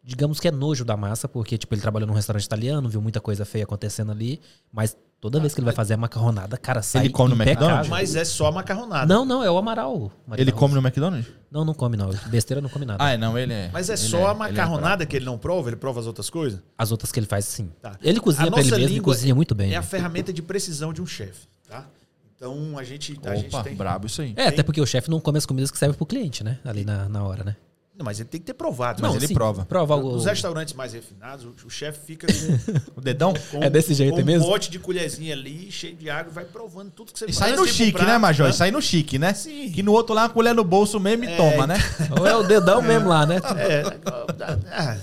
Digamos 0.03 0.39
que 0.39 0.47
é 0.47 0.51
nojo 0.51 0.83
da 0.83 0.97
massa, 0.97 1.27
porque, 1.27 1.57
tipo, 1.57 1.73
ele 1.73 1.81
trabalhou 1.81 2.07
num 2.07 2.13
restaurante 2.13 2.43
italiano, 2.43 2.89
viu 2.89 3.01
muita 3.01 3.21
coisa 3.21 3.45
feia 3.45 3.63
acontecendo 3.63 4.11
ali, 4.11 4.39
mas 4.71 4.97
toda 5.23 5.39
vez 5.39 5.53
que 5.53 5.61
ele 5.61 5.65
vai 5.65 5.73
fazer 5.73 5.93
a 5.93 5.97
macarronada, 5.97 6.57
cara, 6.57 6.81
sai 6.81 7.07
come 7.07 7.29
no 7.29 7.35
impecável. 7.35 7.61
McDonald's? 7.61 7.89
Mas 7.89 8.13
é 8.13 8.25
só 8.25 8.51
macarronada. 8.51 9.05
Não, 9.05 9.23
não, 9.23 9.41
é 9.41 9.49
o 9.49 9.57
Amaral. 9.57 10.11
Ele 10.35 10.51
come 10.51 10.73
no 10.73 10.81
McDonald's? 10.81 11.31
Não, 11.49 11.63
não 11.63 11.73
come, 11.73 11.95
não. 11.95 12.09
Besteira 12.27 12.59
não 12.59 12.67
come 12.67 12.85
nada. 12.85 13.01
Ah, 13.01 13.11
é, 13.11 13.17
não, 13.17 13.37
ele 13.37 13.53
é. 13.53 13.69
Mas 13.71 13.89
é 13.89 13.93
ele 13.93 13.99
só 14.01 14.17
ele 14.17 14.25
a 14.25 14.31
é 14.31 14.33
macarronada 14.33 15.05
que 15.05 15.15
ele 15.15 15.23
não 15.23 15.37
prova, 15.37 15.69
ele 15.69 15.77
prova 15.77 16.01
as 16.01 16.07
outras 16.07 16.29
coisas? 16.29 16.59
As 16.77 16.91
outras 16.91 17.09
que 17.09 17.17
ele 17.21 17.25
faz, 17.25 17.45
sim. 17.45 17.71
Tá. 17.81 17.97
Ele 18.01 18.19
cozinha 18.19 18.49
A 18.49 18.51
pra 18.51 18.59
ele 18.59 18.69
nossa 18.69 18.79
mesmo 18.81 18.91
e 18.91 18.95
língua 18.97 19.13
cozinha 19.13 19.33
muito 19.33 19.55
bem. 19.55 19.71
É 19.71 19.77
a 19.77 19.79
né? 19.79 19.87
ferramenta 19.87 20.33
de 20.33 20.41
precisão 20.41 20.91
de 20.91 21.01
um 21.01 21.05
chefe, 21.05 21.47
tá? 21.69 21.85
Então 22.35 22.77
a 22.77 22.83
gente, 22.83 23.17
a 23.23 23.35
gente 23.35 23.47
Opa, 23.47 23.63
tem. 23.63 23.75
brabo 23.77 24.07
isso 24.07 24.21
aí. 24.21 24.33
É, 24.35 24.47
até 24.47 24.61
porque 24.61 24.81
o 24.81 24.85
chefe 24.85 25.09
não 25.09 25.21
come 25.21 25.37
as 25.37 25.45
comidas 25.45 25.71
que 25.71 25.77
servem 25.77 25.95
pro 25.95 26.05
cliente, 26.05 26.43
né? 26.43 26.59
Ali 26.65 26.83
na, 26.83 27.07
na 27.07 27.23
hora, 27.23 27.45
né? 27.45 27.55
Não, 27.95 28.03
mas 28.03 28.19
ele 28.19 28.27
tem 28.27 28.39
que 28.41 28.45
ter 28.47 28.55
provado. 28.55 29.01
Mas 29.03 29.11
Não, 29.11 29.17
ele 29.19 29.27
sim, 29.27 29.35
prova. 29.35 29.65
Prova 29.65 29.95
o... 29.95 30.13
Nos 30.13 30.25
restaurantes 30.25 30.73
mais 30.73 30.93
refinados, 30.93 31.45
o- 31.45 31.53
o 31.67 31.69
chefe 31.69 31.99
fica 32.07 32.25
com, 32.25 32.79
O 32.97 33.01
dedão? 33.01 33.33
com- 33.51 33.63
É 33.63 33.69
desse 33.69 33.93
jeito 33.93 34.15
com 34.15 34.23
mesmo? 34.23 34.47
um 34.47 34.49
pote 34.49 34.71
de 34.71 34.79
colherzinha 34.79 35.33
ali, 35.35 35.71
cheio 35.71 35.95
de 35.95 36.09
água, 36.09 36.31
e 36.31 36.33
vai 36.33 36.43
provando 36.43 36.89
tudo 36.89 37.13
que 37.13 37.19
você 37.19 37.25
aí 37.25 37.51
Antes 37.51 37.59
no 37.61 37.67
chique, 37.67 37.91
prato, 37.91 38.07
né, 38.07 38.17
Major? 38.17 38.47
tá? 38.47 38.49
Isso 38.49 38.63
aí 38.63 38.71
no 38.71 38.81
chique, 38.81 39.19
né? 39.19 39.35
Sim. 39.35 39.71
Que 39.71 39.83
no 39.83 39.91
outro 39.91 40.15
lá, 40.15 40.23
a 40.25 40.29
colher 40.29 40.55
no 40.55 40.63
bolso 40.63 40.99
mesmo 40.99 41.23
e 41.25 41.37
toma, 41.37 41.67
né? 41.67 41.75
Ou 42.19 42.25
é 42.25 42.35
o 42.35 42.41
dedão 42.41 42.81
mesmo 42.81 43.07
lá, 43.09 43.27
né? 43.27 43.35
É, 43.57 43.83
ah, 44.71 44.97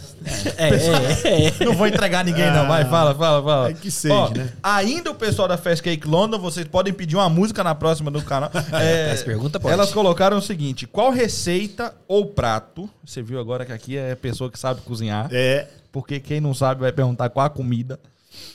É, 0.59 0.69
é, 0.69 1.47
é. 1.61 1.65
Não 1.65 1.75
vou 1.75 1.87
entregar 1.87 2.25
ninguém, 2.25 2.51
não. 2.53 2.67
Vai, 2.67 2.85
fala, 2.85 3.15
fala, 3.15 3.43
fala. 3.43 3.67
Ai, 3.69 3.75
que 3.75 3.91
seja, 3.91 4.15
Ó, 4.15 4.31
né? 4.31 4.53
Ainda 4.63 5.11
o 5.11 5.15
pessoal 5.15 5.47
da 5.49 5.57
Fast 5.57 5.83
Cake 5.83 6.07
London, 6.07 6.39
vocês 6.39 6.67
podem 6.67 6.93
pedir 6.93 7.17
uma 7.17 7.29
música 7.29 7.63
na 7.65 7.75
próxima 7.75 8.11
do 8.11 8.21
canal. 8.23 8.51
É, 8.73 9.09
Faz 9.09 9.23
pergunta, 9.23 9.59
pode. 9.61 9.73
Elas 9.73 9.93
colocaram 9.93 10.39
o 10.39 10.43
seguinte: 10.43 10.87
qual 10.87 11.11
receita 11.11 11.95
ou 12.09 12.27
prato? 12.27 12.80
Você 13.05 13.21
viu 13.23 13.41
agora 13.41 13.67
que 13.67 13.73
aqui 13.73 13.97
é 13.97 14.15
pessoa 14.15 14.51
que 14.51 14.59
sabe 14.59 14.81
cozinhar. 14.83 15.29
é. 15.33 15.69
Porque 15.93 16.21
quem 16.21 16.41
não 16.41 16.55
sabe 16.55 16.83
vai 16.83 16.93
perguntar 16.93 17.29
qual 17.31 17.45
a 17.47 17.51
comida. 17.51 17.99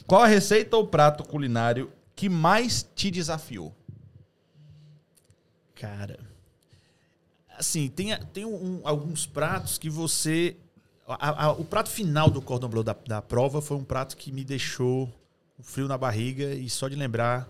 Qual 0.08 0.22
a 0.24 0.28
receita 0.28 0.78
ou 0.78 0.88
prato 0.88 1.22
culinário 1.24 1.92
que 2.16 2.30
mais 2.30 2.88
te 2.96 3.12
desafiou? 3.12 3.76
Cara. 5.76 6.18
Assim, 7.58 7.88
tem, 7.90 8.18
tem 8.34 8.46
um- 8.46 8.82
alguns 8.84 9.26
pratos 9.26 9.78
que 9.78 9.90
você. 9.90 10.56
a- 11.08 11.46
a- 11.48 11.52
o 11.52 11.64
prato 11.64 11.90
final 11.90 12.30
do 12.32 12.42
cordon 12.42 12.68
bleu 12.70 12.84
da, 12.84 12.96
da 13.06 13.22
prova 13.22 13.62
foi 13.62 13.78
um 13.78 13.84
prato 13.84 14.18
que 14.18 14.32
me 14.32 14.44
deixou 14.44 15.04
um 15.60 15.64
frio 15.64 15.88
na 15.88 15.98
barriga 15.98 16.54
e 16.56 16.70
só 16.70 16.88
de 16.88 16.96
lembrar. 16.96 17.48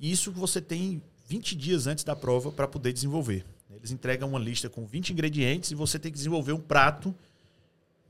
Isso 0.00 0.32
que 0.32 0.38
você 0.38 0.60
tem 0.60 1.02
20 1.26 1.54
dias 1.56 1.86
antes 1.86 2.04
da 2.04 2.14
prova 2.16 2.50
para 2.52 2.66
poder 2.66 2.92
desenvolver. 2.92 3.44
Eles 3.78 3.90
entregam 3.90 4.28
uma 4.28 4.38
lista 4.38 4.68
com 4.68 4.86
20 4.86 5.10
ingredientes 5.10 5.70
e 5.70 5.74
você 5.74 5.98
tem 5.98 6.10
que 6.10 6.16
desenvolver 6.18 6.52
um 6.52 6.60
prato 6.60 7.14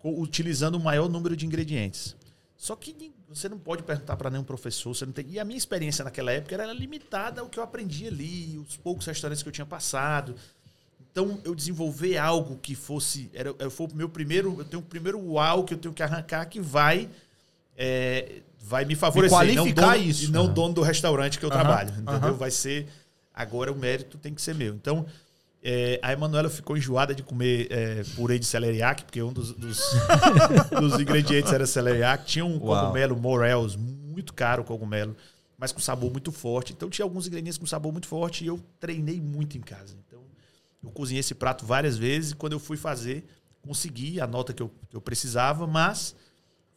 utilizando 0.04 0.76
o 0.76 0.80
maior 0.80 1.08
número 1.08 1.36
de 1.36 1.44
ingredientes. 1.46 2.14
Só 2.56 2.76
que 2.76 3.12
você 3.28 3.48
não 3.48 3.58
pode 3.58 3.82
perguntar 3.82 4.16
para 4.16 4.30
nenhum 4.30 4.44
professor, 4.44 4.94
você 4.94 5.04
não 5.04 5.12
tem. 5.12 5.26
E 5.28 5.38
a 5.38 5.44
minha 5.44 5.58
experiência 5.58 6.04
naquela 6.04 6.30
época 6.32 6.54
era 6.54 6.72
limitada 6.72 7.40
ao 7.40 7.48
que 7.48 7.58
eu 7.58 7.62
aprendi 7.62 8.06
ali, 8.06 8.56
os 8.58 8.76
poucos 8.76 9.04
restaurantes 9.04 9.42
que 9.42 9.48
eu 9.48 9.52
tinha 9.52 9.66
passado. 9.66 10.36
Então, 11.10 11.40
eu 11.44 11.54
desenvolver 11.54 12.18
algo 12.18 12.56
que 12.58 12.74
fosse. 12.74 13.30
Era, 13.34 13.52
foi 13.70 13.86
o 13.86 13.94
meu 13.94 14.08
primeiro. 14.08 14.54
Eu 14.58 14.64
tenho 14.64 14.82
o 14.82 14.86
primeiro 14.86 15.18
uau 15.18 15.64
que 15.64 15.74
eu 15.74 15.78
tenho 15.78 15.92
que 15.92 16.02
arrancar 16.02 16.44
que 16.46 16.60
vai. 16.60 17.08
é, 17.76 18.42
vai 18.60 18.84
me 18.84 18.94
favorecer. 18.94 19.36
qualificar 19.36 19.82
não 19.82 19.92
dono, 19.92 20.08
isso. 20.08 20.24
E 20.24 20.28
não 20.28 20.44
Aham. 20.44 20.54
dono 20.54 20.74
do 20.74 20.82
restaurante 20.82 21.38
que 21.38 21.44
eu 21.44 21.50
Aham, 21.50 21.58
trabalho. 21.58 21.90
Entendeu? 21.90 22.14
aham. 22.14 22.32
Vai 22.32 22.50
ser. 22.50 22.86
Agora 23.34 23.72
o 23.72 23.76
mérito 23.76 24.18
tem 24.18 24.32
que 24.34 24.40
ser 24.42 24.54
meu. 24.54 24.74
Então, 24.74 25.06
é, 25.68 25.98
a 26.00 26.12
Emanuela 26.12 26.48
ficou 26.48 26.76
enjoada 26.76 27.12
de 27.12 27.24
comer 27.24 27.66
é, 27.72 28.04
purê 28.14 28.38
de 28.38 28.46
celeriac, 28.46 29.02
porque 29.02 29.20
um 29.20 29.32
dos, 29.32 29.52
dos, 29.52 29.80
dos 30.80 31.00
ingredientes 31.00 31.52
era 31.52 31.66
celeriac. 31.66 32.24
Tinha 32.24 32.44
um 32.44 32.56
Uau. 32.62 32.82
cogumelo 32.82 33.16
Morels, 33.16 33.74
muito 33.74 34.32
caro 34.32 34.62
o 34.62 34.64
cogumelo, 34.64 35.16
mas 35.58 35.72
com 35.72 35.80
sabor 35.80 36.12
muito 36.12 36.30
forte. 36.30 36.72
Então 36.72 36.88
tinha 36.88 37.04
alguns 37.04 37.26
ingredientes 37.26 37.58
com 37.58 37.66
sabor 37.66 37.90
muito 37.90 38.06
forte 38.06 38.44
e 38.44 38.46
eu 38.46 38.60
treinei 38.78 39.20
muito 39.20 39.58
em 39.58 39.60
casa. 39.60 39.96
Então 40.06 40.20
eu 40.84 40.90
cozinhei 40.92 41.18
esse 41.18 41.34
prato 41.34 41.66
várias 41.66 41.98
vezes 41.98 42.30
e 42.30 42.36
quando 42.36 42.52
eu 42.52 42.60
fui 42.60 42.76
fazer, 42.76 43.26
consegui 43.60 44.20
a 44.20 44.26
nota 44.26 44.52
que 44.52 44.62
eu, 44.62 44.70
que 44.88 44.96
eu 44.96 45.00
precisava, 45.00 45.66
mas 45.66 46.14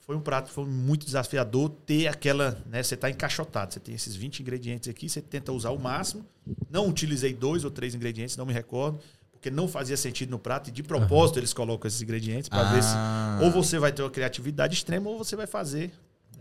foi 0.10 0.16
um 0.18 0.22
prato, 0.22 0.49
foi 0.49 0.66
muito 0.66 1.05
desafiador 1.05 1.70
ter 1.86 2.07
aquela, 2.07 2.57
né, 2.66 2.82
você 2.82 2.95
está 2.95 3.12
encaixotado, 3.12 3.72
você 3.76 3.80
tem 3.80 3.93
esses 3.93 4.16
20 4.16 4.39
ingredientes 4.39 4.89
aqui, 4.89 5.07
você 5.07 5.22
tenta 5.22 5.51
usar 5.51 5.70
o 5.70 5.78
máximo. 5.78 6.26
Não 6.68 6.88
utilizei 6.88 7.32
dois 7.32 7.64
ou 7.64 7.70
três 7.70 7.93
ingredientes, 7.93 8.36
não 8.36 8.43
me 8.43 8.51
recordo, 8.51 8.99
porque 9.32 9.51
não 9.51 9.68
fazia 9.68 9.95
sentido 9.95 10.32
no 10.32 10.39
prato 10.39 10.70
e 10.70 10.72
de 10.72 10.82
propósito 10.82 11.38
eles 11.38 11.53
colocam 11.53 11.88
esses 11.88 12.01
ingredientes 12.01 12.49
para 12.49 12.64
ver 12.74 12.82
se 12.82 12.89
Ah. 12.91 13.39
ou 13.43 13.51
você 13.51 13.78
vai 13.78 13.91
ter 13.91 14.01
uma 14.01 14.10
criatividade 14.10 14.74
extrema 14.74 15.07
ou 15.12 15.16
você 15.20 15.36
vai 15.36 15.45
fazer 15.45 15.91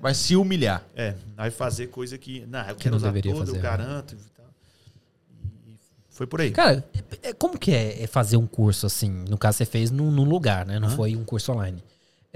Vai 0.00 0.14
se 0.14 0.34
humilhar. 0.34 0.82
é, 0.96 1.14
vai 1.36 1.50
fazer 1.50 1.88
coisa 1.88 2.16
que. 2.16 2.46
Não, 2.46 2.60
eu 2.70 2.74
Que 2.74 2.84
quero 2.84 2.92
não 2.92 2.96
usar 2.96 3.08
deveria 3.08 3.32
todo, 3.34 3.40
fazer, 3.40 3.50
eu 3.50 3.56
né? 3.56 3.68
garanto. 3.68 4.16
tal. 4.34 4.46
foi 6.08 6.26
por 6.26 6.40
aí. 6.40 6.52
Cara, 6.52 6.82
é- 7.22 7.34
como 7.34 7.58
que 7.58 7.70
é 7.72 8.02
é 8.02 8.06
fazer 8.06 8.38
um 8.38 8.46
curso 8.46 8.86
assim? 8.86 9.10
No 9.28 9.36
caso, 9.36 9.58
você 9.58 9.66
fez 9.66 9.90
num, 9.90 10.10
num 10.10 10.24
lugar, 10.24 10.64
né? 10.64 10.78
Não 10.80 10.88
foi 10.88 11.14
um 11.14 11.22
curso 11.22 11.52
online. 11.52 11.82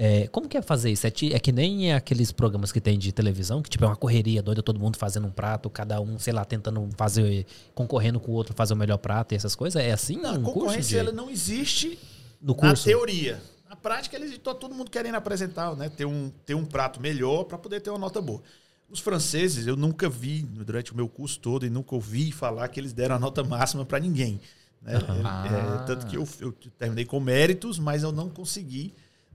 É, 0.05 0.27
como 0.27 0.49
que 0.49 0.57
é 0.57 0.61
fazer 0.61 0.91
isso? 0.91 1.07
É, 1.07 1.09
ti- 1.09 1.31
é 1.33 1.39
que 1.39 1.51
nem 1.53 1.93
aqueles 1.93 2.29
programas 2.29 2.73
que 2.73 2.81
tem 2.81 2.99
de 2.99 3.11
televisão, 3.13 3.61
que 3.61 3.69
tipo 3.69 3.85
é 3.85 3.87
uma 3.87 3.95
correria 3.95 4.43
doida, 4.43 4.61
todo 4.61 4.77
mundo 4.77 4.97
fazendo 4.97 5.27
um 5.27 5.31
prato, 5.31 5.69
cada 5.69 6.01
um, 6.01 6.19
sei 6.19 6.33
lá, 6.33 6.43
tentando 6.43 6.89
fazer, 6.97 7.45
concorrendo 7.73 8.19
com 8.19 8.31
o 8.31 8.35
outro, 8.35 8.53
fazer 8.53 8.73
o 8.73 8.75
melhor 8.75 8.97
prato 8.97 9.33
e 9.33 9.35
essas 9.37 9.55
coisas. 9.55 9.81
É 9.81 9.93
assim 9.93 10.17
Não, 10.17 10.35
a 10.35 10.39
concorrência 10.39 10.97
ela 10.99 11.13
não 11.13 11.29
existe 11.29 11.97
no 12.41 12.53
na 12.53 12.59
curso? 12.59 12.83
teoria. 12.83 13.41
Na 13.69 13.77
prática, 13.77 14.17
eles 14.17 14.31
estão 14.31 14.53
todo 14.53 14.75
mundo 14.75 14.91
querendo 14.91 15.15
apresentar, 15.15 15.73
né? 15.77 15.87
Ter 15.87 16.05
um, 16.05 16.29
ter 16.45 16.53
um 16.53 16.65
prato 16.65 16.99
melhor 16.99 17.45
para 17.45 17.57
poder 17.57 17.79
ter 17.79 17.89
uma 17.89 17.97
nota 17.99 18.21
boa. 18.21 18.41
Os 18.89 18.99
franceses, 18.99 19.65
eu 19.67 19.77
nunca 19.77 20.09
vi 20.09 20.41
durante 20.41 20.91
o 20.91 20.95
meu 20.97 21.07
curso 21.07 21.39
todo 21.39 21.65
e 21.65 21.69
nunca 21.69 21.95
ouvi 21.95 22.29
falar 22.31 22.67
que 22.67 22.77
eles 22.79 22.91
deram 22.91 23.15
a 23.15 23.19
nota 23.19 23.41
máxima 23.41 23.85
para 23.85 23.99
ninguém. 23.99 24.41
né? 24.81 24.93
É, 24.95 25.75
é, 25.81 25.85
tanto 25.87 26.05
que 26.07 26.17
eu, 26.17 26.27
eu 26.41 26.51
terminei 26.77 27.05
com 27.05 27.21
méritos, 27.21 27.79
mas 27.79 28.03
eu 28.03 28.11
não 28.11 28.29
consegui 28.29 28.93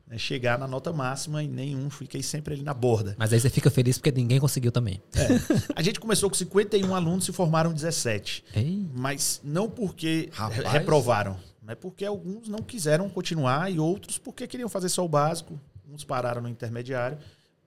né, 0.08 0.16
chegar 0.18 0.58
na 0.58 0.66
nota 0.66 0.92
máxima 0.92 1.42
em 1.42 1.48
nenhum, 1.48 1.90
fiquei 1.90 2.22
sempre 2.22 2.54
ali 2.54 2.62
na 2.62 2.72
borda. 2.74 3.14
Mas 3.18 3.32
aí 3.32 3.40
você 3.40 3.50
fica 3.50 3.70
feliz 3.70 3.98
porque 3.98 4.10
ninguém 4.12 4.40
conseguiu 4.40 4.72
também. 4.72 5.02
A 5.76 5.82
gente 5.82 6.00
começou 6.00 6.28
com 6.30 6.34
51 6.36 6.94
alunos 6.94 7.28
e 7.28 7.32
formaram 7.32 7.72
17. 7.72 8.44
Ei, 8.54 8.86
Mas 8.94 9.40
não 9.44 9.68
porque 9.68 10.30
Rapaz. 10.32 10.56
re- 10.62 10.68
reprovaram, 10.68 11.36
é 11.66 11.74
porque 11.74 12.04
alguns 12.04 12.48
não 12.48 12.60
quiseram 12.60 13.08
continuar 13.10 13.70
e 13.70 13.78
outros 13.78 14.16
porque 14.18 14.46
queriam 14.46 14.68
fazer 14.68 14.88
só 14.88 15.04
o 15.04 15.08
básico. 15.08 15.60
Uns 15.90 16.04
pararam 16.04 16.42
no 16.42 16.48
intermediário 16.48 17.18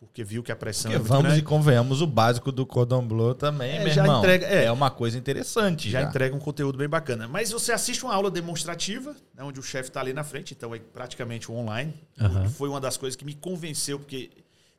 porque 0.02 0.24
viu 0.24 0.42
que 0.42 0.52
a 0.52 0.56
pressão 0.56 0.90
Porque 0.92 0.96
é 0.96 1.00
muito 1.00 1.08
vamos 1.10 1.24
grande. 1.28 1.40
e 1.40 1.44
convenhamos, 1.44 2.02
o 2.02 2.08
básico 2.08 2.52
do 2.52 2.66
Cordon 2.66 3.08
Bleu 3.08 3.36
também, 3.36 3.78
É, 3.78 3.84
meu 3.84 3.94
já 3.94 4.02
irmão. 4.02 4.18
entrega- 4.20 4.48
é. 4.48 4.66
é. 4.66 4.72
uma 4.72 4.90
coisa 4.90 5.16
interessante 5.18 5.90
já 5.92 6.02
já. 6.02 6.10
entrega 6.10 6.36
um 6.36 6.40
conteúdo 6.40 6.78
bem 6.78 6.90
bacana. 6.90 7.28
Mas 7.28 7.52
você 7.52 7.72
assiste 7.72 8.04
uma 8.04 8.14
aula 8.14 8.32
demonstrativa, 8.32 9.16
né, 9.36 9.44
onde 9.44 9.60
o 9.60 9.64
chefe 9.64 9.90
está 9.90 10.02
ali 10.02 10.12
na 10.12 10.24
frente, 10.24 10.54
então 10.56 10.74
é 10.74 10.80
praticamente 10.80 11.52
online. 11.52 11.94
Aham. 12.20 12.50
Foi 12.50 12.68
uma 12.68 12.82
das 12.82 12.98
coisas 12.98 13.16
que 13.16 13.24
me 13.24 13.36
convenceu, 13.36 14.00
porque 14.00 14.32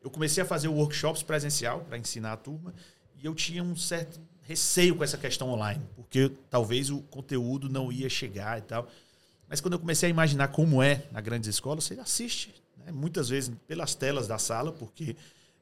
eu 0.02 0.10
comecei 0.10 0.42
a 0.42 0.46
fazer 0.46 0.66
workshops 0.68 1.22
presencial 1.22 1.80
para 1.80 1.96
ensinar 1.96 2.32
a 2.32 2.36
turma 2.36 2.74
e 3.16 3.24
eu 3.24 3.34
tinha 3.34 3.62
um 3.62 3.76
certo 3.76 4.20
receio 4.42 4.96
com 4.96 5.04
essa 5.04 5.16
questão 5.16 5.48
online, 5.50 5.80
porque 5.94 6.32
talvez 6.50 6.90
o 6.90 6.98
conteúdo 7.02 7.68
não 7.68 7.92
ia 7.92 8.08
chegar 8.08 8.58
e 8.58 8.62
tal. 8.62 8.88
Mas 9.48 9.60
quando 9.60 9.74
eu 9.74 9.78
comecei 9.78 10.08
a 10.08 10.10
imaginar 10.10 10.48
como 10.48 10.82
é 10.82 11.04
na 11.12 11.20
grandes 11.20 11.48
escolas, 11.48 11.84
você 11.84 11.94
assiste, 12.00 12.52
né, 12.84 12.92
muitas 12.92 13.28
vezes 13.28 13.52
pelas 13.66 13.94
telas 13.94 14.26
da 14.26 14.38
sala, 14.38 14.72
porque 14.72 15.16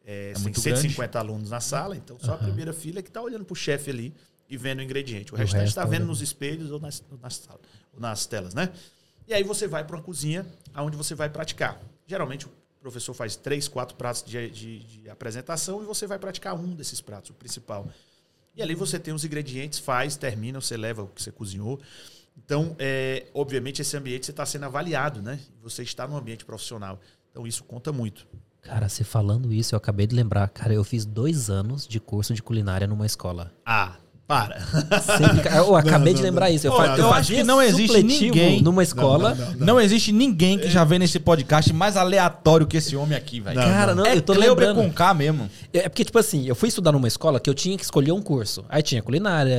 é, 0.05 0.33
tem 0.33 0.43
muito 0.43 0.61
150 0.61 1.19
alunos 1.19 1.51
na 1.51 1.61
sala, 1.61 1.97
então 1.97 2.19
só 2.19 2.35
a 2.35 2.39
primeira 2.39 2.73
fila 2.73 2.99
é 3.01 3.03
que 3.03 3.09
está 3.11 3.21
olhando 3.23 3.45
para 3.45 3.53
o 3.53 3.57
chefe 3.57 3.91
ali 3.91 4.15
e 4.49 4.57
vendo 4.57 4.79
o 4.81 4.83
ingrediente. 4.83 5.33
O 5.33 5.37
restante 5.37 5.61
resto 5.61 5.69
está 5.71 5.83
tá 5.83 5.87
vendo 5.89 5.99
olhando. 6.01 6.09
nos 6.09 6.21
espelhos 6.23 6.71
ou 6.71 6.81
nas, 6.81 7.03
nas, 7.23 7.37
sala- 7.37 7.61
ou 7.93 8.01
nas 8.01 8.27
telas, 8.27 8.55
né? 8.55 8.71
E 9.29 9.35
aí 9.35 9.45
você 9.45 9.69
vai 9.69 9.85
para 9.85 9.97
uma 9.97 10.03
cozinha 10.03 10.45
onde 10.77 10.97
você 10.97 11.15
vai 11.15 11.29
praticar. 11.29 11.81
Geralmente 12.07 12.47
o 12.47 12.51
professor 12.81 13.15
faz 13.15 13.37
três, 13.37 13.69
quatro 13.69 13.95
pratos 13.97 14.25
de, 14.25 14.51
de- 14.51 14.79
de 15.03 15.11
apresentação 15.11 15.83
e 15.83 15.87
você 15.87 16.07
vai 16.07 16.19
praticar 16.19 16.55
um 16.57 16.75
desses 16.75 17.01
pratos, 17.01 17.31
o 17.31 17.35
principal. 17.35 17.89
E 18.57 18.63
ali 18.63 18.75
você 18.75 18.99
tem 18.99 19.15
os 19.15 19.25
ingredientes, 19.25 19.79
faz, 19.79 20.17
termina, 20.17 20.61
você 20.61 20.77
leva 20.77 21.03
o 21.03 21.07
que 21.07 21.23
você 21.23 21.31
cozinhou. 21.31 21.81
Então, 22.45 22.75
é, 22.79 23.27
obviamente, 23.35 23.81
esse 23.83 23.97
ambiente 23.97 24.27
você 24.27 24.33
está 24.33 24.45
sendo 24.45 24.65
avaliado, 24.65 25.23
né? 25.23 25.39
Você 25.63 25.83
está 25.83 26.07
num 26.07 26.17
ambiente 26.17 26.45
profissional. 26.45 27.01
Então, 27.31 27.47
isso 27.47 27.63
conta 27.65 27.93
muito. 27.93 28.27
cara, 28.61 28.89
você 28.89 29.05
falando 29.05 29.53
isso, 29.53 29.75
eu 29.75 29.77
acabei 29.77 30.07
de 30.07 30.15
lembrar. 30.17 30.49
Cara, 30.49 30.75
eu 30.75 30.83
fiz 30.85 31.05
dois 31.07 31.49
anos 31.49 31.87
de 31.87 32.01
curso 32.01 32.35
de 32.35 32.43
culinária 32.43 32.87
numa 32.87 33.07
escola. 33.07 33.53
Ah, 33.65 33.97
para. 34.31 34.61
Sempre- 35.01 35.57
eu 35.57 35.75
acabei 35.75 36.15
de 36.15 36.23
lembrar 36.23 36.51
isso. 36.51 36.65
Eu, 36.69 36.71
Pô, 36.73 36.85
eu 36.85 36.87
eu 36.97 37.07
acho 37.07 37.15
fazia 37.15 37.37
que 37.39 37.43
não 37.43 37.61
existe 37.61 38.01
ninguém- 38.01 38.63
numa 38.63 38.81
escola. 38.85 39.37
Não, 39.59 39.81
existe 39.81 40.13
ninguém 40.13 40.57
que 40.57 40.71
já 40.71 40.85
vê 40.85 41.01
nesse 41.01 41.19
podcast 41.19 41.73
mais 41.73 41.97
aleatório 41.97 42.65
que 42.65 42.77
esse 42.77 42.95
homem 42.95 43.19
aqui, 43.19 43.41
velho. 43.41 43.57
Cara, 43.61 43.93
não, 43.93 44.07
é 44.07 44.17
eu 44.17 44.23
tô 44.23 44.33
Cleuber 44.35 44.69
lembrando. 44.69 44.87
com 44.89 44.93
K 44.95 45.15
mesmo. 45.15 45.51
É 45.73 45.89
porque, 45.89 46.05
tipo 46.05 46.17
assim, 46.17 46.47
eu 46.47 46.55
fui 46.55 46.69
estudar 46.69 46.93
numa 46.93 47.09
escola 47.09 47.41
que 47.41 47.51
eu 47.51 47.55
tinha 47.55 47.77
que 47.77 47.83
escolher 47.83 48.13
um 48.13 48.23
curso. 48.23 48.65
Aí 48.69 48.83
tinha 48.83 49.03
culinária, 49.03 49.59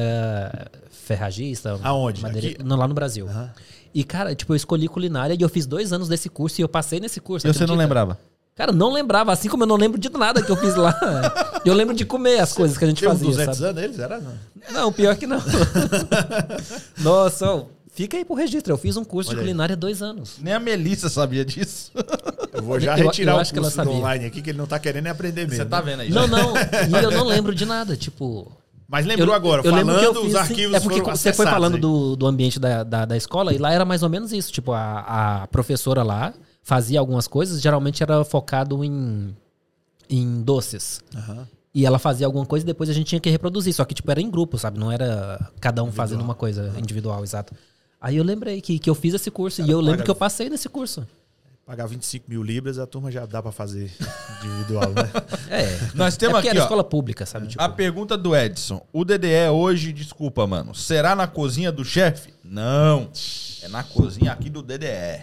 ferragista. 0.90 1.78
Aonde? 1.84 2.22
madeira-? 2.22 2.64
Não, 2.64 2.78
lá 2.78 2.88
no 2.88 2.94
Brasil. 2.94 3.28
E, 3.94 4.06
cara, 4.06 4.34
tipo, 4.34 4.54
eu 4.54 4.56
escolhi 4.56 4.88
culinária 4.88 5.36
e 5.38 5.42
eu 5.42 5.50
fiz 5.50 5.66
dois 5.68 5.92
anos 5.92 6.08
desse 6.08 6.30
curso 6.30 6.62
e 6.62 6.64
eu 6.64 6.70
passei 6.70 7.02
nesse 7.02 7.20
curso. 7.20 7.46
E 7.46 7.54
você 7.54 7.66
não 7.66 7.76
lembrava? 7.76 8.18
Cara, 8.56 8.72
não 8.72 8.92
lembrava, 8.92 9.32
assim 9.32 9.48
como 9.50 9.64
eu 9.64 9.68
não 9.68 9.78
lembro 9.78 9.98
de 10.00 10.10
nada 10.10 10.42
que 10.44 10.52
eu 10.52 10.58
fiz 10.58 10.76
lá. 10.76 10.94
eu 11.66 11.74
lembro 11.74 11.96
de 11.96 12.06
comer 12.06 12.40
as 12.40 12.52
coisas 12.54 12.78
que 12.78 12.84
a 12.84 12.88
gente 12.88 13.00
Tem 13.00 13.10
fazia, 13.10 13.26
200 13.28 13.58
sabe? 13.58 13.70
anos 13.70 13.84
eles, 13.84 14.00
era? 14.00 14.20
Não. 14.20 14.34
Não, 14.72 14.92
pior 14.92 15.16
que 15.16 15.26
não. 15.26 15.42
Nossa, 17.00 17.50
ó, 17.50 17.64
fica 17.94 18.18
aí 18.18 18.26
pro 18.26 18.36
registro. 18.36 18.74
Eu 18.74 18.78
fiz 18.78 18.98
um 18.98 19.04
curso 19.04 19.30
Olha 19.32 19.38
de 19.40 19.44
culinária 19.44 19.74
há 19.74 19.78
dois 19.78 20.02
anos. 20.02 20.36
Nem 20.40 20.54
a 20.54 20.60
Melissa 20.60 21.10
sabia 21.10 21.46
disso. 21.46 21.92
Eu 22.54 22.62
vou 22.62 22.80
já 22.80 22.98
Eu- 22.98 23.06
retirar 23.06 23.32
eu 23.32 23.38
o 23.38 23.40
acho 23.40 23.54
que 23.54 23.60
ela 23.60 23.72
curso 23.72 23.90
online 23.90 24.26
aqui, 24.26 24.42
que 24.42 24.50
ele 24.50 24.58
não 24.58 24.68
tá 24.68 24.78
querendo 24.78 25.04
nem 25.04 25.12
aprender 25.14 25.48
mesmo. 25.48 25.56
Você 25.56 25.66
tá 25.66 25.78
né? 25.82 25.84
vendo 25.92 26.02
aí? 26.02 26.10
Não, 26.10 26.28
não. 26.28 26.54
E 26.58 27.04
eu 27.04 27.10
não 27.10 27.26
lembro 27.26 27.56
de 27.56 27.66
nada. 27.66 27.96
Tipo, 27.96 28.52
Mas 28.90 29.06
lembrou 29.06 29.34
agora, 29.34 29.62
eu 29.66 29.74
lembro 29.74 29.98
que 29.98 30.06
eu 30.06 30.14
falando, 30.14 30.26
fiz, 30.26 30.36
os 30.36 30.46
sim. 30.48 30.52
arquivos 30.52 30.76
É 30.76 30.80
porque 30.82 31.00
foram 31.00 31.16
você 31.16 31.32
foi 31.32 31.46
falando 31.46 31.78
do, 31.78 32.18
do 32.18 32.28
ambiente 32.28 32.60
da, 32.60 32.84
da, 32.84 33.06
da 33.06 33.16
escola 33.16 33.54
e 33.54 33.58
lá 33.58 33.72
era 33.72 33.86
mais 33.86 34.04
ou 34.04 34.10
menos 34.10 34.34
isso. 34.34 34.52
Tipo, 34.52 34.74
a, 34.74 35.44
a 35.44 35.48
professora 35.48 36.04
lá 36.04 36.34
fazia 36.62 37.00
algumas 37.00 37.28
coisas, 37.28 37.62
geralmente 37.62 38.02
era 38.04 38.24
focado 38.24 38.84
em, 38.84 39.36
em 40.10 40.42
doces. 40.42 41.02
Aham. 41.16 41.48
E 41.74 41.86
ela 41.86 41.98
fazia 41.98 42.26
alguma 42.26 42.46
coisa 42.46 42.66
e 42.66 42.68
depois 42.68 42.90
a 42.90 42.94
gente 42.94 43.08
tinha 43.08 43.22
que 43.22 43.30
reproduzir. 43.30 43.74
Só 43.74 43.86
que, 43.86 43.94
tipo, 43.94 44.12
era 44.12 44.20
em 44.20 44.30
grupo, 44.30 44.58
sabe? 44.58 44.78
Não 44.78 44.92
era 44.92 45.50
cada 45.62 45.82
um 45.84 45.92
fazendo 45.92 46.22
uma 46.22 46.36
coisa 46.36 46.74
individual, 46.78 47.24
exato. 47.24 47.56
Aí 48.00 48.18
eu 48.18 48.24
lembrei 48.26 48.60
que, 48.60 48.78
que 48.78 48.90
eu 48.90 48.96
fiz 48.96 49.14
esse 49.14 49.32
curso 49.32 49.62
e 49.62 49.70
eu 49.72 49.80
lembro 49.80 50.00
paga- 50.00 50.04
que 50.04 50.12
eu 50.12 50.16
passei 50.16 50.50
nesse 50.50 50.68
curso. 50.68 51.08
Pagar 51.66 51.86
25 51.86 52.26
mil 52.30 52.44
libras, 52.44 52.78
a 52.78 52.86
turma 52.86 53.10
já 53.10 53.26
dá 53.26 53.42
pra 53.42 53.54
fazer 53.54 53.90
individual, 54.44 54.90
né? 54.90 55.10
É. 55.50 55.80
Nós 55.96 56.16
É 56.16 56.18
temos 56.18 56.34
porque 56.36 56.50
aqui, 56.50 56.58
era 56.58 56.60
ó, 56.60 56.64
escola 56.64 56.84
pública, 56.84 57.26
sabe? 57.26 57.48
Tipo, 57.48 57.64
a 57.64 57.70
pergunta 57.70 58.18
do 58.18 58.36
Edson. 58.36 58.86
O 58.92 59.06
DDE 59.06 59.48
hoje, 59.54 59.94
desculpa, 59.94 60.46
mano, 60.46 60.76
será 60.76 61.16
na 61.16 61.28
cozinha 61.28 61.72
do 61.72 61.86
chefe? 61.86 62.34
Não. 62.44 63.10
É 63.62 63.70
na 63.70 63.84
cozinha 63.84 64.34
aqui 64.34 64.50
do 64.50 64.62
DDE. 64.62 65.22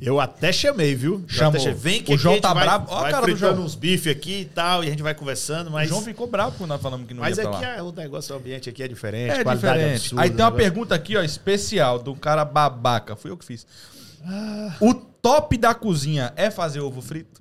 Eu 0.00 0.18
até 0.20 0.52
chamei, 0.52 0.94
viu? 0.96 1.24
Chamou. 1.28 1.60
chamei. 1.60 1.74
Vem 1.76 2.02
que 2.02 2.10
O 2.10 2.14
aqui 2.14 2.22
João 2.22 2.40
tá 2.40 2.52
vai, 2.52 2.64
bravo. 2.64 2.86
Ó 2.90 3.00
vai 3.02 3.10
cara 3.12 3.26
do 3.26 3.36
João. 3.36 3.60
uns 3.60 3.74
bifes 3.76 4.10
aqui 4.10 4.40
e 4.40 4.44
tal, 4.46 4.82
e 4.82 4.88
a 4.88 4.90
gente 4.90 5.02
vai 5.02 5.14
conversando, 5.14 5.70
mas... 5.70 5.86
O 5.86 5.90
João 5.90 6.02
ficou 6.02 6.26
bravo 6.26 6.56
quando 6.58 6.70
nós 6.70 6.80
falamos 6.82 7.06
que 7.06 7.14
não 7.14 7.20
Mas 7.20 7.36
ia 7.38 7.44
pra 7.44 7.52
aqui 7.56 7.64
lá. 7.66 7.76
é, 7.76 7.82
o 7.82 7.92
negócio, 7.92 8.34
o 8.34 8.38
ambiente 8.38 8.68
aqui 8.68 8.82
é 8.82 8.88
diferente, 8.88 9.30
É 9.30 9.44
qualidade 9.44 9.74
diferente. 9.78 10.00
absurda, 10.00 10.22
Aí 10.22 10.28
tem 10.30 10.36
uma 10.38 10.44
negócio- 10.50 10.64
pergunta 10.64 10.94
aqui, 10.94 11.16
ó, 11.16 11.22
especial, 11.22 12.02
um 12.06 12.14
cara 12.16 12.44
babaca. 12.44 13.14
Fui 13.14 13.30
eu 13.30 13.36
que 13.36 13.44
fiz. 13.44 13.64
Ah. 14.26 14.76
O 14.80 14.92
top 14.94 15.56
da 15.56 15.72
cozinha 15.74 16.32
é 16.34 16.50
fazer 16.50 16.80
ovo 16.80 17.00
frito? 17.00 17.40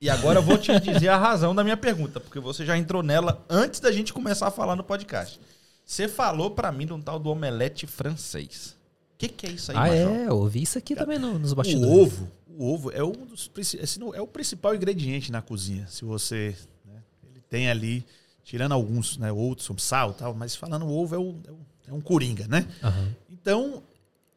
E 0.00 0.08
agora 0.08 0.38
eu 0.38 0.42
vou 0.42 0.58
te 0.58 0.70
dizer 0.78 1.08
a 1.08 1.16
razão 1.16 1.54
da 1.56 1.64
minha 1.64 1.76
pergunta, 1.76 2.20
porque 2.20 2.38
você 2.38 2.64
já 2.64 2.76
entrou 2.78 3.02
nela 3.02 3.44
antes 3.50 3.80
da 3.80 3.90
gente 3.90 4.12
começar 4.12 4.46
a 4.46 4.50
falar 4.52 4.76
no 4.76 4.84
podcast. 4.84 5.40
Você 5.84 6.06
falou 6.06 6.50
pra 6.52 6.70
mim 6.70 6.86
de 6.86 6.92
um 6.92 7.00
tal 7.00 7.18
do 7.18 7.30
omelete 7.30 7.86
francês. 7.86 8.75
O 9.16 9.18
que, 9.18 9.28
que 9.28 9.46
é 9.46 9.50
isso 9.50 9.70
aí, 9.72 9.76
ah, 9.78 9.80
Major? 9.80 10.12
é? 10.14 10.28
Eu 10.28 10.36
ouvi 10.36 10.62
isso 10.62 10.76
aqui 10.76 10.94
também 10.94 11.18
no- 11.18 11.38
nos 11.38 11.52
O 11.52 11.54
bastidores. 11.56 11.90
ovo, 11.90 12.30
o 12.46 12.72
ovo 12.74 12.90
é 12.92 13.02
um 13.02 13.12
dos 13.24 13.50
não- 13.98 14.14
é 14.14 14.20
o 14.20 14.26
principal 14.26 14.74
ingrediente 14.74 15.32
na 15.32 15.40
cozinha. 15.40 15.86
Se 15.88 16.04
você, 16.04 16.54
né, 16.84 17.02
ele 17.30 17.40
tem 17.48 17.70
ali, 17.70 18.04
tirando 18.44 18.72
alguns, 18.72 19.16
né, 19.16 19.32
outros, 19.32 19.66
como 19.66 19.80
sal, 19.80 20.10
e 20.10 20.14
tal, 20.14 20.34
mas 20.34 20.54
falando 20.54 20.84
o 20.84 20.90
ovo 20.94 21.14
é, 21.14 21.18
o- 21.18 21.34
é 21.48 21.50
o- 21.50 21.66
é 21.88 21.92
um 21.94 22.00
coringa, 22.00 22.46
né? 22.46 22.66
Aham. 22.82 23.08
Então, 23.30 23.82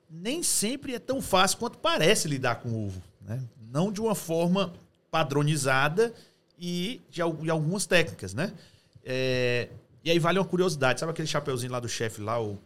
nem 0.10 0.42
sempre 0.42 0.96
é 0.96 1.00
tão 1.00 1.22
fácil 1.22 1.58
quanto 1.58 1.78
parece 1.78 2.28
lidar 2.30 2.56
com 2.62 2.70
o 2.70 2.86
ovo, 2.86 3.02
né? 3.22 3.44
Não 3.72 3.92
de 3.92 4.00
uma 4.00 4.16
forma 4.16 4.72
padronizada 5.12 6.14
e 6.58 7.02
de, 7.10 7.22
de 7.22 7.50
algumas 7.52 7.86
técnicas, 7.86 8.34
né? 8.34 8.54
É, 9.04 9.68
e 10.04 10.10
aí 10.10 10.20
vale 10.20 10.40
uma 10.40 10.46
curiosidade, 10.46 11.00
sabe 11.02 11.12
aquele 11.12 11.28
chapeuzinho 11.28 11.72
lá 11.72 11.80
do 11.82 11.90
chefe 11.90 12.22
lá, 12.22 12.42
o 12.42 12.58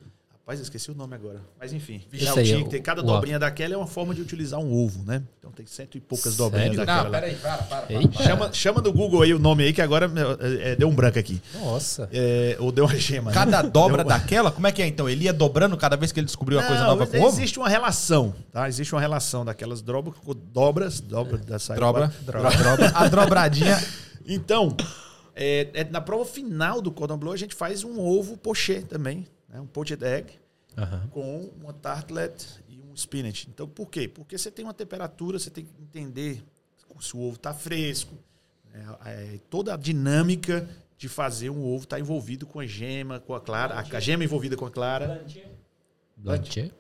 Rapaz, 0.46 0.60
esqueci 0.60 0.92
o 0.92 0.94
nome 0.94 1.16
agora. 1.16 1.40
Mas 1.58 1.72
enfim. 1.72 2.02
É, 2.12 2.80
cada 2.80 3.02
dobrinha 3.02 3.40
daquela 3.40 3.76
é 3.76 3.78
uma 3.78 3.88
forma 3.88 4.14
de 4.14 4.22
utilizar 4.22 4.60
um 4.60 4.74
ovo, 4.74 5.02
né? 5.06 5.24
Então 5.40 5.50
tem 5.50 5.66
cento 5.66 5.98
e 5.98 6.02
poucas 6.02 6.34
Sério? 6.34 6.38
dobrinhas 6.38 6.76
daquela. 6.76 7.04
lá. 7.04 7.10
peraí, 7.12 7.36
para, 7.36 7.58
para. 7.64 7.86
Eita. 7.94 8.24
Chama, 8.24 8.52
chama 8.52 8.82
no 8.82 8.92
Google 8.92 9.22
aí 9.22 9.34
o 9.34 9.40
nome 9.40 9.64
aí, 9.64 9.72
que 9.72 9.82
agora 9.82 10.12
é, 10.42 10.72
é, 10.72 10.76
deu 10.76 10.90
um 10.90 10.94
branco 10.94 11.18
aqui. 11.18 11.42
Nossa. 11.54 12.10
É, 12.12 12.58
ou 12.60 12.74
deu 12.74 12.84
uma 12.84 12.94
gema. 12.94 13.32
né? 13.32 13.34
Cada 13.34 13.62
dobra 13.62 14.04
Deu- 14.04 14.10
daquela, 14.10 14.52
como 14.52 14.68
é 14.68 14.74
que 14.74 14.82
é 14.82 14.88
então? 14.88 15.08
Ele 15.08 15.24
ia 15.24 15.32
dobrando 15.32 15.78
cada 15.78 15.96
vez 15.96 16.12
que 16.12 16.20
ele 16.20 16.26
descobriu 16.26 16.60
uma 16.60 16.68
coisa 16.68 16.82
Não, 16.82 16.90
nova 16.90 17.08
com 17.08 17.18
ovo? 17.20 17.28
existe 17.30 17.58
uma 17.58 17.70
relação, 17.70 18.36
tá? 18.52 18.68
Existe 18.68 18.94
uma 18.94 19.00
relação 19.00 19.46
daquelas 19.46 19.82
dobras, 19.82 20.14
dobras, 20.52 21.00
dobra 21.00 21.38
da 21.38 21.56
Dobra, 21.76 22.10
fora. 22.10 22.42
dobra, 22.68 22.90
a 22.94 23.08
dobradinha. 23.08 23.82
Então, 24.28 24.76
é, 25.34 25.70
é, 25.74 25.84
na 25.86 26.02
prova 26.02 26.26
final 26.26 26.82
do 26.82 26.92
Cordon 26.92 27.18
Bleu, 27.18 27.32
a 27.32 27.38
gente 27.38 27.56
faz 27.56 27.86
um 27.86 27.98
ovo 27.98 28.36
poché 28.36 28.82
também, 28.82 29.26
né? 29.54 29.62
um 29.62 29.68
poached 29.68 30.04
egg, 30.04 30.34
Aham. 30.76 31.08
com 31.12 31.52
uma 31.62 31.72
tartlet 31.72 32.60
e 32.68 32.82
um 32.82 32.94
spinach. 32.96 33.48
Então, 33.48 33.68
por 33.68 33.90
quê? 33.90 34.08
Porque 34.08 34.38
você 34.38 34.50
tem 34.50 34.66
uma 34.66 34.74
temperatura, 34.74 35.38
você 35.38 35.52
tem 35.52 35.64
que 35.64 35.72
entender 35.82 36.44
se 37.00 37.16
o 37.16 37.22
ovo 37.22 37.36
está 37.36 37.54
fresco, 37.54 38.16
né? 38.74 38.86
É, 39.06 39.40
toda 39.50 39.74
a 39.74 39.78
dinâmica 39.78 40.68
de 40.98 41.08
fazer 41.08 41.50
um 41.50 41.64
ovo 41.64 41.84
está 41.84 42.00
envolvido 42.00 42.46
com 42.46 42.60
a 42.60 42.66
gema, 42.66 43.20
com 43.20 43.36
a 43.36 43.42
clara, 43.42 43.76
a, 43.76 43.80
a 43.80 44.00
gema 44.00 44.24
envolvida 44.24 44.58
com 44.58 44.66
a 44.66 44.72
clara. 44.72 45.08
Blantier? 46.18 46.72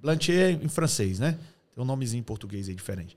Blantier 0.00 0.62
em 0.62 0.68
francês, 0.68 1.18
né? 1.18 1.38
Tem 1.74 1.82
um 1.82 1.86
nomezinho 1.86 2.20
em 2.20 2.24
português 2.24 2.68
aí 2.68 2.74
diferente. 2.74 3.16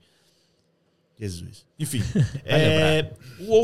Jesus. 1.18 1.64
Enfim. 1.78 2.02
é, 2.44 3.10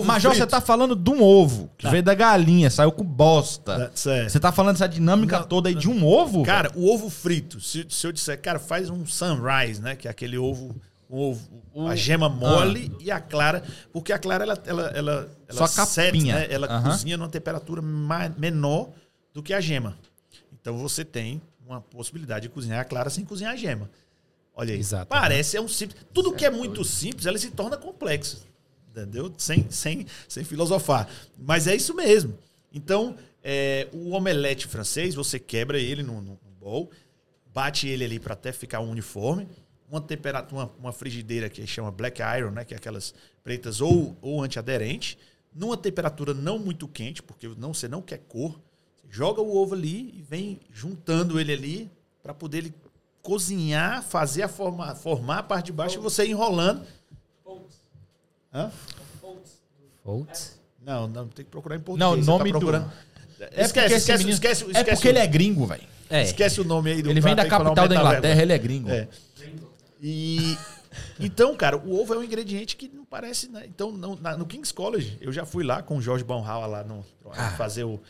Major, 0.05 0.31
frito- 0.33 0.45
você 0.45 0.47
tá 0.47 0.61
falando 0.61 0.95
de 0.95 1.11
um 1.11 1.23
ovo 1.23 1.71
que 1.77 1.89
veio 1.89 2.03
da 2.03 2.15
galinha, 2.15 2.71
saiu 2.71 2.93
com 2.93 3.05
bosta. 3.05 3.91
Tá. 3.91 3.91
Você 4.29 4.39
tá 4.39 4.53
falando 4.53 4.75
dessa 4.75 4.89
dinâmica 4.89 5.41
Não, 5.41 5.47
toda 5.47 5.69
aí 5.69 5.75
de 5.75 5.89
um 5.89 6.05
ovo? 6.07 6.45
Cara, 6.45 6.71
o 6.77 6.89
ovo 6.93 7.11
frito, 7.11 7.61
se, 7.61 7.85
se 7.89 8.07
eu 8.07 8.13
disser, 8.13 8.41
cara, 8.41 8.59
faz 8.59 8.89
um 8.89 9.05
sunrise, 9.05 9.81
né? 9.83 9.97
Que 9.97 10.07
é 10.07 10.11
aquele 10.11 10.39
ovo, 10.39 10.77
um 11.09 11.19
ovo 11.19 11.61
a 11.89 11.95
gema 11.97 12.29
mole 12.29 12.93
e 13.01 13.11
a 13.11 13.21
clara, 13.21 13.63
porque 13.93 14.13
a 14.13 14.19
clara 14.19 14.45
ela 14.45 14.59
ela 14.67 14.83
ela, 14.95 15.29
ela 15.49 15.67
Só 15.67 15.87
capinha. 15.87 16.35
né? 16.37 16.47
Ela 16.51 16.67
Aham. 16.69 16.91
cozinha 16.91 17.17
numa 17.17 17.29
temperatura 17.29 17.81
menor 17.83 18.91
do 19.33 19.43
que 19.43 19.53
a 19.53 19.61
gema. 19.61 19.97
Então 20.61 20.77
você 20.79 21.05
tem 21.05 21.41
uma 21.67 21.81
possibilidade 21.81 22.43
de 22.43 22.49
cozinhar 22.49 22.81
a 22.81 22.85
clara 22.85 23.11
sem 23.11 23.25
cozinhar 23.25 23.53
a 23.53 23.57
gema. 23.57 23.89
Olha 24.61 24.75
aí. 24.75 24.79
Exato. 24.79 25.07
Parece 25.07 25.57
é 25.57 25.61
um 25.61 25.67
simples. 25.67 26.05
Tudo 26.13 26.35
que 26.35 26.45
é 26.45 26.51
muito 26.51 26.85
simples, 26.85 27.25
ela 27.25 27.39
se 27.39 27.51
torna 27.51 27.79
complexo. 27.79 28.47
Entendeu? 28.91 29.33
Sem, 29.39 29.71
sem, 29.71 30.07
sem 30.29 30.45
filosofar. 30.45 31.09
Mas 31.39 31.67
é 31.67 31.75
isso 31.75 31.95
mesmo. 31.95 32.39
Então, 32.71 33.17
é, 33.43 33.89
o 33.91 34.11
omelete 34.11 34.67
francês, 34.67 35.15
você 35.15 35.39
quebra 35.39 35.79
ele 35.79 36.03
no, 36.03 36.21
no, 36.21 36.33
no 36.33 36.51
bowl, 36.61 36.91
bate 37.55 37.89
ele 37.89 38.05
ali 38.05 38.21
para 38.21 38.35
até 38.35 38.53
ficar 38.53 38.81
uniforme. 38.81 39.49
Uma 39.89 40.01
temperatura, 40.01 40.65
uma, 40.65 40.73
uma 40.79 40.93
frigideira 40.93 41.49
que 41.49 41.67
chama 41.67 41.91
black 41.91 42.21
iron, 42.21 42.51
né, 42.51 42.63
que 42.63 42.75
é 42.75 42.77
aquelas 42.77 43.15
pretas 43.43 43.81
ou, 43.81 44.15
ou 44.21 44.43
antiaderente, 44.43 45.17
numa 45.55 45.77
temperatura 45.77 46.35
não 46.35 46.59
muito 46.59 46.87
quente, 46.87 47.23
porque 47.23 47.49
não, 47.57 47.73
você 47.73 47.89
não 47.89 48.03
quer 48.03 48.19
cor. 48.19 48.61
Você 48.95 49.07
joga 49.09 49.41
o 49.41 49.57
ovo 49.57 49.75
ali 49.75 50.13
e 50.19 50.23
vem 50.23 50.61
juntando 50.71 51.41
ele 51.41 51.53
ali 51.53 51.91
para 52.23 52.35
poder 52.35 52.59
ele 52.59 52.75
cozinhar, 53.23 54.03
fazer 54.03 54.43
a 54.43 54.49
forma, 54.49 54.95
formar 54.95 55.39
a 55.39 55.43
parte 55.43 55.67
de 55.67 55.73
baixo 55.73 55.99
e 55.99 56.01
você 56.01 56.27
enrolando. 56.27 56.85
Hã? 58.53 58.71
Foltz? 60.03 60.59
Não, 60.83 61.07
não, 61.07 61.29
tem 61.29 61.45
que 61.45 61.51
procurar 61.51 61.77
em 61.77 61.81
português. 61.81 62.01
Não, 62.01 62.15
o 62.15 62.39
tá 62.39 62.39
nome 62.39 62.53
do- 62.53 62.59
procurando. 62.59 62.91
É 63.53 63.63
esquece, 63.65 63.95
esquece, 63.95 64.19
menino- 64.19 64.31
esquece, 64.35 64.65
esquece, 64.65 64.91
É 64.91 64.95
porque 64.95 65.09
ele 65.09 65.19
é 65.19 65.27
gringo, 65.27 65.67
velho. 65.67 65.83
É. 66.09 66.23
Esquece 66.25 66.61
o 66.61 66.65
nome 66.65 66.91
aí 66.91 67.03
do 67.03 67.11
Ele 67.11 67.21
vem 67.21 67.35
da 67.37 67.47
capital 67.47 67.87
da 67.89 67.95
Inglaterra, 67.95 68.43
ele 68.43 68.53
é 68.53 68.59
gringo. 68.59 68.91
É. 68.91 69.07
E 70.03 70.57
então, 71.21 71.55
cara, 71.57 71.77
o 71.77 72.01
ovo 72.01 72.15
é 72.15 72.19
um 72.19 72.25
ingrediente 72.25 72.77
que 72.77 72.89
não 72.89 73.05
parece, 73.05 73.49
né? 73.49 73.65
Então, 73.67 73.93
não- 73.93 74.17
na- 74.17 74.37
no 74.37 74.45
King's 74.47 74.73
College, 74.73 75.17
eu 75.21 75.33
já 75.33 75.47
fui 75.47 75.63
lá 75.63 75.83
com 75.83 75.97
o 75.99 76.03
Jorge 76.03 76.25
Bonhauer 76.25 76.69
lá 76.69 76.83
no 76.83 77.05
Ah. 77.31 77.51
fazer 77.53 77.85
o 77.85 78.01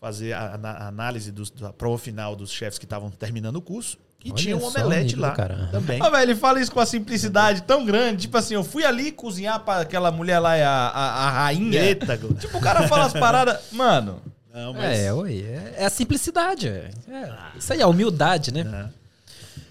fazer 0.00 0.34
a, 0.34 0.54
a 0.56 0.88
análise 0.88 1.32
dos, 1.32 1.50
da 1.50 1.72
prova 1.72 1.96
final 1.96 2.36
dos 2.36 2.50
chefes 2.50 2.78
que 2.78 2.84
estavam 2.84 3.10
terminando 3.10 3.56
o 3.56 3.62
curso 3.62 3.96
e 4.24 4.30
Olha 4.30 4.36
tinha 4.36 4.56
um 4.56 4.64
omelete 4.64 5.16
lá 5.16 5.32
também. 5.70 6.00
Ah, 6.02 6.08
velho, 6.08 6.22
ele 6.22 6.34
fala 6.34 6.58
isso 6.58 6.72
com 6.72 6.80
a 6.80 6.86
simplicidade 6.86 7.62
tão 7.62 7.84
grande. 7.84 8.22
Tipo 8.22 8.38
assim, 8.38 8.54
eu 8.54 8.64
fui 8.64 8.82
ali 8.84 9.12
cozinhar 9.12 9.60
pra 9.60 9.80
aquela 9.80 10.10
mulher 10.10 10.38
lá, 10.38 10.54
a, 10.54 10.88
a, 10.88 11.26
a 11.26 11.30
rainha. 11.30 11.78
Eita, 11.84 12.16
Tipo, 12.16 12.56
o 12.56 12.60
cara 12.60 12.88
fala 12.88 13.04
as 13.04 13.12
paradas. 13.12 13.58
Mano, 13.70 14.22
não, 14.52 14.72
mas 14.72 14.98
É, 14.98 15.12
oi, 15.12 15.42
é, 15.46 15.74
é 15.80 15.84
a 15.84 15.90
simplicidade. 15.90 16.68
É. 16.68 16.90
É, 17.06 17.32
Isso 17.58 17.70
aí, 17.72 17.82
a 17.82 17.86
humildade, 17.86 18.50
né? 18.52 18.90
É. 18.90 19.04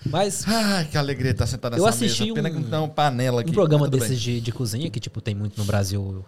Mas 0.06 0.44
ai, 0.48 0.86
que 0.86 0.98
alegria 0.98 1.32
estar 1.32 1.48
sentado 1.48 1.72
nessa 1.72 1.84
Eu 1.84 1.88
assisti 1.88 2.24
mesa. 2.24 2.34
Pena 2.36 2.50
um- 2.50 2.52
que 2.54 2.60
não 2.60 2.70
tem 2.70 2.80
uma 2.80 2.88
panela 2.90 3.42
aqui. 3.42 3.50
um 3.50 3.54
programa 3.54 3.88
desses 3.88 4.20
de, 4.22 4.40
de 4.40 4.52
cozinha, 4.52 4.90
que 4.90 5.00
tipo, 5.00 5.20
tem 5.22 5.34
muito 5.34 5.58
no 5.58 5.66
Brasil. 5.66 6.24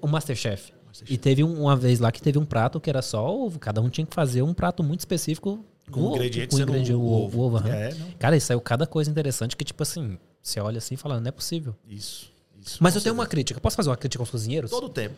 O 0.00 0.08
Masterchef. 0.08 0.72
E 1.08 1.18
teve 1.18 1.44
um- 1.44 1.62
uma 1.62 1.76
vez 1.76 2.00
lá 2.00 2.10
que 2.10 2.22
teve 2.22 2.38
um 2.38 2.44
prato 2.44 2.80
que 2.80 2.88
era 2.88 3.02
só 3.02 3.24
ovo. 3.30 3.58
Cada 3.58 3.80
um 3.82 3.88
tinha 3.90 4.06
que 4.06 4.14
fazer 4.14 4.40
um 4.42 4.54
prato 4.54 4.82
muito 4.82 5.00
específico. 5.00 5.62
Com 5.90 6.00
o- 6.00 6.10
ingrediente 6.16 6.48
com 6.56 6.60
ingrediente, 6.62 6.92
o 6.92 7.02
ovo. 7.02 7.38
o 7.38 7.42
ovo. 7.42 7.68
É. 7.68 7.94
Cara, 8.18 8.36
isso 8.36 8.46
saiu 8.46 8.60
cada 8.60 8.86
coisa 8.86 9.10
interessante 9.10 9.56
que, 9.56 9.64
tipo 9.64 9.82
assim, 9.82 10.18
você 10.42 10.60
olha 10.60 10.78
assim 10.78 10.94
e 10.94 10.96
fala, 10.96 11.20
não 11.20 11.28
é 11.28 11.32
possível. 11.32 11.74
Isso. 11.88 12.30
isso 12.60 12.78
Mas 12.80 12.94
eu 12.94 13.00
tenho 13.00 13.14
uma 13.14 13.26
crítica. 13.26 13.60
Posso 13.60 13.76
fazer 13.76 13.88
uma 13.90 13.96
crítica 13.96 14.22
aos 14.22 14.30
cozinheiros? 14.30 14.70
todo 14.70 14.86
o 14.86 14.88
tempo. 14.90 15.14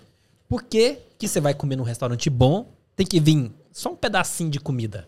Por 0.49 0.63
que, 0.63 0.99
que 1.19 1.27
você 1.29 1.41
vai 1.41 1.55
comer 1.55 1.77
num 1.77 1.83
restaurante 1.85 2.29
bom, 2.31 2.67
tem 2.97 3.07
que 3.07 3.21
vir 3.21 3.53
só 3.73 3.91
um 3.93 3.97
pedacinho 3.97 4.51
de 4.51 4.59
comida? 4.59 5.07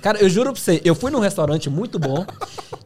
Cara, 0.00 0.18
eu 0.18 0.28
juro 0.28 0.52
pra 0.52 0.60
você, 0.60 0.80
eu 0.84 0.94
fui 0.94 1.10
num 1.10 1.18
restaurante 1.18 1.68
muito 1.68 1.98
bom, 1.98 2.24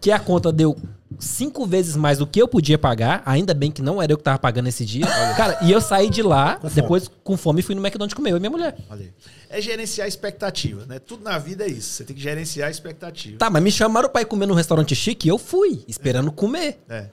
que 0.01 0.11
a 0.11 0.19
conta 0.19 0.51
deu 0.51 0.77
cinco 1.19 1.67
vezes 1.67 1.95
mais 1.95 2.19
do 2.19 2.27
que 2.27 2.41
eu 2.41 2.49
podia 2.49 2.79
pagar, 2.79 3.23
ainda 3.27 3.53
bem 3.55 3.71
que 3.71 3.83
não 3.83 4.03
era 4.03 4.13
eu 4.13 4.17
que 4.17 4.25
tava 4.25 4.39
pagando 4.39 4.69
esse 4.69 4.85
dia. 4.85 5.07
Cara, 5.37 5.59
e 5.63 5.71
eu 5.71 5.81
saí 5.81 6.09
de 6.09 6.23
lá, 6.23 6.59
fome. 6.59 6.75
depois 6.75 7.11
com 7.23 7.37
fome, 7.37 7.61
e 7.61 7.63
fui 7.63 7.75
no 7.75 7.83
McDonald's 7.83 8.15
comer, 8.15 8.31
eu 8.31 8.37
e 8.39 8.41
minha 8.41 8.51
mulher. 8.51 8.77
Aí. 8.91 9.11
É 9.51 9.61
gerenciar 9.61 10.09
expectativa, 10.09 10.87
né? 10.87 10.99
Tudo 10.99 11.23
na 11.23 11.39
vida 11.39 11.65
é 11.65 11.69
isso. 11.69 11.91
Você 11.91 12.05
tem 12.05 12.17
que 12.17 12.23
gerenciar 12.23 12.71
expectativa. 12.71 13.37
Tá, 13.37 13.51
mas 13.51 13.63
me 13.63 13.71
chamaram 13.71 14.09
pra 14.09 14.23
ir 14.23 14.25
comer 14.25 14.47
num 14.47 14.55
restaurante 14.55 14.95
chique 14.95 15.29
e 15.29 15.31
eu 15.31 15.37
fui, 15.37 15.85
esperando 15.87 16.33
comer. 16.33 16.83
É. 16.89 17.09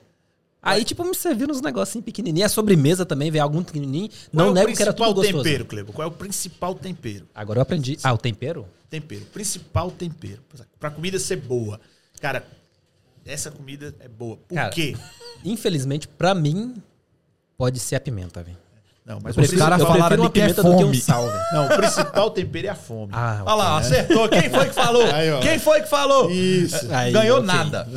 Aí, 0.62 0.84
tipo, 0.84 1.02
me 1.04 1.14
serviram 1.14 1.54
uns 1.54 1.62
negocinhos 1.62 2.04
pequenininhos. 2.04 2.52
A 2.52 2.54
sobremesa 2.54 3.06
também, 3.06 3.30
veio 3.30 3.42
algum 3.42 3.62
pequenininho. 3.62 4.08
Qual 4.08 4.18
Não 4.32 4.50
é 4.50 4.54
nego 4.64 4.76
que 4.76 4.82
era 4.82 4.92
tudo 4.92 5.14
gostoso. 5.14 5.42
tempero, 5.42 5.64
Clebo? 5.64 5.92
Qual 5.92 6.06
é 6.06 6.10
o 6.10 6.14
principal 6.14 6.74
tempero? 6.74 7.26
Agora 7.34 7.58
eu 7.58 7.62
aprendi. 7.62 7.96
Ah, 8.02 8.12
o 8.12 8.18
tempero? 8.18 8.66
Tempero. 8.90 9.24
Principal 9.26 9.90
tempero. 9.90 10.42
Pra 10.78 10.90
comida 10.90 11.18
ser 11.18 11.36
boa. 11.36 11.80
Cara, 12.20 12.46
essa 13.24 13.50
comida 13.50 13.94
é 14.00 14.08
boa. 14.08 14.36
Por 14.36 14.54
Cara, 14.54 14.70
quê? 14.70 14.94
Infelizmente, 15.44 16.06
pra 16.06 16.34
mim, 16.34 16.74
pode 17.56 17.78
ser 17.80 17.96
a 17.96 18.00
pimenta, 18.00 18.42
velho. 18.42 18.58
Não, 19.04 19.18
mas 19.22 19.36
Os 19.36 19.50
o 19.52 19.56
caras 19.56 19.78
principal- 19.78 19.92
falaram 19.96 20.22
ali 20.22 20.32
que 20.32 20.40
é 20.40 20.48
do 20.52 20.62
que 20.62 20.68
um 20.68 20.78
fome. 20.80 21.00
sal. 21.00 21.24
Não, 21.52 21.66
o 21.66 21.76
principal 21.76 22.30
tempero 22.30 22.66
é 22.66 22.70
a 22.70 22.74
fome. 22.74 23.12
Ah, 23.14 23.42
Olha 23.44 23.54
lá, 23.54 23.78
acertou. 23.78 24.28
Quem 24.28 24.48
foi 24.50 24.68
que 24.68 24.74
falou? 24.74 25.02
Aí. 25.12 25.40
Quem 25.40 25.58
foi 25.58 25.80
que 25.82 25.88
falou? 25.88 26.30
Isso. 26.30 26.86
Aí, 26.94 27.10
Ganhou 27.12 27.38
ok. 27.38 27.46
nada. 27.46 27.88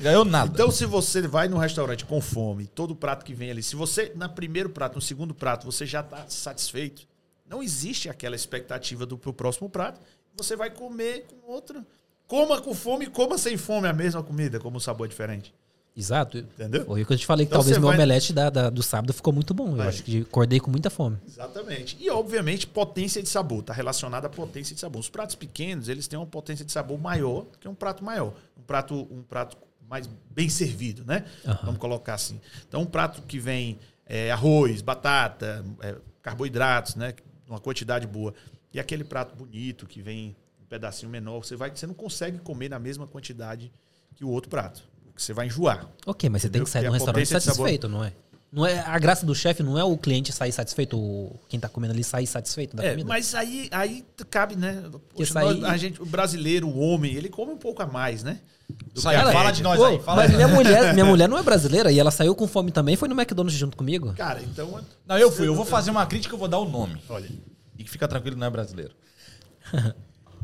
Ganhou 0.00 0.24
nada. 0.24 0.50
Então, 0.52 0.70
se 0.70 0.84
você 0.86 1.22
vai 1.22 1.46
no 1.46 1.58
restaurante 1.58 2.04
com 2.04 2.20
fome, 2.20 2.66
todo 2.66 2.96
prato 2.96 3.24
que 3.24 3.34
vem 3.34 3.50
ali, 3.50 3.62
se 3.62 3.76
você, 3.76 4.12
na 4.16 4.28
primeiro 4.28 4.70
prato, 4.70 4.94
no 4.96 5.00
segundo 5.02 5.34
prato, 5.34 5.66
você 5.70 5.84
já 5.86 6.00
está 6.00 6.24
satisfeito, 6.28 7.06
não 7.48 7.62
existe 7.62 8.08
aquela 8.08 8.34
expectativa 8.34 9.04
do 9.06 9.16
pro 9.16 9.32
próximo 9.32 9.68
prato. 9.68 10.00
Você 10.36 10.56
vai 10.56 10.70
comer 10.70 11.26
com 11.30 11.52
outra. 11.52 11.86
Coma 12.26 12.60
com 12.60 12.74
fome, 12.74 13.06
coma 13.06 13.38
sem 13.38 13.56
fome 13.56 13.86
a 13.86 13.92
mesma 13.92 14.20
comida, 14.22 14.58
como 14.58 14.78
o 14.78 14.80
sabor 14.80 15.06
é 15.06 15.10
diferente. 15.10 15.54
Exato. 15.96 16.38
Entendeu? 16.38 16.84
Foi 16.84 17.02
o 17.02 17.06
que 17.06 17.12
eu 17.12 17.16
te 17.16 17.24
falei, 17.24 17.46
que 17.46 17.50
Então 17.50 17.60
talvez 17.60 17.78
meu 17.78 17.86
vai- 17.88 17.96
omelete 17.96 18.32
da, 18.32 18.50
da- 18.50 18.68
do 18.70 18.82
sábado 18.82 19.12
ficou 19.14 19.32
muito 19.32 19.54
bom. 19.54 19.76
Eu 19.76 19.82
acho 19.82 20.02
que 20.04 20.20
acordei 20.20 20.60
com 20.60 20.70
muita 20.70 20.90
fome. 20.90 21.16
Exatamente. 21.26 21.96
E, 21.98 22.10
obviamente, 22.10 22.66
potência 22.66 23.22
de 23.22 23.28
sabor. 23.28 23.60
Está 23.60 23.72
relacionado 23.72 24.26
à 24.26 24.28
potência 24.28 24.74
de 24.74 24.80
sabor. 24.80 25.00
Os 25.00 25.08
pratos 25.08 25.34
pequenos, 25.34 25.88
eles 25.88 26.06
têm 26.06 26.18
uma 26.18 26.26
potência 26.26 26.64
de 26.64 26.70
sabor 26.72 26.98
maior 27.00 27.46
que 27.60 27.66
um 27.66 27.74
prato 27.74 28.04
maior. 28.04 28.34
Um 28.58 28.62
prato, 28.62 28.94
um 29.10 29.22
prato 29.22 29.56
mais 29.88 30.06
bem 30.30 30.48
servido, 30.48 31.04
né? 31.04 31.24
Aham. 31.46 31.58
Vamos 31.64 31.78
colocar 31.80 32.14
assim. 32.14 32.40
Então, 32.68 32.82
um 32.82 32.86
prato 32.86 33.22
que 33.22 33.38
vem 33.38 33.78
é, 34.04 34.30
arroz, 34.30 34.82
batata, 34.82 35.64
é, 35.80 35.94
carboidratos, 36.22 36.94
né? 36.96 37.14
Uma 37.48 37.58
quantidade 37.60 38.06
boa. 38.06 38.34
E 38.74 38.78
aquele 38.78 39.04
prato 39.04 39.34
bonito 39.34 39.86
que 39.86 40.02
vem 40.02 40.36
um 40.60 40.66
pedacinho 40.66 41.10
menor, 41.10 41.42
você, 41.44 41.56
vai, 41.56 41.70
você 41.74 41.86
não 41.86 41.94
consegue 41.94 42.38
comer 42.38 42.68
na 42.68 42.78
mesma 42.78 43.06
quantidade 43.06 43.72
que 44.14 44.24
o 44.24 44.28
outro 44.28 44.50
prato. 44.50 44.82
Porque 45.16 45.22
você 45.24 45.32
vai 45.32 45.46
enjoar. 45.46 45.88
Ok, 46.04 46.28
mas 46.28 46.42
você 46.42 46.50
tem 46.50 46.62
que 46.62 46.68
sair 46.68 46.82
do 46.82 46.88
a 46.90 46.92
restaurante 46.92 47.26
satisfeito, 47.26 47.88
não 47.88 48.04
é? 48.04 48.12
Não 48.52 48.66
é? 48.66 48.80
A 48.80 48.98
graça 48.98 49.24
do 49.24 49.34
chefe 49.34 49.62
não 49.62 49.78
é 49.78 49.82
o 49.82 49.96
cliente 49.96 50.30
sair 50.30 50.52
satisfeito, 50.52 51.34
quem 51.48 51.58
tá 51.58 51.70
comendo 51.70 51.94
ali 51.94 52.04
sair 52.04 52.26
satisfeito 52.26 52.76
da 52.76 52.84
É, 52.84 52.90
comida. 52.90 53.08
mas 53.08 53.34
aí, 53.34 53.66
aí 53.72 54.04
cabe, 54.28 54.56
né? 54.56 54.82
Poxa, 55.14 55.38
aí- 55.40 55.58
nós- 55.60 55.70
a 55.70 55.76
gente, 55.78 56.02
o 56.02 56.04
brasileiro, 56.06 56.68
o 56.68 56.78
homem, 56.78 57.14
ele 57.14 57.30
come 57.30 57.52
um 57.52 57.56
pouco 57.56 57.82
a 57.82 57.86
mais, 57.86 58.22
né? 58.22 58.40
Que 58.94 59.06
a 59.08 59.32
fala 59.32 59.50
de 59.52 59.62
nós 59.62 59.78
Pô, 59.78 59.86
aí. 59.86 59.98
Fala 60.00 60.22
mas 60.22 60.30
aí. 60.30 60.36
minha 60.36 60.48
mulher, 60.48 60.92
minha 60.92 61.04
mulher 61.06 61.28
não 61.30 61.38
é 61.38 61.42
brasileira 61.42 61.90
e 61.90 61.98
ela 61.98 62.10
saiu 62.10 62.34
com 62.34 62.46
fome 62.46 62.70
também 62.70 62.94
foi 62.94 63.08
no 63.08 63.14
McDonald's 63.18 63.58
junto 63.58 63.74
comigo. 63.76 64.12
Cara, 64.14 64.42
então. 64.42 64.80
Não, 65.06 65.16
eu 65.18 65.32
fui. 65.32 65.46
Eu 65.48 65.54
vou 65.54 65.64
fazer 65.64 65.90
uma 65.90 66.04
crítica, 66.04 66.34
eu 66.34 66.38
vou 66.38 66.48
dar 66.48 66.58
o 66.58 66.68
nome. 66.68 67.00
Olha, 67.08 67.28
E 67.78 67.84
que 67.84 67.90
fica 67.90 68.06
tranquilo, 68.06 68.36
não 68.36 68.46
é 68.46 68.50
brasileiro. 68.50 68.92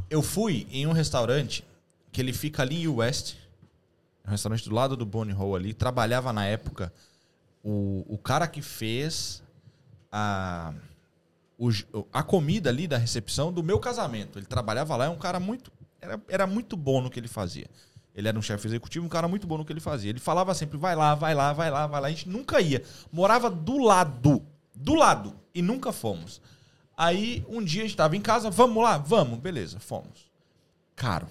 eu 0.08 0.22
fui 0.22 0.66
em 0.70 0.86
um 0.86 0.92
restaurante 0.92 1.64
que 2.10 2.20
ele 2.20 2.32
fica 2.32 2.62
ali 2.62 2.82
em 2.82 2.88
West. 2.88 3.34
Um 4.26 4.30
restaurante 4.30 4.68
do 4.68 4.74
lado 4.74 4.96
do 4.96 5.04
Bonnie 5.04 5.34
Hall 5.34 5.56
ali. 5.56 5.74
Trabalhava 5.74 6.32
na 6.32 6.44
época 6.46 6.92
o, 7.62 8.04
o 8.08 8.18
cara 8.18 8.46
que 8.46 8.62
fez 8.62 9.42
a, 10.10 10.72
o 11.58 11.70
a 12.12 12.22
comida 12.22 12.70
ali 12.70 12.86
da 12.86 12.98
recepção 12.98 13.52
do 13.52 13.62
meu 13.62 13.78
casamento. 13.78 14.38
Ele 14.38 14.46
trabalhava 14.46 14.96
lá, 14.96 15.06
é 15.06 15.08
um 15.08 15.18
cara 15.18 15.40
muito. 15.40 15.72
Era, 16.00 16.20
era 16.28 16.46
muito 16.46 16.76
bom 16.76 17.00
no 17.00 17.10
que 17.10 17.20
ele 17.20 17.28
fazia. 17.28 17.66
Ele 18.14 18.28
era 18.28 18.38
um 18.38 18.42
chefe 18.42 18.66
executivo, 18.66 19.06
um 19.06 19.08
cara 19.08 19.26
muito 19.26 19.46
bom 19.46 19.56
no 19.56 19.64
que 19.64 19.72
ele 19.72 19.80
fazia. 19.80 20.10
Ele 20.10 20.20
falava 20.20 20.54
sempre, 20.54 20.76
vai 20.76 20.94
lá, 20.94 21.14
vai 21.14 21.34
lá, 21.34 21.52
vai 21.52 21.70
lá, 21.70 21.86
vai 21.86 22.00
lá. 22.00 22.06
A 22.08 22.10
gente 22.10 22.28
nunca 22.28 22.60
ia. 22.60 22.82
Morava 23.10 23.48
do 23.48 23.78
lado. 23.78 24.44
Do 24.74 24.94
lado. 24.94 25.34
E 25.54 25.62
nunca 25.62 25.92
fomos. 25.92 26.40
Aí, 26.96 27.44
um 27.48 27.64
dia 27.64 27.82
a 27.82 27.86
gente 27.86 27.96
tava 27.96 28.16
em 28.16 28.20
casa, 28.20 28.50
vamos 28.50 28.82
lá? 28.82 28.98
Vamos. 28.98 29.38
Beleza, 29.38 29.80
fomos. 29.80 30.30
Caro. 30.94 31.26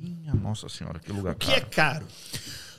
Minha 0.00 0.34
Nossa 0.34 0.68
Senhora, 0.68 0.98
que 0.98 1.12
lugar 1.12 1.34
o 1.34 1.36
que 1.36 1.52
é 1.52 1.60
caro. 1.60 2.06
caro? 2.06 2.06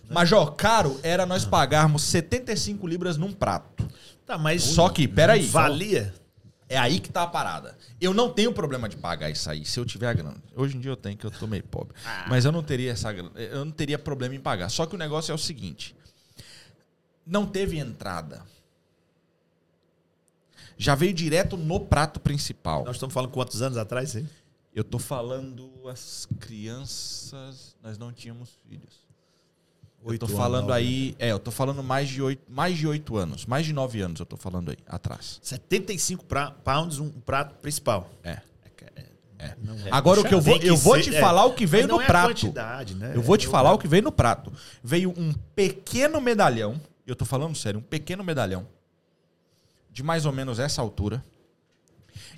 Major, 0.09 0.55
caro 0.55 0.99
era 1.03 1.25
nós 1.25 1.45
pagarmos 1.45 2.03
75 2.03 2.85
libras 2.87 3.15
num 3.15 3.31
prato. 3.31 3.87
Tá, 4.25 4.37
mas. 4.37 4.63
Só 4.63 4.89
que, 4.89 5.07
peraí. 5.07 5.45
Valia? 5.45 6.13
É 6.67 6.77
aí 6.77 6.99
que 7.01 7.09
tá 7.09 7.23
a 7.23 7.27
parada. 7.27 7.77
Eu 7.99 8.13
não 8.13 8.29
tenho 8.29 8.53
problema 8.53 8.87
de 8.87 8.95
pagar 8.95 9.29
isso 9.29 9.49
aí, 9.49 9.65
se 9.65 9.77
eu 9.77 9.85
tiver 9.85 10.07
a 10.07 10.13
grana. 10.13 10.37
Hoje 10.55 10.77
em 10.77 10.79
dia 10.79 10.91
eu 10.91 10.95
tenho, 10.95 11.17
que 11.17 11.25
eu 11.25 11.31
tô 11.31 11.45
meio 11.45 11.63
pobre. 11.63 11.93
Mas 12.29 12.45
eu 12.45 12.51
não 12.51 12.63
teria 12.63 12.93
essa 12.93 13.11
grana. 13.11 13.31
Eu 13.35 13.65
não 13.65 13.71
teria 13.71 13.99
problema 13.99 14.35
em 14.35 14.39
pagar. 14.39 14.69
Só 14.69 14.85
que 14.85 14.95
o 14.95 14.97
negócio 14.97 15.31
é 15.33 15.35
o 15.35 15.37
seguinte: 15.37 15.93
não 17.27 17.45
teve 17.45 17.77
entrada. 17.77 18.41
Já 20.77 20.95
veio 20.95 21.13
direto 21.13 21.57
no 21.57 21.79
prato 21.79 22.19
principal. 22.19 22.85
Nós 22.85 22.95
estamos 22.95 23.13
falando 23.13 23.31
quantos 23.31 23.61
anos 23.61 23.77
atrás, 23.77 24.15
hein? 24.15 24.27
Eu 24.73 24.83
tô 24.83 24.97
falando 24.99 25.69
as 25.89 26.27
crianças. 26.39 27.75
Nós 27.83 27.97
não 27.97 28.11
tínhamos 28.11 28.49
filhos. 28.67 29.01
Eu 30.03 30.17
tô 30.17 30.27
falando 30.27 30.73
aí. 30.73 31.15
É, 31.19 31.31
eu 31.31 31.39
tô 31.39 31.51
falando 31.51 31.83
mais 31.83 32.09
de 32.09 32.21
oito, 32.21 32.41
mais 32.51 32.77
de 32.77 32.87
oito 32.87 33.17
anos. 33.17 33.45
Mais 33.45 33.65
de 33.65 33.73
nove 33.73 34.01
anos 34.01 34.19
eu 34.19 34.25
tô 34.25 34.37
falando 34.37 34.71
aí, 34.71 34.77
atrás. 34.87 35.39
75 35.43 36.25
pra, 36.25 36.51
pounds 36.51 36.97
um 36.99 37.09
prato 37.09 37.55
principal. 37.55 38.09
É. 38.23 38.41
É. 39.41 39.55
Não 39.59 39.73
é. 39.73 39.89
Agora 39.89 40.21
o 40.21 40.23
que 40.23 40.33
eu 40.33 40.39
vou, 40.39 40.55
eu 40.57 40.77
vou 40.77 41.01
te 41.01 41.13
é. 41.13 41.19
falar 41.19 41.45
o 41.45 41.53
que 41.55 41.65
veio 41.65 41.87
no 41.87 41.99
é 41.99 42.05
prato. 42.05 42.53
né? 42.95 43.13
Eu 43.15 43.23
vou 43.23 43.35
te 43.35 43.47
É, 43.47 43.49
falar 43.49 43.73
o 43.73 43.79
que 43.79 43.87
veio 43.87 44.03
no 44.03 44.11
prato. 44.11 44.53
Veio 44.83 45.11
um 45.17 45.33
pequeno 45.55 46.21
medalhão. 46.21 46.79
e 47.05 47.09
Eu 47.09 47.15
tô 47.15 47.25
falando 47.25 47.55
sério, 47.55 47.79
um 47.79 47.83
pequeno 47.83 48.23
medalhão. 48.23 48.67
De 49.89 50.03
mais 50.03 50.27
ou 50.27 50.31
menos 50.31 50.59
essa 50.59 50.79
altura. 50.79 51.25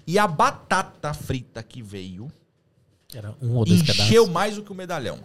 E 0.05 0.19
a 0.19 0.27
batata 0.27 1.13
frita 1.13 1.61
que 1.63 1.81
veio 1.81 2.31
Era 3.13 3.33
um 3.41 3.55
ou 3.55 3.65
dois 3.65 3.81
encheu 3.81 3.95
pedaços. 4.23 4.29
mais 4.29 4.55
do 4.55 4.63
que 4.63 4.71
o 4.71 4.75
medalhão. 4.75 5.19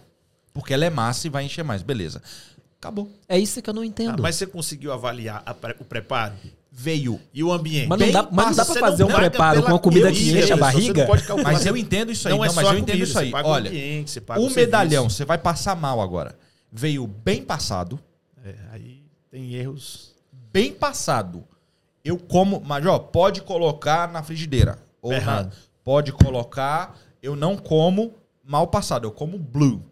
Porque 0.53 0.73
ela 0.75 0.85
é 0.85 0.91
massa 0.91 1.27
e 1.27 1.31
vai 1.31 1.45
encher 1.45 1.63
mais. 1.65 1.83
Beleza. 1.83 2.23
Acabou. 2.81 3.11
É 3.29 3.39
isso 3.39 3.61
que 3.61 3.69
eu 3.69 3.75
não 3.75 3.83
Ah, 3.83 3.87
entendo. 3.87 4.23
mas 4.23 4.37
você 4.37 4.47
conseguiu 4.47 4.93
avaliar 4.93 5.43
a 5.45 5.53
pre- 5.53 5.75
o 5.81 5.85
preparo 5.85 6.35
Veio. 6.71 7.21
e 7.35 7.43
o 7.43 7.51
ambiente? 7.53 7.89
Mas 7.89 7.99
não 7.99 8.07
bem 8.07 8.13
dá, 8.13 8.23
mas 8.31 8.47
não 8.47 8.55
dá 8.55 8.65
Você 8.65 8.73
pra 8.79 8.91
fazer 8.91 9.03
um 9.05 9.09
paga 9.09 9.19
preparo 9.31 9.55
pela 9.57 9.67
com 9.67 9.73
uma 9.73 9.79
comida 9.81 10.13
que 10.13 10.19
comida, 10.19 10.39
enche 10.39 10.53
a 10.53 10.57
você 10.57 10.61
barriga? 10.61 11.01
não 11.01 11.07
pode 11.09 11.25
calcular. 11.25 11.53
Mas 11.53 11.67
eu 11.67 11.77
entendo 11.77 12.13
isso 12.13 12.29
aí. 12.29 12.33
Não 12.33 12.39
Não, 12.39 12.45
é 12.45 12.49
mas 12.49 12.55
só 12.55 12.61
eu 12.63 12.69
a 12.69 12.73
entendo 12.75 12.87
comida, 12.87 13.05
isso 13.05 13.19
aí. 13.19 13.27
Você 13.27 13.33
paga 13.33 13.49
Olha, 13.49 13.65
o 13.65 13.69
ambiente, 13.75 14.11
você 14.13 14.21
paga 14.21 14.41
o 14.41 14.47
o 14.47 14.55
medalhão, 14.55 15.11
você 15.11 15.25
vai 15.25 15.39
passar 15.39 15.75
mal 15.75 16.01
agora. 16.01 16.39
Veio 16.71 17.05
bem 17.07 17.43
passado. 17.43 17.99
É, 18.45 18.55
aí 18.71 19.03
tem 19.31 19.55
erros. 19.55 20.15
bem 20.53 20.73
passado. 20.73 21.45
Eu 22.05 22.17
como, 22.19 22.61
mas 22.65 22.85
ó, 22.87 22.99
pode 22.99 23.43
colocar 23.43 24.11
na 24.11 24.23
frigideira. 24.23 24.79
Ou 25.03 25.11
na- 25.13 25.17
Errado. 25.19 25.57
pode 25.85 26.13
colocar, 26.13 26.97
eu 27.23 27.35
não 27.37 27.57
como 27.57 28.15
mal 28.45 28.67
passado, 28.69 29.07
eu 29.07 29.11
como 29.13 29.39
blue. 29.39 29.83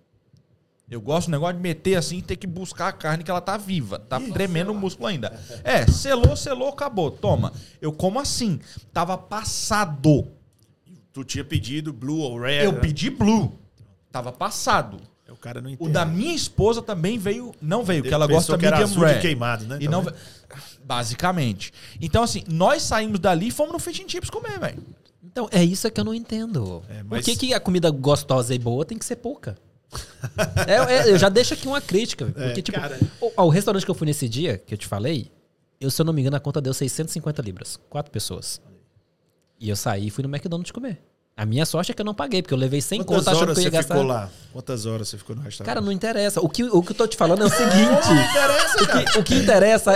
Eu 0.89 1.01
gosto 1.01 1.27
do 1.27 1.33
negócio 1.33 1.57
de 1.57 1.63
meter 1.63 1.97
assim 1.97 2.19
e 2.19 2.23
ter 2.23 2.37
que 2.37 2.47
buscar 2.47 2.89
a 2.89 2.93
carne 2.93 3.25
que 3.25 3.31
ela 3.31 3.41
tá 3.41 3.57
viva. 3.57 3.99
Tá 3.99 4.21
tremendo 4.21 4.71
o 4.71 4.75
músculo 4.75 5.09
ainda. 5.09 5.37
É, 5.65 5.85
selou, 5.87 6.37
selou, 6.37 6.69
acabou. 6.69 7.11
Toma. 7.11 7.53
Eu 7.83 7.93
como 7.93 8.21
assim. 8.21 8.61
Tava 8.93 9.19
passado. 9.19 10.29
Tu 11.13 11.25
tinha 11.25 11.45
pedido 11.45 11.93
blue 11.93 12.21
ou 12.21 12.39
red. 12.41 12.65
Eu 12.65 12.71
né? 12.73 12.79
pedi 12.79 13.11
blue. 13.11 13.53
Tava 14.13 14.31
passado. 14.31 15.01
O 15.29 15.35
cara 15.37 15.61
não 15.61 15.71
O 15.71 15.73
entende. 15.73 15.91
da 15.91 16.05
minha 16.05 16.35
esposa 16.35 16.81
também 16.81 17.19
veio. 17.19 17.53
Não 17.61 17.83
veio, 17.83 18.03
porque 18.03 18.15
ela 18.15 18.29
gosta 18.29 18.57
que 18.57 18.71
medium 18.71 19.01
rare. 19.01 19.21
queimado, 19.21 19.65
né? 19.67 19.79
E 19.81 19.89
não, 19.89 20.05
Também. 20.05 20.21
Basicamente. 20.87 21.73
Então, 22.01 22.23
assim, 22.23 22.45
nós 22.49 22.83
saímos 22.83 23.19
dali 23.19 23.49
e 23.49 23.51
fomos 23.51 23.73
no 23.73 23.79
Fish 23.79 24.01
and 24.01 24.09
Chips 24.09 24.31
comer, 24.31 24.59
velho. 24.59 24.83
Então, 25.23 25.49
é 25.51 25.63
isso 25.65 25.91
que 25.91 26.01
eu 26.01 26.05
não 26.05 26.15
entendo. 26.15 26.83
É, 26.89 26.99
Por 26.99 27.07
mas- 27.11 27.25
que, 27.25 27.37
que 27.37 27.53
a 27.53 27.59
comida 27.61 27.91
gostosa 27.91 28.55
e 28.55 28.59
boa 28.59 28.85
tem 28.85 28.97
que 28.97 29.05
ser 29.05 29.17
pouca? 29.17 29.57
É, 30.67 30.75
é, 31.09 31.11
eu 31.13 31.19
já 31.19 31.29
deixo 31.29 31.55
aqui 31.55 31.67
uma 31.69 31.81
crítica. 31.81 32.27
Porque, 32.27 32.41
É, 32.61 32.63
tipo, 32.63 32.79
cara. 32.79 32.99
o, 33.21 33.33
ó, 33.37 33.45
o 33.47 33.49
restaurante 33.49 33.85
que 33.85 33.91
eu 33.91 33.95
fui 33.95 34.07
nesse 34.07 34.29
dia, 34.29 34.59
que 34.59 34.75
eu 34.75 34.79
te 34.79 34.87
falei, 34.87 35.31
eu, 35.81 35.91
se 35.91 36.01
eu 36.01 36.05
não 36.05 36.13
me 36.13 36.21
engano, 36.21 36.37
a 36.37 36.41
conta 36.41 36.61
deu 36.61 36.75
650 36.75 37.41
libras. 37.43 37.79
Quatro 37.89 38.11
pessoas. 38.11 38.61
E 39.61 39.69
eu 39.69 39.77
saí 39.77 40.09
e 40.09 40.11
fui 40.11 40.23
no 40.25 40.29
McDonald's 40.29 40.71
comer. 40.73 41.01
A 41.39 41.45
minha 41.45 41.67
sorte 41.67 41.93
é 41.93 41.95
que 41.95 42.01
eu 42.01 42.05
não 42.05 42.15
paguei, 42.15 42.41
porque 42.41 42.55
eu 42.55 42.59
levei 42.59 42.81
100 42.81 43.01
Quantas 43.05 43.17
conto 43.27 43.29
achando 43.29 43.43
horas 43.51 43.59
que 43.59 43.61
eu 43.61 43.65
ia 43.65 43.71
você 43.71 43.77
gastar. 43.77 43.95
ficou 43.95 44.07
lá? 44.09 44.31
Quantas 44.55 44.87
horas 44.87 45.07
você 45.09 45.19
ficou 45.19 45.37
no 45.37 45.43
restaurante? 45.43 45.67
Cara, 45.69 45.83
não 45.85 45.93
interessa. 45.93 46.41
O 46.41 46.49
que, 46.49 46.65
o 46.65 46.83
que 46.83 46.93
eu 46.93 46.97
tô 46.97 47.07
te 47.07 47.15
falando 47.15 47.43
é 47.43 47.45
o 47.45 47.51
seguinte. 47.53 48.09
interessa, 48.09 48.87
cara. 48.87 49.03
o, 49.03 49.13
que, 49.13 49.19
o 49.19 49.23
que 49.23 49.35
interessa 49.35 49.95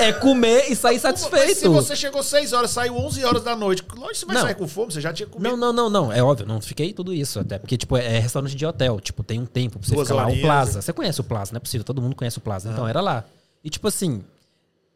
é, 0.00 0.08
é 0.08 0.12
comer 0.12 0.64
e 0.68 0.74
sair 0.74 0.94
Mas 0.94 1.02
satisfeito. 1.02 1.54
se 1.60 1.68
você 1.68 1.94
chegou 1.94 2.20
6 2.20 2.52
horas, 2.52 2.72
saiu 2.72 2.96
11 2.96 3.24
horas 3.24 3.44
da 3.44 3.54
noite, 3.54 3.84
lógico 3.94 4.16
você 4.16 4.26
vai 4.26 4.34
Não. 4.34 4.42
sair 4.42 4.54
com 4.56 4.66
fome, 4.66 4.92
você 4.92 5.00
já 5.00 5.12
tinha 5.12 5.28
comido. 5.28 5.56
Não, 5.56 5.56
não, 5.56 5.72
não, 5.72 5.88
não. 5.88 6.12
É 6.12 6.20
óbvio, 6.20 6.44
não 6.48 6.60
fiquei 6.60 6.92
tudo 6.92 7.14
isso. 7.14 7.38
Até 7.38 7.60
porque, 7.60 7.76
tipo, 7.76 7.96
é 7.96 8.18
restaurante 8.18 8.56
de 8.56 8.66
hotel. 8.66 8.98
Tipo, 8.98 9.22
tem 9.22 9.38
um 9.40 9.46
tempo 9.46 9.78
pra 9.78 9.86
você 9.88 9.94
Duas 9.94 10.08
ficar 10.08 10.20
lá. 10.20 10.28
O. 10.32 10.40
Plaza. 10.40 10.82
Você 10.82 10.92
conhece 10.92 11.20
o 11.20 11.24
Plaza, 11.24 11.52
não 11.52 11.58
é 11.58 11.60
possível. 11.60 11.84
Todo 11.84 12.02
mundo 12.02 12.16
conhece 12.16 12.38
o 12.38 12.40
Plaza. 12.40 12.68
Então 12.72 12.88
era 12.88 13.00
lá. 13.00 13.24
E, 13.62 13.70
tipo 13.70 13.86
assim, 13.86 14.20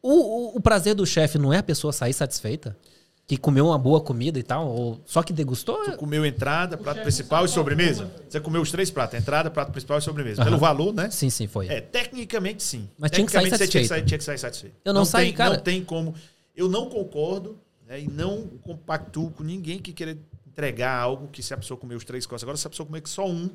o, 0.03 0.11
o, 0.11 0.57
o 0.57 0.59
prazer 0.59 0.95
do 0.95 1.05
chefe 1.05 1.37
não 1.37 1.53
é 1.53 1.59
a 1.59 1.63
pessoa 1.63 1.93
sair 1.93 2.11
satisfeita? 2.11 2.75
Que 3.27 3.37
comeu 3.37 3.67
uma 3.67 3.77
boa 3.77 4.01
comida 4.01 4.37
e 4.37 4.43
tal? 4.43 4.67
Ou 4.67 4.99
só 5.05 5.23
que 5.23 5.31
degustou? 5.31 5.83
Tu 5.85 5.95
comeu 5.95 6.25
entrada, 6.25 6.77
prato 6.77 7.01
principal 7.01 7.45
e 7.45 7.47
sobremesa? 7.47 8.11
Você 8.27 8.39
comeu 8.41 8.61
os 8.61 8.71
três 8.71 8.91
pratos, 8.91 9.17
entrada, 9.17 9.49
prato 9.49 9.71
principal 9.71 9.99
e 9.99 10.01
sobremesa. 10.01 10.43
Pelo 10.43 10.57
valor, 10.57 10.93
né? 10.93 11.09
Sim, 11.09 11.29
sim, 11.29 11.47
foi. 11.47 11.67
É, 11.67 11.79
tecnicamente 11.79 12.61
sim. 12.61 12.89
Mas 12.97 13.11
tinha 13.11 13.25
que 13.25 13.31
sair 13.31 13.43
Tecnicamente, 13.43 13.65
você 13.65 13.71
tinha 13.71 13.81
que 13.83 13.87
sair, 13.87 14.05
tinha 14.05 14.17
que 14.17 14.23
sair 14.23 14.37
satisfeito. 14.37 14.75
Eu 14.83 14.93
não 14.93 15.05
saí, 15.05 15.27
tem, 15.27 15.33
cara. 15.33 15.55
Não 15.55 15.61
tem 15.61 15.83
como. 15.83 16.13
Eu 16.53 16.67
não 16.67 16.89
concordo 16.89 17.57
né, 17.87 18.01
e 18.01 18.07
não 18.07 18.47
compactuo 18.63 19.31
com 19.31 19.43
ninguém 19.43 19.79
que 19.79 19.93
queira 19.93 20.17
entregar 20.47 20.97
algo 20.97 21.27
que 21.29 21.41
se 21.41 21.53
a 21.53 21.57
pessoa 21.57 21.77
comer 21.77 21.95
os 21.95 22.03
três 22.03 22.25
costas. 22.25 22.43
Agora, 22.43 22.57
se 22.57 22.67
a 22.67 22.69
pessoa 22.69 22.85
comer 22.85 23.01
só 23.05 23.25
um, 23.25 23.49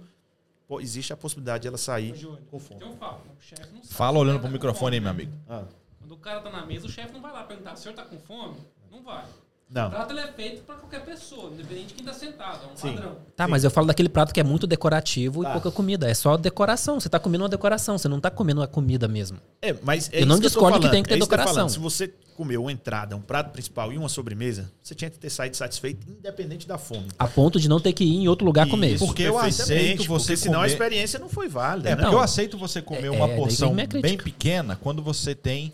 pô, 0.66 0.80
existe 0.80 1.12
a 1.12 1.16
possibilidade 1.16 1.62
de 1.62 1.68
ela 1.68 1.78
sair 1.78 2.14
com 2.50 2.58
fome. 2.58 2.76
Então 2.76 2.90
eu 2.90 2.96
falo, 2.96 3.20
o 3.38 3.42
chefe 3.42 3.62
não 3.72 3.82
sabe. 3.82 3.94
Fala 3.94 4.18
olhando 4.18 4.40
pro 4.40 4.48
tá 4.48 4.52
microfone 4.52 4.96
aí, 4.96 5.00
meu 5.00 5.10
amigo. 5.10 5.32
Ah, 5.48 5.64
Quando 6.00 6.12
o 6.12 6.16
cara 6.18 6.40
tá 6.40 6.50
na 6.50 6.64
mesa, 6.64 6.86
o 6.86 6.90
chefe 6.90 7.12
não 7.12 7.20
vai 7.20 7.32
lá 7.32 7.44
perguntar, 7.44 7.74
o 7.74 7.76
senhor 7.76 7.94
tá 7.94 8.04
com 8.04 8.18
fome? 8.18 8.56
Não 8.90 9.02
vai. 9.02 9.24
O 9.68 9.74
não. 9.74 9.90
prato 9.90 10.12
ele 10.12 10.20
é 10.20 10.28
feito 10.28 10.62
pra 10.62 10.76
qualquer 10.76 11.04
pessoa, 11.04 11.50
independente 11.52 11.88
de 11.88 11.94
quem 11.94 12.04
tá 12.04 12.12
sentado, 12.12 12.60
é 12.68 12.72
um 12.72 12.76
Sim. 12.76 12.94
padrão. 12.94 13.16
Tá, 13.34 13.48
mas 13.48 13.64
eu 13.64 13.70
falo 13.70 13.88
daquele 13.88 14.08
prato 14.08 14.32
que 14.32 14.38
é 14.38 14.44
muito 14.44 14.64
decorativo 14.64 15.42
Tá. 15.42 15.50
e 15.50 15.52
pouca 15.54 15.72
comida. 15.72 16.08
É 16.08 16.14
só 16.14 16.36
decoração. 16.36 17.00
Você 17.00 17.08
tá 17.08 17.18
comendo 17.18 17.42
uma 17.42 17.50
decoração. 17.50 17.98
Você 17.98 18.06
não 18.08 18.20
tá 18.20 18.30
comendo 18.30 18.62
a 18.62 18.68
comida 18.68 19.08
mesmo. 19.08 19.38
É, 19.60 19.74
mas 19.82 20.08
é 20.12 20.22
Eu 20.22 20.26
não 20.26 20.36
que 20.36 20.42
discordo 20.42 20.76
tô 20.76 20.80
que 20.82 20.86
falando, 20.86 20.92
tem 20.92 21.02
que 21.02 21.08
ter 21.08 21.14
é 21.14 21.18
isso 21.18 21.24
eu 21.24 21.28
tô 21.28 21.30
decoração. 21.36 21.54
falando. 21.54 21.70
Se 21.70 21.78
você 21.80 22.14
comeu 22.36 22.62
uma 22.62 22.70
entrada, 22.70 23.16
um 23.16 23.20
prato 23.20 23.50
principal 23.50 23.92
e 23.92 23.98
uma 23.98 24.08
sobremesa, 24.08 24.70
você 24.80 24.94
tinha 24.94 25.10
que 25.10 25.18
ter 25.18 25.30
saído 25.30 25.56
satisfeito, 25.56 26.06
independente 26.08 26.68
da 26.68 26.78
fome. 26.78 27.08
A 27.18 27.26
ponto 27.26 27.58
de 27.58 27.68
não 27.68 27.80
ter 27.80 27.92
que 27.92 28.04
ir 28.04 28.16
em 28.18 28.28
outro 28.28 28.46
lugar 28.46 28.68
comer. 28.68 28.94
Isso, 28.94 29.04
Porque 29.06 29.22
eu 29.24 29.36
aceito 29.36 30.04
você 30.04 30.26
porque 30.34 30.36
senão 30.36 30.60
a 30.60 30.66
experiência 30.68 31.18
não 31.18 31.28
foi 31.28 31.48
válida. 31.48 31.88
É, 31.88 31.96
né? 31.96 32.02
porque 32.02 32.14
eu 32.14 32.20
aceito 32.20 32.56
você 32.56 32.80
comer 32.80 33.06
É, 33.06 33.10
uma 33.10 33.26
é, 33.28 33.34
porção 33.36 33.74
bem 33.74 34.16
pequena 34.16 34.76
quando 34.76 35.02
você 35.02 35.34
tem 35.34 35.72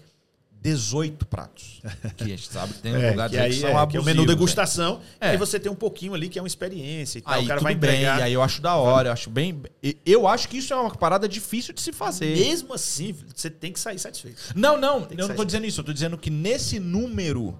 18 0.62 1.26
pratos. 1.26 1.80
Que 2.16 2.24
a 2.24 2.26
gente 2.28 2.48
sabe 2.48 2.72
que 2.74 2.78
tem 2.80 2.94
É, 2.94 3.10
lugares 3.10 3.34
que 3.36 3.42
aí 3.42 3.52
são 3.52 3.68
é, 3.68 3.72
que 3.72 3.74
é 3.74 3.74
o 3.74 3.78
abusivos. 3.82 4.06
menu 4.06 4.22
né? 4.22 4.28
degustação. 4.28 5.00
É. 5.20 5.30
Aí 5.30 5.36
você 5.36 5.58
tem 5.58 5.70
um 5.70 5.74
pouquinho 5.74 6.14
ali 6.14 6.28
que 6.28 6.38
é 6.38 6.42
uma 6.42 6.46
experiência 6.48 7.18
e 7.18 7.22
tal. 7.22 7.34
Aí 7.34 7.44
o 7.44 7.48
cara 7.48 7.58
tudo 7.58 7.64
vai 7.64 7.74
bem, 7.74 7.90
entregar. 7.90 8.22
aí 8.22 8.32
eu 8.32 8.42
acho 8.42 8.62
da 8.62 8.76
hora, 8.76 9.08
eu 9.08 9.12
acho 9.12 9.28
bem... 9.28 9.60
Eu 10.06 10.28
acho 10.28 10.48
que 10.48 10.58
isso 10.58 10.72
é 10.72 10.76
uma 10.76 10.90
parada 10.94 11.28
difícil 11.28 11.74
de 11.74 11.80
se 11.80 11.92
fazer. 11.92 12.36
Mesmo 12.36 12.72
assim, 12.74 13.14
você 13.34 13.50
tem 13.50 13.72
que 13.72 13.80
sair 13.80 13.98
satisfeito. 13.98 14.40
Não, 14.54 14.78
não, 14.78 15.08
eu 15.10 15.28
não 15.28 15.34
tô 15.34 15.44
dizendo 15.44 15.66
isso. 15.66 15.80
Eu 15.80 15.84
tô 15.84 15.92
dizendo 15.92 16.16
que 16.16 16.30
nesse 16.30 16.78
número 16.78 17.58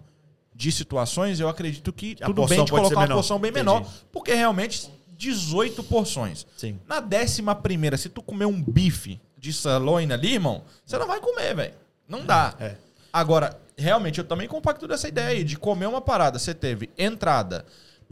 de 0.55 0.70
situações, 0.70 1.40
eu 1.40 1.48
acredito 1.48 1.92
que 1.92 2.16
A 2.20 2.26
tudo 2.26 2.46
bem 2.46 2.64
de 2.64 2.70
colocar 2.70 2.94
uma 2.94 3.03
menor. 3.03 3.14
porção 3.16 3.38
bem 3.40 3.50
Entendi. 3.50 3.64
menor, 3.66 3.86
porque 4.12 4.32
realmente 4.34 4.88
18 5.16 5.82
porções. 5.84 6.46
Sim. 6.57 6.78
Na 6.86 7.00
décima 7.00 7.55
primeira, 7.55 7.96
se 7.96 8.09
tu 8.09 8.22
comer 8.22 8.44
um 8.46 8.62
bife 8.62 9.20
de 9.38 9.53
sirloin 9.53 10.11
ali, 10.12 10.34
irmão, 10.34 10.62
você 10.84 10.96
não 10.98 11.07
vai 11.07 11.20
comer, 11.20 11.55
velho. 11.57 11.74
Não 12.09 12.24
dá. 12.24 12.55
É. 12.61 12.76
Agora, 13.12 13.60
realmente, 13.76 14.18
eu 14.18 14.24
também 14.24 14.48
compacto 14.48 14.88
dessa 14.88 15.06
ideia 15.08 15.28
aí 15.28 15.44
de 15.44 15.56
comer 15.56 15.86
uma 15.86 16.00
parada. 16.00 16.38
Você 16.38 16.54
teve 16.54 16.88
entrada, 16.96 17.64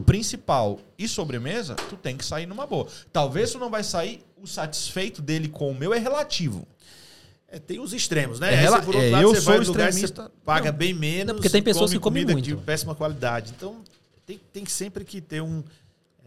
principal 0.05 0.79
e 0.97 1.07
sobremesa, 1.07 1.75
tu 1.75 1.95
tem 1.97 2.15
que 2.17 2.25
sair 2.25 2.45
numa 2.45 2.67
boa. 2.67 2.87
Talvez 3.11 3.51
tu 3.51 3.59
não 3.59 3.69
vai 3.69 3.83
sair, 3.83 4.23
o 4.41 4.47
satisfeito 4.47 5.21
dele 5.21 5.47
com 5.47 5.71
o 5.71 5.75
meu 5.75 5.93
é 5.93 5.97
relativo. 5.99 6.67
É, 7.47 7.59
tem 7.59 7.79
os 7.79 7.93
extremos, 7.93 8.39
né? 8.39 8.53
É, 8.53 8.57
Aí 8.57 8.61
rela- 8.63 8.77
você, 8.77 8.85
por 8.85 8.95
outro 8.95 9.09
é, 9.09 9.11
lado, 9.11 9.23
eu 9.23 9.29
você 9.35 9.41
sou 9.41 9.53
vai 9.53 9.61
extremista. 9.61 10.23
você 10.23 10.29
paga 10.45 10.71
Não. 10.71 10.77
bem 10.77 10.93
menos. 10.93 11.27
Não, 11.27 11.35
porque 11.35 11.49
tem 11.49 11.61
pessoas 11.61 11.89
come 11.91 11.99
que 11.99 12.03
comem 12.03 12.23
comida 12.23 12.41
de 12.41 12.51
muito. 12.53 12.65
péssima 12.65 12.95
qualidade. 12.95 13.53
Então, 13.57 13.81
tem, 14.25 14.39
tem 14.53 14.65
sempre 14.65 15.03
que 15.03 15.19
ter 15.19 15.41
um... 15.41 15.61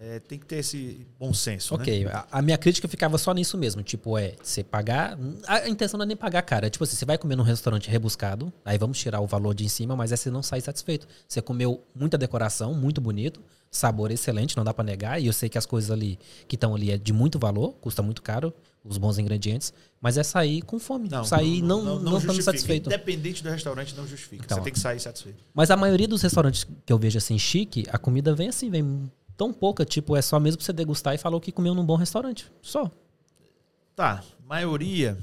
é, 0.00 0.18
tem 0.18 0.38
que 0.38 0.44
ter 0.44 0.56
esse 0.56 1.06
bom 1.18 1.32
senso, 1.32 1.76
né? 1.76 1.82
Ok, 1.82 2.06
a, 2.06 2.26
a 2.32 2.42
minha 2.42 2.58
crítica 2.58 2.88
ficava 2.88 3.16
só 3.16 3.32
nisso 3.32 3.56
mesmo. 3.56 3.82
Tipo, 3.82 4.18
é, 4.18 4.34
você 4.42 4.64
pagar. 4.64 5.16
A 5.46 5.68
intenção 5.68 5.98
não 5.98 6.04
é 6.04 6.08
nem 6.08 6.16
pagar 6.16 6.42
cara. 6.42 6.66
É 6.66 6.70
tipo 6.70 6.82
assim, 6.82 6.96
você 6.96 7.04
vai 7.04 7.16
comer 7.16 7.36
num 7.36 7.44
restaurante 7.44 7.88
rebuscado, 7.88 8.52
aí 8.64 8.76
vamos 8.76 8.98
tirar 8.98 9.20
o 9.20 9.26
valor 9.26 9.54
de 9.54 9.64
em 9.64 9.68
cima, 9.68 9.94
mas 9.94 10.10
é 10.10 10.16
você 10.16 10.30
não 10.30 10.42
sair 10.42 10.60
satisfeito. 10.60 11.06
Você 11.28 11.40
comeu 11.40 11.82
muita 11.94 12.18
decoração, 12.18 12.74
muito 12.74 13.00
bonito, 13.00 13.40
sabor 13.70 14.10
excelente, 14.10 14.56
não 14.56 14.64
dá 14.64 14.74
pra 14.74 14.84
negar. 14.84 15.22
E 15.22 15.26
eu 15.26 15.32
sei 15.32 15.48
que 15.48 15.56
as 15.56 15.64
coisas 15.64 15.90
ali 15.90 16.18
que 16.48 16.56
estão 16.56 16.74
ali 16.74 16.90
é 16.90 16.98
de 16.98 17.12
muito 17.12 17.38
valor, 17.38 17.74
custa 17.80 18.02
muito 18.02 18.20
caro, 18.20 18.52
os 18.84 18.98
bons 18.98 19.16
ingredientes, 19.16 19.72
mas 20.00 20.18
é 20.18 20.22
sair 20.22 20.60
com 20.60 20.78
fome. 20.78 21.08
sair 21.24 21.62
não, 21.62 21.82
não, 21.82 21.98
não, 21.98 22.18
estando 22.18 22.34
justifica. 22.34 22.42
satisfeito. 22.42 22.86
Independente 22.88 23.42
do 23.42 23.48
restaurante, 23.48 23.96
não 23.96 24.06
justifica. 24.06 24.44
Então. 24.44 24.58
Você 24.58 24.64
tem 24.64 24.72
que 24.72 24.80
sair 24.80 25.00
satisfeito. 25.00 25.42
Mas 25.54 25.70
a 25.70 25.76
maioria 25.76 26.08
dos 26.08 26.20
restaurantes 26.20 26.66
que 26.84 26.92
eu 26.92 26.98
vejo 26.98 27.16
assim 27.16 27.38
chique, 27.38 27.86
a 27.90 27.96
comida 27.96 28.34
vem 28.34 28.48
assim, 28.48 28.68
vem 28.68 29.10
tão 29.36 29.52
pouca, 29.52 29.85
tipo, 29.85 30.16
é 30.16 30.23
só 30.23 30.39
mesmo 30.40 30.59
pra 30.59 30.65
você 30.66 30.73
degustar 30.73 31.15
e 31.15 31.19
falar 31.19 31.36
o 31.36 31.40
que 31.40 31.52
comeu 31.52 31.74
num 31.74 31.85
bom 31.85 31.97
restaurante. 31.97 32.51
Só. 32.62 32.90
Tá, 33.97 34.23
maioria 34.47 35.16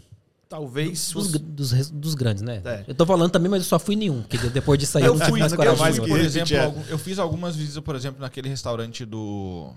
talvez. 0.48 1.12
Dos, 1.14 1.34
os- 1.34 1.40
dos, 1.42 1.90
dos 1.92 2.14
grandes, 2.16 2.42
né? 2.44 2.62
É. 2.66 2.84
Eu 2.88 2.94
tô 2.96 3.06
falando 3.06 3.32
também, 3.32 3.50
mas 3.50 3.62
eu 3.64 3.68
só 3.70 3.80
fui 3.80 3.96
nenhum. 3.96 4.22
Porque 4.24 4.38
depois 4.50 4.78
disso 4.78 4.98
aí 4.98 5.04
Eu 5.06 5.14
eu 5.14 5.20
não 5.20 5.26
fui, 5.26 5.40
mais 5.40 5.52
eu 5.54 5.58
coragem. 5.58 5.78
fui, 5.96 6.06
ir. 6.06 6.10
por 6.10 6.20
exemplo, 6.20 6.60
algum- 6.60 6.84
eu 6.90 6.98
fiz 6.98 7.20
algumas 7.20 7.56
visitas, 7.56 7.82
por 7.84 7.96
exemplo, 7.96 8.20
naquele 8.22 8.50
restaurante 8.50 9.06
do. 9.06 9.72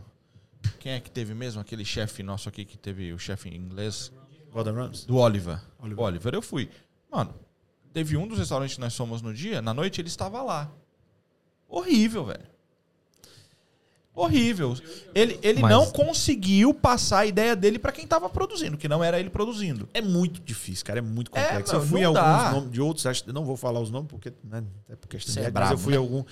Quem 0.81 0.93
é 0.93 1.01
que 1.01 1.11
teve 1.11 1.33
mesmo? 1.35 1.61
Aquele 1.61 1.85
chefe 1.85 2.23
nosso 2.23 2.49
aqui 2.49 2.65
que 2.65 2.77
teve 2.77 3.13
o 3.13 3.19
chefe 3.19 3.49
em 3.49 3.57
inglês. 3.57 4.11
Gordon 4.53 4.73
Ramsay. 4.75 5.07
Do 5.07 5.17
Oliver. 5.17 5.61
Oliver. 5.81 5.99
O 6.01 6.03
Oliver, 6.07 6.35
eu 6.35 6.43
fui. 6.43 6.69
Mano, 7.11 7.35
teve 7.93 8.17
um 8.17 8.27
dos 8.27 8.39
restaurantes 8.39 8.75
que 8.75 8.81
nós 8.81 8.97
fomos 8.97 9.21
no 9.23 9.33
dia, 9.33 9.61
na 9.63 9.73
noite 9.75 10.01
ele 10.01 10.09
estava 10.09 10.43
lá. 10.43 10.71
Horrível, 11.69 12.25
velho. 12.25 12.45
Horrível. 14.15 14.77
Ele, 15.15 15.39
ele 15.43 15.61
Mas- 15.61 15.71
não 15.73 15.91
conseguiu 15.91 16.73
passar 16.73 17.21
a 17.21 17.27
ideia 17.27 17.57
dele 17.57 17.79
pra 17.81 17.91
quem 17.91 18.07
tava 18.07 18.29
produzindo, 18.31 18.77
que 18.77 18.87
não 18.89 19.03
era 19.03 19.19
ele 19.19 19.29
produzindo. 19.29 19.89
É 19.93 20.01
muito 20.01 20.41
difícil, 20.41 20.85
cara. 20.87 21.01
É 21.01 21.03
muito 21.03 21.31
É, 21.35 21.43
complexo. 21.43 21.73
meu, 21.73 21.83
eu 21.83 21.89
fui 21.89 22.01
em 22.01 22.03
não 22.05 22.11
alguns 22.17 22.43
dá. 22.45 22.53
nomes 22.53 22.71
de 22.71 22.81
outros, 22.81 23.07
acho, 23.07 23.33
não 23.33 23.45
vou 23.45 23.57
falar 23.57 23.81
os 23.81 23.91
nomes 23.91 24.09
porque, 24.09 24.33
né, 24.45 24.63
é 24.89 24.95
por 24.95 25.09
questão 25.09 25.35
Você 25.35 25.41
de 25.41 25.47
é 25.47 25.51
mas 25.51 25.71
eu 25.73 25.79
fui 25.79 25.91
né? 25.93 25.97
em 25.97 26.01
algum, 26.01 26.25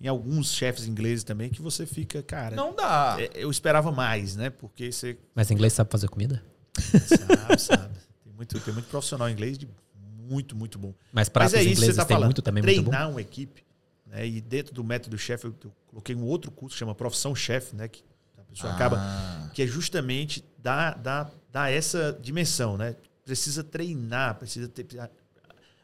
em 0.00 0.08
alguns 0.08 0.50
chefes 0.52 0.86
ingleses 0.86 1.24
também 1.24 1.50
que 1.50 1.60
você 1.60 1.84
fica, 1.84 2.22
cara. 2.22 2.56
Não 2.56 2.74
dá. 2.74 3.16
é, 3.18 3.30
eu 3.34 3.50
esperava 3.50 3.92
mais, 3.92 4.34
né? 4.34 4.48
Porque 4.48 4.90
você 4.90 5.18
Mas 5.34 5.50
inglês 5.50 5.74
sabe 5.74 5.90
fazer 5.90 6.08
comida? 6.08 6.42
sabe, 6.80 7.60
sabe. 7.60 7.94
Tem 8.24 8.32
muito, 8.34 8.58
tem 8.60 8.72
muito 8.74 8.86
profissional 8.88 9.28
inglês 9.28 9.58
de 9.58 9.68
muito, 10.28 10.56
muito 10.56 10.78
bom. 10.78 10.88
Mas 11.12 11.12
Mas 11.12 11.28
pratos 11.28 11.54
é 11.54 11.58
isso 11.62 11.68
que 11.68 11.74
você 11.76 11.80
ingleses 11.82 11.96
tá 11.96 12.04
tem 12.04 12.14
falando. 12.14 12.26
muito 12.28 12.42
também, 12.42 12.62
muito 12.62 12.76
bom. 12.82 12.90
treinar 12.90 13.10
uma 13.10 13.20
equipe, 13.20 13.62
né? 14.06 14.26
E 14.26 14.40
dentro 14.40 14.74
do 14.74 14.82
método 14.84 15.16
chefe, 15.18 15.46
eu, 15.46 15.54
eu 15.64 15.72
coloquei 15.88 16.14
um 16.14 16.24
outro 16.24 16.50
curso 16.50 16.74
que 16.74 16.78
chama 16.78 16.94
Profissão 16.94 17.34
Chefe, 17.34 17.74
né? 17.76 17.88
Que 17.88 18.02
a 18.38 18.42
pessoa 18.44 18.72
acaba 18.72 18.96
Ah. 18.98 19.50
que 19.54 19.62
é 19.62 19.66
justamente 19.66 20.44
dar, 20.58 20.96
dar, 20.98 21.32
dar 21.52 21.70
essa 21.72 22.16
dimensão, 22.20 22.76
né? 22.76 22.96
Precisa 23.24 23.64
treinar, 23.64 24.36
precisa 24.36 24.68
ter. 24.68 24.86
A, 25.00 25.10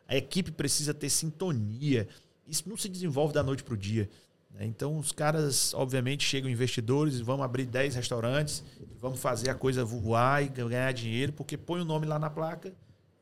a 0.08 0.16
equipe 0.16 0.50
precisa 0.52 0.92
ter 0.94 1.10
sintonia. 1.10 2.06
Isso 2.46 2.68
não 2.68 2.76
se 2.76 2.88
desenvolve 2.88 3.32
da 3.34 3.42
noite 3.42 3.62
para 3.64 3.74
o 3.74 3.76
dia. 3.76 4.08
né? 4.50 4.64
Então, 4.66 4.98
os 4.98 5.10
caras, 5.12 5.72
obviamente, 5.74 6.24
chegam 6.24 6.50
investidores 6.50 7.16
e 7.18 7.22
vamos 7.22 7.44
abrir 7.44 7.64
10 7.66 7.94
restaurantes, 7.94 8.62
vamos 9.00 9.18
fazer 9.20 9.48
a 9.50 9.54
coisa 9.54 9.84
voar 9.84 10.42
e 10.44 10.48
ganhar 10.48 10.92
dinheiro, 10.92 11.32
porque 11.32 11.56
põe 11.56 11.80
o 11.80 11.84
nome 11.84 12.06
lá 12.06 12.18
na 12.18 12.28
placa, 12.30 12.72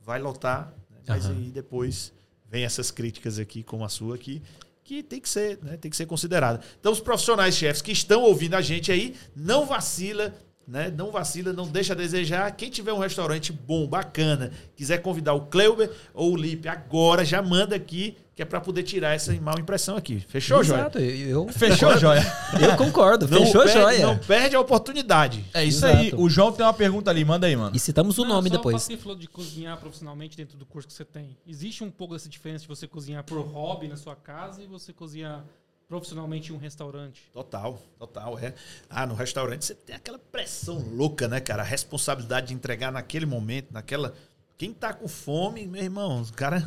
vai 0.00 0.18
lotar, 0.20 0.74
né? 0.90 0.98
mas 1.06 1.26
Aham. 1.26 1.34
aí 1.36 1.50
depois 1.50 2.12
vem 2.50 2.64
essas 2.64 2.90
críticas 2.90 3.38
aqui, 3.38 3.62
como 3.62 3.84
a 3.84 3.88
sua 3.88 4.16
aqui, 4.16 4.42
que 4.90 5.04
tem 5.04 5.20
que 5.20 5.28
ser, 5.28 5.56
né? 5.62 5.76
Tem 5.76 5.88
que 5.88 5.96
ser 5.96 6.06
considerada. 6.06 6.60
Então, 6.80 6.90
os 6.90 6.98
profissionais 6.98 7.54
chefes 7.54 7.80
que 7.80 7.92
estão 7.92 8.22
ouvindo 8.22 8.54
a 8.54 8.60
gente 8.60 8.90
aí, 8.90 9.14
não 9.36 9.64
vacila, 9.64 10.34
né? 10.66 10.92
Não 10.96 11.12
vacila, 11.12 11.52
não 11.52 11.68
deixa 11.68 11.92
a 11.92 11.96
desejar. 11.96 12.50
Quem 12.56 12.68
tiver 12.68 12.92
um 12.92 12.98
restaurante 12.98 13.52
bom, 13.52 13.86
bacana, 13.86 14.50
quiser 14.74 14.98
convidar 14.98 15.34
o 15.34 15.46
Kleuber 15.46 15.92
ou 16.12 16.32
o 16.32 16.36
Lipe 16.36 16.66
agora, 16.66 17.24
já 17.24 17.40
manda 17.40 17.76
aqui, 17.76 18.16
que 18.40 18.42
é 18.42 18.46
para 18.46 18.58
poder 18.58 18.82
tirar 18.84 19.14
essa 19.14 19.34
mal 19.34 19.58
impressão 19.58 19.98
aqui. 19.98 20.18
Fechou, 20.20 20.64
Joia? 20.64 20.80
Exato, 20.80 20.98
eu, 20.98 21.28
eu, 21.28 21.48
Fechou, 21.52 21.98
Joia? 21.98 22.22
eu 22.58 22.74
concordo. 22.74 23.28
Fechou, 23.28 23.64
perde, 23.64 23.78
joia. 23.78 24.06
não 24.06 24.16
perde 24.18 24.56
a 24.56 24.60
oportunidade. 24.60 25.44
É 25.52 25.62
isso 25.62 25.84
Exato. 25.84 25.98
aí. 25.98 26.14
O 26.16 26.26
João 26.30 26.50
tem 26.50 26.64
uma 26.64 26.72
pergunta 26.72 27.10
ali, 27.10 27.22
manda 27.22 27.46
aí, 27.46 27.54
mano. 27.54 27.76
E 27.76 27.78
citamos 27.78 28.16
o 28.16 28.22
Não, 28.22 28.36
nome 28.36 28.48
só 28.48 28.56
depois. 28.56 28.82
Você 28.82 28.96
falou 28.96 29.14
de 29.18 29.28
cozinhar 29.28 29.76
profissionalmente 29.76 30.38
dentro 30.38 30.56
do 30.56 30.64
curso 30.64 30.88
que 30.88 30.94
você 30.94 31.04
tem. 31.04 31.36
Existe 31.46 31.84
um 31.84 31.90
pouco 31.90 32.14
dessa 32.14 32.30
diferença 32.30 32.62
de 32.62 32.68
você 32.68 32.88
cozinhar 32.88 33.22
por 33.24 33.38
hobby 33.42 33.88
na 33.88 33.96
sua 33.96 34.16
casa 34.16 34.62
e 34.62 34.66
você 34.66 34.90
cozinhar 34.90 35.44
profissionalmente 35.86 36.50
em 36.50 36.54
um 36.54 36.58
restaurante? 36.58 37.20
Total, 37.34 37.78
total, 37.98 38.38
é. 38.38 38.54
Ah, 38.88 39.04
no 39.06 39.14
restaurante 39.14 39.66
você 39.66 39.74
tem 39.74 39.96
aquela 39.96 40.18
pressão 40.18 40.78
louca, 40.78 41.28
né, 41.28 41.40
cara? 41.40 41.62
A 41.62 41.66
responsabilidade 41.66 42.46
de 42.46 42.54
entregar 42.54 42.90
naquele 42.90 43.26
momento, 43.26 43.72
naquela. 43.72 44.14
Quem 44.60 44.74
tá 44.74 44.92
com 44.92 45.08
fome, 45.08 45.66
meu 45.66 45.82
irmão, 45.82 46.20
os 46.20 46.30
caras. 46.30 46.64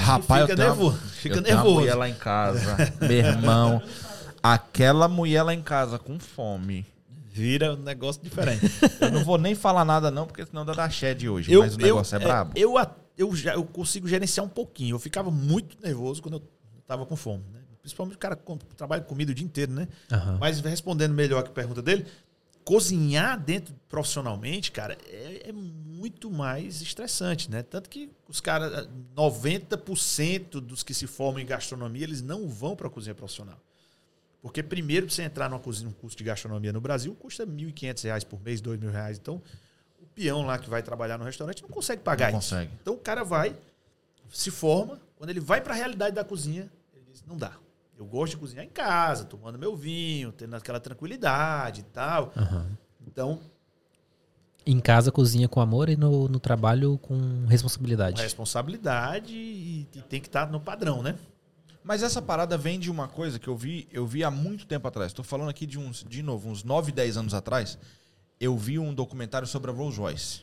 Rapaz, 0.00 0.42
fica 0.42 0.52
eu 0.52 0.56
tenho 0.56 0.58
uma- 0.58 0.74
nervoso. 0.74 0.98
Fica 1.12 1.36
eu 1.36 1.42
tenho 1.44 1.56
uma 1.56 1.62
nervoso. 1.62 1.80
mulher 1.80 1.94
lá 1.94 2.08
em 2.08 2.14
casa, 2.14 2.76
meu 3.00 3.10
irmão. 3.12 3.80
Aquela 4.42 5.06
mulher 5.06 5.44
lá 5.44 5.54
em 5.54 5.62
casa 5.62 5.96
com 5.96 6.18
fome. 6.18 6.84
Vira 7.30 7.72
um 7.74 7.76
negócio 7.76 8.20
diferente. 8.20 8.68
Eu 9.00 9.12
não 9.12 9.22
vou 9.24 9.38
nem 9.38 9.54
falar 9.54 9.84
nada 9.84 10.10
não, 10.10 10.26
porque 10.26 10.44
senão 10.44 10.64
dá 10.64 10.72
da 10.72 10.90
shed 10.90 11.28
hoje. 11.28 11.52
eu, 11.52 11.60
mas 11.60 11.76
o 11.76 11.78
negócio 11.78 12.16
eu, 12.16 12.20
é 12.20 12.24
brabo. 12.24 12.52
Eu, 12.56 12.76
a- 12.76 12.90
eu, 13.16 13.34
já, 13.36 13.54
eu 13.54 13.64
consigo 13.64 14.08
gerenciar 14.08 14.44
um 14.44 14.48
pouquinho. 14.48 14.96
Eu 14.96 14.98
ficava 14.98 15.30
muito 15.30 15.76
nervoso 15.80 16.20
quando 16.20 16.34
eu 16.38 16.42
tava 16.84 17.06
com 17.06 17.14
fome. 17.14 17.44
Né? 17.52 17.60
Principalmente 17.80 18.16
o 18.16 18.18
cara 18.18 18.34
que 18.34 18.42
com- 18.42 18.58
trabalha 18.76 19.02
com 19.02 19.08
comida 19.10 19.30
o 19.30 19.34
dia 19.36 19.44
inteiro, 19.46 19.70
né? 19.72 19.86
Aham. 20.10 20.38
Mas 20.40 20.58
respondendo 20.60 21.12
melhor 21.14 21.44
a 21.44 21.48
pergunta 21.48 21.80
dele, 21.80 22.06
cozinhar 22.64 23.38
dentro 23.38 23.74
profissionalmente, 23.88 24.72
cara, 24.72 24.96
é, 25.06 25.48
é 25.50 25.52
muito 25.52 26.30
mais 26.30 26.80
estressante, 26.80 27.50
né? 27.50 27.62
Tanto 27.62 27.90
que 27.90 28.10
os 28.28 28.40
caras, 28.40 28.88
90% 29.16 30.60
dos 30.60 30.82
que 30.82 30.94
se 30.94 31.06
formam 31.06 31.40
em 31.40 31.46
gastronomia, 31.46 32.04
eles 32.04 32.22
não 32.22 32.48
vão 32.48 32.74
para 32.74 32.86
a 32.86 32.90
cozinha 32.90 33.14
profissional. 33.14 33.60
Porque 34.40 34.62
primeiro, 34.62 35.06
pra 35.06 35.14
você 35.14 35.22
entrar 35.22 35.48
numa 35.48 35.58
cozinha, 35.60 35.88
num 35.88 35.94
curso 35.94 36.16
de 36.16 36.24
gastronomia 36.24 36.72
no 36.72 36.80
Brasil, 36.80 37.14
custa 37.14 37.46
1.500 37.46 38.02
reais 38.04 38.24
por 38.24 38.40
mês, 38.42 38.60
2.000 38.60 38.90
reais. 38.90 39.18
Então, 39.18 39.40
o 40.00 40.06
peão 40.14 40.42
lá 40.44 40.58
que 40.58 40.68
vai 40.68 40.82
trabalhar 40.82 41.16
no 41.18 41.24
restaurante 41.24 41.62
não 41.62 41.68
consegue 41.70 42.02
pagar 42.02 42.30
Não 42.32 42.38
isso. 42.38 42.50
consegue. 42.50 42.70
Então, 42.82 42.94
o 42.94 42.98
cara 42.98 43.24
vai, 43.24 43.56
se 44.30 44.50
forma, 44.50 45.00
quando 45.16 45.30
ele 45.30 45.40
vai 45.40 45.60
para 45.62 45.72
a 45.72 45.76
realidade 45.76 46.14
da 46.14 46.24
cozinha, 46.24 46.70
ele 46.94 47.04
diz, 47.10 47.24
não 47.26 47.36
dá. 47.38 47.52
Eu 47.96 48.04
gosto 48.06 48.32
de 48.32 48.38
cozinhar 48.38 48.64
em 48.64 48.68
casa, 48.70 49.24
tomando 49.24 49.58
meu 49.58 49.76
vinho, 49.76 50.32
tendo 50.32 50.56
aquela 50.56 50.80
tranquilidade 50.80 51.80
e 51.82 51.84
tal. 51.84 52.32
Aham. 52.36 52.66
Então, 53.06 53.40
Em 54.66 54.80
casa 54.80 55.12
cozinha 55.12 55.46
com 55.48 55.60
amor 55.60 55.88
e 55.88 55.96
no, 55.96 56.26
no 56.28 56.40
trabalho 56.40 56.98
com 56.98 57.18
com 57.20 57.46
responsabilidade. 57.46 58.20
responsabilidade 58.22 59.32
e, 59.34 59.86
e 59.94 60.02
tem 60.02 60.20
que 60.20 60.26
estar 60.26 60.50
no 60.50 60.58
padrão, 60.60 61.02
né? 61.02 61.16
Mas 61.84 62.02
essa 62.02 62.22
parada 62.22 62.56
vem 62.56 62.80
de 62.80 62.90
uma 62.90 63.06
coisa 63.06 63.38
que 63.38 63.46
eu 63.46 63.56
vi, 63.56 63.86
eu 63.92 64.06
vi 64.06 64.24
há 64.24 64.30
muito 64.30 64.66
tempo 64.66 64.88
atrás. 64.88 65.12
Estou 65.12 65.24
falando 65.24 65.50
aqui 65.50 65.66
de 65.66 65.78
uns, 65.78 66.02
de 66.08 66.22
novo, 66.22 66.48
uns 66.48 66.64
9, 66.64 66.90
10 66.90 67.18
anos 67.18 67.34
atrás. 67.34 67.78
Eu 68.40 68.56
vi 68.56 68.78
um 68.78 68.92
documentário 68.94 69.46
sobre 69.46 69.70
a 69.70 69.74
Rolls 69.74 69.98
Royce. 70.00 70.40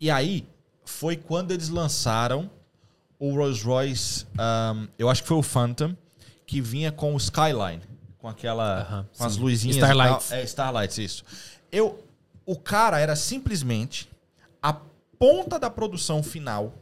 E 0.00 0.10
aí 0.10 0.46
foi 0.84 1.16
quando 1.16 1.52
eles 1.52 1.68
lançaram 1.68 2.50
o 3.20 3.34
Rolls 3.36 3.62
Royce, 3.62 4.26
ahm, 4.38 4.86
eu 4.98 5.10
acho 5.10 5.22
que 5.22 5.28
foi 5.28 5.36
o 5.36 5.42
Phantom, 5.42 5.94
que 6.46 6.60
vinha 6.60 6.90
com 6.90 7.14
o 7.14 7.18
Skyline, 7.18 7.82
com 8.18 8.26
aquela, 8.26 8.80
Aham, 8.80 9.08
com 9.16 9.24
as 9.24 9.34
sim. 9.34 9.40
luzinhas. 9.40 9.76
e 9.76 9.78
Starlights. 9.78 10.32
É, 10.32 10.42
Starlights, 10.42 10.98
isso. 10.98 11.24
Eu, 11.70 12.02
o 12.46 12.56
cara 12.56 12.98
era 12.98 13.14
simplesmente 13.14 14.08
a 14.62 14.72
ponta 15.18 15.58
da 15.58 15.68
produção 15.68 16.22
final 16.22 16.74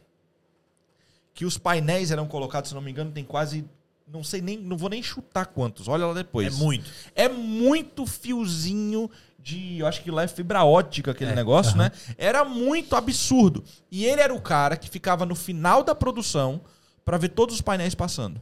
que 1.33 1.45
os 1.45 1.57
painéis 1.57 2.09
eram 2.09 2.25
colocados, 2.25 2.69
se 2.69 2.75
não 2.75 2.81
me 2.81 2.89
engano, 2.89 3.11
tem 3.11 3.23
quase. 3.23 3.65
Não 4.07 4.23
sei 4.23 4.41
nem. 4.41 4.57
Não 4.57 4.75
vou 4.75 4.89
nem 4.89 5.03
chutar 5.03 5.45
quantos. 5.45 5.87
Olha 5.87 6.07
lá 6.07 6.13
depois. 6.13 6.47
É 6.47 6.57
muito. 6.57 6.89
É 7.13 7.29
muito 7.29 8.05
fiozinho 8.05 9.09
de. 9.41 9.79
Eu 9.79 9.87
acho 9.87 10.01
que 10.03 10.11
lá 10.11 10.23
é 10.23 10.27
fibra 10.27 10.63
ótica 10.63 11.11
aquele 11.11 11.31
É, 11.31 11.35
negócio, 11.35 11.77
né? 11.77 11.91
Era 12.17 12.43
muito 12.45 12.95
absurdo. 12.95 13.63
E 13.91 14.05
ele 14.05 14.21
era 14.21 14.33
o 14.33 14.41
cara 14.41 14.75
que 14.77 14.89
ficava 14.89 15.25
no 15.25 15.35
final 15.35 15.83
da 15.83 15.93
produção 15.95 16.61
pra 17.05 17.17
ver 17.17 17.29
todos 17.29 17.55
os 17.55 17.61
painéis 17.61 17.95
passando. 17.95 18.41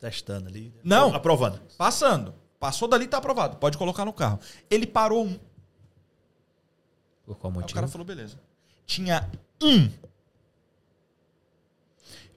Testando 0.00 0.48
ali. 0.48 0.72
Não. 0.84 1.14
Aprovando. 1.14 1.60
Passando. 1.76 2.34
Passou 2.60 2.88
dali, 2.88 3.06
tá 3.06 3.18
aprovado. 3.18 3.56
Pode 3.56 3.78
colocar 3.78 4.04
no 4.04 4.12
carro. 4.12 4.38
Ele 4.70 4.86
parou 4.86 5.24
um. 5.26 5.38
Por 7.24 7.36
qual 7.36 7.50
Aí 7.52 7.56
o 7.58 7.60
motivo? 7.60 7.74
cara 7.74 7.88
falou, 7.88 8.04
beleza. 8.06 8.40
Tinha 8.86 9.28
um 9.62 9.90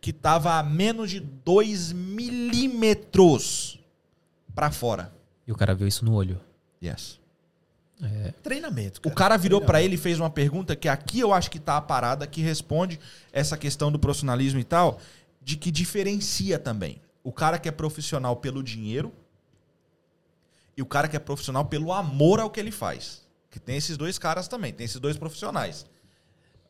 que 0.02 0.12
tava 0.12 0.56
a 0.58 0.64
menos 0.64 1.12
de 1.12 1.20
2 1.20 1.92
milímetros 1.94 3.80
pra 4.56 4.72
fora. 4.72 5.14
E 5.48 5.52
o 5.52 5.56
cara 5.56 5.74
viu 5.76 5.88
isso 5.88 6.04
no 6.04 6.14
olho. 6.16 6.42
Yes. 6.84 7.20
Treinamento. 8.42 9.02
O 9.06 9.12
cara 9.12 9.38
virou 9.38 9.62
pra 9.62 9.82
ele 9.82 9.96
e 9.96 9.98
fez 9.98 10.20
uma 10.20 10.30
pergunta 10.30 10.76
que 10.76 10.90
aqui 10.90 11.20
eu 11.20 11.34
acho 11.34 11.52
que 11.52 11.60
tá 11.60 11.78
a 11.78 11.82
parada 11.82 12.26
que 12.26 12.42
responde 12.42 13.00
essa 13.32 13.56
questão 13.56 13.92
do 13.92 14.00
profissionalismo 14.00 14.60
e 14.60 14.64
tal, 14.64 15.00
de 15.42 15.56
que 15.56 15.70
diferencia 15.72 16.58
também. 16.58 17.02
O 17.24 17.32
cara 17.32 17.60
que 17.60 17.70
é 17.70 17.72
profissional 17.72 18.36
pelo 18.36 18.64
dinheiro 18.64 19.14
e 20.76 20.82
o 20.82 20.86
cara 20.86 21.08
que 21.08 21.16
é 21.16 21.20
profissional 21.20 21.66
pelo 21.66 21.94
amor 21.94 22.40
ao 22.40 22.50
que 22.50 22.60
ele 22.60 22.72
faz. 22.72 23.22
Que 23.52 23.60
tem 23.60 23.78
esses 23.78 23.98
dois 23.98 24.18
caras 24.18 24.48
também, 24.48 24.74
tem 24.74 24.86
esses 24.86 25.00
dois 25.00 25.18
profissionais. 25.18 25.86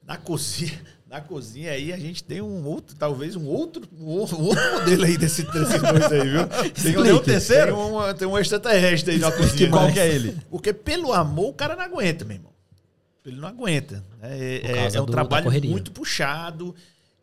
Na 0.04 0.18
cozinha, 0.18 0.84
na 1.12 1.20
cozinha 1.20 1.74
aí 1.74 1.92
a 1.92 1.98
gente 1.98 2.24
tem 2.24 2.42
um 2.42 2.66
outro, 2.66 2.96
talvez 2.96 3.36
um 3.36 3.46
outro, 3.46 3.84
um 4.00 4.06
outro 4.06 4.38
um 4.38 4.44
modelo 4.80 5.04
aí 5.04 5.18
desse, 5.18 5.44
desses 5.44 5.82
dois 5.82 6.10
aí, 6.10 6.30
viu? 6.30 6.48
Tem 6.48 6.94
Tem 7.04 7.12
um 7.14 7.20
terceiro? 7.20 7.76
Tem 7.76 7.84
um, 7.84 8.14
tem 8.14 8.28
um 8.30 8.40
extraterrestre 8.40 9.12
aí 9.16 9.20
na 9.20 9.30
cozinha. 9.30 9.70
Qual 9.70 9.88
né? 9.88 9.92
que 9.92 10.00
é 10.00 10.08
ele? 10.08 10.38
Porque 10.50 10.72
pelo 10.72 11.12
amor 11.12 11.50
o 11.50 11.54
cara 11.54 11.76
não 11.76 11.84
aguenta, 11.84 12.24
meu 12.24 12.38
irmão. 12.38 12.54
Ele 13.26 13.36
não 13.36 13.50
aguenta. 13.50 14.02
É, 14.22 14.62
é- 14.64 14.96
é 14.96 15.02
um 15.02 15.06
do- 15.06 15.12
trabalho 15.12 15.52
muito 15.70 15.92
puxado 15.92 16.74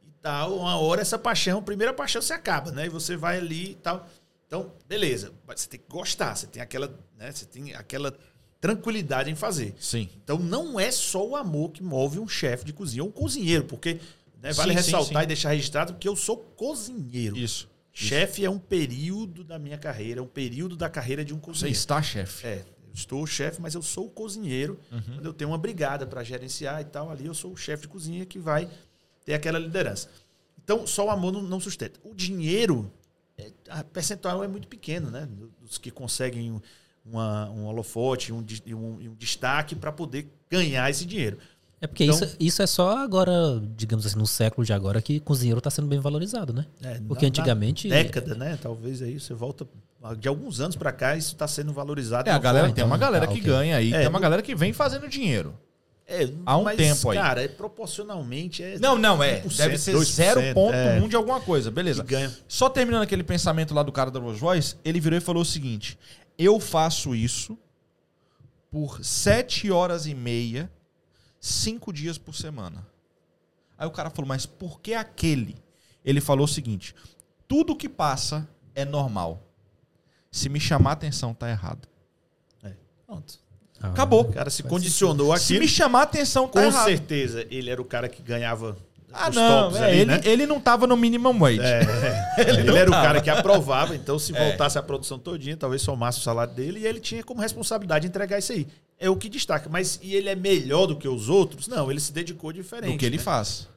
e 0.07 0.13
tal. 0.21 0.59
Uma 0.59 0.77
hora 0.77 1.01
essa 1.01 1.19
paixão, 1.19 1.61
a 1.61 1.63
primeira 1.63 1.95
paixão 1.95 2.21
se 2.21 2.35
acaba, 2.35 2.71
né? 2.71 2.85
E 2.85 2.89
você 2.91 3.17
vai 3.17 3.39
ali 3.39 3.71
e 3.71 3.75
tal. 3.77 4.07
Então, 4.47 4.71
beleza. 4.87 5.33
Você 5.47 5.67
tem 5.67 5.81
que 5.81 5.89
gostar. 5.89 6.37
Você 6.37 6.47
tem 6.47 6.61
aquela, 6.61 6.95
né? 7.19 7.33
Você 7.33 7.47
tem 7.47 7.75
aquela 7.75 8.15
tranquilidade 8.61 9.31
em 9.31 9.35
fazer. 9.35 9.75
Sim. 9.79 10.09
Então 10.23 10.39
não 10.39 10.79
é 10.79 10.91
só 10.91 11.27
o 11.27 11.37
amor 11.37 11.71
que 11.71 11.83
move 11.83 12.19
um 12.19 12.29
chefe 12.29 12.65
de 12.65 12.73
cozinha 12.73 13.03
ou 13.03 13.09
um 13.09 13.13
cozinheiro, 13.13 13.65
porque 13.65 14.01
né, 14.43 14.53
vale 14.53 14.73
Sim, 14.73 14.79
sim, 14.79 14.85
ressaltar 14.85 15.23
sim. 15.23 15.25
e 15.25 15.27
deixar 15.27 15.51
registrado 15.51 15.95
que 15.95 16.09
eu 16.09 16.17
sou 16.17 16.37
cozinheiro. 16.37 17.37
Isso. 17.37 17.69
Chefe 17.93 18.45
é 18.45 18.51
um 18.51 18.59
período 18.59 19.43
da 19.43 19.59
minha 19.59 19.77
carreira, 19.77 20.21
é 20.21 20.23
um 20.23 20.27
período 20.29 20.77
da 20.77 20.89
carreira 20.89 21.25
de 21.25 21.35
um 21.35 21.39
Você 21.39 21.47
cozinheiro. 21.47 21.77
está 21.77 22.01
chefe. 22.01 22.47
É, 22.47 22.65
eu 22.87 22.95
estou 22.95 23.27
chefe, 23.27 23.61
mas 23.61 23.75
eu 23.75 23.83
sou 23.83 24.07
o 24.07 24.11
cozinheiro. 24.11 24.79
Uhum. 24.93 25.01
Quando 25.17 25.27
eu 25.27 25.33
tenho 25.33 25.51
uma 25.51 25.59
brigada 25.59 26.07
para 26.07 26.23
gerenciar 26.23 26.81
e 26.81 26.85
tal, 26.85 27.11
ali 27.11 27.27
eu 27.27 27.35
sou 27.35 27.53
o 27.53 27.57
chefe 27.57 27.83
de 27.83 27.89
cozinha 27.89 28.25
que 28.25 28.39
vai 28.39 28.69
ter 29.25 29.35
aquela 29.35 29.59
liderança. 29.59 30.09
Então, 30.63 30.87
só 30.87 31.07
o 31.07 31.11
amor 31.11 31.33
não, 31.33 31.43
não 31.43 31.59
sustenta. 31.59 31.99
O 32.05 32.15
dinheiro, 32.15 32.89
é, 33.37 33.51
a 33.69 33.83
percentual 33.83 34.45
é 34.45 34.49
muito 34.49 34.69
pequeno, 34.69 35.11
né? 35.11 35.29
Dos 35.61 35.77
que 35.77 35.91
conseguem 35.91 36.63
uma, 37.05 37.49
um 37.51 37.67
holofote, 37.67 38.33
um, 38.33 38.45
um, 38.69 38.75
um 38.77 39.15
destaque 39.19 39.75
para 39.75 39.91
poder 39.93 40.29
ganhar 40.51 40.89
esse 40.91 41.05
dinheiro. 41.05 41.39
É 41.81 41.87
porque 41.87 42.05
Então- 42.05 42.17
isso, 42.17 42.37
isso 42.41 42.63
é 42.63 42.67
só 42.67 42.99
agora, 42.99 43.33
digamos 43.77 44.05
assim, 44.05 44.19
no 44.19 44.27
século 44.27 44.65
de 44.67 44.73
agora 44.73 45.01
que 45.01 45.21
cozinheiro 45.21 45.61
tá 45.61 45.71
sendo 45.71 45.87
bem 45.87 46.01
valorizado, 46.01 46.53
né? 46.53 46.67
É, 46.83 47.01
Porque 47.07 47.25
na- 47.25 47.29
antigamente- 47.29 47.87
Na 47.89 47.95
década, 47.97 48.35
né? 48.35 48.59
Talvez 48.61 49.01
aí 49.01 49.19
você 49.21 49.33
volta. 49.33 49.67
De 50.19 50.29
alguns 50.29 50.61
anos 50.61 50.77
para 50.77 50.93
cá, 50.93 51.17
isso 51.17 51.33
está 51.35 51.47
sendo 51.47 51.73
valorizado. 51.73 52.29
É, 52.29 52.33
a 52.33 52.37
uma 52.37 52.41
galera 52.41 52.65
forma- 52.67 52.75
tem 52.75 52.85
uma 52.85 52.99
galera 52.99 53.27
que 53.27 53.35
ok. 53.35 53.43
ganha 53.45 53.77
aí, 53.77 53.93
É, 53.93 53.99
tem 54.01 54.09
uma 54.09 54.21
galera 54.21 54.43
que 54.43 54.55
vem 54.55 54.73
fazendo 54.73 55.09
dinheiro. 55.09 55.55
É, 56.07 56.29
há 56.47 56.57
um 56.57 56.63
mas, 56.65 56.77
tempo 56.77 57.11
aí. 57.11 57.19
Cara, 57.19 57.43
é 57.45 57.49
proporcionalmente. 57.49 58.63
É 58.63 58.79
Não, 58.79 58.97
não, 58.97 59.23
é. 59.23 59.41
1%, 59.43 59.57
Deve 59.59 59.79
ser 59.79 59.93
2%, 59.93 60.41
0,1 60.55 61.05
é, 61.05 61.09
de 61.09 61.17
alguma 61.17 61.41
coisa, 61.41 61.71
beleza. 61.71 62.05
Só 62.49 62.69
terminando 62.69 63.03
aquele 63.03 63.23
pensamento 63.23 63.75
lá 63.75 63.83
do 63.83 63.93
cara 63.93 64.11
da 64.11 64.19
Rolls 64.19 64.41
Royce, 64.41 64.77
ele 64.85 65.01
virou 65.01 65.17
e 65.19 65.21
falou 65.21 65.43
o 65.43 65.47
seguinte: 65.47 65.99
eu 66.39 66.59
faço 66.61 67.15
isso 67.15 67.59
por 68.71 69.05
sete 69.05 69.71
horas 69.71 70.07
e 70.07 70.15
meia, 70.15 70.71
cinco 71.41 71.93
dias 71.93 72.17
por 72.17 72.35
semana. 72.35 72.87
Aí 73.77 73.87
o 73.87 73.91
cara 73.91 74.11
falou, 74.11 74.29
mas 74.29 74.47
por 74.47 74.81
que 74.81 74.95
aquele? 74.95 75.57
Ele 76.05 76.21
falou 76.21 76.45
o 76.45 76.49
seguinte: 76.49 76.95
tudo 77.47 77.77
que 77.77 77.89
passa 77.89 78.49
é 78.75 78.85
normal. 78.85 79.43
Se 80.31 80.49
me 80.49 80.61
chamar 80.61 80.91
a 80.91 80.93
atenção, 80.95 81.33
tá 81.35 81.49
errado. 81.51 81.89
Pronto. 83.07 83.41
Ah, 83.81 83.89
Acabou. 83.89 84.23
O 84.23 84.33
cara 84.33 84.51
se 84.51 84.63
condicionou 84.63 85.35
Se 85.39 85.55
aqui. 85.55 85.61
me 85.61 85.69
chamar 85.69 86.01
a 86.01 86.03
atenção, 86.03 86.47
tá 86.47 86.61
Com 86.61 86.67
errado. 86.67 86.85
certeza, 86.85 87.47
ele 87.51 87.71
era 87.71 87.81
o 87.81 87.85
cara 87.85 88.09
que 88.09 88.21
ganhava 88.23 88.77
Ah, 89.13 89.31
os 89.31 89.37
não. 89.37 89.63
tops 89.65 89.81
é, 89.81 89.85
ali, 89.87 89.97
ele, 89.99 90.05
né? 90.05 90.21
ele 90.25 90.47
não 90.47 90.61
tava 90.61 90.87
no 90.87 90.97
minimum 90.97 91.39
wage. 91.39 91.61
ele 92.47 92.63
não 92.65 92.77
era 92.77 92.89
o 92.91 92.93
tava. 92.93 93.07
cara 93.07 93.21
que 93.21 93.31
aprovava, 93.31 93.97
então 93.97 94.19
se 94.19 94.37
É. 94.37 94.49
voltasse 94.49 94.79
a 94.79 94.83
produção 94.83 95.19
todinha, 95.19 95.57
talvez 95.57 95.83
somasse 95.83 96.19
o 96.19 96.23
salário 96.23 96.53
dele, 96.53 96.81
e 96.81 96.87
ele 96.87 97.01
tinha 97.01 97.23
como 97.25 97.41
responsabilidade 97.41 98.07
entregar 98.07 98.39
isso 98.39 98.53
aí. 98.53 98.67
É 98.99 99.09
o 99.09 99.17
que 99.17 99.29
destaca. 99.29 99.69
Mas 99.69 99.99
e 100.03 100.15
ele 100.15 100.29
é 100.29 100.35
melhor 100.35 100.87
do 100.87 100.97
que 100.97 101.09
os 101.09 101.29
outros? 101.29 101.69
Não, 101.69 101.91
ele 101.91 102.01
se 102.01 102.13
dedicou 102.13 102.53
diferente. 102.53 102.93
do 102.93 102.99
que 102.99 103.07
ele 103.07 103.17
né? 103.17 103.23
faz. 103.23 103.69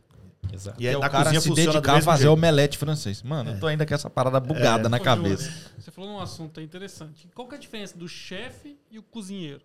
Exato. 0.52 0.82
E 0.82 0.88
aí, 0.88 0.94
é 0.94 0.98
o 0.98 1.02
na 1.02 1.10
cara 1.10 1.40
se 1.40 1.50
dedicar 1.54 1.92
a 1.92 1.96
mesmo 1.96 2.06
fazer 2.06 2.24
jeito. 2.24 2.34
omelete 2.34 2.78
francês. 2.78 3.22
Mano, 3.22 3.52
eu 3.52 3.60
tô 3.60 3.68
ainda 3.68 3.86
com 3.86 3.94
essa 3.94 4.10
parada 4.10 4.40
bugada 4.40 4.90
na 4.90 4.98
Ô, 4.98 5.00
cabeça. 5.00 5.50
Você 5.78 5.92
falou 5.92 6.10
num 6.10 6.20
assunto 6.20 6.60
interessante. 6.60 7.30
Qual 7.34 7.48
que 7.48 7.56
é 7.56 7.58
a 7.58 7.62
diferença 7.62 7.98
do 7.98 8.08
chefe 8.08 8.76
e 8.92 8.98
o 9.00 9.04
cozinheiro? 9.04 9.62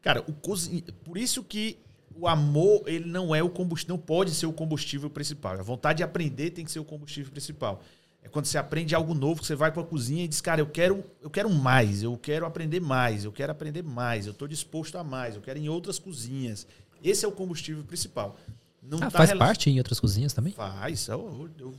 Cara, 0.00 0.24
o 0.26 0.32
cozinhe... 0.32 0.82
por 1.04 1.16
isso 1.16 1.44
que 1.44 1.78
o 2.16 2.28
amor, 2.28 2.82
ele 2.86 3.06
não 3.06 3.34
é 3.34 3.42
o 3.42 3.48
combustível, 3.50 3.96
não 3.96 4.02
pode 4.02 4.30
ser 4.32 4.46
o 4.46 4.52
combustível 4.52 5.08
principal. 5.10 5.58
A 5.58 5.62
vontade 5.62 5.98
de 5.98 6.02
aprender 6.02 6.50
tem 6.50 6.64
que 6.64 6.70
ser 6.72 6.78
o 6.80 6.84
combustível 6.84 7.30
principal. 7.32 7.82
É 8.22 8.28
quando 8.28 8.46
você 8.46 8.56
aprende 8.56 8.94
algo 8.94 9.14
novo, 9.14 9.40
que 9.40 9.46
você 9.46 9.56
vai 9.56 9.72
para 9.72 9.82
a 9.82 9.84
cozinha 9.84 10.24
e 10.24 10.28
diz, 10.28 10.40
cara, 10.40 10.60
eu 10.60 10.66
quero, 10.66 11.02
eu 11.20 11.28
quero 11.28 11.50
mais, 11.50 12.02
eu 12.04 12.16
quero 12.16 12.46
aprender 12.46 12.78
mais, 12.80 13.24
eu 13.24 13.32
quero 13.32 13.50
aprender 13.50 13.82
mais, 13.82 14.26
eu 14.26 14.32
estou 14.32 14.46
disposto 14.46 14.96
a 14.96 15.02
mais, 15.02 15.34
eu 15.34 15.42
quero 15.42 15.58
ir 15.58 15.64
em 15.64 15.68
outras 15.68 15.98
cozinhas. 15.98 16.66
Esse 17.02 17.24
é 17.24 17.28
o 17.28 17.32
combustível 17.32 17.82
principal. 17.82 18.36
Não 18.80 18.98
Ah, 18.98 19.10
tá 19.10 19.18
faz 19.18 19.32
parte 19.34 19.70
em 19.70 19.78
outras 19.78 19.98
cozinhas 19.98 20.32
também? 20.32 20.52
Faz. 20.52 21.08
Eu, 21.08 21.50
eu, 21.58 21.74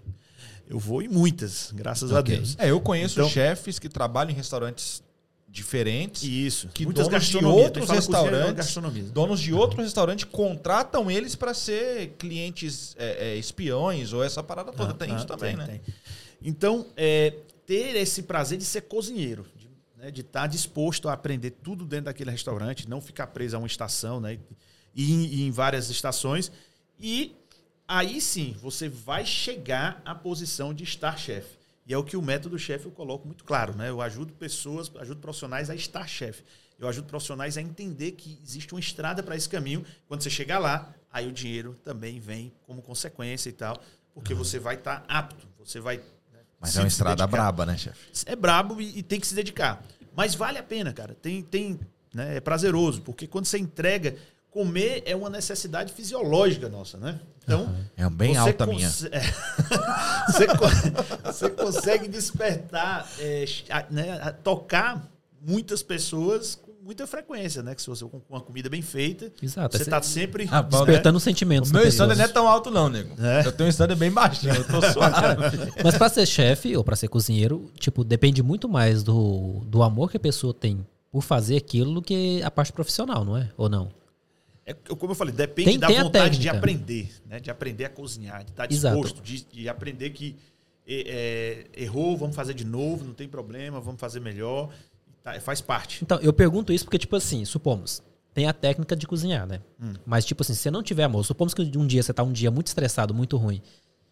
eu 0.68 0.80
vou 0.80 1.02
em 1.02 1.08
muitas, 1.08 1.72
graças 1.74 2.12
a 2.12 2.20
Ok. 2.20 2.36
Deus. 2.36 2.56
É, 2.60 2.70
eu 2.72 2.82
conheço 2.82 3.20
Então- 3.20 3.30
chefes 3.30 3.80
que 3.80 3.88
trabalham 3.88 4.32
em 4.32 4.36
restaurantes 4.36 5.02
diferentes. 5.54 6.24
Isso. 6.24 6.68
Que 6.70 6.84
Muitas 6.84 7.08
donos 7.08 7.26
de 7.28 7.46
outros 7.46 7.88
restaurantes. 7.88 9.12
Donos 9.12 9.40
de 9.40 9.54
outro 9.54 9.82
restaurante 9.84 10.26
contratam 10.26 11.12
eles 11.12 11.36
para 11.36 11.54
ser 11.54 12.16
clientes 12.18 12.96
é, 12.98 13.34
é, 13.34 13.38
espiões 13.38 14.14
ou 14.14 14.24
essa 14.24 14.42
parada 14.42 14.72
toda. 14.74 14.96
tem 14.96 15.12
Ah, 15.12 15.16
isso 15.16 15.28
também, 15.28 15.56
tem, 15.56 15.58
né? 15.58 15.68
tem. 15.68 15.94
Então, 16.42 16.88
é, 16.98 17.36
ter 17.68 17.96
esse 17.96 18.24
prazer 18.24 18.58
de 18.58 18.66
ser 18.66 18.82
cozinheiro, 18.82 19.46
de 19.56 19.70
né, 19.96 20.12
estar 20.16 20.48
disposto 20.48 21.08
a 21.08 21.14
aprender 21.14 21.52
tudo 21.52 21.86
dentro 21.86 22.06
daquele 22.06 22.32
restaurante, 22.32 22.90
não 22.90 23.00
ficar 23.00 23.28
preso 23.28 23.56
a 23.56 23.60
uma 23.60 23.68
estação, 23.68 24.20
né? 24.20 24.40
E 24.96 25.04
e 25.04 25.44
em 25.44 25.52
várias 25.52 25.90
estações. 25.92 26.52
E 27.00 27.36
aí 27.88 28.20
sim, 28.20 28.56
você 28.60 28.90
vai 28.90 29.24
chegar 29.24 30.02
à 30.04 30.16
posição 30.16 30.74
de 30.74 30.84
estar 30.84 31.18
chefe. 31.18 31.63
E 31.86 31.94
é 31.94 31.98
o 31.98 32.04
que 32.04 32.16
o 32.16 32.22
método 32.22 32.58
chefe 32.58 32.86
eu 32.86 32.92
coloco 32.92 33.26
muito 33.28 33.44
claro, 33.44 33.76
né? 33.76 33.90
Eu 33.90 34.02
ajudo 34.02 34.34
pessoas, 34.34 34.92
ajudo 35.00 35.20
profissionais 35.20 35.70
a 35.70 35.76
estar 35.76 36.08
chefe. 36.08 36.44
Eu 36.80 36.88
ajudo 36.88 37.08
profissionais 37.08 37.58
a 37.58 37.62
entender 37.62 38.14
que 38.14 38.40
existe 38.44 38.74
uma 38.74 38.80
estrada 38.80 39.22
para 39.22 39.36
esse 39.36 39.50
caminho. 39.50 39.86
Quando 40.08 40.22
você 40.22 40.30
chegar 40.30 40.60
lá, 40.60 40.94
aí 41.12 41.28
o 41.28 41.32
dinheiro 41.32 41.76
também 41.84 42.20
vem 42.20 42.54
como 42.66 42.82
consequência 42.82 43.50
e 43.50 43.54
tal, 43.54 43.82
porque 44.14 44.34
você 44.34 44.60
vai 44.60 44.76
estar 44.76 45.04
apto, 45.08 45.48
você 45.60 45.80
vai. 45.80 45.98
né, 45.98 46.40
Mas 46.60 46.76
é 46.78 46.80
uma 46.82 46.88
estrada 46.88 47.16
dedicar. 47.18 47.38
braba, 47.38 47.66
né, 47.66 47.78
chefe? 47.78 48.00
É 48.26 48.36
brabo 48.36 48.82
e, 48.82 49.00
e 49.00 49.04
tem 49.04 49.20
que 49.20 49.28
se 49.28 49.36
dedicar. 49.36 49.84
Mas 50.16 50.36
vale 50.36 50.58
a 50.58 50.64
pena, 50.64 50.94
cara. 50.94 51.14
Tem, 51.14 51.42
tem, 51.42 51.80
né, 52.14 52.38
é 52.38 52.40
prazeroso, 52.40 53.02
porque 53.02 53.28
quando 53.28 53.46
você 53.46 53.58
entrega, 53.58 54.16
comer 54.54 55.02
é 55.06 55.16
uma 55.16 55.30
necessidade 55.30 55.92
fisiológica 55.92 56.70
nossa, 56.70 56.98
né? 56.98 57.20
Então, 57.44 57.76
É 57.98 58.08
bem 58.10 58.38
alta 58.38 58.64
a 58.64 58.68
minha. 58.68 58.88
é. 59.12 59.22
você, 60.32 60.48
co- 60.48 60.70
você 61.26 61.50
consegue 61.50 62.08
despertar, 62.08 63.08
é, 63.20 63.46
né, 63.90 64.34
tocar 64.44 65.10
muitas 65.46 65.84
pessoas 65.84 66.56
com 66.56 66.72
muita 66.84 67.06
frequência, 67.08 67.62
né? 67.64 67.74
Que 67.76 67.82
se 67.82 67.90
você 67.90 68.06
com 68.06 68.22
uma 68.30 68.40
comida 68.40 68.70
bem 68.70 68.82
feita, 68.82 69.32
Exato. 69.42 69.76
você 69.76 69.84
está 69.84 70.02
sempre 70.02 70.48
Ah, 70.52 70.62
despertando 70.62 71.20
sentimentos. 71.20 71.72
O 71.72 71.74
meu 71.74 71.88
standard 71.88 72.18
não 72.18 72.26
é 72.26 72.28
tão 72.30 72.48
alto, 72.48 72.70
não, 72.72 72.88
nego. 72.90 73.14
É. 73.22 73.46
Eu 73.46 73.52
tenho 73.52 73.68
um 73.68 73.70
standard 73.72 74.00
bem 74.00 74.12
baixinho, 74.12 74.54
eu 74.54 74.64
tô 74.68 74.82
suave. 74.94 75.18
Mas 75.84 75.98
pra 75.98 76.08
ser 76.10 76.26
chefe 76.26 76.78
ou 76.78 76.84
pra 76.84 76.96
ser 76.96 77.08
cozinheiro, 77.08 77.72
tipo, 77.80 78.04
depende 78.04 78.42
muito 78.44 78.70
mais 78.70 79.02
do, 79.04 79.62
do 79.66 79.82
amor 79.84 80.10
que 80.12 80.18
a 80.18 80.20
pessoa 80.20 80.54
tem 80.54 80.86
por 81.12 81.22
fazer 81.22 81.58
aquilo 81.58 81.94
do 81.96 82.02
que 82.02 82.42
a 82.44 82.50
parte 82.52 82.72
profissional, 82.72 83.24
não 83.26 83.36
é? 83.38 83.50
Ou 83.58 83.68
não? 83.70 83.90
É, 84.66 84.74
como 84.74 85.12
eu 85.12 85.16
falei, 85.16 85.34
depende 85.34 85.72
Tem- 85.72 85.80
da 85.80 85.88
tem 85.88 86.02
vontade 86.02 86.40
de 86.40 86.48
aprender, 86.50 87.12
né? 87.26 87.40
De 87.40 87.52
aprender 87.52 87.86
a 87.86 87.90
cozinhar, 87.90 88.44
de 88.44 88.52
estar 88.52 88.66
disposto, 88.66 89.22
de, 89.22 89.44
de 89.44 89.68
aprender 89.68 90.12
que 90.12 90.36
é, 90.88 91.68
é, 91.76 91.84
errou, 91.84 92.18
vamos 92.18 92.36
fazer 92.36 92.54
de 92.54 92.66
novo, 92.66 93.04
não 93.06 93.14
tem 93.14 93.28
problema, 93.28 93.80
vamos 93.82 94.00
fazer 94.00 94.20
melhor. 94.20 94.70
Tá, 95.22 95.40
faz 95.40 95.62
parte. 95.62 96.04
Então, 96.04 96.20
eu 96.20 96.34
pergunto 96.34 96.72
isso 96.74 96.86
porque, 96.86 96.98
tipo 96.98 97.16
assim, 97.16 97.46
supomos, 97.46 98.02
tem 98.34 98.48
a 98.48 98.54
técnica 98.54 98.96
de 98.96 99.06
cozinhar, 99.08 99.46
né? 99.48 99.62
Hum. 99.82 99.94
Mas, 100.06 100.26
tipo 100.26 100.42
assim, 100.44 100.54
se 100.54 100.62
você 100.62 100.72
não 100.72 100.84
tiver 100.84 101.04
amor, 101.04 101.24
supomos 101.26 101.54
que 101.54 101.62
um 101.78 101.86
dia 101.88 102.02
você 102.04 102.14
tá 102.14 102.24
um 102.24 102.32
dia 102.32 102.50
muito 102.52 102.68
estressado, 102.68 103.14
muito 103.14 103.38
ruim, 103.38 103.62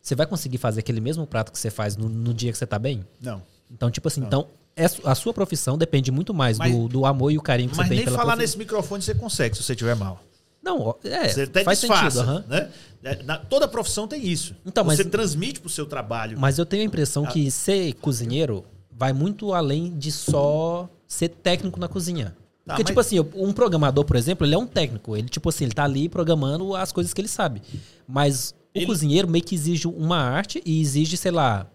você 0.02 0.16
vai 0.16 0.26
conseguir 0.26 0.58
fazer 0.58 0.80
aquele 0.82 1.02
mesmo 1.02 1.26
prato 1.28 1.52
que 1.52 1.60
você 1.60 1.70
faz 1.70 1.96
no, 1.98 2.08
no 2.10 2.34
dia 2.34 2.52
que 2.52 2.58
você 2.58 2.66
tá 2.66 2.80
bem? 2.80 3.06
Não. 3.22 3.42
Então, 3.70 3.90
tipo 3.92 4.08
assim, 4.08 4.22
então, 4.22 4.48
é 4.76 4.86
a 5.06 5.16
sua 5.16 5.34
profissão 5.34 5.78
depende 5.78 6.12
muito 6.12 6.34
mais 6.34 6.58
Mas- 6.58 6.72
do, 6.74 6.88
do 6.88 7.06
amor 7.06 7.32
e 7.32 7.38
o 7.38 7.42
carinho 7.42 7.70
que 7.70 7.76
Mas 7.76 7.86
você 7.88 7.90
tem 7.90 7.98
nem 7.98 8.06
pela 8.06 8.18
falar 8.18 8.32
profi- 8.34 8.42
nesse 8.44 8.58
microfone 8.58 9.02
você 9.02 9.14
consegue 9.16 9.56
se 9.58 9.64
você 9.64 9.74
estiver 9.74 9.96
mal. 9.96 10.22
Não, 10.64 10.96
é, 11.04 11.28
Você 11.30 11.42
até 11.44 11.64
faz 11.64 11.80
disfarça, 11.80 12.12
sentido, 12.20 12.30
aham. 12.30 12.46
né? 12.48 12.70
É, 13.04 13.24
na- 13.24 13.38
toda 13.38 13.68
profissão 13.68 14.08
tem 14.08 14.26
isso. 14.28 14.56
Então, 14.66 14.84
mas- 14.84 14.98
você 14.98 15.06
transmite 15.06 15.60
pro 15.60 15.70
seu 15.70 15.86
trabalho. 15.88 16.40
Mas 16.40 16.60
eu 16.60 16.66
tenho 16.66 16.84
a 16.84 16.86
impressão 16.86 17.26
que 17.26 17.50
ser 17.50 17.94
cozinheiro 17.96 18.64
vai 18.92 19.12
muito 19.12 19.54
além 19.54 19.98
de 19.98 20.12
só 20.12 20.88
ser 21.08 21.30
técnico 21.30 21.80
na 21.80 21.88
cozinha. 21.88 22.36
Tá, 22.64 22.76
Porque, 22.76 22.84
mas- 22.84 22.88
tipo 22.88 23.00
assim, 23.00 23.20
um 23.36 23.52
programador, 23.52 24.06
por 24.06 24.16
exemplo, 24.16 24.46
ele 24.46 24.54
é 24.54 24.58
um 24.58 24.68
técnico. 24.68 25.18
Ele, 25.18 25.28
tipo 25.28 25.50
assim, 25.50 25.64
ele 25.64 25.74
tá 25.74 25.84
ali 25.84 26.08
programando 26.08 26.76
as 26.76 26.92
coisas 26.92 27.12
que 27.12 27.20
ele 27.20 27.28
sabe. 27.28 27.64
Mas 28.08 28.52
o 28.52 28.78
Ele- 28.78 28.86
cozinheiro 28.86 29.28
meio 29.28 29.44
que 29.44 29.56
exige 29.56 29.88
uma 29.88 30.18
arte 30.20 30.62
e 30.64 30.80
exige, 30.80 31.18
sei 31.18 31.32
lá. 31.32 31.66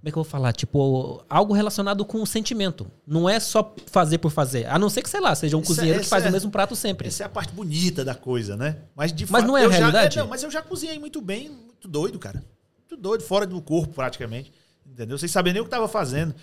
Como 0.00 0.08
é 0.08 0.12
que 0.12 0.16
eu 0.18 0.22
vou 0.22 0.30
falar? 0.30 0.52
Tipo, 0.54 1.22
algo 1.28 1.52
relacionado 1.52 2.04
com 2.06 2.22
o 2.22 2.26
sentimento. 2.26 2.90
Não 3.06 3.28
é 3.28 3.38
só 3.38 3.74
fazer 3.86 4.16
por 4.16 4.30
fazer. 4.30 4.66
A 4.66 4.78
não 4.78 4.88
ser 4.88 5.02
que, 5.02 5.10
sei 5.10 5.20
lá, 5.20 5.34
seja 5.34 5.56
um 5.56 5.60
Essa- 5.60 5.66
cozinheiro 5.68 6.00
que 6.00 6.06
faz 6.06 6.24
é- 6.24 6.28
o 6.30 6.32
mesmo 6.32 6.50
prato 6.50 6.74
sempre. 6.74 7.08
Essa 7.08 7.24
é 7.24 7.26
a 7.26 7.28
parte 7.28 7.52
bonita 7.52 8.02
da 8.02 8.14
coisa, 8.14 8.56
né? 8.56 8.78
Mas 8.96 9.12
de 9.12 9.24
Mas 9.30 9.42
fato, 9.42 9.46
não 9.48 9.58
é 9.58 9.60
a 9.60 9.64
eu 9.64 9.70
já- 9.70 9.76
realidade? 9.78 10.16
não, 10.16 10.26
mas 10.26 10.42
eu 10.42 10.50
já 10.50 10.62
cozinhei 10.62 10.98
muito 10.98 11.20
bem, 11.20 11.50
muito 11.50 11.86
doido, 11.86 12.18
cara. 12.18 12.42
Muito 12.78 12.96
doido, 13.00 13.22
fora 13.22 13.46
do 13.46 13.60
corpo 13.60 13.92
praticamente. 13.92 14.50
Entendeu? 14.86 15.18
Sem 15.18 15.28
saber 15.28 15.52
nem 15.52 15.60
o 15.60 15.64
que 15.66 15.70
tava 15.70 15.86
fazendo. 15.86 16.34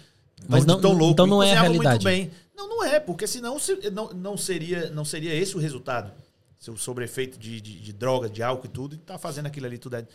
Mas 0.48 0.64
não- 0.64 0.78
então 0.78 1.26
E 1.26 1.30
não 1.30 1.42
é 1.42 1.52
a 1.56 1.62
realidade. 1.62 2.04
Muito 2.06 2.16
bem. 2.16 2.32
Não, 2.56 2.70
não 2.70 2.84
é, 2.84 3.00
porque 3.00 3.26
senão 3.26 3.58
se- 3.58 3.90
não, 3.90 4.14
não, 4.14 4.38
seria, 4.38 4.92
não 4.92 5.04
seria 5.04 5.34
esse 5.34 5.56
o 5.56 5.60
resultado. 5.60 6.12
Se 6.60 6.70
o 6.72 6.78
sobrefeito 6.78 7.38
de, 7.40 7.60
de, 7.60 7.80
de 7.80 7.94
droga, 7.94 8.30
de 8.30 8.42
álcool 8.44 8.66
e 8.66 8.70
tudo, 8.70 8.96
e 8.96 8.98
tá 9.00 9.18
fazendo 9.18 9.48
aquilo 9.48 9.66
ali 9.66 9.78
tudo. 9.80 9.96
é- 9.96 10.06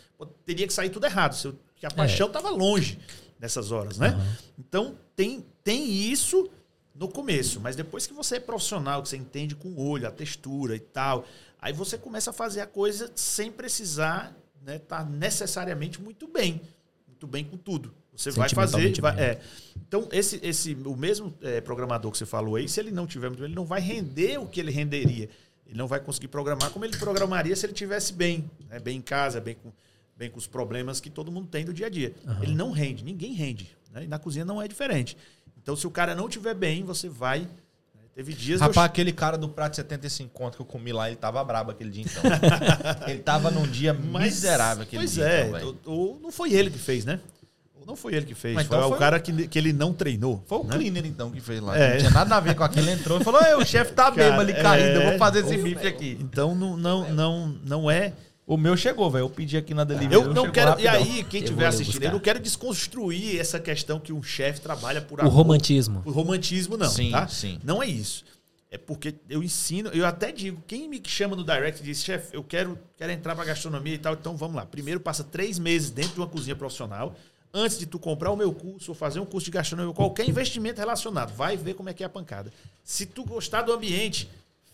teria 0.45 0.65
que 0.65 0.73
sair 0.73 0.89
tudo 0.89 1.05
errado. 1.05 1.33
Se 1.33 1.47
eu- 1.47 1.53
Porque 1.73 1.85
a 1.85 1.91
paixão 1.91 2.29
tava 2.29 2.49
longe 2.49 2.97
nessas 3.43 3.73
horas, 3.73 3.97
né? 3.97 4.15
Então 4.57 4.97
tem, 5.17 5.45
tem 5.65 5.91
isso 5.91 6.49
no 6.95 7.09
começo, 7.09 7.59
mas 7.59 7.75
depois 7.75 8.07
que 8.07 8.13
você 8.13 8.37
é 8.37 8.39
profissional, 8.39 9.03
que 9.03 9.09
você 9.09 9.17
entende 9.17 9.53
com 9.53 9.67
o 9.67 9.85
olho, 9.85 10.07
a 10.07 10.11
textura 10.11 10.77
e 10.77 10.79
tal, 10.79 11.25
aí 11.59 11.73
você 11.73 11.97
começa 11.97 12.29
a 12.29 12.33
fazer 12.33 12.61
a 12.61 12.65
coisa 12.65 13.11
sem 13.15 13.51
precisar 13.51 14.33
estar 14.61 14.71
né, 14.71 14.79
tá 14.79 15.03
necessariamente 15.03 16.01
muito 16.01 16.25
bem, 16.25 16.61
muito 17.05 17.27
bem 17.27 17.43
com 17.43 17.57
tudo. 17.57 17.93
Você 18.15 18.31
vai 18.31 18.47
fazer, 18.47 19.01
vai- 19.01 19.15
bem. 19.15 19.25
é. 19.25 19.41
Então 19.75 20.07
esse, 20.13 20.39
esse, 20.41 20.73
o 20.73 20.95
mesmo 20.95 21.33
é, 21.41 21.59
programador 21.59 22.13
que 22.13 22.17
você 22.17 22.25
falou 22.25 22.55
aí, 22.55 22.69
se 22.69 22.79
ele 22.79 22.91
não 22.91 23.05
tiver 23.05 23.27
muito 23.27 23.39
bem, 23.39 23.47
ele 23.47 23.55
não 23.55 23.65
vai 23.65 23.81
render 23.81 24.37
o 24.37 24.47
que 24.47 24.61
ele 24.61 24.71
renderia. 24.71 25.29
Ele 25.67 25.77
não 25.77 25.87
vai 25.87 25.99
conseguir 25.99 26.29
programar 26.29 26.69
como 26.69 26.85
ele 26.85 26.95
programaria 26.95 27.53
se 27.57 27.65
ele 27.65 27.73
tivesse 27.73 28.13
bem, 28.13 28.49
né, 28.69 28.79
bem 28.79 28.99
em 28.99 29.01
casa, 29.01 29.41
bem 29.41 29.55
com, 29.55 29.73
bem 30.17 30.29
com 30.29 30.37
os 30.37 30.47
problemas 30.47 30.99
que 30.99 31.09
todo 31.09 31.31
mundo 31.31 31.47
tem 31.47 31.65
do 31.65 31.73
dia 31.73 31.87
a 31.87 31.89
dia. 31.89 32.13
Ele 32.41 32.53
não 32.55 32.71
rende, 32.71 33.03
ninguém 33.03 33.33
rende. 33.33 33.75
Né? 33.91 34.05
E 34.05 34.07
na 34.07 34.17
cozinha 34.19 34.45
não 34.45 34.61
é 34.61 34.67
diferente. 34.67 35.17
Então, 35.61 35.75
se 35.75 35.85
o 35.87 35.91
cara 35.91 36.13
não 36.15 36.27
estiver 36.27 36.53
bem, 36.53 36.83
você 36.83 37.07
vai. 37.07 37.39
né? 37.41 37.47
Teve 38.15 38.33
dias. 38.33 38.59
eu- 38.61 38.67
Rapaz, 38.67 38.85
aquele 38.85 39.11
cara 39.11 39.37
do 39.37 39.47
prato 39.49 39.71
de 39.71 39.75
75 39.77 40.29
conto 40.31 40.55
que 40.55 40.61
eu 40.61 40.65
comi 40.65 40.91
lá, 40.91 41.07
ele 41.07 41.15
tava 41.15 41.43
brabo 41.43 41.71
aquele 41.71 41.89
dia 41.89 42.03
então. 42.03 42.21
ele 43.07 43.19
tava 43.19 43.49
num 43.51 43.63
dia 43.67 43.93
Mas- 43.93 44.23
miserável 44.25 44.83
aquele 44.83 45.01
pois 45.01 45.13
dia. 45.13 45.25
é, 45.25 45.47
então, 45.47 45.75
ou, 45.85 45.93
ou 46.13 46.19
não 46.19 46.31
foi 46.31 46.53
ele 46.53 46.69
que 46.69 46.77
fez, 46.79 47.05
né? 47.05 47.19
Ou 47.79 47.85
não 47.85 47.95
foi 47.95 48.13
ele 48.15 48.25
que 48.25 48.35
fez. 48.35 48.55
Mas 48.55 48.67
foi, 48.67 48.77
então 48.77 48.87
o 48.87 48.91
foi- 48.91 48.99
cara 48.99 49.19
que, 49.19 49.47
que 49.47 49.57
ele 49.57 49.73
não 49.73 49.93
treinou. 49.93 50.43
Foi 50.47 50.59
o 50.59 50.63
né? 50.63 50.75
cleaner 50.75 51.05
então 51.05 51.31
que 51.31 51.39
fez 51.39 51.61
lá. 51.61 51.77
É. 51.77 51.91
Não 51.93 51.97
tinha 51.99 52.11
nada 52.11 52.35
a 52.35 52.39
ver 52.39 52.55
com 52.55 52.63
aquele. 52.63 52.89
Ele 52.91 52.99
entrou 52.99 53.19
e 53.19 53.23
falou: 53.23 53.41
o 53.59 53.65
chefe 53.65 53.93
tá 53.93 54.09
mesmo 54.15 54.39
ali 54.39 54.53
caído, 54.53 54.99
eu 54.99 55.01
é. 55.01 55.09
vou 55.11 55.17
fazer 55.19 55.39
esse 55.45 55.57
bife 55.57 55.85
aqui. 55.87 56.17
Então 56.21 56.53
não, 56.55 56.75
não, 56.77 57.09
não, 57.13 57.47
não 57.65 57.91
é. 57.91 58.13
O 58.53 58.57
meu 58.57 58.77
chegou, 58.77 59.09
velho. 59.09 59.23
Eu 59.23 59.29
pedi 59.31 59.57
aqui 59.57 59.73
na 59.73 59.83
delivery. 59.83 60.13
Eu 60.13 60.31
não 60.31 60.51
quero. 60.51 60.79
E 60.79 60.85
rapidão. 60.85 60.93
aí, 60.93 61.23
quem 61.23 61.41
estiver 61.41 61.65
assistindo, 61.65 62.03
eu 62.03 62.11
não 62.11 62.19
quero 62.19 62.39
desconstruir 62.39 63.39
essa 63.39 63.59
questão 63.59 63.99
que 63.99 64.13
um 64.13 64.21
chefe 64.21 64.61
trabalha 64.61 65.01
por 65.01 65.19
O 65.21 65.27
romantismo. 65.27 66.03
Por 66.03 66.13
romantismo, 66.13 66.77
não. 66.77 66.89
Sim, 66.89 67.09
tá? 67.09 67.27
sim. 67.27 67.59
Não 67.63 67.81
é 67.81 67.87
isso. 67.87 68.23
É 68.69 68.77
porque 68.77 69.15
eu 69.27 69.41
ensino, 69.41 69.89
eu 69.89 70.05
até 70.05 70.31
digo, 70.31 70.61
quem 70.67 70.87
me 70.87 71.01
chama 71.03 71.35
no 71.35 71.43
direct 71.43 71.81
e 71.81 71.83
diz, 71.83 72.03
chefe, 72.03 72.35
eu 72.35 72.43
quero, 72.43 72.77
quero 72.97 73.11
entrar 73.11 73.35
pra 73.35 73.45
gastronomia 73.45 73.95
e 73.95 73.97
tal, 73.99 74.13
então 74.13 74.35
vamos 74.35 74.55
lá. 74.55 74.65
Primeiro 74.65 74.99
passa 74.99 75.23
três 75.23 75.59
meses 75.59 75.91
dentro 75.91 76.13
de 76.13 76.19
uma 76.19 76.27
cozinha 76.27 76.55
profissional, 76.55 77.15
antes 77.53 77.77
de 77.77 77.85
tu 77.85 77.99
comprar 77.99 78.31
o 78.31 78.35
meu 78.35 78.51
curso 78.51 78.91
ou 78.91 78.95
fazer 78.95 79.19
um 79.19 79.25
curso 79.25 79.45
de 79.45 79.51
gastronomia, 79.51 79.93
qualquer 79.93 80.27
investimento 80.27 80.79
relacionado, 80.79 81.35
vai 81.35 81.55
ver 81.55 81.75
como 81.75 81.89
é 81.89 81.93
que 81.93 82.01
é 82.01 82.05
a 82.07 82.09
pancada. 82.09 82.51
Se 82.83 83.05
tu 83.05 83.23
gostar 83.23 83.61
do 83.61 83.71
ambiente, 83.71 84.27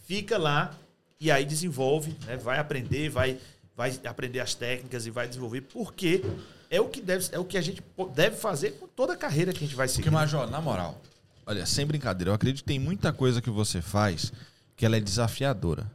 fica 0.07 0.37
lá 0.37 0.73
e 1.19 1.29
aí 1.29 1.43
desenvolve, 1.43 2.15
né? 2.25 2.37
vai 2.37 2.57
aprender, 2.57 3.09
vai, 3.09 3.37
vai 3.79 3.97
aprender 4.03 4.41
as 4.41 4.53
técnicas 4.53 5.05
e 5.05 5.09
vai 5.09 5.25
desenvolver, 5.25 5.61
porque 5.61 6.21
é 6.69 6.81
o 6.81 6.89
que 6.89 6.99
deve, 6.99 7.29
é 7.31 7.39
o 7.39 7.45
que 7.45 7.57
a 7.57 7.61
gente 7.61 7.81
deve 8.13 8.35
fazer 8.35 8.71
com 8.71 8.85
toda 8.89 9.13
a 9.13 9.15
carreira 9.15 9.53
que 9.53 9.59
a 9.59 9.61
gente 9.65 9.75
vai 9.75 9.87
seguir. 9.87 10.03
Porque, 10.03 10.09
Major, 10.09 10.49
na 10.49 10.59
moral, 10.59 11.01
olha, 11.45 11.65
sem 11.65 11.85
brincadeira, 11.85 12.31
eu 12.31 12.35
acredito 12.35 12.61
que 12.61 12.67
tem 12.67 12.77
muita 12.77 13.13
coisa 13.13 13.41
que 13.41 13.49
você 13.49 13.81
faz 13.81 14.33
que 14.75 14.85
ela 14.85 14.97
é 14.97 14.99
desafiadora. 14.99 15.89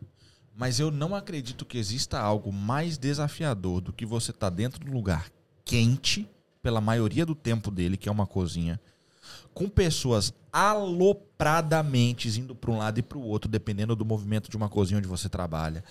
Mas 0.56 0.80
eu 0.80 0.90
não 0.90 1.14
acredito 1.14 1.66
que 1.66 1.76
exista 1.76 2.18
algo 2.18 2.50
mais 2.50 2.96
desafiador 2.96 3.82
do 3.82 3.92
que 3.92 4.06
você 4.06 4.30
estar 4.30 4.48
dentro 4.48 4.82
de 4.82 4.90
um 4.90 4.94
lugar 4.94 5.30
quente, 5.62 6.26
pela 6.62 6.80
maioria 6.80 7.26
do 7.26 7.34
tempo 7.34 7.70
dele, 7.70 7.98
que 7.98 8.08
é 8.08 8.12
uma 8.12 8.26
cozinha, 8.26 8.80
com 9.52 9.68
pessoas 9.68 10.32
alopradamente 10.50 12.28
indo 12.40 12.54
para 12.54 12.70
um 12.70 12.78
lado 12.78 12.98
e 12.98 13.02
para 13.02 13.18
o 13.18 13.22
outro, 13.22 13.50
dependendo 13.50 13.94
do 13.94 14.04
movimento 14.04 14.48
de 14.48 14.56
uma 14.56 14.68
cozinha 14.68 14.98
onde 14.98 15.08
você 15.08 15.28
trabalha. 15.28 15.84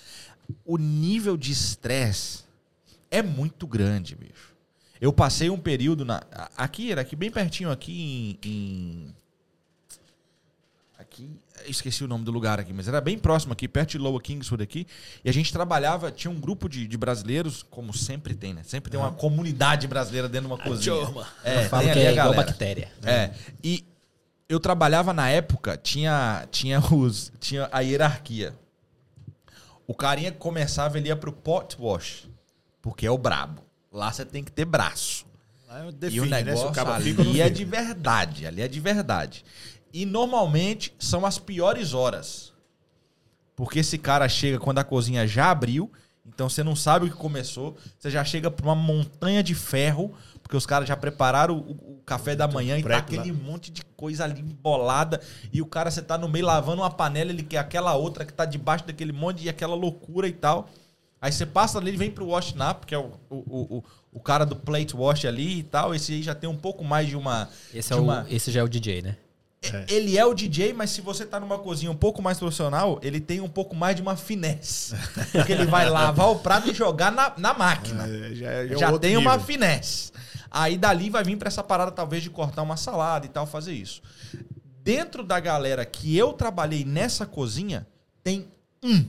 O 0.66 0.78
nível 0.78 1.36
de 1.38 1.52
estresse 1.52 2.44
é 3.12 3.22
muito 3.22 3.66
grande, 3.68 4.16
bicho. 4.16 4.54
Eu 5.00 5.12
passei 5.12 5.50
um 5.50 5.58
período 5.60 6.06
na. 6.06 6.24
a- 6.32 6.50
Aqui, 6.58 6.92
era 6.92 7.02
aqui 7.02 7.16
bem 7.16 7.30
pertinho, 7.32 7.70
aqui 7.72 8.40
em. 8.44 8.50
em- 8.50 9.16
aqui. 10.98 11.30
Esqueci 11.66 12.04
o 12.04 12.08
nome 12.08 12.26
do 12.26 12.32
lugar 12.32 12.60
aqui, 12.60 12.74
mas 12.74 12.88
era 12.88 13.00
bem 13.00 13.18
próximo 13.18 13.54
aqui, 13.54 13.68
perto 13.68 13.92
de 13.92 13.98
Lower 13.98 14.22
Kingswood 14.22 14.62
aqui. 14.64 14.86
E 15.24 15.30
a 15.30 15.34
gente 15.34 15.52
trabalhava, 15.52 16.12
tinha 16.12 16.32
um 16.32 16.40
grupo 16.40 16.68
de, 16.68 16.88
de 16.88 16.98
brasileiros, 16.98 17.64
como 17.64 17.94
sempre 17.94 18.34
tem, 18.36 18.54
né? 18.54 18.64
Sempre 18.64 18.92
tem 18.92 19.00
uma 19.00 19.12
comunidade 19.12 19.88
brasileira 19.88 20.28
dentro 20.28 20.48
de 20.48 20.54
uma 20.54 20.62
cozinha. 20.62 20.96
turma. 20.96 21.28
Eu 21.44 21.52
É, 21.52 21.70
falo 21.70 21.84
tem 21.86 21.94
que 21.94 22.00
é 22.00 22.08
a 22.08 22.12
igual 22.12 22.34
bactéria. 22.34 22.92
É. 23.04 23.32
E 23.64 23.86
eu 24.50 24.60
trabalhava 24.60 25.14
na 25.14 25.30
época, 25.30 25.78
tinha, 25.78 26.48
tinha 26.52 26.80
os. 26.94 27.32
Tinha 27.40 27.70
a 27.72 27.80
hierarquia. 27.82 28.54
O 29.94 29.96
carinha 29.96 30.32
que 30.32 30.40
começava, 30.40 30.98
ele 30.98 31.10
ia 31.10 31.16
pro 31.16 31.32
pot 31.32 31.78
wash. 31.80 32.28
Porque 32.82 33.06
é 33.06 33.12
o 33.12 33.18
brabo. 33.18 33.62
Lá 33.92 34.12
você 34.12 34.26
tem 34.26 34.44
que 34.44 34.52
ter 34.52 34.66
braço. 34.66 35.24
Lá 35.68 35.88
e 35.88 35.92
define, 35.92 36.22
o 36.22 36.26
né, 36.26 36.42
negócio 36.42 36.84
não 36.84 36.94
ali 36.94 37.40
é 37.40 37.48
de 37.48 37.64
verdade. 37.64 38.48
Ali 38.48 38.64
é 38.64 38.68
de 38.68 38.80
verdade. 38.80 39.46
E 39.94 40.04
normalmente 40.04 40.96
são 40.98 41.28
as 41.28 41.38
piores 41.38 41.94
horas. 41.94 42.54
Porque 43.56 43.82
esse 43.82 44.00
cara 44.00 44.28
chega 44.28 44.58
quando 44.58 44.80
a 44.80 44.84
cozinha 44.84 45.28
já 45.28 45.52
abriu, 45.52 45.92
então 46.26 46.50
você 46.50 46.64
não 46.64 46.76
sabe 46.76 47.06
o 47.06 47.12
que 47.12 47.16
começou, 47.16 47.78
você 48.00 48.10
já 48.10 48.26
chega 48.26 48.50
pra 48.50 48.66
uma 48.66 48.76
montanha 48.76 49.44
de 49.44 49.54
ferro, 49.54 50.12
porque 50.54 50.58
os 50.58 50.66
caras 50.68 50.88
já 50.88 50.96
prepararam 50.96 51.58
o, 51.58 51.72
o 51.72 52.02
café 52.06 52.36
da 52.36 52.48
manhã 52.48 52.78
e 52.78 52.84
tá 52.84 52.88
prep 52.90 53.16
lá. 53.16 53.22
aquele 53.24 53.36
monte 53.36 53.72
de 53.72 53.82
coisa 53.98 54.24
ali 54.24 54.40
embolada, 54.40 55.20
e 55.52 55.64
o 55.64 55.66
cara 55.66 55.90
você 55.90 56.00
tá 56.02 56.16
no 56.16 56.30
meio 56.30 56.46
lavando 56.46 56.84
uma 56.84 56.92
panela, 56.92 57.32
ele 57.32 57.42
quer 57.42 57.58
aquela 57.58 57.96
outra 57.96 58.24
que 58.24 58.32
tá 58.32 58.46
debaixo 58.46 58.86
daquele 58.86 59.12
monte 59.12 59.44
e 59.44 59.50
aquela 59.50 59.74
loucura 59.74 60.28
e 60.28 60.32
tal. 60.32 60.70
Aí 61.20 61.32
você 61.32 61.44
passa 61.46 61.80
ali, 61.80 61.90
ele 61.90 61.98
vem 61.98 62.12
pro 62.12 62.28
wash 62.28 62.54
nap, 62.54 62.84
que 62.86 62.94
é 62.94 62.98
o, 63.00 63.14
o, 63.32 63.36
o, 63.78 63.84
o- 64.12 64.20
cara 64.20 64.46
do 64.46 64.56
plate 64.56 64.96
wash 64.96 65.26
ali 65.26 65.60
e 65.60 65.64
tal, 65.64 65.96
esse 65.96 66.14
aí 66.14 66.22
já 66.22 66.36
tem 66.36 66.48
um 66.48 66.56
pouco 66.58 66.84
mais 66.84 67.08
de 67.08 67.16
uma... 67.18 67.50
Esse, 67.74 67.92
é 67.92 67.96
de 67.96 68.02
o, 68.02 68.04
uma- 68.04 68.26
esse 68.30 68.52
já 68.52 68.60
é 68.60 68.64
o 68.64 68.70
DJ, 68.70 69.02
né? 69.02 69.16
ele 69.88 70.18
é 70.18 70.26
o 70.26 70.34
DJ, 70.34 70.74
mas 70.74 70.90
se 70.90 71.00
você 71.00 71.26
tá 71.26 71.40
numa 71.40 71.58
cozinha 71.58 71.90
um 71.90 71.96
pouco 71.96 72.22
mais 72.22 72.38
profissional, 72.38 73.00
ele 73.02 73.22
tem 73.22 73.40
um 73.40 73.48
pouco 73.48 73.74
mais 73.76 73.96
de 73.96 74.02
uma 74.04 74.16
finesse. 74.18 74.94
Porque 75.32 75.54
ele 75.54 75.66
vai 75.66 75.90
lavar 75.90 76.30
o 76.30 76.40
prato 76.40 76.70
e 76.70 76.74
jogar 76.74 77.12
na, 77.14 77.34
na 77.38 77.54
máquina. 77.54 78.04
É, 78.06 78.36
já 78.36 78.52
é- 78.52 78.68
já 78.68 78.76
é 78.76 78.78
Já 78.78 79.00
tem 79.00 79.16
uma 79.18 79.32
nível. 79.32 79.46
finesse. 79.48 80.12
Aí 80.56 80.78
dali 80.78 81.10
vai 81.10 81.24
vir 81.24 81.36
pra 81.36 81.48
essa 81.48 81.64
parada, 81.64 81.90
talvez, 81.92 82.22
de 82.22 82.30
cortar 82.30 82.62
uma 82.62 82.78
salada 82.78 83.26
e 83.26 83.30
tal, 83.30 83.48
fazer 83.48 83.74
isso. 83.74 84.04
Dentro 84.84 85.24
da 85.24 85.40
galera 85.40 85.84
que 85.84 86.16
eu 86.16 86.32
trabalhei 86.32 86.86
nessa 86.86 87.26
cozinha, 87.26 87.88
tem 88.24 88.48
um 88.84 89.04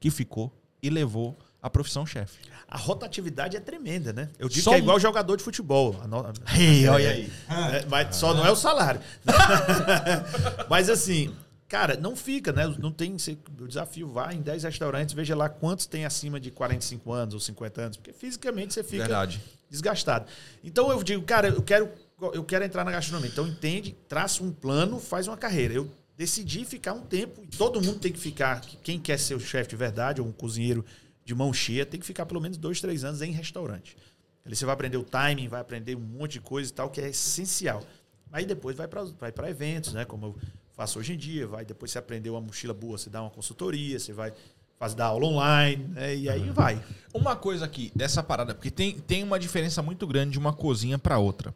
que 0.00 0.10
ficou 0.10 0.50
e 0.82 0.88
levou 0.88 1.36
a 1.60 1.68
profissão 1.68 2.06
chefe. 2.06 2.38
A 2.66 2.78
rotatividade 2.78 3.56
é 3.56 3.60
tremenda, 3.60 4.12
né? 4.12 4.28
Eu 4.38 4.48
digo 4.48 4.62
Só 4.62 4.70
que 4.70 4.76
é 4.76 4.78
igual 4.78 4.98
jogador 4.98 5.36
de 5.36 5.42
futebol. 5.42 5.92
No- 6.06 6.32
Ei, 6.56 6.86
É, 6.86 6.90
olha 6.90 7.10
aí. 7.10 7.32
é, 7.74 7.84
mas 7.86 8.16
só 8.16 8.32
não 8.32 8.46
é 8.46 8.50
o 8.50 8.56
salário. 8.56 9.00
mas 10.68 10.88
assim, 10.88 11.34
cara, 11.66 11.96
não 11.96 12.14
fica, 12.16 12.52
né? 12.52 12.66
Não 12.78 12.90
tem. 12.92 13.16
O 13.60 13.66
desafio 13.66 14.08
vai 14.08 14.34
em 14.34 14.40
10 14.42 14.62
restaurantes, 14.64 15.14
veja 15.14 15.34
lá 15.36 15.48
quantos 15.48 15.86
tem 15.86 16.04
acima 16.04 16.38
de 16.38 16.50
45 16.50 17.12
anos 17.12 17.34
ou 17.34 17.40
50 17.40 17.80
anos, 17.80 17.96
porque 17.96 18.12
fisicamente 18.12 18.74
você 18.74 18.82
fica 18.84 19.04
Verdade. 19.04 19.40
Desgastado. 19.68 20.30
Então 20.62 20.90
eu 20.90 21.02
digo, 21.02 21.22
cara, 21.24 21.48
eu 21.48 21.62
quero, 21.62 21.90
eu 22.32 22.44
quero 22.44 22.64
entrar 22.64 22.84
na 22.84 22.90
gastronomia. 22.90 23.30
Então 23.30 23.46
entende, 23.46 23.96
traça 24.08 24.42
um 24.42 24.52
plano, 24.52 24.98
faz 24.98 25.26
uma 25.26 25.36
carreira. 25.36 25.74
Eu 25.74 25.90
decidi 26.16 26.64
ficar 26.64 26.94
um 26.94 27.02
tempo, 27.02 27.46
todo 27.56 27.80
mundo 27.80 28.00
tem 28.00 28.12
que 28.12 28.18
ficar, 28.18 28.60
quem 28.82 28.98
quer 28.98 29.18
ser 29.18 29.34
o 29.34 29.40
chefe 29.40 29.70
de 29.70 29.76
verdade, 29.76 30.20
ou 30.20 30.26
um 30.26 30.32
cozinheiro 30.32 30.84
de 31.24 31.34
mão 31.34 31.52
cheia, 31.52 31.86
tem 31.86 32.00
que 32.00 32.06
ficar 32.06 32.26
pelo 32.26 32.40
menos 32.40 32.56
dois, 32.56 32.80
três 32.80 33.04
anos 33.04 33.22
em 33.22 33.30
restaurante. 33.30 33.96
Ali 34.44 34.56
você 34.56 34.64
vai 34.64 34.72
aprender 34.72 34.96
o 34.96 35.04
timing, 35.04 35.46
vai 35.46 35.60
aprender 35.60 35.94
um 35.94 36.00
monte 36.00 36.32
de 36.32 36.40
coisa 36.40 36.70
e 36.70 36.72
tal, 36.72 36.90
que 36.90 37.00
é 37.00 37.10
essencial. 37.10 37.84
Aí 38.32 38.46
depois 38.46 38.76
vai 38.76 38.88
para 38.88 39.50
eventos, 39.50 39.92
né? 39.92 40.04
Como 40.04 40.26
eu 40.26 40.36
faço 40.72 40.98
hoje 40.98 41.12
em 41.12 41.16
dia, 41.16 41.46
vai 41.46 41.64
depois 41.64 41.90
você 41.90 41.98
aprender 41.98 42.30
uma 42.30 42.40
mochila 42.40 42.74
boa, 42.74 42.96
você 42.96 43.10
dá 43.10 43.20
uma 43.20 43.30
consultoria, 43.30 43.98
você 43.98 44.12
vai 44.12 44.32
fazer 44.78 44.96
dar 44.96 45.06
aula 45.06 45.26
online, 45.26 45.88
né? 45.88 46.14
E 46.14 46.28
aí 46.28 46.50
vai. 46.50 46.82
Uma 47.12 47.34
coisa 47.34 47.64
aqui 47.64 47.90
dessa 47.94 48.22
parada, 48.22 48.54
porque 48.54 48.70
tem, 48.70 48.98
tem 48.98 49.24
uma 49.24 49.38
diferença 49.38 49.82
muito 49.82 50.06
grande 50.06 50.32
de 50.32 50.38
uma 50.38 50.52
cozinha 50.52 50.98
pra 50.98 51.18
outra. 51.18 51.54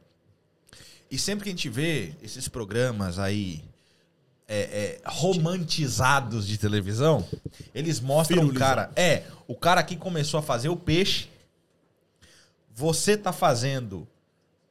E 1.11 1.19
sempre 1.19 1.45
que 1.45 1.51
a 1.51 1.53
gente 1.53 1.69
vê 1.69 2.15
esses 2.23 2.49
programas 2.49 3.19
aí 3.19 3.63
é, 4.49 4.61
é, 4.61 5.01
romantizados 5.05 6.47
de 6.47 6.59
televisão, 6.59 7.27
eles 7.75 8.01
mostram 8.01 8.47
o 8.47 8.53
cara. 8.53 8.91
É, 8.97 9.25
o 9.47 9.55
cara 9.55 9.83
que 9.83 9.97
começou 9.97 10.41
a 10.41 10.43
fazer 10.43 10.69
o 10.69 10.77
peixe, 10.77 11.29
você 12.75 13.17
tá 13.17 13.33
fazendo 13.33 14.09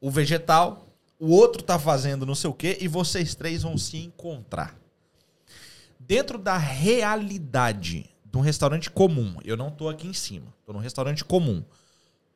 o 0.02 0.12
vegetal, 0.12 0.88
o 1.20 1.30
outro 1.30 1.62
tá 1.62 1.80
fazendo 1.80 2.26
não 2.26 2.36
sei 2.36 2.50
o 2.50 2.54
quê, 2.54 2.78
e 2.82 2.88
vocês 2.88 3.34
três 3.36 3.64
vão 3.64 3.78
se 3.78 3.98
encontrar. 3.98 4.76
Dentro 6.00 6.38
da 6.38 6.58
realidade 6.58 8.11
de 8.32 8.38
um 8.38 8.42
restaurante 8.42 8.90
comum, 8.90 9.36
eu 9.44 9.58
não 9.58 9.70
tô 9.70 9.90
aqui 9.90 10.08
em 10.08 10.14
cima, 10.14 10.48
tô 10.66 10.72
num 10.74 10.80
restaurante 10.80 11.24
comum. 11.26 11.64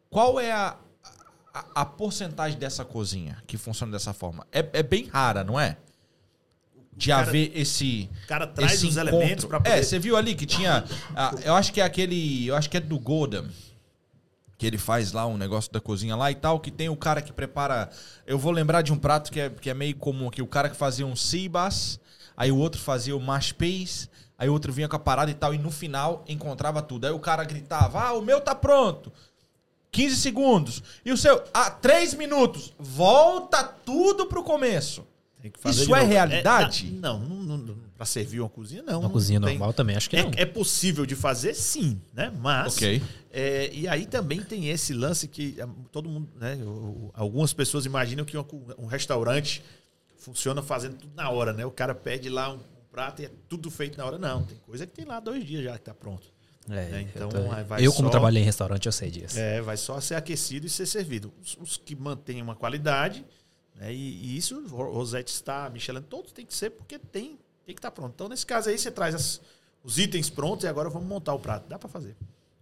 Qual 0.10 0.40
é 0.40 0.52
a, 0.52 0.76
a, 1.54 1.82
a 1.82 1.86
porcentagem 1.86 2.58
dessa 2.60 2.84
cozinha 2.84 3.42
que 3.48 3.58
funciona 3.58 3.92
dessa 3.92 4.14
forma? 4.14 4.46
É, 4.52 4.68
é 4.74 4.84
bem 4.84 5.06
rara, 5.08 5.44
não 5.44 5.60
é? 5.60 5.78
De 6.98 7.10
cara- 7.10 7.28
haver 7.28 7.52
esse. 7.56 8.10
O 8.24 8.28
cara 8.28 8.48
traz 8.48 8.74
esse 8.74 8.88
os 8.88 8.96
encontro. 8.98 9.16
elementos 9.18 9.46
para 9.46 9.60
poder 9.60 9.78
É, 9.78 9.84
você 9.84 10.00
viu 10.00 10.16
ali 10.16 10.34
que 10.36 10.46
tinha. 10.46 10.86
ah, 11.16 11.34
eu 11.44 11.54
acho 11.54 11.74
que 11.74 11.82
é 11.82 11.84
aquele. 11.84 12.48
Eu 12.48 12.56
acho 12.56 12.70
que 12.70 12.78
é 12.78 12.80
do 12.80 12.98
Golden. 12.98 13.50
que 14.58 14.66
ele 14.66 14.78
faz 14.78 15.12
lá 15.12 15.28
um 15.28 15.36
negócio 15.38 15.70
da 15.74 15.82
cozinha 15.82 16.16
lá 16.16 16.32
e 16.32 16.36
tal, 16.36 16.58
que 16.62 16.72
tem 16.72 16.88
o 16.88 16.96
cara 16.96 17.22
que 17.22 17.34
prepara. 17.34 17.90
Eu 18.26 18.40
vou 18.40 18.52
lembrar 18.54 18.82
de 18.82 18.94
um 18.94 18.98
prato 18.98 19.30
que 19.30 19.40
é, 19.42 19.50
que 19.50 19.70
é 19.70 19.74
meio 19.74 19.96
comum 19.98 20.30
aqui, 20.30 20.42
o 20.42 20.48
cara 20.48 20.70
que 20.70 20.78
fazia 20.78 21.06
um 21.06 21.16
cibas, 21.18 22.00
aí 22.38 22.50
o 22.50 22.58
outro 22.58 22.80
fazia 22.80 23.16
o 23.18 23.20
mash 23.20 23.52
peas, 23.52 24.10
aí 24.38 24.50
o 24.50 24.54
outro 24.54 24.72
vinha 24.72 24.88
com 24.88 24.96
a 24.96 25.00
parada 25.00 25.32
e 25.32 25.34
tal, 25.34 25.54
e 25.54 25.58
no 25.58 25.72
final 25.72 26.24
encontrava 26.28 26.82
tudo. 26.82 27.06
Aí 27.06 27.14
o 27.14 27.20
cara 27.20 27.44
gritava: 27.44 28.02
Ah, 28.02 28.14
o 28.14 28.22
meu 28.22 28.42
tá 28.42 28.56
pronto. 28.56 29.12
15 29.92 30.16
segundos. 30.18 30.84
E 31.06 31.12
o 31.12 31.18
seu, 31.18 31.42
ah, 31.54 31.72
3 31.72 32.16
minutos. 32.16 32.74
Volta 32.78 33.64
tudo 33.64 34.26
pro 34.26 34.44
começo. 34.44 35.06
Tem 35.42 35.52
que 35.52 35.60
fazer 35.60 35.84
Isso 35.84 35.96
é 35.96 36.00
novo. 36.00 36.12
realidade? 36.12 36.88
É, 36.88 37.00
não, 37.00 37.20
não, 37.20 37.58
não, 37.58 37.76
pra 37.96 38.06
servir 38.06 38.40
uma 38.42 38.50
cozinha, 38.50 38.82
não. 38.82 38.96
Uma 39.00 39.04
não 39.04 39.12
cozinha 39.12 39.40
tem. 39.40 39.52
normal 39.52 39.74
também, 39.74 39.96
acho 39.96 40.10
que 40.10 40.22
não. 40.22 40.32
É, 40.36 40.42
é 40.42 40.46
possível 40.46 41.06
de 41.06 41.16
fazer, 41.16 41.54
sim, 41.54 42.02
né? 42.14 42.34
Mas. 42.42 42.76
Ok. 42.76 43.02
é, 43.32 43.70
e 43.72 43.88
aí 43.88 44.06
também 44.06 44.42
tem 44.42 44.70
esse 44.70 44.92
lance 44.92 45.28
que 45.28 45.56
é, 45.60 45.68
todo 45.92 46.10
mundo, 46.10 46.28
né? 46.36 46.58
Algumas 47.14 47.54
pessoas 47.54 47.86
imaginam 47.86 48.26
que 48.26 48.36
um 48.36 48.88
restaurante 48.88 49.64
funciona 50.18 50.64
fazendo 50.64 50.96
tudo 50.96 51.14
na 51.16 51.30
hora, 51.30 51.54
né? 51.54 51.66
O 51.66 51.72
cara 51.72 51.94
pede 51.94 52.28
lá 52.28 52.52
um 52.52 52.60
prato 52.96 53.22
e 53.22 53.26
é 53.26 53.32
tudo 53.50 53.70
feito 53.70 53.98
na 53.98 54.06
hora. 54.06 54.18
Não, 54.18 54.44
tem 54.44 54.58
coisa 54.66 54.86
que 54.88 54.94
tem 54.94 55.04
lá 55.06 55.20
dois 55.20 55.44
dias 55.46 55.64
já 55.66 55.74
que 55.78 55.84
tá 55.84 55.94
pronto. 55.94 56.28
É, 56.70 56.76
É, 56.98 57.02
então, 57.02 57.30
eu, 57.30 57.30
tô- 57.30 57.76
eu, 57.78 57.92
como 57.94 58.08
só- 58.08 58.12
trabalhei 58.12 58.42
em 58.42 58.46
restaurante, 58.46 58.86
eu 58.86 58.92
sei 58.92 59.12
disso. 59.12 59.38
É, 59.38 59.62
vai 59.62 59.78
só 59.78 60.00
ser 60.00 60.16
aquecido 60.16 60.66
e 60.66 60.70
ser 60.70 60.86
servido. 60.86 61.32
Os, 61.44 61.58
os 61.62 61.78
que 61.78 61.96
mantêm 61.96 62.42
uma 62.42 62.56
qualidade, 62.56 63.24
né? 63.76 63.94
E, 63.94 63.98
e 63.98 64.38
isso, 64.38 64.66
Ro- 64.68 64.92
Rosette 64.94 65.32
está, 65.32 65.70
Michelin, 65.70 66.02
todos 66.02 66.32
tem 66.32 66.46
que 66.46 66.56
ser 66.56 66.72
porque 66.72 66.98
tem, 66.98 67.38
tem 67.66 67.76
que 67.76 67.80
estar 67.80 67.92
pronto. 67.92 68.14
Então, 68.16 68.28
nesse 68.30 68.46
caso 68.46 68.70
aí, 68.70 68.78
você 68.80 68.90
traz 68.90 69.14
as- 69.14 69.42
os 69.84 70.00
itens 70.00 70.30
prontos 70.30 70.64
e 70.64 70.68
agora 70.68 70.90
vamos 70.90 71.08
montar 71.08 71.34
o 71.36 71.40
prato. 71.40 71.68
Dá 71.70 71.78
para 71.78 71.90
fazer. 71.90 72.16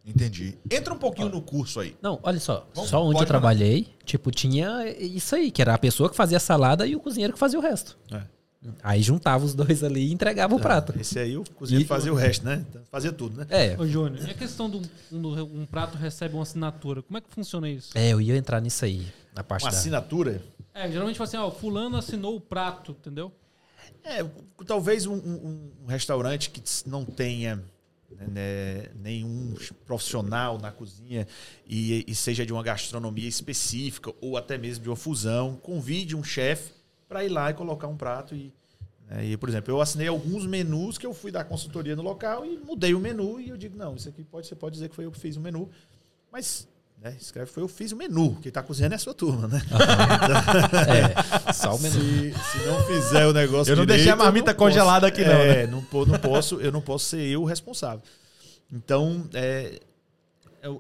Entendi. 0.06 0.58
Entra 0.70 0.94
um 0.94 0.98
pouquinho 0.98 1.30
no 1.30 1.42
curso 1.42 1.80
aí. 1.80 1.96
Não, 2.02 2.20
olha 2.24 2.40
só. 2.42 2.68
Vamos- 2.74 2.90
só 2.90 3.02
onde 3.06 3.22
eu 3.22 3.26
trabalhei, 3.26 3.88
tipo, 4.04 4.32
tinha 4.32 4.86
isso 5.00 5.34
aí, 5.34 5.50
que 5.50 5.62
era 5.62 5.74
a 5.74 5.78
pessoa 5.78 6.10
que 6.10 6.16
fazia 6.18 6.36
a 6.36 6.42
salada 6.42 6.86
e 6.86 6.94
o 6.94 7.00
cozinheiro 7.00 7.32
que 7.32 7.40
fazia 7.40 7.58
o 7.58 7.62
resto. 7.62 7.98
É. 8.12 8.22
Aí 8.82 9.02
juntava 9.02 9.44
os 9.44 9.54
dois 9.54 9.84
ali 9.84 10.08
e 10.10 10.14
entregava 10.14 10.56
o 10.56 10.60
prato. 10.60 10.94
Esse 11.00 11.20
aí, 11.20 11.36
o 11.38 11.44
cozinheiro 11.56 11.86
E- 11.86 11.88
fazia 11.88 12.12
o 12.14 12.16
resto, 12.16 12.46
né? 12.46 12.66
Então, 12.70 12.82
Fazia 12.92 13.12
tudo, 13.12 13.38
né? 13.38 13.46
É, 13.50 13.76
Ô, 13.80 13.86
Júnior, 13.88 14.26
e 14.28 14.32
a 14.32 14.34
questão 14.34 14.70
de 14.70 14.78
um, 14.78 14.82
um- 15.18 15.62
um 15.62 15.66
prato 15.66 15.98
recebe 15.98 16.34
uma 16.36 16.44
assinatura? 16.44 17.02
Como 17.02 17.18
é 17.18 17.22
que 17.22 17.30
funciona 17.30 17.70
isso? 17.70 17.90
é, 17.98 18.10
eu 18.10 18.22
ia 18.22 18.36
entrar 18.38 18.60
nisso 18.62 18.86
aí, 18.86 19.06
na 19.36 19.44
parte 19.44 19.64
Uma 19.66 19.72
da... 19.72 19.78
assinatura. 19.78 20.42
É, 20.74 20.90
geralmente 20.90 21.18
fala 21.18 21.28
assim, 21.28 21.38
ó, 21.38 21.52
fulano 21.52 21.98
assinou 21.98 22.36
o 22.36 22.42
prato, 22.42 22.92
entendeu? 23.00 23.32
É, 24.04 24.26
talvez 24.66 25.06
um, 25.06 25.14
um- 25.16 25.72
um 25.84 25.86
restaurante 25.88 26.50
que 26.50 26.62
não 26.88 27.04
tenha 27.06 27.62
né, 28.28 28.90
nenhum 28.96 29.56
profissional 29.86 30.58
na 30.60 30.72
cozinha 30.72 31.28
e, 31.68 32.06
e 32.08 32.16
seja 32.16 32.46
de 32.46 32.54
uma 32.54 32.64
gastronomia 32.64 33.28
específica 33.28 34.14
ou 34.22 34.38
até 34.38 34.58
mesmo 34.58 34.84
de 34.84 34.90
uma 34.90 34.96
fusão, 34.96 35.56
convide 35.62 36.16
um 36.16 36.24
chefe 36.24 36.72
para 37.14 37.24
ir 37.24 37.30
lá 37.30 37.52
e 37.52 37.54
colocar 37.54 37.88
um 37.88 37.96
prato. 37.96 38.34
E, 38.34 38.52
né, 39.08 39.24
e, 39.24 39.38
por 39.38 39.48
exemplo, 39.48 39.72
eu 39.72 39.80
assinei 39.80 40.08
alguns 40.08 40.48
menus 40.48 40.98
que 40.98 41.06
eu 41.06 41.14
fui 41.14 41.32
dar 41.32 41.44
consultoria 41.44 41.96
no 41.96 42.02
local 42.02 42.44
e 42.44 42.58
mudei 42.58 42.96
o 42.96 43.00
menu 43.00 43.40
e 43.40 43.50
eu 43.50 43.58
digo, 43.58 43.78
não, 43.78 43.96
isso 43.96 44.10
aqui 44.10 44.24
pode, 44.24 44.48
você 44.48 44.56
pode 44.56 44.74
dizer 44.74 44.90
que 44.90 44.96
foi 44.96 45.06
eu 45.06 45.12
que 45.12 45.20
fiz 45.20 45.36
o 45.38 45.40
menu, 45.40 45.70
mas 46.32 46.68
né, 47.00 47.16
escreve 47.22 47.52
foi 47.52 47.62
eu 47.62 47.68
que 47.68 47.74
fiz 47.76 47.92
o 47.92 47.96
menu, 47.96 48.36
quem 48.42 48.50
está 48.50 48.64
cozinhando 48.64 48.94
é 48.94 48.96
a 48.96 49.00
sua 49.00 49.14
turma, 49.14 49.48
né? 49.48 49.62
É, 51.48 51.54
só 51.54 51.76
o 51.76 51.80
menu. 51.80 51.94
Se, 52.02 52.32
se 52.34 52.66
não 52.66 52.84
fizer 52.86 53.28
o 53.28 53.34
negócio 53.34 53.72
Eu 53.72 53.76
não 53.78 53.84
direito, 53.86 53.98
deixei 54.00 54.12
a 54.12 54.16
marmita 54.16 54.52
não 54.52 54.58
posso- 54.58 54.70
congelada 54.72 55.06
aqui, 55.08 55.22
não, 55.24 55.34
né? 55.34 55.64
É, 55.64 55.68
não, 55.68 55.84
po- 55.84 56.06
não 56.06 56.18
posso, 56.18 56.60
eu 56.60 56.72
não 56.72 56.82
posso 56.82 57.06
ser 57.06 57.22
eu 57.28 57.44
o 57.44 57.46
responsável. 57.46 58.02
Então, 58.72 59.28
é, 59.34 59.80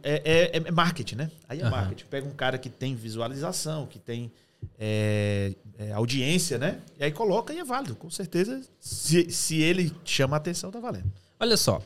é, 0.02 0.50
é- 0.54 0.58
é 0.66 0.72
marketing, 0.72 1.16
né? 1.16 1.32
Aí 1.48 1.60
é 1.60 1.62
Aham. 1.64 1.70
marketing. 1.72 2.06
Pega 2.10 2.28
um 2.28 2.32
cara 2.34 2.58
que 2.58 2.70
tem 2.70 2.96
visualização, 2.96 3.86
que 3.86 4.00
tem 4.00 4.32
é, 4.78 5.54
é, 5.78 5.92
audiência, 5.94 6.58
né? 6.58 6.80
E 7.00 7.04
aí 7.04 7.12
coloca 7.12 7.54
e 7.54 7.60
é 7.60 7.64
válido. 7.64 7.96
Com 7.96 8.10
certeza, 8.10 8.62
se, 8.80 9.30
se 9.30 9.62
ele 9.62 9.92
chama 10.06 10.36
a 10.36 10.38
atenção, 10.38 10.72
tá 10.72 10.80
valendo. 10.80 11.12
Olha 11.40 11.58
só. 11.58 11.82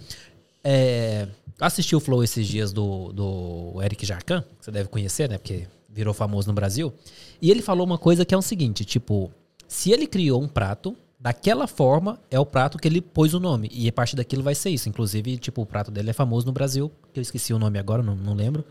É, 0.64 1.28
assisti 1.60 1.96
o 1.96 2.00
Flow 2.00 2.24
esses 2.24 2.48
dias 2.48 2.74
do, 2.74 3.12
do 3.14 3.82
Eric 3.82 4.06
Jarcan, 4.06 4.42
que 4.42 4.66
você 4.66 4.72
deve 4.72 4.90
conhecer, 4.90 5.30
né? 5.30 5.38
Porque 5.38 5.68
virou 5.90 6.14
famoso 6.14 6.48
no 6.48 6.54
Brasil. 6.54 6.94
E 7.42 7.50
ele 7.50 7.62
falou 7.62 7.86
uma 7.86 7.98
coisa 7.98 8.26
que 8.26 8.34
é 8.34 8.38
o 8.38 8.42
seguinte: 8.42 8.86
tipo, 8.86 9.32
se 9.68 9.92
ele 9.92 10.06
criou 10.06 10.42
um 10.42 10.48
prato, 10.48 10.96
daquela 11.20 11.68
forma 11.68 12.20
é 12.30 12.40
o 12.40 12.46
prato 12.46 12.78
que 12.78 12.88
ele 12.88 13.02
pôs 13.02 13.34
o 13.34 13.40
nome. 13.40 13.70
E 13.72 13.90
a 13.90 14.16
daquilo 14.16 14.44
vai 14.44 14.56
ser 14.56 14.70
isso. 14.70 14.88
Inclusive, 14.88 15.38
tipo, 15.38 15.62
o 15.62 15.66
prato 15.66 15.90
dele 15.92 16.12
é 16.12 16.14
famoso 16.14 16.46
no 16.46 16.52
Brasil, 16.52 16.92
que 17.14 17.20
eu 17.20 17.22
esqueci 17.22 17.54
o 17.54 17.60
nome 17.60 17.80
agora, 17.80 18.04
não, 18.04 18.16
não 18.16 18.34
lembro. 18.34 18.64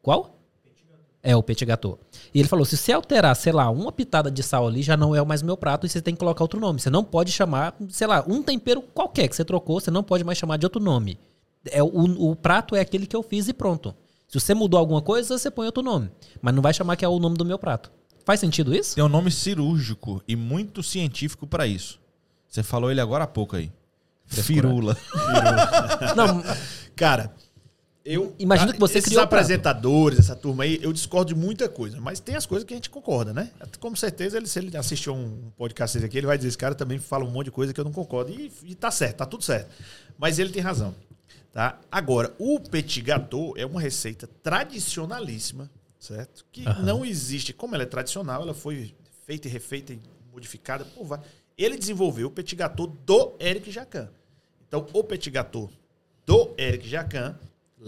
Qual? 0.00 0.37
É, 1.22 1.34
o 1.36 1.42
petit 1.42 1.64
gâteau. 1.64 1.98
E 2.32 2.38
ele 2.38 2.48
falou, 2.48 2.64
se 2.64 2.76
você 2.76 2.92
alterar, 2.92 3.34
sei 3.34 3.52
lá, 3.52 3.68
uma 3.70 3.90
pitada 3.90 4.30
de 4.30 4.42
sal 4.42 4.66
ali, 4.66 4.82
já 4.82 4.96
não 4.96 5.14
é 5.14 5.24
mais 5.24 5.42
meu 5.42 5.56
prato 5.56 5.84
e 5.84 5.88
você 5.88 6.00
tem 6.00 6.14
que 6.14 6.20
colocar 6.20 6.44
outro 6.44 6.60
nome. 6.60 6.80
Você 6.80 6.90
não 6.90 7.02
pode 7.02 7.32
chamar, 7.32 7.74
sei 7.88 8.06
lá, 8.06 8.24
um 8.26 8.42
tempero 8.42 8.80
qualquer 8.80 9.28
que 9.28 9.34
você 9.34 9.44
trocou, 9.44 9.80
você 9.80 9.90
não 9.90 10.02
pode 10.02 10.22
mais 10.22 10.38
chamar 10.38 10.58
de 10.58 10.66
outro 10.66 10.80
nome. 10.80 11.18
É, 11.70 11.82
o, 11.82 12.30
o 12.30 12.36
prato 12.36 12.76
é 12.76 12.80
aquele 12.80 13.06
que 13.06 13.16
eu 13.16 13.22
fiz 13.22 13.48
e 13.48 13.52
pronto. 13.52 13.94
Se 14.28 14.38
você 14.38 14.54
mudou 14.54 14.78
alguma 14.78 15.02
coisa, 15.02 15.36
você 15.36 15.50
põe 15.50 15.66
outro 15.66 15.82
nome. 15.82 16.10
Mas 16.40 16.54
não 16.54 16.62
vai 16.62 16.72
chamar 16.72 16.96
que 16.96 17.04
é 17.04 17.08
o 17.08 17.18
nome 17.18 17.36
do 17.36 17.44
meu 17.44 17.58
prato. 17.58 17.90
Faz 18.24 18.40
sentido 18.40 18.74
isso? 18.74 18.94
Tem 18.94 19.02
um 19.02 19.08
nome 19.08 19.30
cirúrgico 19.30 20.22
e 20.28 20.36
muito 20.36 20.82
científico 20.82 21.46
pra 21.46 21.66
isso. 21.66 21.98
Você 22.46 22.62
falou 22.62 22.90
ele 22.90 23.00
agora 23.00 23.24
há 23.24 23.26
pouco 23.26 23.56
aí. 23.56 23.72
Firula. 24.26 24.96
Não, 26.14 26.42
Cara, 26.94 27.32
eu. 28.08 28.34
Imagina 28.38 28.72
que 28.72 28.80
você 28.80 28.98
esses 28.98 29.10
criou 29.10 29.22
apresentadores, 29.22 30.18
essa 30.18 30.34
turma 30.34 30.64
aí, 30.64 30.78
eu 30.82 30.92
discordo 30.92 31.34
de 31.34 31.38
muita 31.38 31.68
coisa, 31.68 32.00
mas 32.00 32.18
tem 32.18 32.34
as 32.34 32.46
coisas 32.46 32.66
que 32.66 32.72
a 32.72 32.76
gente 32.76 32.88
concorda, 32.88 33.34
né? 33.34 33.50
Com 33.78 33.94
certeza, 33.94 34.38
ele, 34.38 34.46
se 34.46 34.58
ele 34.58 34.74
assistiu 34.76 35.14
um 35.14 35.50
podcast 35.56 36.02
aqui, 36.02 36.16
ele 36.16 36.26
vai 36.26 36.38
dizer: 36.38 36.48
esse 36.48 36.58
cara 36.58 36.74
também 36.74 36.98
fala 36.98 37.24
um 37.24 37.30
monte 37.30 37.46
de 37.46 37.50
coisa 37.50 37.74
que 37.74 37.78
eu 37.78 37.84
não 37.84 37.92
concordo. 37.92 38.32
E, 38.32 38.50
e 38.64 38.74
tá 38.74 38.90
certo, 38.90 39.18
tá 39.18 39.26
tudo 39.26 39.44
certo. 39.44 39.70
Mas 40.16 40.38
ele 40.38 40.50
tem 40.50 40.62
razão. 40.62 40.94
Tá? 41.52 41.78
Agora, 41.90 42.34
o 42.38 42.58
petit 42.58 43.02
gâteau 43.02 43.54
é 43.56 43.66
uma 43.66 43.80
receita 43.80 44.26
tradicionalíssima, 44.42 45.70
certo? 45.98 46.46
Que 46.50 46.66
Aham. 46.66 46.82
não 46.82 47.04
existe. 47.04 47.52
Como 47.52 47.74
ela 47.74 47.84
é 47.84 47.86
tradicional, 47.86 48.42
ela 48.42 48.54
foi 48.54 48.94
feita 49.26 49.48
e 49.48 49.50
refeita 49.50 49.92
e 49.92 50.00
modificada 50.32 50.84
por 50.84 51.04
vários. 51.04 51.26
Ele 51.56 51.76
desenvolveu 51.76 52.28
o 52.28 52.30
petit 52.30 52.56
gâteau 52.56 52.86
do 52.86 53.34
Eric 53.38 53.70
Jacan. 53.70 54.08
Então, 54.66 54.86
o 54.92 55.04
petit 55.04 55.30
gâteau 55.30 55.70
do 56.24 56.54
Eric 56.56 56.88
Jacan 56.88 57.34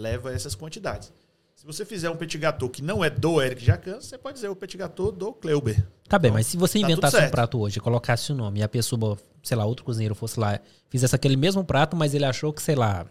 leva 0.01 0.33
essas 0.33 0.55
quantidades. 0.55 1.11
Se 1.55 1.65
você 1.65 1.85
fizer 1.85 2.09
um 2.09 2.15
petit 2.15 2.39
gâteau 2.39 2.67
que 2.69 2.81
não 2.81 3.03
é 3.05 3.09
do 3.09 3.39
Eric 3.41 3.63
Jacan, 3.63 4.01
você 4.01 4.17
pode 4.17 4.35
dizer 4.35 4.49
o 4.49 4.55
petit 4.55 4.77
gâteau 4.77 5.11
do 5.11 5.31
Kleuber. 5.31 5.85
Tá 6.09 6.17
bem, 6.17 6.31
mas 6.31 6.47
se 6.47 6.57
você 6.57 6.79
Tá 6.79 6.85
inventasse 6.87 7.17
um 7.17 7.29
prato 7.29 7.59
hoje, 7.59 7.79
colocasse 7.79 8.31
o 8.31 8.35
nome 8.35 8.59
e 8.59 8.63
a 8.63 8.67
pessoa, 8.67 9.15
sei 9.43 9.55
lá, 9.55 9.63
outro 9.65 9.85
cozinheiro 9.85 10.15
fosse 10.15 10.39
lá, 10.39 10.59
fizesse 10.89 11.15
aquele 11.15 11.37
mesmo 11.37 11.63
prato, 11.63 11.95
mas 11.95 12.15
ele 12.15 12.25
achou 12.25 12.51
que, 12.51 12.61
sei 12.63 12.73
lá, 12.75 13.05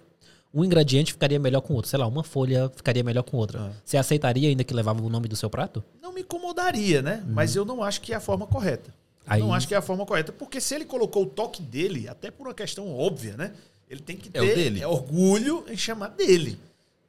um 0.53 0.65
ingrediente 0.65 1.12
ficaria 1.12 1.39
melhor 1.39 1.61
com 1.61 1.75
outro, 1.75 1.89
sei 1.89 1.99
lá, 1.99 2.09
uma 2.09 2.25
folha 2.25 2.69
ficaria 2.75 3.05
melhor 3.05 3.23
com 3.23 3.37
outra. 3.37 3.61
Ah. 3.61 3.73
Você 3.85 3.97
aceitaria 3.97 4.49
ainda 4.49 4.65
que 4.65 4.75
levava 4.75 5.01
o 5.01 5.09
nome 5.09 5.29
do 5.29 5.37
seu 5.37 5.49
prato? 5.49 5.83
Não 6.03 6.12
me 6.12 6.23
incomodaria, 6.23 7.01
né? 7.01 7.23
Mas 7.29 7.55
eu 7.55 7.65
não 7.65 7.85
acho 7.85 8.01
que 8.01 8.12
é 8.12 8.17
a 8.17 8.21
forma 8.21 8.49
correta. 8.49 8.91
Eu 9.27 9.33
Aí- 9.33 9.41
Não 9.41 9.55
acho 9.55 9.69
que 9.69 9.75
é 9.75 9.77
a 9.77 9.83
forma 9.83 10.05
correta. 10.05 10.33
Porque 10.33 10.61
se 10.61 10.75
ele 10.75 10.85
colocou 10.85 11.23
o 11.23 11.27
toque 11.27 11.62
dele, 11.62 12.09
até 12.09 12.33
por 12.33 12.49
uma 12.49 12.55
questão 12.55 12.93
óbvia, 12.93 13.37
né? 13.37 13.53
Ele 13.89 14.01
tem 14.01 14.17
que 14.17 14.29
É 14.35 14.43
o 14.43 14.45
ter 14.45 14.55
dele. 14.57 14.81
é 14.83 14.89
orgulho 14.89 15.65
em 15.69 15.77
chamar 15.77 16.09
dele. 16.09 16.59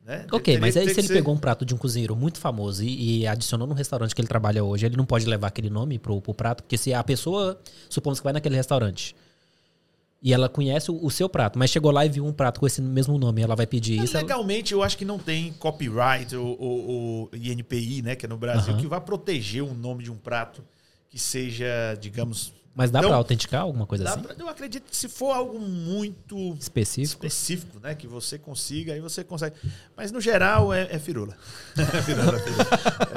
Né? 0.06 0.26
Ok, 0.32 0.58
mas 0.60 0.76
aí 0.76 0.86
se 0.86 1.00
ele 1.00 1.08
ser- 1.08 1.14
pegou 1.14 1.34
um 1.34 1.38
prato 1.38 1.64
de 1.64 1.76
um 1.76 1.78
cozinheiro 1.78 2.16
muito 2.16 2.40
famoso 2.40 2.84
e, 2.84 3.20
e 3.22 3.28
adicionou 3.28 3.68
no 3.68 3.74
restaurante 3.76 4.16
que 4.16 4.22
ele 4.22 4.28
trabalha 4.28 4.64
hoje, 4.64 4.86
ele 4.86 4.98
não 4.98 5.06
pode 5.06 5.26
levar 5.28 5.48
aquele 5.48 5.70
nome 5.70 6.00
pro, 6.00 6.20
pro 6.20 6.34
prato, 6.34 6.64
porque 6.64 6.78
se 6.78 6.94
a 6.94 7.04
pessoa, 7.04 7.60
supomos 7.90 8.20
que 8.20 8.24
vai 8.24 8.34
naquele 8.34 8.56
restaurante 8.56 9.16
e 10.24 10.34
ela 10.34 10.48
conhece 10.50 10.92
o, 10.92 11.10
seu 11.10 11.28
prato, 11.30 11.58
mas 11.58 11.70
chegou 11.72 11.92
lá 11.92 12.06
e 12.06 12.10
viu 12.10 12.26
um 12.26 12.34
prato 12.34 12.60
com 12.60 12.68
esse 12.68 12.80
mesmo 12.82 13.18
nome, 13.18 13.42
ela 13.42 13.56
vai 13.56 13.66
pedir 13.68 14.02
isso. 14.04 14.16
ela- 14.18 14.24
Legalmente, 14.24 14.72
eu 14.74 14.84
acho 14.84 14.98
que 14.98 15.06
não 15.06 15.18
tem 15.20 15.52
copyright 15.54 16.36
ou, 16.36 16.56
ou- 16.60 16.88
ou 16.90 17.30
INPI, 17.34 18.02
né? 18.04 18.16
Que 18.16 18.26
é 18.26 18.30
no 18.30 18.38
Brasil, 18.38 18.76
que 18.78 18.86
vai 18.88 19.02
proteger 19.02 19.64
o 19.64 19.74
nome 19.74 20.04
de 20.04 20.12
um 20.12 20.18
prato 20.18 20.64
que 21.10 21.18
seja, 21.20 21.66
digamos. 22.00 22.54
Mas 22.74 22.90
dá 22.90 23.00
Então, 23.00 23.10
pra 23.10 23.18
autenticar 23.18 23.62
alguma 23.64 23.86
coisa 23.86 24.04
dá 24.06 24.12
assim? 24.12 24.22
pra- 24.22 24.36
eu 24.40 24.48
acredito 24.48 24.90
que 24.90 24.96
se 24.96 25.10
for 25.10 25.32
algo 25.36 25.60
muito 25.60 26.56
Específico? 26.60 27.26
específico, 27.26 27.80
né? 27.82 27.94
Que 27.96 28.08
você 28.08 28.40
consiga, 28.40 28.94
aí 28.94 29.02
você 29.02 29.24
consegue. 29.24 29.56
Mas 29.96 30.12
no 30.12 30.22
geral 30.22 30.74
é, 30.74 30.88
é 30.90 30.98
firula. 31.00 31.36
É 31.78 32.02
firula, 32.02 32.38
é 32.38 32.40
firula. 32.40 32.66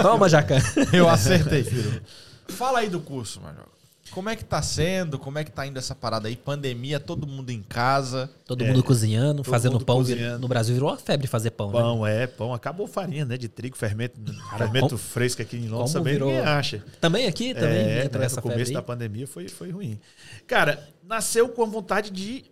Toma, 0.02 0.28
Jacan. 0.28 0.59
Eu 0.93 1.09
acertei, 1.09 1.62
filho. 1.62 2.02
Fala 2.48 2.81
aí 2.81 2.89
do 2.89 2.98
curso, 3.01 3.40
Major. 3.40 3.64
Como 4.10 4.28
é 4.28 4.36
que 4.36 4.44
tá 4.44 4.60
sendo? 4.62 5.18
Como 5.18 5.39
é 5.39 5.44
que 5.44 5.51
tá 5.51 5.66
indo 5.66 5.78
essa 5.78 5.94
parada 5.94 6.28
aí? 6.28 6.36
Pandemia, 6.36 7.01
todo 7.01 7.26
mundo 7.26 7.51
em 7.51 7.62
casa. 7.62 8.31
Todo 8.44 8.62
É, 8.62 8.68
mundo 8.68 8.85
cozinhando, 8.85 9.43
todo 9.43 9.51
fazendo 9.51 9.72
mundo 9.72 9.85
pão. 9.85 9.97
cozinhando. 9.97 10.39
No 10.40 10.47
Brasil 10.47 10.74
virou 10.74 10.90
uma 10.90 10.98
febre 10.98 11.26
fazer 11.26 11.51
pão, 11.52 11.68
né? 11.72 11.72
Pão, 11.81 12.06
é, 12.06 12.26
pão. 12.26 12.52
Acabou 12.55 12.86
farinha, 12.86 13.24
né? 13.24 13.36
De 13.36 13.48
trigo, 13.48 13.76
fermento, 13.76 14.20
fermento 14.56 14.86
como- 14.89 14.98
fresco 14.98 15.43
aqui 15.43 15.56
em 15.56 15.68
Londres 15.68 15.93
também 15.94 16.12
virou- 16.12 16.28
ninguém 16.28 16.44
acha. 16.44 16.85
Também 17.01 17.26
aqui, 17.26 17.55
também 17.55 17.78
é, 17.78 18.05
entra 18.05 18.20
né, 18.20 18.26
essa 18.26 18.36
no 18.36 18.43
começo 18.43 18.72
da 18.72 18.82
pandemia 18.82 19.26
foi, 19.26 19.48
foi 19.48 19.70
ruim. 19.70 19.98
Cara, 20.47 20.86
nasceu 21.02 21.48
com 21.48 21.62
a 21.62 21.66
vontade 21.66 22.10
de 22.10 22.44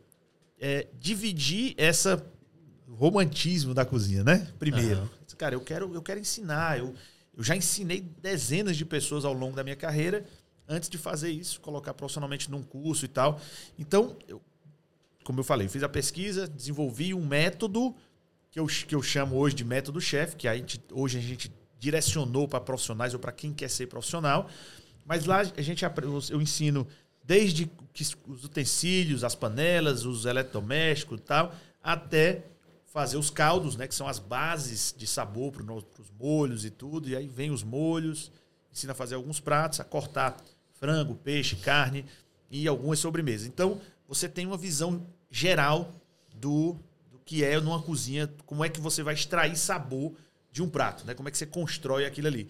é, 0.61 0.87
dividir 0.99 1.75
essa 1.77 2.25
romantismo 2.89 3.75
da 3.75 3.85
cozinha, 3.85 4.23
né? 4.25 4.49
Primeiro. 4.59 4.99
Aham. 5.01 5.09
cara, 5.39 5.55
eu 5.55 5.61
quero, 5.61 5.93
eu 5.95 6.03
quero 6.03 6.21
ensinar. 6.21 6.79
Eu, 6.79 6.95
eu 7.37 7.43
já 7.43 7.57
ensinei 7.57 8.01
dezenas 8.21 8.77
de 8.77 8.85
pessoas 8.85 9.25
ao 9.25 9.33
longo 9.33 9.57
da 9.57 9.65
minha 9.65 9.77
carreira 9.77 10.25
antes 10.73 10.89
de 10.89 10.99
fazer 10.99 11.31
isso, 11.31 11.61
colocar 11.61 11.95
profissionalmente 11.95 12.51
num 12.51 12.63
curso 12.63 13.05
e 13.05 13.09
tal. 13.09 13.41
Então, 13.79 14.17
eu, 14.27 14.41
como 15.23 15.41
eu 15.41 15.45
falei, 15.45 15.69
fiz 15.69 15.83
a 15.83 15.89
pesquisa, 15.89 16.49
desenvolvi 16.49 17.15
um 17.15 17.25
método 17.25 17.95
que 18.51 18.59
eu, 18.59 18.67
que 18.67 18.95
eu 18.95 19.03
chamo 19.03 19.37
hoje 19.37 19.55
de 19.55 19.65
método 19.65 20.01
chefe, 20.01 20.37
que 20.37 20.49
a 20.49 20.57
gente, 20.57 20.81
hoje 20.91 21.19
a 21.19 21.21
gente 21.21 21.53
direcionou 21.79 22.47
para 22.47 22.61
profissionais 22.61 23.15
ou 23.15 23.21
para 23.21 23.33
quem 23.33 23.53
quer 23.53 23.69
ser 23.69 23.87
profissional. 23.87 24.49
Mas 25.05 25.25
lá 25.25 25.41
a 25.41 25.63
gente 25.63 25.85
eu 26.31 26.41
ensino 26.41 26.87
desde 27.25 27.71
os 28.27 28.45
utensílios, 28.45 29.25
as 29.25 29.35
panelas, 29.35 30.05
os 30.05 30.25
eletrodomésticos 30.25 31.19
e 31.19 31.23
tal, 31.23 31.55
até 31.83 32.45
fazer 32.87 33.17
os 33.17 33.31
caldos, 33.31 33.75
né, 33.75 33.89
que 33.89 33.95
são 33.95 34.07
as 34.07 34.19
bases 34.19 34.95
de 34.97 35.07
sabor 35.07 35.51
para 35.51 35.63
os 35.73 36.11
molhos 36.19 36.65
e 36.65 36.71
tudo. 36.71 37.09
E 37.09 37.17
aí 37.17 37.27
vem 37.27 37.51
os 37.51 37.63
molhos, 37.63 38.31
ensina 38.71 38.93
a 38.93 38.95
fazer 38.95 39.15
alguns 39.15 39.41
pratos, 39.41 39.81
a 39.81 39.85
cortar 39.85 40.37
frango, 40.83 41.15
peixe, 41.15 41.55
carne 41.55 42.05
e 42.51 42.67
algumas 42.67 42.99
sobremesas. 42.99 43.47
Então, 43.47 43.81
você 44.09 44.29
tem 44.29 44.45
uma 44.45 44.57
visão 44.57 45.07
geral 45.31 45.95
do, 46.35 46.77
do 47.09 47.21
que 47.25 47.45
é 47.45 47.61
numa 47.61 47.81
cozinha, 47.81 48.29
como 48.45 48.65
é 48.65 48.69
que 48.69 48.81
você 48.81 49.01
vai 49.01 49.15
extrair 49.15 49.57
sabor 49.57 50.13
de 50.51 50.61
um 50.61 50.69
prato, 50.69 51.07
né? 51.07 51.15
Como 51.15 51.29
é 51.29 51.31
que 51.31 51.39
você 51.39 51.47
constrói 51.47 52.05
aquilo 52.05 52.27
ali. 52.27 52.49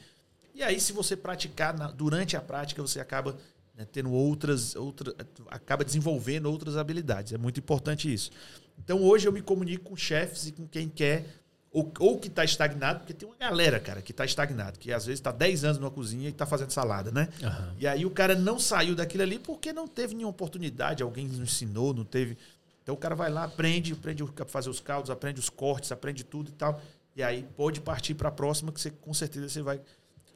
E 0.54 0.62
aí, 0.62 0.80
se 0.80 0.94
você 0.94 1.14
praticar 1.14 1.76
na, 1.76 1.90
durante 1.90 2.34
a 2.34 2.40
prática, 2.40 2.80
você 2.80 3.00
acaba 3.00 3.36
né, 3.76 3.86
tendo 3.92 4.10
outras, 4.10 4.74
outras, 4.76 5.14
acaba 5.48 5.84
desenvolvendo 5.84 6.46
outras 6.46 6.78
habilidades. 6.78 7.34
É 7.34 7.38
muito 7.38 7.60
importante 7.60 8.12
isso. 8.12 8.30
Então, 8.78 9.02
hoje 9.02 9.28
eu 9.28 9.32
me 9.32 9.42
comunico 9.42 9.90
com 9.90 9.96
chefes 9.96 10.46
e 10.46 10.52
com 10.52 10.66
quem 10.66 10.88
quer 10.88 11.26
ou, 11.72 11.90
ou 11.98 12.18
que 12.18 12.28
está 12.28 12.44
estagnado, 12.44 13.00
porque 13.00 13.14
tem 13.14 13.26
uma 13.26 13.36
galera, 13.36 13.80
cara, 13.80 14.02
que 14.02 14.10
está 14.10 14.24
estagnado, 14.24 14.78
que 14.78 14.92
às 14.92 15.06
vezes 15.06 15.20
está 15.20 15.32
10 15.32 15.64
anos 15.64 15.78
numa 15.78 15.90
cozinha 15.90 16.28
e 16.28 16.32
está 16.32 16.44
fazendo 16.44 16.70
salada, 16.70 17.10
né? 17.10 17.28
Uhum. 17.42 17.74
E 17.78 17.86
aí 17.86 18.04
o 18.04 18.10
cara 18.10 18.34
não 18.34 18.58
saiu 18.58 18.94
daquilo 18.94 19.22
ali 19.22 19.38
porque 19.38 19.72
não 19.72 19.88
teve 19.88 20.14
nenhuma 20.14 20.30
oportunidade, 20.30 21.02
alguém 21.02 21.26
nos 21.26 21.38
ensinou, 21.38 21.94
não 21.94 22.04
teve. 22.04 22.36
Então 22.82 22.94
o 22.94 22.98
cara 22.98 23.14
vai 23.14 23.30
lá, 23.30 23.44
aprende, 23.44 23.94
aprende 23.94 24.22
a 24.22 24.44
fazer 24.44 24.68
os 24.68 24.80
caldos, 24.80 25.10
aprende 25.10 25.40
os 25.40 25.48
cortes, 25.48 25.90
aprende 25.90 26.22
tudo 26.24 26.50
e 26.50 26.52
tal. 26.52 26.80
E 27.16 27.22
aí 27.22 27.46
pode 27.56 27.80
partir 27.80 28.14
para 28.14 28.28
a 28.28 28.32
próxima, 28.32 28.70
que 28.70 28.80
você 28.80 28.90
com 28.90 29.14
certeza 29.14 29.48
você 29.48 29.62
vai, 29.62 29.80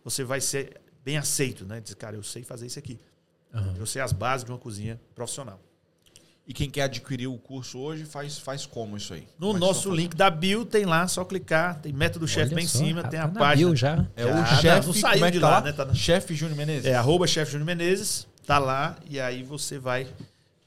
você 0.02 0.24
vai 0.24 0.40
ser 0.40 0.80
bem 1.04 1.18
aceito, 1.18 1.66
né? 1.66 1.80
Diz, 1.80 1.92
cara, 1.94 2.16
eu 2.16 2.22
sei 2.22 2.44
fazer 2.44 2.66
isso 2.66 2.78
aqui. 2.78 2.98
Uhum. 3.52 3.76
Eu 3.76 3.86
sei 3.86 4.00
as 4.00 4.12
bases 4.12 4.44
de 4.44 4.50
uma 4.50 4.58
cozinha 4.58 4.98
profissional. 5.14 5.60
E 6.46 6.54
quem 6.54 6.70
quer 6.70 6.82
adquirir 6.82 7.26
o 7.26 7.36
curso 7.36 7.76
hoje 7.78 8.04
faz, 8.04 8.38
faz 8.38 8.64
como 8.64 8.96
isso 8.96 9.12
aí? 9.12 9.26
No 9.36 9.48
como 9.48 9.58
nosso 9.58 9.90
link 9.90 10.14
da 10.14 10.30
bio 10.30 10.64
tem 10.64 10.84
lá, 10.84 11.08
só 11.08 11.24
clicar, 11.24 11.80
tem 11.80 11.92
método 11.92 12.28
chefe 12.28 12.54
bem 12.54 12.64
em 12.64 12.68
cima, 12.68 13.02
tem 13.02 13.18
a 13.18 13.26
tá 13.26 13.40
página. 13.40 13.68
Bio 13.68 13.76
já. 13.76 14.06
É 14.14 14.24
o 14.26 14.46
chefe, 14.60 14.86
não 14.86 14.94
saiu 14.94 15.24
é 15.24 15.30
de 15.32 15.40
tá 15.40 15.48
lá, 15.48 15.60
né? 15.60 15.72
Tá 15.72 15.84
na... 15.84 15.94
Chefe 15.94 16.36
Júnior 16.36 16.56
Menezes. 16.56 16.86
É 16.86 16.94
arroba 16.94 17.26
chefe 17.26 17.50
Júnior 17.50 17.66
Menezes, 17.66 18.28
tá 18.46 18.60
lá 18.60 18.96
e 19.10 19.18
aí 19.18 19.42
você 19.42 19.76
vai 19.76 20.06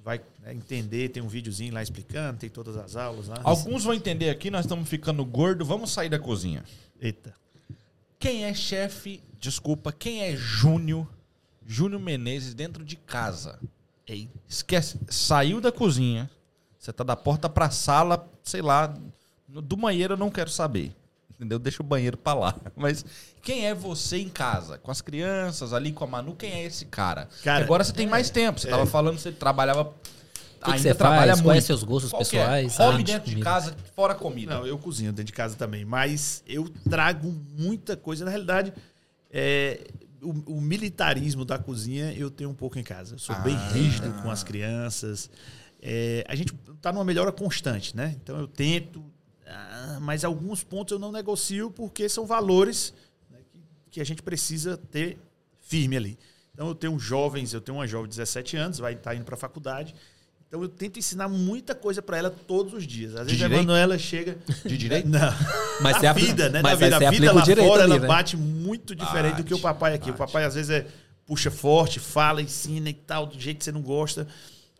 vai 0.03 0.19
né, 0.41 0.53
entender, 0.53 1.09
tem 1.09 1.23
um 1.23 1.27
videozinho 1.27 1.73
lá 1.73 1.81
explicando, 1.81 2.39
tem 2.39 2.49
todas 2.49 2.75
as 2.75 2.97
aulas 2.97 3.27
lá. 3.27 3.39
Alguns 3.43 3.83
vão 3.83 3.93
entender 3.93 4.29
aqui, 4.29 4.49
nós 4.49 4.65
estamos 4.65 4.89
ficando 4.89 5.23
gordo, 5.23 5.63
vamos 5.63 5.91
sair 5.91 6.09
da 6.09 6.19
cozinha. 6.19 6.63
Eita. 6.99 7.33
Quem 8.17 8.43
é 8.43 8.53
chefe, 8.53 9.21
desculpa, 9.39 9.93
quem 9.93 10.23
é 10.23 10.35
Júnior, 10.35 11.07
Júnior 11.65 12.01
Menezes 12.01 12.53
dentro 12.53 12.83
de 12.83 12.97
casa? 12.97 13.59
Ei. 14.09 14.27
Esquece, 14.47 14.99
saiu 15.07 15.61
da 15.61 15.71
cozinha, 15.71 16.27
você 16.79 16.91
tá 16.91 17.03
da 17.03 17.15
porta 17.15 17.47
pra 17.47 17.69
sala, 17.69 18.27
sei 18.43 18.61
lá, 18.61 18.91
do 19.47 19.77
banheiro 19.77 20.15
eu 20.15 20.17
não 20.17 20.31
quero 20.31 20.49
saber. 20.49 20.95
Entendeu? 21.35 21.59
Deixa 21.59 21.81
o 21.81 21.85
banheiro 21.85 22.17
pra 22.17 22.33
lá. 22.33 22.55
Mas 22.75 23.05
quem 23.41 23.67
é 23.67 23.73
você 23.73 24.17
em 24.17 24.27
casa? 24.27 24.77
Com 24.79 24.91
as 24.91 24.99
crianças, 24.99 25.71
ali 25.73 25.93
com 25.93 26.03
a 26.03 26.07
Manu, 26.07 26.35
quem 26.35 26.51
é 26.51 26.65
esse 26.65 26.85
cara? 26.85 27.29
cara 27.43 27.63
agora 27.63 27.83
você 27.83 27.93
tem 27.93 28.07
é, 28.07 28.09
mais 28.09 28.29
tempo. 28.29 28.59
Você 28.59 28.67
é. 28.67 28.71
tava 28.71 28.85
falando 28.85 29.15
que 29.15 29.21
você 29.21 29.31
trabalhava. 29.31 29.83
O 29.83 30.65
que, 30.65 30.73
que 30.73 30.79
você 30.79 30.93
trabalha 30.93 31.33
faz? 31.33 31.41
Quais 31.41 31.63
seus 31.63 31.83
gostos 31.83 32.11
Qual 32.11 32.19
pessoais? 32.19 32.77
É? 32.77 32.83
Hobby 32.83 33.03
dentro 33.03 33.33
de 33.33 33.39
casa, 33.41 33.73
fora 33.95 34.13
comida. 34.13 34.55
Não, 34.55 34.67
eu 34.67 34.77
cozinho 34.77 35.11
dentro 35.11 35.23
de 35.23 35.31
casa 35.31 35.55
também. 35.55 35.85
Mas 35.85 36.43
eu 36.45 36.67
trago 36.89 37.31
muita 37.57 37.95
coisa. 37.95 38.25
Na 38.25 38.31
realidade, 38.31 38.73
é, 39.31 39.87
o, 40.21 40.57
o, 40.57 40.61
militarismo 40.61 41.45
da 41.45 41.57
cozinha 41.57 42.13
eu 42.13 42.29
tenho 42.29 42.49
um 42.49 42.53
pouco 42.55 42.77
em 42.77 42.83
casa. 42.83 43.15
Eu 43.15 43.19
sou 43.19 43.35
ah. 43.35 43.39
bem 43.39 43.55
rígido 43.71 44.11
com 44.21 44.29
as 44.29 44.43
crianças. 44.43 45.29
É, 45.81 46.23
a 46.27 46.35
gente 46.35 46.53
está 46.75 46.91
numa 46.91 47.05
melhora 47.05 47.31
constante, 47.31 47.95
né? 47.95 48.15
Então 48.21 48.37
eu 48.37 48.47
tento, 48.47 49.03
ah, 49.45 49.97
mas 50.01 50.23
alguns 50.23 50.63
pontos 50.63 50.91
eu 50.91 50.99
não 50.99 51.11
negocio 51.11 51.71
porque 51.71 52.09
são 52.09 52.25
valores 52.25 52.93
né, 53.29 53.39
que, 53.51 53.63
que, 53.91 54.01
a 54.01 54.03
gente 54.03 54.21
precisa 54.21 54.77
ter 54.77 55.17
firme 55.61 55.95
ali. 55.95 56.19
Então 56.53 56.67
eu 56.67 56.75
tenho 56.75 56.99
jovens, 56.99 57.53
eu 57.53 57.61
tenho 57.61 57.77
uma 57.77 57.87
jovem 57.87 58.09
de 58.09 58.17
17 58.17 58.57
anos, 58.57 58.79
vai 58.79 58.93
estar 58.93 59.11
tá 59.11 59.15
indo 59.15 59.23
para 59.23 59.35
a 59.35 59.37
faculdade. 59.37 59.95
Então 60.49 60.63
eu 60.63 60.67
tento 60.67 60.97
ensinar 60.97 61.29
muita 61.29 61.75
coisa 61.75 62.01
para 62.01 62.17
ela 62.17 62.29
todos 62.29 62.73
os 62.73 62.85
dias. 62.85 63.15
Às 63.15 63.27
vezes 63.27 63.41
a 63.41 63.47
Manuela 63.47 63.97
chega 63.99 64.35
de 64.65 64.77
direito, 64.77 65.07
não. 65.07 65.19
Mas 65.79 66.03
a 66.03 66.11
vida, 66.11 66.49
né? 66.49 66.61
Mas 66.61 66.79
vida, 66.79 66.95
a 66.97 67.11
vida 67.11 67.31
lá 67.31 67.45
fora 67.45 67.83
ali, 67.83 67.91
ela 67.93 67.99
né? 67.99 68.07
bate 68.07 68.35
muito 68.35 68.95
diferente 68.95 69.33
bate, 69.33 69.43
do 69.43 69.47
que 69.47 69.53
o 69.53 69.59
papai 69.59 69.93
aqui. 69.93 70.11
Bate. 70.11 70.21
O 70.21 70.25
papai 70.25 70.45
às 70.45 70.55
vezes 70.55 70.71
é 70.71 70.87
puxa 71.23 71.51
forte, 71.51 71.99
fala, 71.99 72.41
ensina 72.41 72.89
e 72.89 72.93
tal, 72.93 73.27
do 73.27 73.39
jeito 73.39 73.59
que 73.59 73.63
você 73.63 73.71
não 73.71 73.83
gosta 73.83 74.27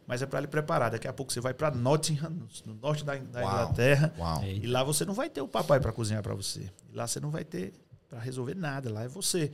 mas 0.09 0.23
é 0.23 0.25
para 0.25 0.39
ele 0.39 0.47
preparar. 0.47 0.89
Daqui 0.89 1.07
a 1.07 1.13
pouco 1.13 1.31
você 1.31 1.39
vai 1.39 1.53
para 1.53 1.69
Nottingham, 1.69 2.31
no 2.65 2.73
norte 2.73 3.05
da, 3.05 3.15
da 3.15 3.41
Uau. 3.41 3.51
Inglaterra, 3.51 4.11
Uau. 4.17 4.43
e 4.43 4.65
lá 4.65 4.83
você 4.83 5.05
não 5.05 5.13
vai 5.13 5.29
ter 5.29 5.39
o 5.39 5.47
papai 5.47 5.79
para 5.79 5.91
cozinhar 5.91 6.23
para 6.23 6.33
você. 6.33 6.61
E 6.91 6.95
lá 6.95 7.05
você 7.05 7.19
não 7.19 7.29
vai 7.29 7.43
ter 7.43 7.73
para 8.09 8.17
resolver 8.17 8.55
nada. 8.55 8.91
Lá 8.91 9.03
é 9.03 9.07
você. 9.07 9.51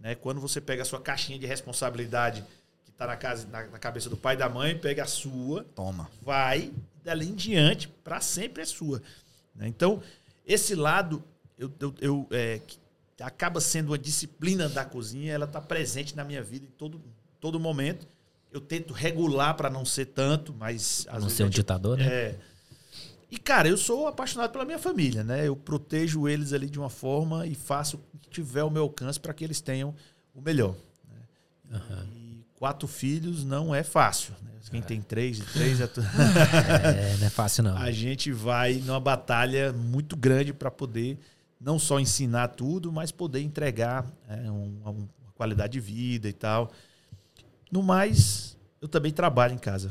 Né? 0.00 0.14
Quando 0.14 0.40
você 0.40 0.62
pega 0.62 0.80
a 0.80 0.84
sua 0.86 0.98
caixinha 0.98 1.38
de 1.38 1.44
responsabilidade 1.44 2.42
está 2.98 3.06
na, 3.06 3.16
casa, 3.16 3.46
na, 3.46 3.66
na, 3.66 3.78
cabeça 3.78 4.10
do 4.10 4.16
pai 4.16 4.34
e 4.34 4.38
da 4.38 4.48
mãe, 4.48 4.76
pega 4.76 5.04
a 5.04 5.06
sua, 5.06 5.64
toma, 5.74 6.10
vai 6.20 6.72
dali 7.04 7.28
em 7.28 7.34
diante 7.34 7.88
para 7.88 8.20
sempre 8.20 8.62
é 8.62 8.66
sua. 8.66 9.00
Né? 9.54 9.68
Então 9.68 10.02
esse 10.44 10.74
lado 10.74 11.22
eu, 11.56 11.72
eu, 11.80 11.94
eu 12.00 12.26
é, 12.32 12.60
acaba 13.20 13.60
sendo 13.60 13.90
uma 13.90 13.98
disciplina 13.98 14.68
da 14.68 14.84
cozinha, 14.84 15.32
ela 15.32 15.44
está 15.44 15.60
presente 15.60 16.16
na 16.16 16.24
minha 16.24 16.42
vida 16.42 16.66
em 16.66 16.70
todo 16.70 17.00
todo 17.40 17.60
momento 17.60 18.06
eu 18.50 18.60
tento 18.60 18.92
regular 18.92 19.54
para 19.54 19.68
não 19.68 19.84
ser 19.84 20.06
tanto, 20.06 20.54
mas. 20.58 21.06
Às 21.10 21.22
não 21.22 21.30
ser 21.30 21.44
um 21.44 21.50
ditador, 21.50 21.98
né? 21.98 22.06
É. 22.06 22.38
E, 23.30 23.36
cara, 23.36 23.68
eu 23.68 23.76
sou 23.76 24.06
apaixonado 24.06 24.50
pela 24.50 24.64
minha 24.64 24.78
família, 24.78 25.22
né? 25.22 25.46
Eu 25.46 25.54
protejo 25.54 26.26
eles 26.26 26.54
ali 26.54 26.68
de 26.68 26.78
uma 26.78 26.88
forma 26.88 27.46
e 27.46 27.54
faço 27.54 28.00
o 28.14 28.18
que 28.18 28.30
tiver 28.30 28.60
ao 28.60 28.70
meu 28.70 28.82
alcance 28.84 29.20
para 29.20 29.34
que 29.34 29.44
eles 29.44 29.60
tenham 29.60 29.94
o 30.34 30.40
melhor. 30.40 30.74
Né? 31.06 31.78
Uhum. 31.78 32.06
Quatro 32.58 32.88
filhos 32.88 33.44
não 33.44 33.72
é 33.72 33.84
fácil. 33.84 34.34
Né? 34.42 34.50
Quem 34.70 34.80
é. 34.80 34.82
tem 34.82 35.00
três 35.00 35.38
e 35.38 35.42
três 35.42 35.80
é, 35.80 35.86
tu... 35.86 36.00
é. 36.82 37.16
Não 37.18 37.26
é 37.26 37.30
fácil, 37.30 37.62
não. 37.62 37.76
A 37.76 37.90
gente 37.92 38.32
vai 38.32 38.74
numa 38.74 38.98
batalha 38.98 39.72
muito 39.72 40.16
grande 40.16 40.52
para 40.52 40.70
poder 40.70 41.18
não 41.60 41.78
só 41.78 41.98
ensinar 41.98 42.48
tudo, 42.48 42.92
mas 42.92 43.10
poder 43.12 43.40
entregar 43.40 44.06
é, 44.28 44.50
um, 44.50 44.80
uma 44.84 45.08
qualidade 45.34 45.74
de 45.74 45.80
vida 45.80 46.28
e 46.28 46.32
tal. 46.32 46.70
No 47.70 47.82
mais, 47.82 48.56
eu 48.80 48.88
também 48.88 49.12
trabalho 49.12 49.54
em 49.54 49.58
casa. 49.58 49.90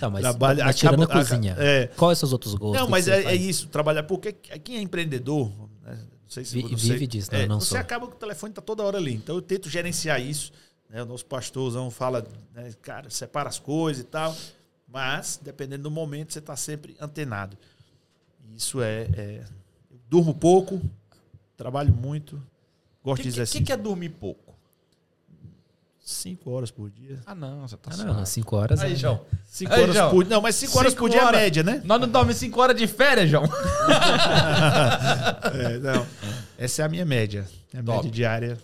Não, 0.00 0.10
mas, 0.10 0.22
Trabalho, 0.22 0.64
mas 0.64 0.76
tirando 0.76 1.02
a 1.02 1.06
cozinha, 1.06 1.56
é, 1.58 1.86
quais 1.88 2.18
são 2.18 2.26
os 2.26 2.32
outros 2.32 2.54
gostos? 2.54 2.80
Não, 2.80 2.88
mas 2.88 3.08
é, 3.08 3.24
é, 3.24 3.34
isso, 3.34 3.68
trabalhar. 3.68 4.02
Porque 4.04 4.32
quem 4.32 4.76
é 4.76 4.80
empreendedor, 4.80 5.48
né, 5.82 5.96
não 5.96 6.28
sei 6.28 6.44
se 6.44 6.54
Vi, 6.54 6.62
não 6.62 6.76
vive 6.76 7.06
disso, 7.06 7.30
não, 7.32 7.38
é, 7.38 7.46
não 7.46 7.60
Você 7.60 7.70
sou. 7.70 7.78
acaba 7.78 8.06
que 8.06 8.14
o 8.14 8.18
telefone 8.18 8.52
está 8.52 8.62
toda 8.62 8.82
hora 8.82 8.98
ali. 8.98 9.14
Então 9.14 9.34
eu 9.34 9.42
tento 9.42 9.68
gerenciar 9.68 10.20
isso. 10.20 10.52
Né, 10.88 11.02
o 11.02 11.06
nosso 11.06 11.26
pastorzão 11.26 11.90
fala, 11.90 12.26
né, 12.54 12.72
cara, 12.80 13.10
separa 13.10 13.48
as 13.48 13.58
coisas 13.58 14.02
e 14.02 14.06
tal. 14.06 14.34
Mas, 14.86 15.38
dependendo 15.42 15.82
do 15.82 15.90
momento, 15.90 16.32
você 16.32 16.38
está 16.38 16.56
sempre 16.56 16.96
antenado. 16.98 17.58
Isso 18.56 18.80
é, 18.80 19.02
é. 19.14 19.44
Eu 19.90 19.98
durmo 20.08 20.34
pouco, 20.34 20.80
trabalho 21.56 21.92
muito, 21.92 22.42
gosto 23.04 23.18
que, 23.18 23.24
de 23.24 23.28
exercício. 23.28 23.58
O 23.58 23.60
que, 23.60 23.66
que 23.66 23.72
é 23.72 23.76
dormir 23.76 24.10
pouco? 24.10 24.48
Cinco 26.08 26.50
horas 26.52 26.70
por 26.70 26.88
dia. 26.88 27.20
Ah, 27.26 27.34
não, 27.34 27.68
você 27.68 27.76
tá 27.76 27.90
ah, 27.92 28.04
não, 28.04 28.24
cinco 28.24 28.56
horas. 28.56 28.80
Aí, 28.80 28.94
é... 28.94 28.96
João. 28.96 29.20
Cinco 29.44 29.74
Aí, 29.74 29.82
horas 29.82 29.94
João. 29.94 30.10
por 30.10 30.24
Não, 30.24 30.40
mas 30.40 30.54
cinco, 30.54 30.70
cinco 30.70 30.80
horas 30.80 30.94
por 30.94 31.10
dia 31.10 31.20
é 31.20 31.32
média, 31.32 31.62
né? 31.62 31.82
Nós 31.84 32.00
não 32.00 32.08
dormimos 32.08 32.38
cinco 32.38 32.58
horas 32.62 32.74
de 32.74 32.86
férias, 32.86 33.28
João. 33.28 33.44
é, 35.52 35.78
não. 35.80 36.06
Essa 36.56 36.80
é 36.80 36.84
a 36.86 36.88
minha 36.88 37.04
média. 37.04 37.46
É 37.74 37.80
a 37.80 37.82
Top. 37.82 37.98
média 37.98 38.10
diária. 38.10 38.58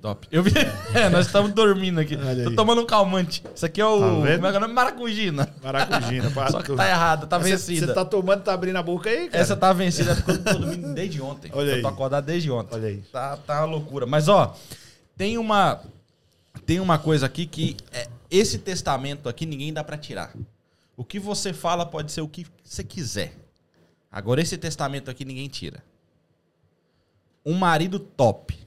Top. 0.00 0.26
Eu 0.30 0.42
vi. 0.42 0.52
É, 0.94 1.08
nós 1.08 1.26
estamos 1.26 1.52
dormindo 1.52 2.00
aqui. 2.00 2.16
Tô 2.16 2.54
tomando 2.56 2.80
um 2.80 2.86
calmante. 2.86 3.44
Isso 3.54 3.64
aqui 3.64 3.80
é 3.80 3.86
o. 3.86 4.00
Tá 4.00 4.06
como 4.08 4.26
é 4.26 4.38
que 4.38 4.44
é 4.46 4.58
o 4.58 4.60
nome? 4.60 4.74
Maracujina. 4.74 5.54
Maracujina. 5.62 6.30
Só 6.50 6.62
que 6.62 6.74
tá 6.74 6.88
errado, 6.88 7.26
tá 7.26 7.38
vencida. 7.38 7.86
Você 7.86 7.94
tá 7.94 8.04
tomando, 8.04 8.42
tá 8.42 8.52
abrindo 8.52 8.76
a 8.76 8.82
boca 8.82 9.08
aí, 9.08 9.28
cara? 9.28 9.42
Essa 9.42 9.56
tá 9.56 9.72
vencida 9.72 10.16
porque 10.16 10.30
eu 10.32 10.42
tô 10.42 10.54
dormindo 10.54 10.92
desde 10.94 11.20
ontem. 11.20 11.50
Olha 11.54 11.74
aí. 11.74 11.78
Eu 11.78 11.82
tô 11.82 11.88
acordado 11.88 12.24
desde 12.24 12.50
ontem. 12.50 12.74
Olha 12.74 12.88
aí. 12.88 13.02
Tá, 13.12 13.36
tá 13.36 13.60
uma 13.60 13.66
loucura. 13.66 14.06
Mas, 14.06 14.28
ó, 14.28 14.56
tem 15.16 15.38
uma 15.38 15.80
tem 16.66 16.80
uma 16.80 16.98
coisa 16.98 17.26
aqui 17.26 17.46
que 17.46 17.76
é, 17.92 18.08
esse 18.30 18.58
testamento 18.58 19.28
aqui 19.28 19.46
ninguém 19.46 19.72
dá 19.72 19.84
para 19.84 19.96
tirar. 19.96 20.32
O 20.96 21.04
que 21.04 21.18
você 21.18 21.52
fala 21.52 21.86
pode 21.86 22.10
ser 22.12 22.20
o 22.20 22.28
que 22.28 22.46
você 22.64 22.82
quiser. 22.82 23.34
Agora 24.10 24.40
esse 24.40 24.56
testamento 24.58 25.10
aqui 25.10 25.24
ninguém 25.24 25.48
tira. 25.48 25.82
Um 27.44 27.54
marido 27.54 27.98
top. 27.98 28.58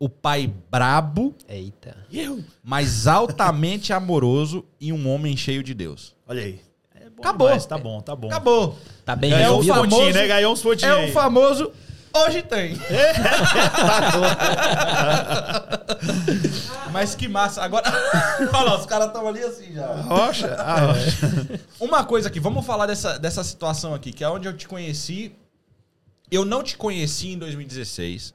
O 0.00 0.08
pai 0.08 0.52
brabo, 0.70 1.34
Eita. 1.48 1.96
Eu? 2.12 2.44
mas 2.62 3.06
altamente 3.08 3.92
amoroso 3.92 4.64
e 4.80 4.92
um 4.92 5.08
homem 5.12 5.36
cheio 5.36 5.62
de 5.62 5.74
Deus. 5.74 6.14
Olha 6.26 6.42
aí. 6.42 6.60
É 6.94 7.10
bom 7.10 7.20
Acabou. 7.20 7.48
demais, 7.48 7.66
Tá 7.66 7.76
bom, 7.78 8.00
tá 8.00 8.14
bom. 8.14 8.28
Acabou. 8.28 8.78
Tá 9.04 9.16
bem 9.16 9.32
É 9.32 9.38
Ganhou 9.38 9.56
o 9.56 9.58
uns 9.60 9.66
resolvido. 9.66 9.90
famoso- 9.90 9.96
pontinhos, 9.96 10.14
né? 10.14 10.26
Ganhou 10.28 10.52
uns 10.52 10.62
pontinhos 10.62 10.96
É 10.96 11.00
aí. 11.04 11.10
o 11.10 11.12
famoso 11.12 11.72
hoje 12.14 12.42
tem. 12.42 12.78
Mas 16.92 17.14
que 17.14 17.28
massa. 17.28 17.62
Agora, 17.62 17.84
olha 18.52 18.62
lá, 18.62 18.78
os 18.78 18.86
caras 18.86 19.08
estão 19.08 19.26
ali 19.26 19.42
assim 19.42 19.72
já. 19.74 19.86
Rocha? 20.02 20.54
Ah, 20.58 20.80
rocha. 20.92 21.60
Uma 21.80 22.04
coisa 22.04 22.28
aqui, 22.28 22.40
vamos 22.40 22.64
falar 22.64 22.86
dessa, 22.86 23.18
dessa 23.18 23.42
situação 23.44 23.94
aqui, 23.94 24.12
que 24.12 24.24
é 24.24 24.28
onde 24.28 24.46
eu 24.48 24.56
te 24.56 24.66
conheci. 24.68 25.32
Eu 26.30 26.44
não 26.44 26.62
te 26.62 26.76
conheci 26.76 27.28
em 27.32 27.38
2016. 27.38 28.34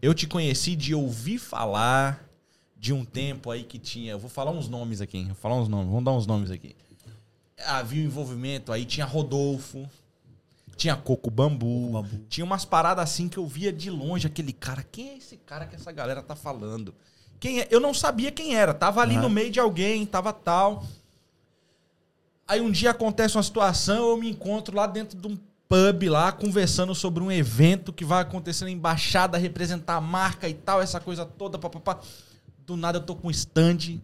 Eu 0.00 0.14
te 0.14 0.26
conheci 0.26 0.76
de 0.76 0.94
ouvir 0.94 1.38
falar 1.38 2.24
de 2.76 2.92
um 2.92 3.04
tempo 3.04 3.50
aí 3.50 3.64
que 3.64 3.78
tinha. 3.78 4.12
Eu 4.12 4.18
vou 4.18 4.30
falar 4.30 4.52
uns 4.52 4.68
nomes 4.68 5.00
aqui, 5.00 5.18
hein? 5.18 5.26
Vou 5.26 5.34
falar 5.34 5.56
uns 5.56 5.68
nomes, 5.68 5.88
vamos 5.88 6.04
dar 6.04 6.12
uns 6.12 6.26
nomes 6.26 6.50
aqui. 6.50 6.76
Havia 7.66 8.02
um 8.02 8.06
envolvimento 8.06 8.72
aí, 8.72 8.84
tinha 8.84 9.04
Rodolfo, 9.04 9.88
tinha 10.76 10.94
Coco 10.94 11.28
Bambu, 11.28 11.90
Bambu. 11.90 12.24
tinha 12.28 12.44
umas 12.44 12.64
paradas 12.64 13.02
assim 13.02 13.28
que 13.28 13.36
eu 13.36 13.46
via 13.46 13.72
de 13.72 13.90
longe 13.90 14.28
aquele 14.28 14.52
cara. 14.52 14.84
Quem 14.84 15.10
é 15.10 15.16
esse 15.16 15.36
cara 15.38 15.66
que 15.66 15.74
essa 15.74 15.90
galera 15.90 16.22
tá 16.22 16.36
falando? 16.36 16.94
Quem 17.40 17.60
é? 17.60 17.68
Eu 17.68 17.80
não 17.80 17.92
sabia 17.92 18.30
quem 18.30 18.54
era, 18.54 18.72
tava 18.72 19.00
ali 19.00 19.14
Aham. 19.14 19.22
no 19.22 19.30
meio 19.30 19.50
de 19.50 19.58
alguém, 19.58 20.06
tava 20.06 20.32
tal. 20.32 20.84
Aí 22.46 22.60
um 22.60 22.70
dia 22.70 22.92
acontece 22.92 23.36
uma 23.36 23.42
situação, 23.42 24.10
eu 24.10 24.16
me 24.16 24.30
encontro 24.30 24.74
lá 24.74 24.86
dentro 24.86 25.18
de 25.18 25.26
um 25.26 25.36
pub 25.68 26.08
lá, 26.08 26.32
conversando 26.32 26.94
sobre 26.94 27.22
um 27.22 27.30
evento 27.30 27.92
que 27.92 28.04
vai 28.04 28.22
acontecer 28.22 28.64
na 28.64 28.70
embaixada, 28.70 29.36
representar 29.36 29.96
a 29.96 30.00
marca 30.00 30.48
e 30.48 30.54
tal, 30.54 30.80
essa 30.80 30.98
coisa 30.98 31.26
toda, 31.26 31.58
papapá. 31.58 32.00
Do 32.66 32.76
nada 32.76 32.98
eu 32.98 33.02
tô 33.02 33.14
com 33.14 33.30
stand 33.30 34.00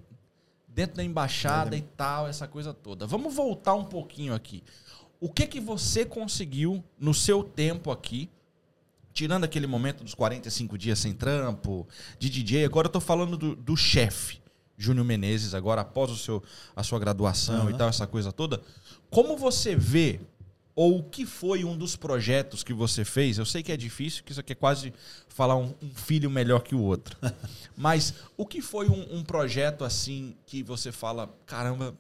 dentro 0.68 0.96
da 0.96 1.04
embaixada 1.04 1.76
e 1.76 1.82
tal, 1.82 2.28
essa 2.28 2.46
coisa 2.46 2.74
toda. 2.74 3.06
Vamos 3.06 3.34
voltar 3.34 3.74
um 3.74 3.84
pouquinho 3.84 4.34
aqui. 4.34 4.62
O 5.20 5.32
que 5.32 5.46
que 5.46 5.60
você 5.60 6.04
conseguiu 6.04 6.84
no 6.98 7.14
seu 7.14 7.42
tempo 7.42 7.90
aqui, 7.90 8.28
tirando 9.12 9.44
aquele 9.44 9.66
momento 9.66 10.04
dos 10.04 10.12
45 10.12 10.76
dias 10.76 10.98
sem 10.98 11.14
trampo, 11.14 11.86
de 12.18 12.28
DJ, 12.28 12.64
agora 12.64 12.88
eu 12.88 12.92
tô 12.92 13.00
falando 13.00 13.36
do, 13.36 13.54
do 13.54 13.76
chefe, 13.76 14.42
Júnior 14.76 15.06
Menezes, 15.06 15.54
agora 15.54 15.82
após 15.82 16.10
o 16.10 16.16
seu, 16.16 16.42
a 16.74 16.82
sua 16.82 16.98
graduação 16.98 17.66
e 17.66 17.68
Aham. 17.68 17.78
tal, 17.78 17.88
essa 17.88 18.06
coisa 18.06 18.32
toda. 18.32 18.60
Como 19.08 19.36
você 19.36 19.76
vê, 19.76 20.20
ou 20.76 20.98
o 20.98 21.02
que 21.04 21.24
foi 21.24 21.64
um 21.64 21.76
dos 21.76 21.94
projetos 21.94 22.64
que 22.64 22.72
você 22.72 23.04
fez? 23.04 23.38
Eu 23.38 23.46
sei 23.46 23.62
que 23.62 23.70
é 23.70 23.76
difícil, 23.76 24.24
que 24.24 24.32
isso 24.32 24.40
aqui 24.40 24.52
é 24.52 24.56
quase 24.56 24.92
falar 25.28 25.56
um, 25.56 25.74
um 25.80 25.94
filho 25.94 26.28
melhor 26.28 26.60
que 26.60 26.74
o 26.74 26.80
outro. 26.80 27.16
Mas 27.76 28.14
o 28.36 28.44
que 28.44 28.60
foi 28.60 28.88
um, 28.88 29.18
um 29.18 29.22
projeto 29.22 29.84
assim 29.84 30.36
que 30.46 30.62
você 30.62 30.90
fala, 30.90 31.32
caramba, 31.46 31.96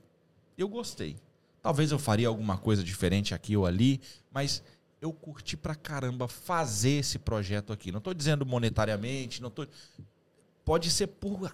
eu 0.58 0.68
gostei. 0.68 1.16
Talvez 1.62 1.92
eu 1.92 1.98
faria 1.98 2.28
alguma 2.28 2.58
coisa 2.58 2.82
diferente 2.82 3.32
aqui 3.32 3.56
ou 3.56 3.64
ali, 3.64 3.98
mas 4.30 4.62
eu 5.00 5.10
curti 5.14 5.56
pra 5.56 5.74
caramba 5.74 6.28
fazer 6.28 6.98
esse 6.98 7.18
projeto 7.18 7.72
aqui. 7.72 7.90
Não 7.90 8.02
tô 8.02 8.12
dizendo 8.12 8.44
monetariamente, 8.44 9.40
não 9.40 9.48
tô. 9.48 9.66
Pode 10.62 10.90
ser 10.90 11.06
por 11.06 11.50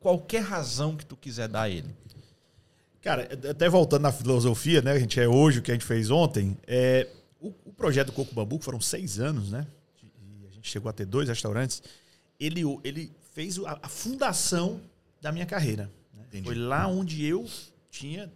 qualquer 0.00 0.42
razão 0.42 0.96
que 0.96 1.06
tu 1.06 1.16
quiser 1.16 1.46
dar 1.46 1.62
a 1.62 1.70
ele. 1.70 1.94
Cara, 3.04 3.28
até 3.50 3.68
voltando 3.68 4.02
na 4.02 4.10
filosofia, 4.12 4.80
né? 4.80 4.92
A 4.92 4.98
gente 4.98 5.20
é 5.20 5.28
hoje 5.28 5.58
o 5.58 5.62
que 5.62 5.70
a 5.70 5.74
gente 5.74 5.84
fez 5.84 6.10
ontem. 6.10 6.56
É, 6.66 7.06
o, 7.38 7.48
o 7.66 7.72
projeto 7.74 8.10
Coco 8.12 8.34
Bambu, 8.34 8.58
que 8.58 8.64
foram 8.64 8.80
seis 8.80 9.20
anos, 9.20 9.50
né? 9.50 9.66
E 10.02 10.46
a 10.46 10.50
gente 10.50 10.70
chegou 10.70 10.88
a 10.88 10.92
ter 10.92 11.04
dois 11.04 11.28
restaurantes. 11.28 11.82
Ele, 12.40 12.62
ele 12.82 13.12
fez 13.34 13.58
a, 13.58 13.78
a 13.82 13.88
fundação 13.88 14.80
da 15.20 15.30
minha 15.30 15.44
carreira. 15.44 15.90
né? 16.32 16.42
Foi 16.42 16.54
lá 16.54 16.86
onde 16.86 17.24
eu 17.26 17.46
tinha. 17.90 18.32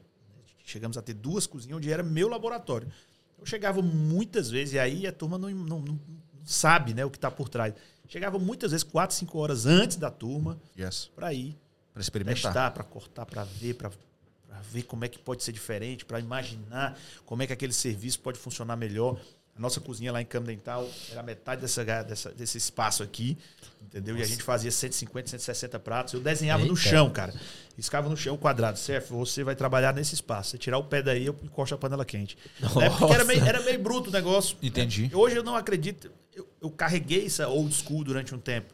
Chegamos 0.67 0.99
a 0.99 1.03
ter 1.03 1.15
duas 1.15 1.47
cozinhas, 1.47 1.79
onde 1.79 1.91
era 1.91 2.03
meu 2.03 2.29
laboratório. 2.29 2.89
Eu 3.39 3.47
chegava 3.47 3.81
muitas 3.81 4.51
vezes, 4.51 4.75
e 4.75 4.79
aí 4.79 5.07
a 5.07 5.13
turma 5.13 5.39
não, 5.39 5.49
não- 5.51 5.81
não- 5.81 6.01
sabe 6.45 6.93
né, 6.93 7.05
o 7.07 7.11
que 7.11 7.17
está 7.17 7.31
por 7.31 7.49
trás. 7.49 7.73
Chegava 8.07 8.39
muitas 8.39 8.73
vezes, 8.73 8.85
quatro, 8.85 9.17
cinco 9.17 9.39
horas 9.39 9.65
antes 9.65 9.97
da 9.97 10.11
turma, 10.11 10.61
Yes. 10.79 11.11
para 11.17 11.33
ir 11.33 11.57
Pra 11.95 12.03
experimentar. 12.03 12.73
para 12.75 12.85
cortar, 12.85 13.25
para 13.27 13.45
ver, 13.45 13.75
para 13.75 13.91
ver 14.63 14.83
como 14.85 15.05
é 15.05 15.09
que 15.09 15.19
pode 15.19 15.43
ser 15.43 15.53
diferente, 15.53 16.05
para 16.05 16.19
imaginar 16.21 16.99
como 17.25 17.43
é 17.43 17.47
que 17.47 17.53
aquele 17.53 17.73
serviço 17.73 18.21
pode 18.21 18.39
funcionar 18.39 18.77
melhor. 18.77 19.19
A 19.57 19.61
nossa 19.61 19.81
cozinha 19.81 20.13
lá 20.13 20.23
em 20.23 20.25
Campo 20.25 20.47
Dental 20.47 20.89
era 21.11 21.21
metade 21.21 21.61
dessa, 21.61 21.83
dessa- 22.05 22.31
desse 22.31 22.57
espaço 22.59 23.03
aqui, 23.03 23.37
entendeu? 23.83 24.17
E 24.17 24.23
a 24.23 24.25
gente 24.25 24.41
fazia 24.43 24.71
150, 24.71 25.31
160 25.31 25.81
pratos. 25.81 26.15
Eu 26.15 26.21
desenhava 26.21 26.63
no 26.65 26.75
Eita. 26.75 26.89
chão, 26.91 27.11
cara. 27.11 27.35
Riscava 27.77 28.09
no 28.09 28.17
chão 28.17 28.37
o 28.37 28.39
quadrado. 28.39 28.79
Certo, 28.79 29.09
você 29.09 29.43
vai 29.43 29.57
trabalhar 29.57 29.93
nesse 29.93 30.15
espaço. 30.15 30.51
Você 30.51 30.59
tirar 30.59 30.79
o 30.79 30.85
pé 30.85 31.03
daí, 31.03 31.27
eu 31.27 31.37
encosto 31.43 31.75
a 31.75 31.79
panela 31.79 32.05
quente. 32.05 32.39
Na 32.61 32.85
época 32.85 33.13
era 33.13 33.25
meio, 33.25 33.45
era 33.45 33.61
meio 33.63 33.81
bruto 33.81 34.11
o 34.11 34.13
negócio. 34.13 34.57
Entendi. 34.63 35.11
Hoje 35.13 35.35
eu 35.37 35.43
não 35.43 35.57
acredito. 35.57 36.09
Eu, 36.33 36.49
eu 36.63 36.71
carreguei 36.71 37.27
essa 37.27 37.49
old 37.49 37.75
school 37.75 38.05
durante 38.05 38.33
um 38.33 38.39
tempo. 38.39 38.73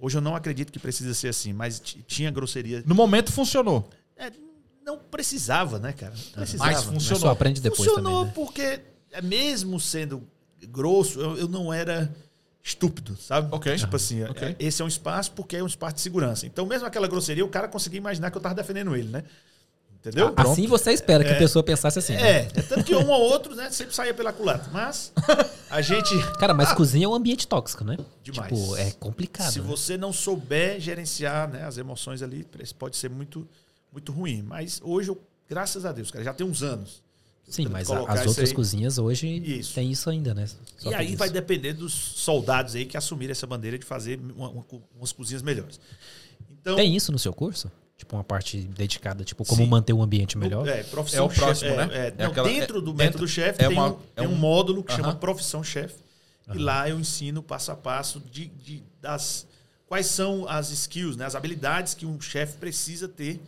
Hoje 0.00 0.16
eu 0.16 0.22
não 0.22 0.34
acredito 0.34 0.72
que 0.72 0.78
precisa 0.78 1.12
ser 1.12 1.28
assim, 1.28 1.52
mas 1.52 1.78
tinha 1.78 2.30
grosseria. 2.30 2.82
No 2.86 2.94
momento 2.94 3.30
funcionou. 3.30 3.88
É, 4.16 4.32
não 4.84 4.98
precisava, 4.98 5.78
né, 5.78 5.92
cara? 5.92 6.12
Não 6.12 6.32
precisava. 6.32 6.70
Mas 6.70 6.84
Mas 6.84 6.94
funcionou. 6.94 7.20
só 7.20 7.30
aprende 7.30 7.60
depois 7.60 7.88
Funcionou 7.88 8.12
também, 8.12 8.26
né? 8.26 8.32
porque, 8.34 8.80
é, 9.12 9.22
mesmo 9.22 9.78
sendo 9.78 10.22
grosso, 10.68 11.20
eu, 11.20 11.38
eu 11.38 11.48
não 11.48 11.72
era 11.72 12.12
estúpido, 12.62 13.16
sabe? 13.16 13.48
Ok. 13.50 13.76
Tipo 13.76 13.96
assim, 13.96 14.22
Ok. 14.24 14.48
é, 14.48 14.56
esse 14.58 14.80
é 14.80 14.84
um 14.84 14.88
espaço 14.88 15.32
porque 15.32 15.56
é 15.56 15.62
um 15.62 15.66
espaço 15.66 15.96
de 15.96 16.00
segurança. 16.00 16.46
Então, 16.46 16.64
mesmo 16.66 16.86
aquela 16.86 17.08
grosseria, 17.08 17.44
o 17.44 17.48
cara 17.48 17.68
conseguia 17.68 17.98
imaginar 17.98 18.30
que 18.30 18.36
eu 18.36 18.42
tava 18.42 18.54
defendendo 18.54 18.94
ele, 18.94 19.08
né? 19.08 19.24
Entendeu? 20.04 20.34
Assim 20.36 20.66
você 20.66 20.92
espera 20.92 21.22
que 21.22 21.30
a 21.30 21.38
pessoa 21.38 21.62
pensasse 21.62 21.96
assim. 21.96 22.14
né? 22.14 22.22
É, 22.28 22.48
é 22.56 22.62
tanto 22.62 22.82
que 22.82 22.92
um 22.92 23.08
ou 23.08 23.20
outro, 23.20 23.54
né, 23.54 23.70
sempre 23.70 23.94
saía 23.94 24.12
pela 24.12 24.32
culatra. 24.32 24.68
Mas 24.72 25.12
a 25.70 25.80
gente. 25.80 26.12
Cara, 26.40 26.52
mas 26.52 26.72
cozinha 26.72 27.04
é 27.04 27.08
um 27.08 27.14
ambiente 27.14 27.46
tóxico, 27.46 27.84
né? 27.84 27.96
Demais. 28.20 28.48
Tipo, 28.52 28.76
é 28.76 28.90
complicado. 28.92 29.52
Se 29.52 29.60
né? 29.60 29.66
você 29.66 29.96
não 29.96 30.12
souber 30.12 30.80
gerenciar 30.80 31.48
né, 31.48 31.64
as 31.64 31.78
emoções 31.78 32.20
ali, 32.20 32.44
pode 32.76 32.96
ser 32.96 33.10
muito, 33.10 33.48
muito 33.92 34.10
ruim. 34.12 34.42
Mas 34.42 34.80
hoje, 34.82 35.10
eu, 35.10 35.22
graças 35.48 35.84
a 35.84 35.92
Deus, 35.92 36.10
cara, 36.10 36.24
já 36.24 36.32
tem 36.34 36.46
uns 36.46 36.62
anos. 36.62 37.02
Sim, 37.48 37.66
mas 37.68 37.90
as 37.90 38.26
outras 38.26 38.48
aí. 38.50 38.54
cozinhas 38.54 38.98
hoje 38.98 39.26
Isso. 39.28 39.74
tem 39.74 39.90
isso 39.90 40.08
ainda, 40.08 40.32
né? 40.32 40.46
Só 40.78 40.90
e 40.90 40.94
aí 40.94 41.08
isso. 41.08 41.16
vai 41.18 41.28
depender 41.28 41.72
dos 41.74 41.92
soldados 41.92 42.74
aí 42.74 42.86
que 42.86 42.96
assumirem 42.96 43.32
essa 43.32 43.46
bandeira 43.46 43.78
de 43.78 43.84
fazer 43.84 44.18
uma- 44.18 44.48
uma- 44.48 44.64
umas 44.96 45.12
cozinhas 45.12 45.42
melhores. 45.42 45.78
Então, 46.50 46.76
Tem 46.76 46.94
isso 46.96 47.10
no 47.12 47.18
seu 47.18 47.32
curso? 47.34 47.70
Tipo, 47.98 48.16
uma 48.16 48.24
parte 48.24 48.58
dedicada, 48.58 49.22
tipo, 49.24 49.44
como 49.44 49.62
Sim. 49.62 49.68
manter 49.68 49.92
um 49.92 50.02
ambiente 50.02 50.38
melhor? 50.38 50.66
É, 50.66 50.82
profissão 50.84 51.24
É 51.24 51.26
o 51.26 51.34
próximo, 51.34 51.70
chefe, 51.70 51.86
né? 51.86 51.90
é, 51.92 52.06
É 52.08 52.14
não, 52.24 52.30
aquela- 52.30 52.48
dentro 52.48 52.78
é- 52.78 52.80
do 52.80 52.86
dentro- 52.86 52.96
método 53.04 53.28
chefe 53.28 53.62
é 53.62 53.68
tem, 53.68 53.76
uma- 53.76 53.88
um, 53.92 53.98
é 54.16 54.20
tem 54.22 54.28
um 54.28 54.32
um- 54.32 54.36
módulo 54.36 54.82
que 54.82 54.92
chama 54.92 55.08
Aham. 55.08 55.16
profissão 55.18 55.62
chefe. 55.62 55.96
E 56.54 56.58
lá 56.58 56.88
eu 56.88 56.98
ensino 56.98 57.42
passo 57.42 57.70
a 57.72 57.76
passo 57.76 58.20
de, 58.20 58.46
de- 58.46 58.82
das 59.00 59.46
quais 59.86 60.06
são 60.06 60.48
as 60.48 60.70
skills, 60.70 61.16
né, 61.16 61.24
as 61.26 61.34
habilidades 61.34 61.92
que 61.94 62.06
um 62.06 62.20
chefe 62.20 62.56
precisa 62.56 63.08
ter 63.08 63.40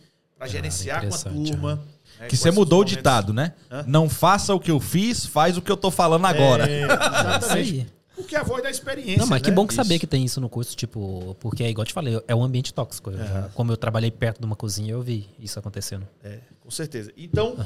para 0.45 0.51
gerenciar 0.51 1.07
com 1.07 1.13
a 1.15 1.17
turma. 1.17 1.75
né, 2.19 2.27
Que 2.27 2.37
você 2.37 2.51
mudou 2.51 2.81
o 2.81 2.85
ditado, 2.85 3.33
né? 3.33 3.53
Hã? 3.69 3.83
Não 3.87 4.07
faça 4.09 4.53
o 4.53 4.59
que 4.59 4.71
eu 4.71 4.79
fiz, 4.79 5.25
faz 5.25 5.57
o 5.57 5.61
que 5.61 5.71
eu 5.71 5.77
tô 5.77 5.91
falando 5.91 6.25
agora. 6.25 6.69
É, 6.69 6.81
É 6.81 6.85
exatamente. 6.85 7.53
aí. 7.81 7.87
Porque 8.15 8.33
é 8.35 8.39
a 8.39 8.43
voz 8.43 8.63
da 8.63 8.69
experiência. 8.71 9.17
Não, 9.17 9.27
mas 9.27 9.41
que 9.41 9.49
né? 9.49 9.55
bom 9.55 9.67
que 9.67 9.73
saber 9.73 9.99
que 9.99 10.07
tem 10.07 10.23
isso 10.23 10.39
no 10.39 10.47
curso, 10.47 10.73
tipo, 10.75 11.35
porque 11.41 11.63
é 11.63 11.69
igual 11.69 11.83
eu 11.83 11.87
te 11.87 11.93
falei, 11.93 12.21
é 12.27 12.33
um 12.33 12.41
ambiente 12.43 12.73
tóxico. 12.73 13.11
Eu 13.11 13.17
já- 13.17 13.49
como 13.53 13.71
eu 13.73 13.77
trabalhei 13.77 14.09
perto 14.09 14.39
de 14.39 14.45
uma 14.45 14.55
cozinha, 14.55 14.93
eu 14.93 15.01
vi 15.01 15.27
isso 15.37 15.59
acontecendo. 15.59 16.07
É, 16.23 16.39
com 16.61 16.71
certeza. 16.71 17.11
Então, 17.17 17.57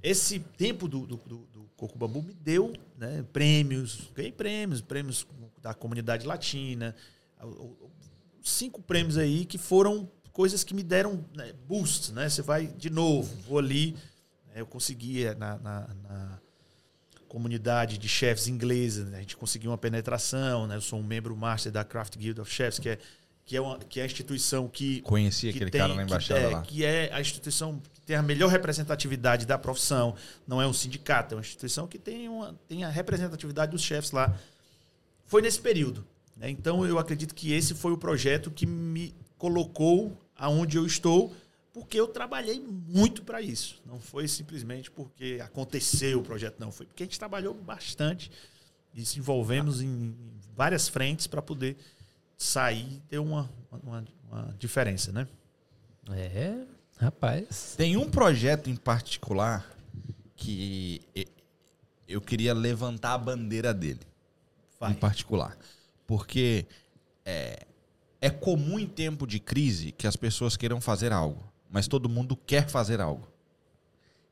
esse 0.00 0.38
tempo 0.38 0.86
do, 0.86 1.00
do, 1.00 1.16
do, 1.26 1.36
do 1.52 1.66
Coco 1.76 1.98
Bambu 1.98 2.22
me 2.22 2.32
deu 2.34 2.72
né, 2.96 3.24
prêmios, 3.32 4.02
ganhei 4.14 4.30
prêmios, 4.30 4.80
prêmios 4.80 5.26
da 5.60 5.74
comunidade 5.74 6.24
latina, 6.24 6.94
o- 7.42 7.46
o- 7.46 7.90
cinco 8.44 8.80
prêmios 8.80 9.18
aí 9.18 9.44
que 9.44 9.58
foram 9.58 10.08
coisas 10.36 10.62
que 10.62 10.74
me 10.74 10.82
deram 10.82 11.24
né, 11.34 11.54
boost, 11.66 12.12
né? 12.12 12.28
Você 12.28 12.42
vai 12.42 12.66
de 12.66 12.90
novo, 12.90 13.34
vou 13.48 13.58
ali, 13.58 13.92
né, 14.48 14.60
eu 14.60 14.66
consegui 14.66 15.24
eh, 15.24 15.34
na, 15.34 15.56
na- 15.58 15.88
na 16.04 16.38
comunidade 17.26 17.96
de 17.98 18.08
chefs 18.08 18.46
inglesa, 18.46 19.04
né, 19.06 19.16
a 19.16 19.20
gente 19.20 19.36
conseguiu 19.36 19.70
uma 19.70 19.78
penetração, 19.78 20.66
né? 20.66 20.76
Eu 20.76 20.80
sou 20.82 20.98
um 20.98 21.02
membro 21.02 21.34
master 21.34 21.72
da 21.72 21.82
Craft 21.84 22.16
Guild 22.18 22.38
of 22.40 22.52
Chefs, 22.52 22.78
que 22.78 22.90
é 22.90 22.98
que 23.46 23.56
é, 23.56 23.60
uma, 23.60 23.78
que 23.78 24.00
é 24.00 24.02
a 24.02 24.06
instituição 24.06 24.66
que 24.68 25.00
Conheci 25.02 25.50
que 25.52 25.56
aquele 25.56 25.70
tem- 25.70 25.80
cara 25.80 25.94
na 25.94 26.04
que 26.04 26.10
embaixada 26.10 26.40
é, 26.40 26.48
lá. 26.48 26.62
Que 26.62 26.84
é 26.84 27.12
a 27.14 27.20
instituição 27.20 27.80
que 27.94 28.00
tem 28.00 28.16
a 28.16 28.22
melhor 28.22 28.50
representatividade 28.50 29.46
da 29.46 29.56
profissão. 29.56 30.16
Não 30.48 30.60
é 30.60 30.66
um 30.66 30.72
sindicato, 30.72 31.32
é 31.32 31.36
uma 31.36 31.42
instituição 31.42 31.86
que 31.86 31.96
tem, 31.96 32.28
uma, 32.28 32.54
tem 32.66 32.82
a 32.82 32.88
representatividade 32.90 33.70
dos 33.70 33.82
chefes 33.82 34.10
lá. 34.10 34.36
Foi 35.26 35.40
nesse 35.42 35.60
período. 35.60 36.04
né? 36.36 36.50
Então, 36.50 36.84
eu 36.84 36.98
acredito 36.98 37.34
que 37.36 37.52
esse 37.52 37.72
foi 37.72 37.92
o 37.92 37.96
projeto 37.96 38.50
que 38.50 38.66
me 38.66 39.14
colocou 39.38 40.20
aonde 40.36 40.76
eu 40.76 40.86
estou, 40.86 41.34
porque 41.72 41.98
eu 41.98 42.08
trabalhei 42.08 42.58
muito 42.60 43.22
para 43.22 43.40
isso. 43.40 43.80
Não 43.84 44.00
foi 44.00 44.26
simplesmente 44.28 44.90
porque 44.90 45.38
aconteceu 45.42 46.20
o 46.20 46.22
projeto, 46.22 46.58
não. 46.58 46.72
Foi 46.72 46.86
porque 46.86 47.02
a 47.02 47.06
gente 47.06 47.18
trabalhou 47.18 47.52
bastante. 47.54 48.30
desenvolvemos 48.94 49.82
em 49.82 50.14
várias 50.56 50.88
frentes 50.88 51.26
para 51.26 51.42
poder 51.42 51.76
sair 52.36 52.94
e 52.94 53.00
ter 53.08 53.18
uma, 53.18 53.50
uma, 53.82 54.04
uma 54.30 54.54
diferença, 54.58 55.12
né? 55.12 55.26
É, 56.10 56.64
rapaz. 56.98 57.74
Tem 57.76 57.96
um 57.96 58.08
projeto 58.10 58.70
em 58.70 58.76
particular 58.76 59.70
que 60.34 61.02
e- 61.14 61.26
eu 62.08 62.20
queria 62.20 62.54
levantar 62.54 63.14
a 63.14 63.18
bandeira 63.18 63.74
dele. 63.74 64.00
Vai. 64.78 64.92
Em 64.92 64.94
particular. 64.94 65.58
Porque 66.06 66.64
é, 67.24 67.66
é 68.20 68.30
comum 68.30 68.78
em 68.78 68.86
tempo 68.86 69.26
de 69.26 69.38
crise 69.38 69.92
que 69.92 70.06
as 70.06 70.16
pessoas 70.16 70.56
queiram 70.56 70.80
fazer 70.80 71.12
algo, 71.12 71.42
mas 71.70 71.86
todo 71.88 72.08
mundo 72.08 72.36
quer 72.36 72.68
fazer 72.68 73.00
algo. 73.00 73.28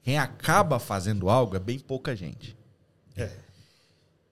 Quem 0.02 0.18
acaba 0.18 0.78
fazendo 0.78 1.30
algo 1.30 1.56
é 1.56 1.58
bem 1.58 1.78
pouca 1.78 2.14
gente. 2.14 2.56
É. 3.16 3.30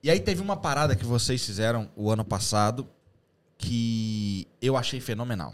E 0.03 0.09
aí 0.09 0.19
teve 0.19 0.41
uma 0.41 0.57
parada 0.57 0.95
que 0.95 1.05
vocês 1.05 1.43
fizeram 1.43 1.89
o 1.95 2.11
ano 2.11 2.23
passado 2.23 2.87
que 3.57 4.47
eu 4.61 4.75
achei 4.75 4.99
fenomenal. 4.99 5.53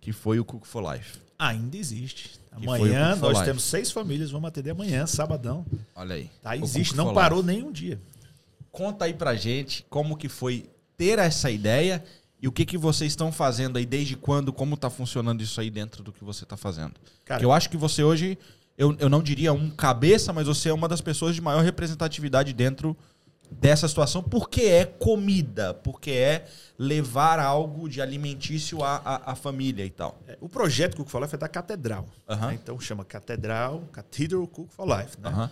Que 0.00 0.12
foi 0.12 0.38
o 0.38 0.44
Cook 0.44 0.64
for 0.64 0.82
Life. 0.92 1.18
Ainda 1.38 1.76
existe. 1.76 2.38
Amanhã 2.52 3.16
nós 3.16 3.34
Life. 3.34 3.44
temos 3.44 3.64
seis 3.64 3.90
famílias, 3.90 4.30
vamos 4.30 4.48
atender 4.48 4.70
amanhã, 4.70 5.06
sabadão. 5.06 5.66
Olha 5.94 6.14
aí. 6.14 6.30
Tá, 6.42 6.56
existe, 6.56 6.96
não 6.96 7.12
parou 7.12 7.40
Life. 7.40 7.52
nem 7.52 7.62
um 7.64 7.72
dia. 7.72 8.00
Conta 8.70 9.04
aí 9.04 9.14
pra 9.14 9.34
gente 9.34 9.84
como 9.90 10.16
que 10.16 10.28
foi 10.28 10.70
ter 10.96 11.18
essa 11.18 11.50
ideia 11.50 12.02
e 12.40 12.46
o 12.46 12.52
que 12.52 12.64
que 12.64 12.78
vocês 12.78 13.12
estão 13.12 13.32
fazendo 13.32 13.78
aí, 13.78 13.86
desde 13.86 14.16
quando, 14.16 14.52
como 14.52 14.76
tá 14.76 14.88
funcionando 14.88 15.42
isso 15.42 15.60
aí 15.60 15.70
dentro 15.70 16.02
do 16.02 16.12
que 16.12 16.24
você 16.24 16.46
tá 16.46 16.56
fazendo. 16.56 16.94
Cara, 17.24 17.38
Porque 17.38 17.44
eu 17.44 17.52
acho 17.52 17.68
que 17.68 17.76
você 17.76 18.02
hoje, 18.02 18.38
eu, 18.76 18.96
eu 18.98 19.08
não 19.08 19.22
diria 19.22 19.52
um 19.52 19.70
cabeça, 19.70 20.32
mas 20.32 20.46
você 20.46 20.68
é 20.68 20.72
uma 20.72 20.88
das 20.88 21.00
pessoas 21.00 21.34
de 21.34 21.40
maior 21.40 21.62
representatividade 21.62 22.52
dentro 22.52 22.96
dessa 23.50 23.88
situação, 23.88 24.22
porque 24.22 24.62
é 24.62 24.84
comida, 24.84 25.74
porque 25.74 26.10
é 26.10 26.46
levar 26.78 27.40
algo 27.40 27.88
de 27.88 28.00
alimentício 28.00 28.84
à, 28.84 28.96
à, 28.96 29.32
à 29.32 29.34
família 29.34 29.84
e 29.84 29.90
tal. 29.90 30.20
é, 30.28 30.36
o 30.40 30.48
projeto 30.48 30.96
Cook 30.96 31.08
for 31.08 31.20
Life 31.22 31.34
é 31.34 31.38
da 31.38 31.48
Catedral. 31.48 32.06
Né? 32.28 32.58
Então 32.62 32.78
chama 32.78 33.04
Catedral, 33.04 33.82
Cathedral 33.92 34.46
Cook 34.46 34.70
for 34.70 34.86
Life. 34.86 35.18
Né? 35.20 35.50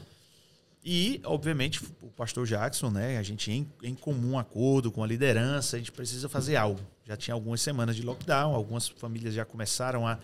E, 0.89 1.21
obviamente, 1.25 1.83
o 2.01 2.07
pastor 2.13 2.47
Jackson, 2.47 2.91
né? 2.91 3.19
A 3.19 3.23
gente 3.25 3.51
em, 3.51 3.69
em 3.83 3.93
comum 3.93 4.39
acordo 4.39 4.93
com 4.93 5.03
a 5.03 5.07
liderança, 5.07 5.75
a 5.75 5.81
gente 5.81 5.91
precisa 5.91 6.29
fazer 6.29 6.55
algo. 6.55 6.81
Já 7.05 7.17
tinha 7.17 7.35
algumas 7.35 7.61
semanas 7.61 7.97
de 7.97 8.03
lockdown, 8.03 8.55
algumas 8.55 8.87
famílias 8.87 9.35
já 9.35 9.45
começaram 9.45 10.07
a. 10.07 10.17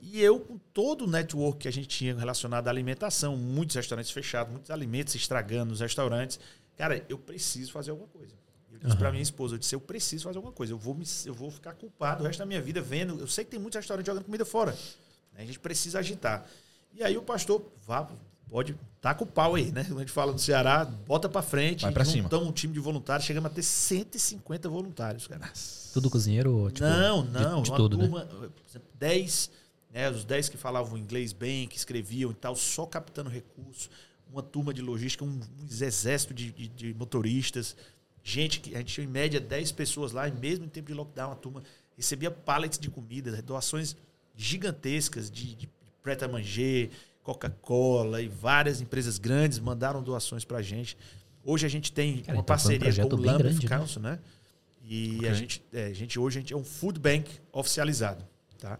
E 0.00 0.22
eu, 0.22 0.38
com 0.38 0.58
todo 0.72 1.06
o 1.06 1.10
network 1.10 1.58
que 1.58 1.66
a 1.66 1.72
gente 1.72 1.88
tinha 1.88 2.16
relacionado 2.16 2.68
à 2.68 2.70
alimentação, 2.70 3.36
muitos 3.36 3.74
restaurantes 3.74 4.12
fechados, 4.12 4.52
muitos 4.52 4.70
alimentos 4.70 5.12
estragando 5.16 5.70
nos 5.70 5.80
restaurantes, 5.80 6.38
cara, 6.76 7.04
eu 7.08 7.18
preciso 7.18 7.72
fazer 7.72 7.90
alguma 7.90 8.08
coisa. 8.08 8.32
Eu 8.70 8.78
disse 8.78 8.96
pra 8.96 9.10
minha 9.10 9.24
esposa, 9.24 9.56
eu 9.56 9.58
disse, 9.58 9.74
eu 9.74 9.80
preciso 9.80 10.22
fazer 10.22 10.38
alguma 10.38 10.52
coisa. 10.52 10.72
Eu 10.72 10.78
vou, 10.78 10.94
me, 10.94 11.04
eu 11.24 11.34
vou 11.34 11.50
ficar 11.50 11.74
culpado 11.74 12.22
o 12.22 12.26
resto 12.28 12.38
da 12.38 12.46
minha 12.46 12.62
vida 12.62 12.80
vendo. 12.80 13.18
Eu 13.18 13.26
sei 13.26 13.44
que 13.44 13.50
tem 13.50 13.58
muitos 13.58 13.76
restaurantes 13.76 14.06
jogando 14.06 14.24
comida 14.24 14.44
fora. 14.44 14.70
né? 15.32 15.42
A 15.42 15.44
gente 15.44 15.58
precisa 15.58 15.98
agitar. 15.98 16.46
E 16.94 17.02
aí 17.02 17.18
o 17.18 17.22
pastor, 17.22 17.60
vá, 17.84 18.08
pode, 18.50 18.76
taca 19.00 19.22
o 19.24 19.26
pau 19.26 19.54
aí, 19.54 19.70
né? 19.72 19.84
Quando 19.84 19.98
a 19.98 20.00
gente 20.00 20.12
fala 20.12 20.32
do 20.32 20.38
Ceará, 20.40 20.84
bota 20.84 21.28
pra 21.28 21.42
frente. 21.42 21.82
Vai 21.82 21.92
pra 21.92 22.04
cima. 22.04 22.22
juntamos 22.24 22.48
um 22.48 22.52
time 22.52 22.72
de 22.72 22.80
voluntários, 22.80 23.26
chegamos 23.26 23.50
a 23.50 23.54
ter 23.54 23.62
150 23.62 24.68
voluntários, 24.68 25.26
cara. 25.26 25.50
Tudo 25.92 26.10
cozinheiro, 26.10 26.70
tipo. 26.70 26.86
não, 26.86 27.24
não. 27.24 27.62
de 27.62 27.70
uma 27.70 27.76
tudo, 27.76 27.96
né? 27.96 28.04
turma, 28.04 28.28
exemplo, 28.68 28.88
10, 28.94 29.50
né, 29.92 30.10
os 30.10 30.24
10 30.24 30.48
que 30.48 30.56
falavam 30.56 30.96
inglês 30.98 31.32
bem, 31.32 31.66
que 31.66 31.76
escreviam 31.76 32.30
e 32.30 32.34
tal, 32.34 32.54
só 32.56 32.86
captando 32.86 33.30
recursos. 33.30 33.90
Uma 34.32 34.42
turma 34.42 34.74
de 34.74 34.82
logística, 34.82 35.24
um, 35.24 35.28
um 35.28 35.66
exército 35.70 36.34
de, 36.34 36.50
de- 36.52 36.68
de 36.68 36.94
motoristas. 36.94 37.76
Gente, 38.24 38.58
que 38.60 38.74
a 38.74 38.78
gente 38.78 38.92
tinha 38.92 39.04
em 39.04 39.08
média 39.08 39.38
10 39.40 39.70
pessoas 39.72 40.10
lá, 40.10 40.26
e 40.26 40.32
mesmo 40.32 40.64
em 40.64 40.68
tempo 40.68 40.88
de 40.88 40.94
lockdown, 40.94 41.30
a 41.30 41.36
turma 41.36 41.62
recebia 41.96 42.30
pallets 42.30 42.78
de 42.78 42.90
comida, 42.90 43.40
doações 43.40 43.94
gigantescas 44.36 45.30
de, 45.30 45.54
de 45.54 45.68
Manger, 46.30 46.90
Coca-Cola 47.26 48.22
e 48.22 48.28
várias 48.28 48.80
empresas 48.80 49.18
grandes 49.18 49.58
mandaram 49.58 50.00
doações 50.00 50.44
pra 50.44 50.62
gente. 50.62 50.96
Hoje 51.44 51.66
a 51.66 51.68
gente 51.68 51.92
tem 51.92 52.18
Cara, 52.18 52.38
uma 52.38 52.42
então 52.42 52.58
foi 52.58 52.76
um 52.76 52.78
parceria 52.78 53.06
com 53.08 53.14
o 53.16 53.18
Lambeth 53.20 53.38
grande, 53.42 53.68
né? 53.68 53.76
Council, 53.78 54.00
né? 54.00 54.18
E 54.84 55.16
Ok. 55.18 55.28
a, 55.28 55.32
gente, 55.34 55.62
é, 55.72 55.86
a 55.86 55.92
gente 55.92 56.18
hoje 56.20 56.38
a 56.38 56.40
gente 56.40 56.52
é 56.52 56.56
um 56.56 56.62
food 56.64 57.00
bank 57.00 57.28
oficializado, 57.52 58.24
tá? 58.60 58.78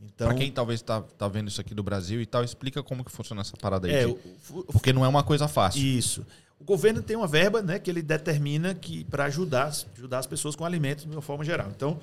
Então, 0.00 0.28
Pra 0.28 0.36
quem 0.36 0.50
talvez 0.52 0.80
tá, 0.80 1.02
tá 1.02 1.26
vendo 1.28 1.48
isso 1.48 1.60
aqui 1.60 1.74
do 1.74 1.82
Brasil 1.82 2.20
e 2.22 2.26
tal, 2.26 2.44
explica 2.44 2.80
como 2.82 3.04
que 3.04 3.10
funciona 3.10 3.40
essa 3.42 3.56
parada 3.56 3.86
aí. 3.88 3.92
é, 3.94 4.06
de- 4.06 4.12
o, 4.12 4.18
o- 4.60 4.64
Porque 4.64 4.92
não 4.92 5.04
é 5.04 5.08
uma 5.08 5.24
coisa 5.24 5.48
fácil. 5.48 5.82
isso. 5.82 6.24
O 6.60 6.64
governo 6.64 7.02
tem 7.02 7.16
uma 7.16 7.26
verba, 7.26 7.60
né, 7.60 7.78
que 7.80 7.90
ele 7.90 8.02
determina 8.02 8.72
que 8.74 9.02
para 9.04 9.24
ajudar, 9.24 9.72
ajudar 9.96 10.18
as 10.20 10.26
pessoas 10.26 10.54
com 10.54 10.64
alimentos 10.64 11.04
de 11.04 11.10
uma 11.10 11.20
forma 11.22 11.44
geral. 11.44 11.68
Então, 11.74 12.00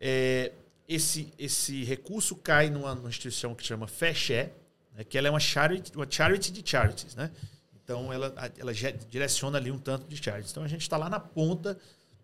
é, 0.00 0.52
esse, 0.88 1.28
esse 1.38 1.84
recurso 1.84 2.34
cai 2.36 2.70
numa, 2.70 2.94
numa 2.94 3.08
instituição 3.10 3.54
que 3.54 3.64
chama 3.64 3.86
FECHE, 3.86 4.48
né, 4.96 5.04
que 5.04 5.18
ela 5.18 5.28
é 5.28 5.30
uma 5.30 5.40
charity, 5.40 5.92
uma 5.94 6.06
charity 6.08 6.50
de 6.50 6.68
charities, 6.68 7.14
né? 7.14 7.30
Então, 7.84 8.12
ela, 8.12 8.34
ela 8.58 8.72
direciona 9.08 9.58
ali 9.58 9.70
um 9.70 9.78
tanto 9.78 10.08
de 10.08 10.16
charities. 10.16 10.50
Então, 10.50 10.64
a 10.64 10.68
gente 10.68 10.80
está 10.80 10.96
lá 10.96 11.08
na 11.08 11.20
ponta 11.20 11.78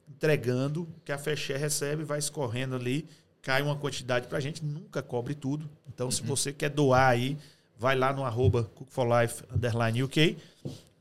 entregando 0.09 0.83
o 0.83 1.01
que 1.05 1.13
a 1.13 1.19
FECHE 1.19 1.53
recebe, 1.53 2.03
vai 2.03 2.19
escorrendo 2.19 2.75
ali, 2.75 3.07
cai 3.41 3.63
uma 3.63 3.77
quantidade 3.77 4.27
para 4.27 4.39
a 4.39 4.41
gente, 4.41 4.65
nunca 4.65 5.03
cobre 5.03 5.35
tudo. 5.35 5.71
Então, 5.87 6.11
se 6.11 6.23
você 6.23 6.53
quer 6.53 6.71
doar 6.71 7.11
aí, 7.11 7.39
vai 7.79 7.95
lá 7.95 8.13
no 8.13 8.25
arroba 8.25 8.65
cookforlife 8.75 9.45
underline 9.55 10.03
UK 10.03 10.37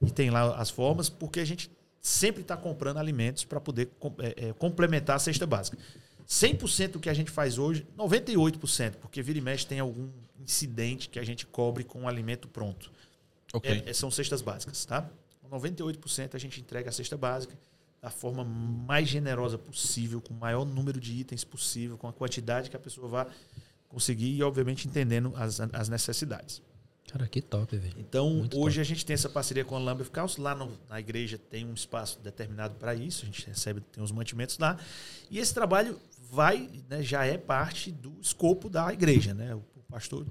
e 0.01 0.11
tem 0.11 0.29
lá 0.29 0.55
as 0.55 0.69
formas, 0.69 1.09
porque 1.09 1.39
a 1.39 1.45
gente 1.45 1.71
sempre 1.99 2.41
está 2.41 2.55
comprando 2.55 2.97
alimentos 2.97 3.43
para 3.43 3.59
poder 3.59 3.89
é, 4.19 4.49
é, 4.49 4.53
complementar 4.53 5.15
a 5.15 5.19
cesta 5.19 5.45
básica. 5.47 5.77
100% 6.27 6.91
do 6.91 6.99
que 6.99 7.09
a 7.09 7.13
gente 7.13 7.29
faz 7.29 7.57
hoje, 7.57 7.85
98%, 7.97 8.93
porque 9.01 9.21
vira 9.21 9.39
e 9.39 9.41
mexe 9.41 9.65
tem 9.65 9.79
algum 9.79 10.07
incidente 10.41 11.09
que 11.09 11.19
a 11.19 11.23
gente 11.23 11.45
cobre 11.45 11.83
com 11.83 12.03
o 12.03 12.07
alimento 12.07 12.47
pronto. 12.47 12.91
Ok. 13.53 13.69
É- 13.85 13.89
é- 13.89 13.93
são 13.93 14.09
cestas 14.11 14.41
básicas, 14.41 14.85
tá? 14.85 15.09
98% 15.49 16.35
a 16.35 16.39
gente 16.39 16.59
entrega 16.61 16.89
a 16.89 16.91
cesta 16.93 17.17
básica 17.17 17.57
da 18.01 18.09
forma 18.09 18.43
mais 18.43 19.07
generosa 19.07 19.57
possível, 19.57 20.21
com 20.21 20.33
o 20.33 20.37
maior 20.37 20.65
número 20.65 20.99
de 20.99 21.13
itens 21.13 21.43
possível, 21.43 21.97
com 21.97 22.07
a 22.07 22.13
quantidade 22.13 22.69
que 22.69 22.75
a 22.75 22.79
pessoa 22.79 23.07
vai 23.07 23.27
conseguir 23.89 24.33
e, 24.35 24.41
obviamente, 24.41 24.87
entendendo 24.87 25.33
as, 25.35 25.59
as 25.59 25.89
necessidades. 25.89 26.61
Cara, 27.11 27.27
que 27.27 27.41
top, 27.41 27.75
velho. 27.75 27.93
Então, 27.97 28.29
Muito 28.35 28.57
hoje 28.57 28.79
a 28.79 28.83
gente 28.85 29.05
tem 29.05 29.13
essa 29.13 29.27
parceria 29.27 29.65
com 29.65 29.75
a 29.75 29.79
Lambeth 29.79 30.05
Council. 30.05 30.41
Lá 30.41 30.55
no- 30.55 30.71
na 30.89 30.97
igreja 30.99 31.37
tem 31.37 31.65
um 31.65 31.73
espaço 31.73 32.19
determinado 32.21 32.75
para 32.75 32.95
isso. 32.95 33.23
A 33.23 33.25
gente 33.25 33.45
recebe, 33.45 33.81
tem 33.81 34.01
os 34.01 34.11
mantimentos 34.13 34.57
lá. 34.57 34.79
E 35.29 35.37
esse 35.37 35.53
trabalho 35.53 35.99
vai, 36.31 36.69
né, 36.89 37.03
já 37.03 37.25
é 37.25 37.37
parte 37.37 37.91
do 37.91 38.17
escopo 38.21 38.69
da 38.69 38.93
igreja. 38.93 39.33
Né? 39.33 39.53
O 39.53 39.61
pastor, 39.91 40.25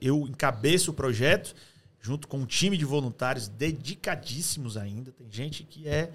eu 0.00 0.26
encabeço 0.28 0.90
o 0.90 0.94
projeto 0.94 1.54
junto 2.00 2.28
com 2.28 2.38
um 2.38 2.46
time 2.46 2.76
de 2.76 2.84
voluntários 2.84 3.48
dedicadíssimos 3.48 4.76
ainda. 4.76 5.10
Tem 5.10 5.26
gente 5.30 5.64
que 5.64 5.88
é. 5.88 6.12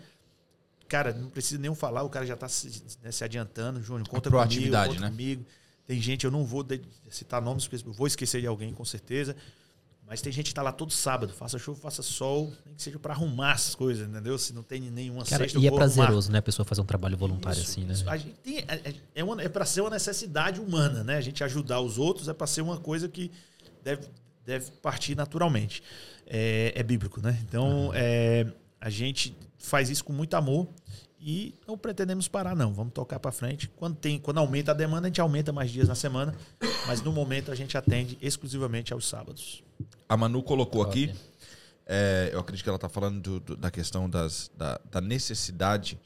Cara, 0.87 1.13
não 1.13 1.29
precisa 1.29 1.59
nem 1.59 1.73
falar, 1.73 2.03
o 2.03 2.09
cara 2.09 2.25
já 2.25 2.33
está 2.33 2.47
se, 2.47 2.83
né, 3.01 3.11
se 3.11 3.23
adiantando. 3.23 3.81
Júnior, 3.81 4.07
conta 4.07 4.29
comigo, 4.29 4.71
conta 4.71 4.99
né? 4.99 5.09
comigo. 5.09 5.45
Tem 5.87 6.01
gente, 6.01 6.25
eu 6.25 6.31
não 6.31 6.45
vou 6.45 6.65
citar 7.09 7.41
nomes, 7.41 7.67
porque 7.67 7.87
eu 7.87 7.93
vou 7.93 8.07
esquecer 8.07 8.39
de 8.39 8.47
alguém 8.47 8.73
com 8.73 8.85
certeza. 8.85 9.35
Mas 10.11 10.19
tem 10.21 10.29
gente 10.29 10.47
que 10.47 10.53
tá 10.53 10.61
lá 10.61 10.73
todo 10.73 10.91
sábado, 10.91 11.31
faça 11.31 11.57
chuva, 11.57 11.79
faça 11.79 12.03
sol, 12.03 12.51
nem 12.65 12.75
que 12.75 12.83
seja 12.83 12.99
para 12.99 13.13
arrumar 13.13 13.53
as 13.53 13.73
coisas, 13.73 14.05
entendeu? 14.09 14.37
Se 14.37 14.51
não 14.51 14.61
tem 14.61 14.81
nenhuma 14.81 15.23
Cara, 15.23 15.43
sexta, 15.45 15.57
e 15.57 15.65
é 15.65 15.69
vou 15.69 15.79
arrumar. 15.79 15.95
prazeroso, 15.95 16.29
né, 16.33 16.39
a 16.39 16.41
pessoa 16.41 16.65
fazer 16.65 16.81
um 16.81 16.85
trabalho 16.85 17.15
voluntário 17.15 17.57
Isso, 17.61 17.71
assim, 17.71 17.85
né? 17.85 17.93
isso. 17.93 18.09
A 18.09 18.17
gente 18.17 18.33
tem, 18.43 18.57
é, 18.57 18.89
é- 18.89 18.95
é, 19.15 19.23
uma- 19.23 19.41
é 19.41 19.47
para 19.47 19.63
ser 19.65 19.79
uma 19.79 19.89
necessidade 19.91 20.59
humana, 20.59 21.01
né? 21.01 21.15
A 21.15 21.21
gente 21.21 21.41
ajudar 21.45 21.79
os 21.79 21.97
outros 21.97 22.27
é 22.27 22.33
para 22.33 22.45
ser 22.45 22.59
uma 22.59 22.75
coisa 22.77 23.07
que 23.07 23.31
deve, 23.85 24.03
deve 24.45 24.69
partir 24.81 25.15
naturalmente. 25.15 25.81
É, 26.27 26.73
é 26.75 26.83
bíblico, 26.83 27.21
né? 27.21 27.39
Então, 27.47 27.91
é, 27.93 28.45
a 28.81 28.89
gente 28.89 29.33
faz 29.57 29.89
isso 29.89 30.03
com 30.03 30.11
muito 30.11 30.33
amor 30.33 30.67
e 31.21 31.53
não 31.67 31.77
pretendemos 31.77 32.27
parar, 32.27 32.55
não. 32.55 32.73
Vamos 32.73 32.93
tocar 32.93 33.19
para 33.19 33.31
frente. 33.31 33.69
Quando, 33.75 33.95
tem, 33.95 34.17
quando 34.19 34.39
aumenta 34.39 34.71
a 34.71 34.73
demanda, 34.73 35.07
a 35.07 35.09
gente 35.09 35.21
aumenta 35.21 35.51
mais 35.53 35.69
dias 35.69 35.87
na 35.87 35.95
semana, 35.95 36.33
mas 36.87 37.01
no 37.01 37.11
momento 37.11 37.51
a 37.51 37.55
gente 37.55 37.77
atende 37.77 38.17
exclusivamente 38.21 38.91
aos 38.91 39.07
sábados. 39.07 39.63
A 40.09 40.17
Manu 40.17 40.41
colocou 40.41 40.81
aqui, 40.81 41.13
é, 41.85 42.29
eu 42.33 42.39
acredito 42.39 42.63
que 42.63 42.69
ela 42.69 42.77
está 42.77 42.89
falando 42.89 43.19
do- 43.21 43.39
do- 43.39 43.55
da 43.57 43.69
questão 43.69 44.09
das, 44.09 44.49
da, 44.57 44.79
da 44.91 44.99
necessidade 45.01 45.99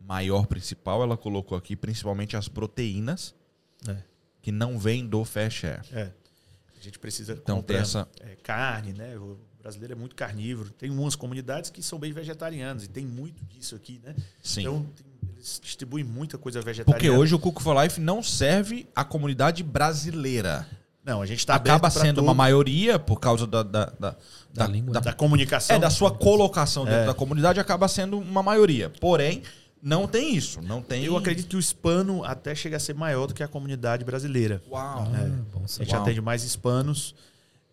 maior 0.00 0.46
principal. 0.46 1.02
Ela 1.02 1.16
colocou 1.16 1.56
aqui 1.56 1.74
principalmente 1.74 2.36
as 2.36 2.46
proteínas 2.48 3.34
É. 3.88 3.96
que 4.42 4.52
não 4.52 4.78
vêm 4.78 5.06
do 5.06 5.24
fair 5.24 5.50
share. 5.50 5.80
É. 5.92 6.10
A 6.78 6.80
gente 6.82 6.98
precisa 6.98 7.32
Então 7.32 7.56
comprar, 7.56 7.78
essa. 7.78 8.08
é, 8.20 8.36
carne, 8.36 8.92
né? 8.92 9.14
O 9.58 9.62
brasileiro 9.62 9.94
é 9.94 9.96
muito 9.96 10.14
carnívoro. 10.14 10.70
Tem 10.70 10.88
umas 10.90 11.16
comunidades 11.16 11.70
que 11.70 11.82
são 11.82 11.98
bem 11.98 12.12
vegetarianas 12.12 12.84
e 12.84 12.88
tem 12.88 13.04
muito 13.04 13.44
disso 13.44 13.74
aqui, 13.74 14.00
né? 14.04 14.14
Sim. 14.42 14.60
Então 14.60 14.86
tem- 14.96 15.06
eles 15.36 15.60
distribuem 15.62 16.04
muita 16.04 16.36
coisa 16.38 16.60
vegetariana. 16.60 16.92
Porque 16.98 17.10
hoje 17.10 17.34
o 17.34 17.38
Cook 17.38 17.60
for 17.60 17.80
Life 17.82 18.00
não 18.00 18.22
serve 18.22 18.88
à 18.94 19.04
comunidade 19.04 19.62
brasileira. 19.62 20.66
Não, 21.04 21.22
a 21.22 21.26
gente 21.26 21.38
está 21.38 21.54
Acaba 21.54 21.88
sendo 21.90 22.20
uma 22.20 22.34
maioria 22.34 22.98
por 22.98 23.18
causa 23.18 23.46
da, 23.46 23.62
da, 23.62 23.86
da, 23.98 24.16
Da 24.52 24.66
língua. 24.66 25.00
da 25.00 25.12
comunicação. 25.12 25.74
é, 25.74 25.78
da 25.78 25.88
sua 25.90 26.10
colocação 26.10 26.84
dentro 26.84 27.06
da 27.06 27.14
comunidade, 27.14 27.58
acaba 27.58 27.88
sendo 27.88 28.18
uma 28.18 28.42
maioria. 28.42 28.90
Porém, 29.00 29.42
não 29.82 30.06
tem 30.06 30.34
isso. 30.34 30.60
Não 30.60 30.82
tem. 30.82 31.04
Eu 31.04 31.16
acredito 31.16 31.48
que 31.48 31.56
o 31.56 31.58
hispano 31.60 32.24
até 32.24 32.54
chega 32.54 32.76
a 32.76 32.80
ser 32.80 32.94
maior 32.94 33.26
do 33.26 33.32
que 33.34 33.42
a 33.42 33.48
comunidade 33.48 34.04
brasileira. 34.04 34.62
Uau. 34.70 35.04
bom 35.52 35.62
A 35.64 35.66
gente 35.82 35.92
Uau. 35.94 36.02
atende 36.02 36.20
mais 36.20 36.42
hispanos. 36.44 37.14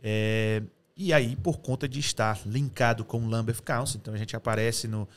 é, 0.02 0.62
e 0.98 1.12
aí, 1.14 1.36
por 1.36 1.58
conta 1.60 1.88
de 1.88 2.00
estar 2.00 2.40
linkado 2.46 3.04
com 3.04 3.22
o 3.24 3.28
Lambeth 3.30 3.62
Council, 3.64 4.00
então 4.02 4.14
a 4.14 4.18
gente 4.18 4.36
aparece 4.36 4.88
no, 4.88 5.08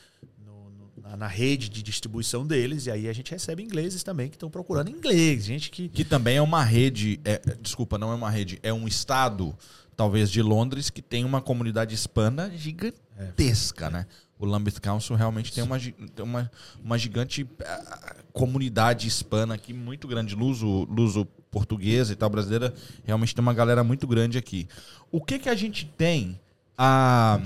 no- 0.45 0.71
no- 0.71 1.17
na, 1.17 1.27
rede 1.29 1.69
de 1.69 1.83
distribuição 1.83 2.47
deles, 2.47 2.87
e 2.87 2.91
aí 2.91 3.09
a 3.09 3.13
gente 3.13 3.31
recebe 3.31 3.63
ingleses 3.63 4.03
também 4.03 4.29
que 4.29 4.37
estão 4.37 4.51
procurando 4.51 4.91
inglês. 4.91 5.45
Gente 5.45 5.71
que. 5.71 5.89
Que 5.89 6.05
também 6.05 6.37
é 6.37 6.43
uma 6.43 6.65
rede. 6.65 7.21
é, 7.25 7.41
desculpa, 7.61 7.97
não 7.99 8.11
é 8.13 8.15
uma 8.15 8.31
rede, 8.31 8.59
é 8.63 8.73
um 8.73 8.89
estado, 8.89 9.57
talvez, 9.97 10.31
de 10.31 10.43
Londres, 10.43 10.91
que 10.91 11.01
tem 11.03 11.25
uma 11.25 11.41
comunidade 11.41 11.95
hispana 11.95 12.51
gigantesca, 12.55 13.89
né? 13.91 14.07
O 14.39 14.47
Lambeth 14.47 14.81
Council 14.81 15.17
realmente 15.17 15.53
tem 15.53 15.65
uma, 15.65 15.79
tem 15.81 16.25
uma, 16.25 16.51
uma 16.83 16.97
gigante 16.97 17.45
ah, 17.65 18.17
comunidade 18.33 19.09
hispana 19.09 19.55
aqui, 19.55 19.73
muito 19.73 20.07
grande. 20.07 20.35
Luso, 20.37 20.85
luso 20.85 21.27
portuguesa 21.51 22.13
e 22.13 22.17
tal, 22.17 22.29
brasileira. 22.29 22.75
Realmente 23.05 23.35
tem 23.35 23.43
uma 23.43 23.55
galera 23.55 23.83
muito 23.83 24.07
grande 24.07 24.39
aqui. 24.39 24.69
O 25.11 25.23
que 25.23 25.39
que 25.39 25.49
a 25.49 25.55
gente 25.55 25.87
tem 25.87 26.39
a. 26.77 27.41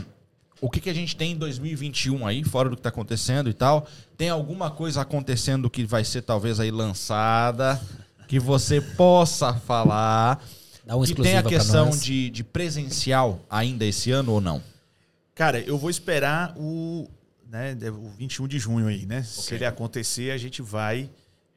O 0.61 0.71
que, 0.71 0.81
que 0.81 0.89
a 0.89 0.95
gente 0.95 1.17
tem 1.17 1.33
em 1.33 1.37
2021 1.37 2.25
aí, 2.25 2.45
fora 2.45 2.69
do 2.69 2.77
que 2.77 2.81
está 2.81 2.89
acontecendo 2.89 3.51
e 3.51 3.53
tal? 3.53 3.85
Tem 4.17 4.29
alguma 4.29 4.71
coisa 4.71 5.01
acontecendo 5.01 5.69
que 5.69 5.85
vai 5.85 6.05
ser 6.05 6.23
talvez 6.23 6.61
aí 6.61 6.71
lançada, 6.71 7.83
que 8.29 8.39
você 8.39 8.81
possa 8.81 9.55
falar? 9.55 10.41
Dá 10.87 10.95
uma 10.95 11.05
que 11.05 11.15
tem 11.17 11.37
a 11.37 11.43
questão 11.43 11.91
de, 11.91 12.31
de 12.31 12.45
presencial 12.45 13.41
ainda 13.51 13.85
esse 13.85 14.13
ano 14.13 14.33
ou 14.33 14.41
não? 14.41 14.63
Cara, 15.35 15.59
eu 15.61 15.77
vou 15.77 15.91
esperar 15.91 16.55
o, 16.57 17.09
né, 17.51 17.77
o 17.91 18.11
21 18.11 18.47
de 18.47 18.59
junho 18.61 18.87
aí, 18.87 19.05
né? 19.05 19.25
Se 19.25 19.55
ele 19.55 19.65
acontecer, 19.65 20.31
a 20.31 20.39
gente 20.39 20.63
vai 20.63 21.11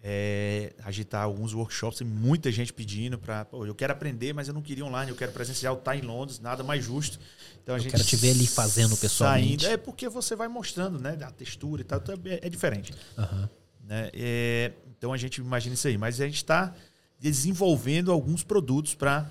é, 0.07 0.71
agitar 0.83 1.23
alguns 1.23 1.51
workshops. 1.51 1.97
Tem 1.97 2.07
muita 2.07 2.51
gente 2.51 2.71
pedindo 2.71 3.17
para. 3.17 3.47
Eu 3.51 3.73
quero 3.73 3.91
aprender, 3.91 4.33
mas 4.33 4.47
eu 4.47 4.53
não 4.53 4.61
queria 4.61 4.85
online, 4.85 5.09
eu 5.09 5.17
quero 5.17 5.31
presencial, 5.31 5.77
tá 5.77 5.95
em 5.95 6.01
Londres, 6.01 6.39
nada 6.39 6.63
mais 6.63 6.85
justo. 6.85 7.19
Então 7.63 7.73
a 7.73 7.79
Eu 7.79 7.81
gente 7.81 7.93
quero 7.93 8.03
te 8.03 8.15
ver 8.15 8.29
ali 8.29 8.45
fazendo 8.45 8.95
pessoalmente. 8.95 9.63
Saindo, 9.63 9.73
é 9.73 9.77
porque 9.77 10.07
você 10.07 10.35
vai 10.35 10.47
mostrando, 10.47 10.99
né? 10.99 11.17
A 11.23 11.31
textura 11.31 11.81
e 11.81 11.83
tal, 11.83 11.97
então 11.97 12.13
é, 12.23 12.45
é 12.45 12.49
diferente. 12.51 12.93
Aham. 13.17 13.49
né? 13.83 14.11
É, 14.13 14.73
então 14.95 15.11
a 15.11 15.17
gente 15.17 15.39
imagina 15.41 15.73
isso 15.73 15.87
aí. 15.87 15.97
Mas 15.97 16.21
a 16.21 16.25
gente 16.27 16.35
está 16.35 16.71
desenvolvendo 17.19 18.11
alguns 18.11 18.43
produtos 18.43 18.93
para 18.93 19.27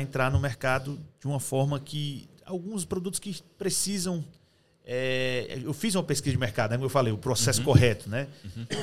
entrar 0.00 0.30
no 0.30 0.38
mercado 0.38 0.96
de 1.20 1.26
uma 1.26 1.40
forma 1.40 1.80
que. 1.80 2.28
Alguns 2.44 2.84
produtos 2.84 3.18
que 3.18 3.42
precisam. 3.58 4.24
É, 4.90 5.60
eu 5.62 5.74
fiz 5.74 5.94
uma 5.94 6.02
pesquisa 6.02 6.32
de 6.32 6.38
mercado, 6.38 6.70
né? 6.70 6.78
como 6.78 6.86
eu 6.86 6.90
falei, 6.90 7.12
o 7.12 7.18
processo 7.18 7.60
correto, 7.62 8.08
né? 8.08 8.26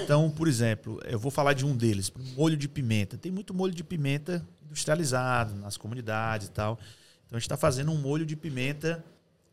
Então, 0.03 0.29
por 0.29 0.47
exemplo, 0.47 1.01
eu 1.03 1.17
vou 1.17 1.31
falar 1.31 1.53
de 1.53 1.65
um 1.65 1.75
deles, 1.75 2.13
molho 2.35 2.55
de 2.55 2.67
pimenta. 2.67 3.17
Tem 3.17 3.31
muito 3.31 3.55
molho 3.55 3.73
de 3.73 3.83
pimenta 3.83 4.45
industrializado 4.63 5.55
nas 5.55 5.77
comunidades 5.77 6.47
e 6.47 6.51
tal. 6.51 6.79
Então 7.25 7.35
a 7.35 7.39
gente 7.39 7.47
está 7.47 7.57
fazendo 7.57 7.91
um 7.91 7.97
molho 7.97 8.23
de 8.23 8.35
pimenta 8.35 9.03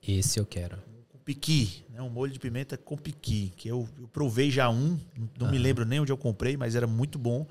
Esse 0.06 0.38
eu 0.38 0.44
quero. 0.44 0.76
com 1.10 1.18
piqui, 1.20 1.86
né? 1.88 2.02
um 2.02 2.10
molho 2.10 2.30
de 2.30 2.38
pimenta 2.38 2.76
com 2.76 2.98
piqui, 2.98 3.50
que 3.56 3.66
eu, 3.66 3.88
eu 3.98 4.06
provei 4.08 4.50
já 4.50 4.68
um, 4.68 4.98
não 5.40 5.50
me 5.50 5.56
lembro 5.56 5.86
nem 5.86 6.00
onde 6.00 6.12
eu 6.12 6.18
comprei, 6.18 6.54
mas 6.54 6.74
era 6.74 6.86
muito 6.86 7.18
bom. 7.18 7.46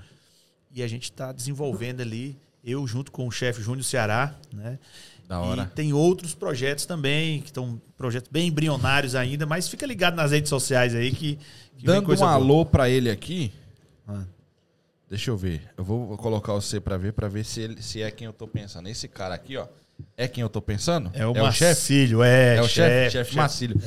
E 0.72 0.84
a 0.84 0.88
gente 0.88 1.06
está 1.06 1.32
desenvolvendo 1.32 2.02
ali, 2.02 2.38
eu 2.64 2.86
junto 2.86 3.12
com 3.12 3.28
o 3.28 3.32
chefe 3.32 3.64
Júnior 3.64 3.84
Ceará, 3.84 4.36
né? 4.54 4.78
Da 5.28 5.40
hora. 5.40 5.64
E 5.64 5.76
tem 5.76 5.94
outros 5.94 6.34
projetos 6.36 6.86
também, 6.86 7.40
que 7.40 7.48
estão 7.48 7.82
projetos 7.98 8.30
bem 8.32 8.48
embrionários 8.48 9.16
ainda, 9.16 9.46
mas 9.46 9.68
fica 9.68 9.86
ligado 9.86 10.16
nas 10.16 10.32
redes 10.32 10.50
sociais 10.50 10.94
aí 10.94 11.12
que, 11.12 11.38
que 11.78 11.86
Dando 11.86 12.14
um 12.14 12.26
alô 12.26 12.66
pra 12.66 12.90
ele 12.90 13.10
aqui. 13.10 13.52
Ah. 14.08 14.24
Deixa 15.10 15.30
eu 15.32 15.38
ver. 15.38 15.62
Eu 15.78 15.84
vou 15.84 16.18
colocar 16.18 16.54
você 16.54 16.80
pra 16.80 16.98
ver, 16.98 17.14
pra 17.14 17.28
ver 17.28 17.44
se, 17.46 17.62
ele, 17.62 17.82
se 17.82 18.02
é 18.02 18.10
quem 18.12 18.26
eu 18.26 18.34
tô 18.34 18.48
pensando. 18.48 18.88
Esse 18.88 19.08
cara 19.08 19.36
aqui, 19.36 19.58
ó. 19.58 19.68
É 20.18 20.28
quem 20.28 20.42
eu 20.42 20.50
tô 20.50 20.62
pensando? 20.62 21.12
É 21.14 21.26
o 21.28 21.34
chefe? 21.52 21.64
Marcílio, 21.66 22.24
é, 22.24 22.56
É 22.58 22.62
o 22.62 22.68
chefe, 22.68 23.12
chefe. 23.12 23.36
Marcílio. 23.36 23.82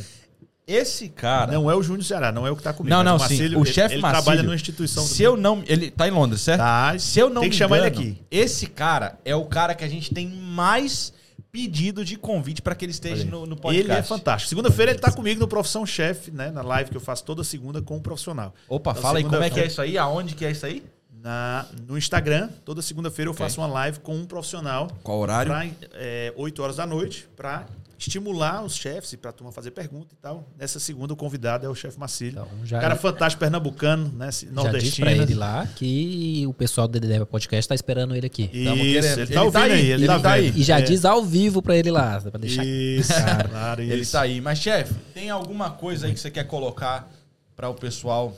Esse 0.66 1.08
cara. 1.10 1.52
Não 1.52 1.70
é 1.70 1.74
o 1.74 1.82
Júnior 1.82 2.04
Ceará, 2.04 2.32
não 2.32 2.46
é 2.46 2.50
o 2.50 2.54
que 2.54 2.60
está 2.60 2.72
comigo. 2.72 2.94
Não, 2.94 3.02
não, 3.02 3.16
o 3.16 3.18
sim. 3.18 3.24
Marcílio, 3.24 3.58
O 3.58 3.62
ele- 3.64 3.72
chefe 3.72 3.94
ele 3.96 4.02
Marcílio. 4.02 4.22
trabalha 4.24 4.42
numa 4.42 4.54
instituição. 4.54 5.04
Se 5.04 5.22
eu 5.22 5.36
não. 5.36 5.62
Ele 5.66 5.90
tá 5.90 6.08
em 6.08 6.10
Londres, 6.10 6.40
certo? 6.40 6.60
Tá, 6.60 6.98
Se 6.98 7.18
eu 7.20 7.28
não 7.28 7.42
tem 7.42 7.50
que 7.50 7.56
chamar 7.56 7.78
ele 7.78 7.88
engano, 7.88 8.02
aqui. 8.12 8.22
Esse 8.30 8.66
cara 8.66 9.18
é 9.24 9.34
o 9.36 9.44
cara 9.44 9.74
que 9.74 9.84
a 9.84 9.88
gente 9.88 10.14
tem 10.14 10.26
mais 10.28 11.12
pedido 11.54 12.04
de 12.04 12.16
convite 12.16 12.60
pra 12.60 12.74
que 12.74 12.84
ele 12.84 12.90
esteja 12.90 13.24
no, 13.26 13.46
no 13.46 13.54
podcast. 13.54 13.88
Ele 13.88 13.96
é 13.96 14.02
fantástico. 14.02 14.48
Segunda-feira 14.48 14.90
ele 14.90 14.98
está 14.98 15.12
comigo 15.12 15.38
no 15.38 15.46
Profissão 15.46 15.86
Chefe, 15.86 16.32
né? 16.32 16.50
Na 16.50 16.62
live 16.62 16.90
que 16.90 16.96
eu 16.96 17.00
faço 17.00 17.22
toda 17.22 17.44
segunda 17.44 17.80
com 17.80 17.96
um 17.96 18.00
profissional. 18.00 18.52
Opa, 18.68 18.90
Então, 18.90 19.00
fala 19.00 19.18
aí 19.18 19.24
como 19.24 19.36
é 19.36 19.48
que 19.48 19.60
é 19.60 19.66
isso 19.66 19.80
aí, 19.80 19.96
aonde 19.96 20.34
que 20.34 20.44
é 20.44 20.50
isso 20.50 20.66
aí? 20.66 20.82
Na, 21.22 21.64
no 21.86 21.96
Instagram, 21.96 22.48
toda 22.64 22.82
segunda-feira 22.82 23.28
eu 23.28 23.32
Ok. 23.32 23.46
faço 23.46 23.60
uma 23.60 23.68
live 23.68 24.00
com 24.00 24.16
um 24.16 24.26
profissional. 24.26 24.88
Qual 25.04 25.16
horário? 25.20 25.52
Pra, 25.52 25.64
é, 25.94 26.32
8 26.36 26.60
horas 26.60 26.74
da 26.76 26.86
noite, 26.86 27.28
para 27.36 27.64
estimular 27.98 28.62
os 28.64 28.74
chefes 28.74 29.14
para 29.14 29.30
a 29.30 29.32
turma 29.32 29.52
fazer 29.52 29.70
pergunta 29.70 30.14
e 30.14 30.16
tal. 30.16 30.48
Nessa 30.58 30.78
segunda, 30.80 31.12
o 31.12 31.16
convidado 31.16 31.64
é 31.64 31.68
o 31.68 31.74
chefe 31.74 31.98
Marcílio. 31.98 32.32
Então, 32.46 32.66
já, 32.66 32.80
cara 32.80 32.96
fantástico, 32.96 33.40
pernambucano, 33.40 34.08
né? 34.16 34.26
já 34.26 34.30
disse 34.30 34.46
Nordestino. 34.50 35.06
pra 35.06 35.12
ele 35.16 35.34
lá 35.34 35.66
que 35.76 36.44
o 36.46 36.52
pessoal 36.54 36.86
do 36.88 36.98
DDD 36.98 37.24
Podcast 37.26 37.68
tá 37.68 37.74
esperando 37.74 38.14
ele 38.16 38.26
aqui. 38.26 38.50
Isso, 38.52 38.74
querendo. 38.74 39.18
ele 39.20 39.32
tá 39.34 39.42
ouvindo 39.42 39.62
aí, 39.62 39.72
aí, 39.72 39.90
ele, 39.92 40.06
tá, 40.06 40.32
aí. 40.32 40.50
vendo. 40.50 40.58
E 40.58 40.62
já 40.62 40.78
É. 40.78 40.82
diz 40.82 41.04
ao 41.04 41.24
vivo 41.24 41.62
pra 41.62 41.76
ele 41.76 41.90
lá, 41.90 42.20
pra 42.20 42.38
deixar 42.38 42.64
Isso, 42.64 43.12
claro, 43.50 43.82
Ele 43.82 43.94
isso. 44.02 44.12
tá 44.12 44.20
aí. 44.22 44.40
Mas, 44.40 44.58
chefe, 44.58 44.94
tem 45.14 45.30
alguma 45.30 45.70
coisa 45.70 46.06
aí 46.06 46.12
que 46.14 46.20
você 46.20 46.30
quer 46.30 46.44
colocar 46.44 47.10
para 47.56 47.68
o 47.68 47.74
pessoal 47.74 48.36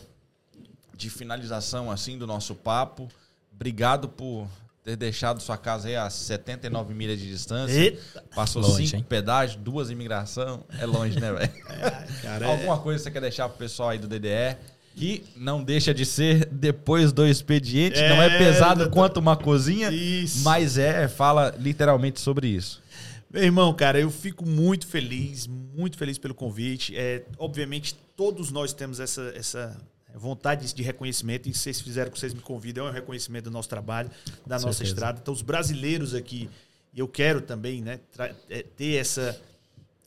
de 0.96 1.10
finalização 1.10 1.90
assim 1.90 2.16
do 2.18 2.26
nosso 2.26 2.54
papo? 2.54 3.08
Obrigado 3.54 4.08
por 4.08 4.46
ter 4.86 4.94
deixado 4.94 5.42
sua 5.42 5.56
casa 5.58 5.88
aí 5.88 5.96
a 5.96 6.08
79 6.08 6.94
milhas 6.94 7.18
de 7.18 7.28
distância. 7.28 7.76
Eita, 7.76 8.22
Passou 8.36 8.62
Longe, 8.62 8.86
cinco 8.86 8.98
hein? 8.98 9.04
pedágios, 9.08 9.60
duas 9.60 9.90
imigração. 9.90 10.62
É 10.78 10.86
longe, 10.86 11.18
né, 11.18 11.32
velho? 11.32 11.52
cara, 12.22 12.46
é- 12.46 12.48
Alguma 12.48 12.78
coisa 12.78 12.98
que 13.00 13.04
você 13.04 13.10
quer 13.10 13.20
deixar 13.20 13.48
pro 13.48 13.58
pessoal 13.58 13.88
aí 13.88 13.98
do 13.98 14.06
DDE? 14.06 14.56
Que 14.94 15.24
não 15.36 15.62
deixa 15.62 15.92
de 15.92 16.06
ser 16.06 16.46
depois 16.46 17.12
do 17.12 17.26
expediente, 17.26 17.98
não 18.00 18.22
é 18.22 18.36
É, 18.36 18.38
pesado 18.38 18.84
do- 18.84 18.90
quanto 18.90 19.16
uma 19.18 19.36
cozinha, 19.36 19.90
Isso. 19.90 20.44
mas 20.44 20.78
é, 20.78 21.08
fala 21.08 21.52
literalmente 21.58 22.20
sobre 22.20 22.46
isso. 22.46 22.80
Meu 23.28 23.42
irmão, 23.42 23.74
cara, 23.74 23.98
eu 24.00 24.08
fico 24.10 24.46
muito 24.46 24.86
feliz, 24.86 25.48
muito 25.48 25.98
feliz 25.98 26.16
pelo 26.16 26.32
convite. 26.32 26.96
É, 26.96 27.24
obviamente, 27.38 27.94
todos 28.16 28.52
nós 28.52 28.72
temos 28.72 29.00
essa, 29.00 29.32
essa 29.36 29.76
vontade 30.18 30.72
de 30.74 30.82
reconhecimento, 30.82 31.48
e 31.48 31.52
se 31.54 31.60
vocês 31.60 31.80
fizeram 31.80 32.10
que 32.10 32.18
vocês 32.18 32.32
me 32.34 32.40
convidam, 32.40 32.86
é 32.86 32.90
um 32.90 32.92
reconhecimento 32.92 33.44
do 33.44 33.50
nosso 33.50 33.68
trabalho, 33.68 34.10
da 34.46 34.56
nossa 34.56 34.72
certeza. 34.72 34.84
estrada. 34.94 35.18
Então, 35.22 35.32
os 35.34 35.42
brasileiros 35.42 36.14
aqui, 36.14 36.48
eu 36.96 37.06
quero 37.06 37.40
também 37.40 37.82
né, 37.82 38.00
é, 38.48 38.62
ter 38.62 38.96
essa. 38.96 39.40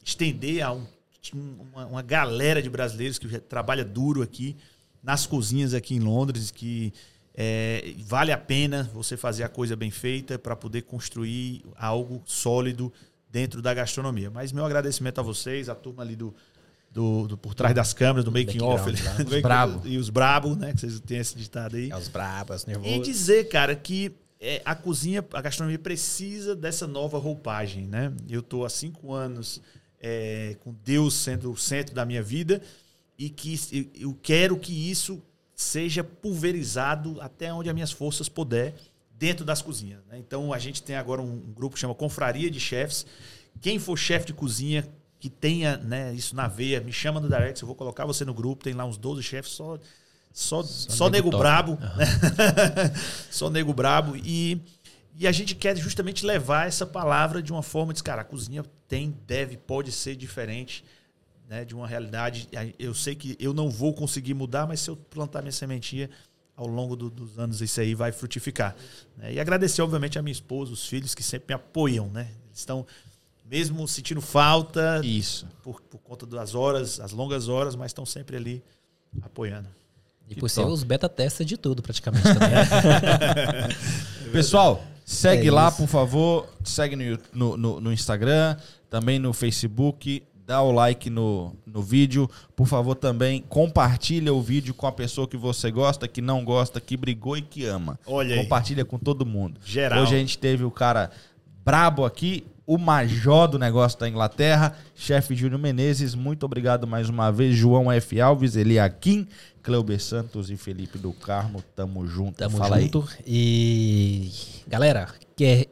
estender 0.03 0.61
a 0.63 0.71
um- 0.73 0.85
uma, 1.33 1.85
uma 1.85 2.01
galera 2.01 2.61
de 2.61 2.69
brasileiros 2.69 3.19
que 3.19 3.27
trabalha 3.39 3.83
duro 3.85 4.21
aqui, 4.21 4.55
nas 5.03 5.25
cozinhas 5.27 5.73
aqui 5.73 5.95
em 5.95 5.99
Londres, 5.99 6.49
que 6.49 6.91
é, 7.35 7.93
vale 8.05 8.31
a 8.31 8.37
pena 8.37 8.89
você 8.93 9.15
fazer 9.15 9.43
a 9.43 9.49
coisa 9.49 9.75
bem 9.75 9.91
feita 9.91 10.39
para 10.39 10.55
poder 10.55 10.81
construir 10.83 11.63
algo 11.75 12.21
sólido 12.25 12.91
dentro 13.29 13.61
da 13.61 13.73
gastronomia. 13.73 14.29
Mas 14.31 14.51
meu 14.51 14.65
agradecimento 14.65 15.19
a 15.19 15.21
vocês, 15.21 15.69
a 15.69 15.75
turma 15.75 16.01
ali 16.03 16.15
do, 16.15 16.33
do, 16.91 17.27
do 17.27 17.37
por 17.37 17.53
trás 17.53 17.73
das 17.75 17.93
câmeras, 17.93 18.25
do 18.25 18.31
making 18.31 18.61
off, 18.61 18.85
making- 19.17 19.41
brabo. 19.41 19.87
e 19.87 19.97
os 19.97 20.09
brabo, 20.09 20.55
né? 20.55 20.73
Que 20.73 20.79
vocês 20.81 20.99
têm 20.99 21.17
esse 21.19 21.35
ditado 21.37 21.75
aí. 21.75 21.91
É 21.91 21.95
os 21.97 22.07
brabos, 22.07 22.63
E 22.63 22.67
nervosos. 22.67 23.05
dizer, 23.07 23.47
cara, 23.47 23.75
que 23.75 24.11
é, 24.41 24.61
a 24.65 24.73
cozinha, 24.73 25.23
a 25.33 25.41
gastronomia 25.41 25.77
precisa 25.79 26.55
dessa 26.55 26.87
nova 26.87 27.17
roupagem, 27.19 27.85
né? 27.87 28.11
Eu 28.29 28.41
tô 28.41 28.65
há 28.65 28.69
cinco 28.69 29.13
anos 29.13 29.61
é, 30.01 30.55
com 30.61 30.73
Deus 30.83 31.13
sendo 31.13 31.51
o 31.51 31.57
centro 31.57 31.93
da 31.93 32.05
minha 32.05 32.23
vida 32.23 32.61
e 33.17 33.29
que 33.29 33.59
eu- 33.71 33.85
eu 34.09 34.17
quero 34.21 34.57
que 34.57 34.89
isso 34.89 35.21
seja 35.53 36.03
pulverizado 36.05 37.19
até 37.21 37.53
onde 37.53 37.67
as 37.69 37.75
minhas 37.75 37.91
forças 37.91 38.29
puder 38.29 38.73
dentro 39.11 39.43
das 39.45 39.61
cozinhas. 39.61 39.99
né? 40.09 40.17
Então 40.17 40.53
a 40.53 40.57
gente 40.59 40.81
tem 40.81 40.95
agora 40.95 41.21
um, 41.21 41.29
um 41.33 41.53
grupo 41.53 41.75
que 41.75 41.81
chama 41.81 41.93
Confraria 41.93 42.49
de 42.49 42.59
Chefs. 42.59 43.05
Quem 43.59 43.77
for 43.77 43.97
chefe 43.97 44.27
de 44.27 44.33
cozinha 44.33 44.87
que 45.19 45.29
tenha 45.29 45.77
né, 45.77 46.13
isso 46.13 46.35
na 46.35 46.47
veia, 46.47 46.79
me 46.79 46.93
chama 46.93 47.19
no 47.19 47.27
direct, 47.27 47.61
eu 47.61 47.67
vou 47.67 47.75
colocar 47.75 48.05
você 48.05 48.23
no 48.23 48.33
grupo. 48.33 48.63
Tem 48.63 48.73
lá 48.73 48.85
uns 48.85 48.97
12 48.97 49.21
chefes 49.23 49.51
só 49.51 49.77
só, 50.31 50.61
só, 50.63 51.09
nego 51.09 51.29
nego 51.29 51.31
top. 51.31 51.41
brabo, 51.43 51.71
né? 51.81 52.05
só 53.31 53.49
nego 53.49 53.73
brabo 53.73 54.15
e 54.15 54.61
e 55.17 55.27
a 55.27 55.31
gente 55.33 55.53
quer 55.53 55.75
justamente 55.75 56.25
levar 56.25 56.65
essa 56.67 56.85
palavra 56.85 57.41
de 57.43 57.51
uma 57.51 57.61
forma 57.61 57.93
de, 57.93 58.01
cara, 58.01 58.21
a 58.21 58.23
cozinha 58.23 58.63
tem, 58.87 59.13
deve, 59.27 59.57
pode 59.57 59.91
ser 59.91 60.15
diferente 60.15 60.81
né, 61.49 61.65
de 61.65 61.75
uma 61.75 61.85
realidade. 61.85 62.47
Eu 62.77 62.93
sei 62.93 63.15
que 63.15 63.35
eu 63.37 63.53
não 63.53 63.69
vou 63.69 63.93
conseguir 63.93 64.33
mudar, 64.33 64.65
mas 64.65 64.79
se 64.79 64.89
eu 64.89 64.95
plantar 64.95 65.41
minha 65.41 65.51
sementinha, 65.51 66.09
ao 66.55 66.67
longo 66.67 66.95
do- 66.95 67.09
dos 67.09 67.37
anos 67.37 67.59
isso 67.59 67.81
aí 67.81 67.93
vai 67.93 68.13
frutificar. 68.13 68.75
né? 69.17 69.33
E 69.33 69.39
agradecer, 69.41 69.81
obviamente, 69.81 70.17
a 70.17 70.21
minha 70.21 70.31
esposa, 70.31 70.71
os 70.71 70.87
filhos 70.87 71.13
que 71.13 71.23
sempre 71.23 71.47
me 71.49 71.53
apoiam, 71.55 72.07
né? 72.07 72.29
Eles 72.47 72.59
estão, 72.59 72.85
mesmo 73.49 73.87
sentindo 73.87 74.21
falta 74.21 75.01
Isso. 75.03 75.47
por, 75.63 75.81
por 75.81 75.97
conta 75.99 76.25
das 76.25 76.53
horas, 76.55 76.99
as 76.99 77.11
longas 77.11 77.47
horas, 77.47 77.75
mas 77.75 77.87
estão 77.89 78.05
sempre 78.05 78.37
ali 78.37 78.63
apoiando. 79.21 79.67
E 80.29 80.35
Que 80.35 80.39
por 80.41 80.49
ser 80.49 80.65
os 80.65 80.83
beta 80.83 81.09
testers 81.09 81.47
de 81.49 81.57
tudo, 81.57 81.81
praticamente. 81.81 82.23
Também. 82.23 82.49
Pessoal, 84.31 84.83
segue 85.03 85.47
É 85.47 85.51
lá, 85.51 85.69
isso. 85.69 85.77
por 85.77 85.87
favor. 85.87 86.47
Segue 86.63 86.95
no, 86.95 87.17
no, 87.33 87.57
no- 87.57 87.81
no 87.81 87.91
Instagram, 87.93 88.55
também 88.89 89.17
no 89.19 89.33
Facebook. 89.33 90.23
Dá 90.45 90.61
o 90.63 90.71
like 90.71 91.09
no, 91.09 91.55
no 91.65 91.81
vídeo. 91.81 92.29
Por 92.55 92.67
favor, 92.67 92.95
também 92.95 93.43
compartilha 93.47 94.33
o 94.33 94.41
vídeo 94.41 94.73
com 94.73 94.87
a 94.87 94.91
pessoa 94.91 95.27
que 95.27 95.37
você 95.37 95.69
gosta, 95.71 96.07
que 96.07 96.21
não 96.21 96.43
gosta, 96.43 96.79
que 96.81 96.97
brigou 96.97 97.37
e 97.37 97.41
que 97.41 97.65
ama. 97.65 97.99
Olha 98.05 98.35
aí. 98.35 98.41
Compartilha 98.43 98.83
com 98.83 98.97
todo 98.97 99.25
mundo. 99.25 99.59
Geral. 99.63 100.01
Hoje 100.03 100.15
a 100.15 100.17
gente 100.19 100.37
teve 100.39 100.63
o 100.63 100.71
cara 100.71 101.11
brabo 101.63 102.03
aqui, 102.03 102.45
o 102.71 102.77
major 102.77 103.47
do 103.47 103.57
negócio 103.57 103.97
da 103.99 104.07
Inglaterra, 104.07 104.77
chefe 104.95 105.33
Júnior 105.35 105.59
Menezes. 105.59 106.13
Muito 106.13 106.45
obrigado 106.45 106.85
mais 106.85 107.09
uma 107.09 107.31
vez, 107.31 107.55
João 107.55 107.91
F. 107.91 108.21
Alves, 108.21 108.55
Eliakim, 108.55 109.27
Cleuber 109.63 109.99
Santos 109.99 110.51
e 110.51 110.55
Felipe 110.55 110.99
do 110.99 111.11
Carmo. 111.11 111.63
Tamo 111.75 112.05
junto. 112.05 112.37
Tamo 112.37 112.57
Fala 112.57 112.79
junto. 112.79 113.07
E. 113.25 114.31
Galera, 114.67 115.07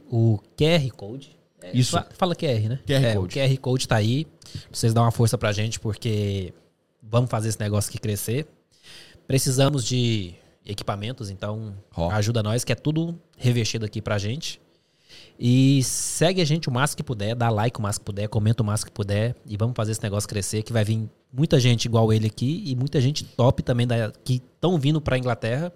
o 0.09 0.39
QR 0.57 0.89
Code. 0.95 1.37
é, 1.61 1.77
Isso. 1.77 1.91
fa- 1.91 2.07
Fala 2.17 2.35
QR, 2.35 2.67
né? 2.67 2.79
QR 2.87 3.05
É, 3.05 3.13
Code. 3.13 3.37
O 3.37 3.41
QR 3.41 3.57
Code 3.59 3.87
tá 3.87 3.95
aí. 3.97 4.25
Pra 4.25 4.61
vocês 4.71 4.91
dar 4.91 5.01
uma 5.03 5.11
força 5.11 5.37
pra 5.37 5.51
gente, 5.51 5.79
porque 5.79 6.51
vamos 7.03 7.29
fazer 7.29 7.49
esse 7.49 7.59
negócio 7.59 7.89
aqui 7.89 7.99
crescer. 7.99 8.47
Precisamos 9.27 9.83
de 9.85 10.33
equipamentos, 10.65 11.29
então 11.29 11.75
Ó. 11.95 12.09
ajuda 12.11 12.41
nós, 12.41 12.63
que 12.63 12.71
é 12.71 12.75
tudo 12.75 13.19
revestido 13.37 13.85
aqui 13.85 14.01
pra 14.01 14.17
gente. 14.17 14.59
E 15.39 15.83
segue 15.83 16.41
a 16.41 16.45
gente 16.45 16.67
o 16.67 16.71
máximo 16.71 16.97
que 16.97 17.03
puder, 17.03 17.35
dá 17.35 17.49
like 17.49 17.77
o 17.77 17.81
máximo 17.81 18.01
que 18.01 18.05
puder, 18.05 18.27
comenta 18.27 18.63
o 18.63 18.65
máximo 18.65 18.87
que 18.87 18.93
puder 18.93 19.35
e 19.45 19.55
vamos 19.55 19.75
fazer 19.75 19.91
esse 19.91 20.01
negócio 20.01 20.27
crescer, 20.27 20.63
que 20.63 20.73
vai 20.73 20.83
vir 20.83 21.07
muita 21.31 21.59
gente 21.59 21.85
igual 21.85 22.11
ele 22.11 22.25
aqui 22.25 22.63
e 22.65 22.75
muita 22.75 22.99
gente 22.99 23.23
top 23.23 23.61
também 23.61 23.85
da, 23.85 24.11
que 24.23 24.41
estão 24.55 24.79
vindo 24.79 24.99
pra 24.99 25.17
Inglaterra, 25.17 25.71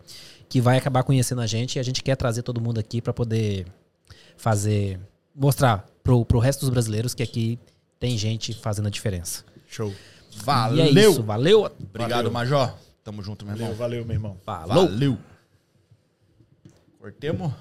que 0.49 0.59
vai 0.59 0.77
acabar 0.77 1.03
conhecendo 1.03 1.41
a 1.41 1.47
gente 1.47 1.75
e 1.75 1.79
a 1.79 1.83
gente 1.83 2.01
quer 2.01 2.15
trazer 2.15 2.41
todo 2.41 2.59
mundo 2.59 2.79
aqui 2.79 3.01
pra 3.01 3.13
poder 3.13 3.67
fazer, 4.35 4.99
mostrar 5.35 5.85
pro, 6.03 6.25
pro 6.25 6.39
resto 6.39 6.61
dos 6.61 6.69
brasileiros 6.69 7.13
que 7.13 7.21
aqui 7.21 7.59
tem 7.99 8.17
gente 8.17 8.53
fazendo 8.55 8.87
a 8.87 8.89
diferença. 8.91 9.45
Show. 9.67 9.93
Valeu. 10.43 10.85
E 10.85 10.97
é 10.97 11.07
isso, 11.07 11.21
valeu. 11.21 11.65
Obrigado, 11.65 12.31
Valeu. 12.31 12.31
Major. 12.31 12.73
Tamo 13.03 13.21
junto, 13.21 13.45
meu 13.45 13.53
irmão. 13.53 13.75
Valeu, 13.75 13.77
valeu, 13.77 14.05
meu 14.05 14.15
irmão. 14.15 14.37
Falou. 14.43 14.87
Valeu. 14.87 15.17
Cortemos. 16.99 17.51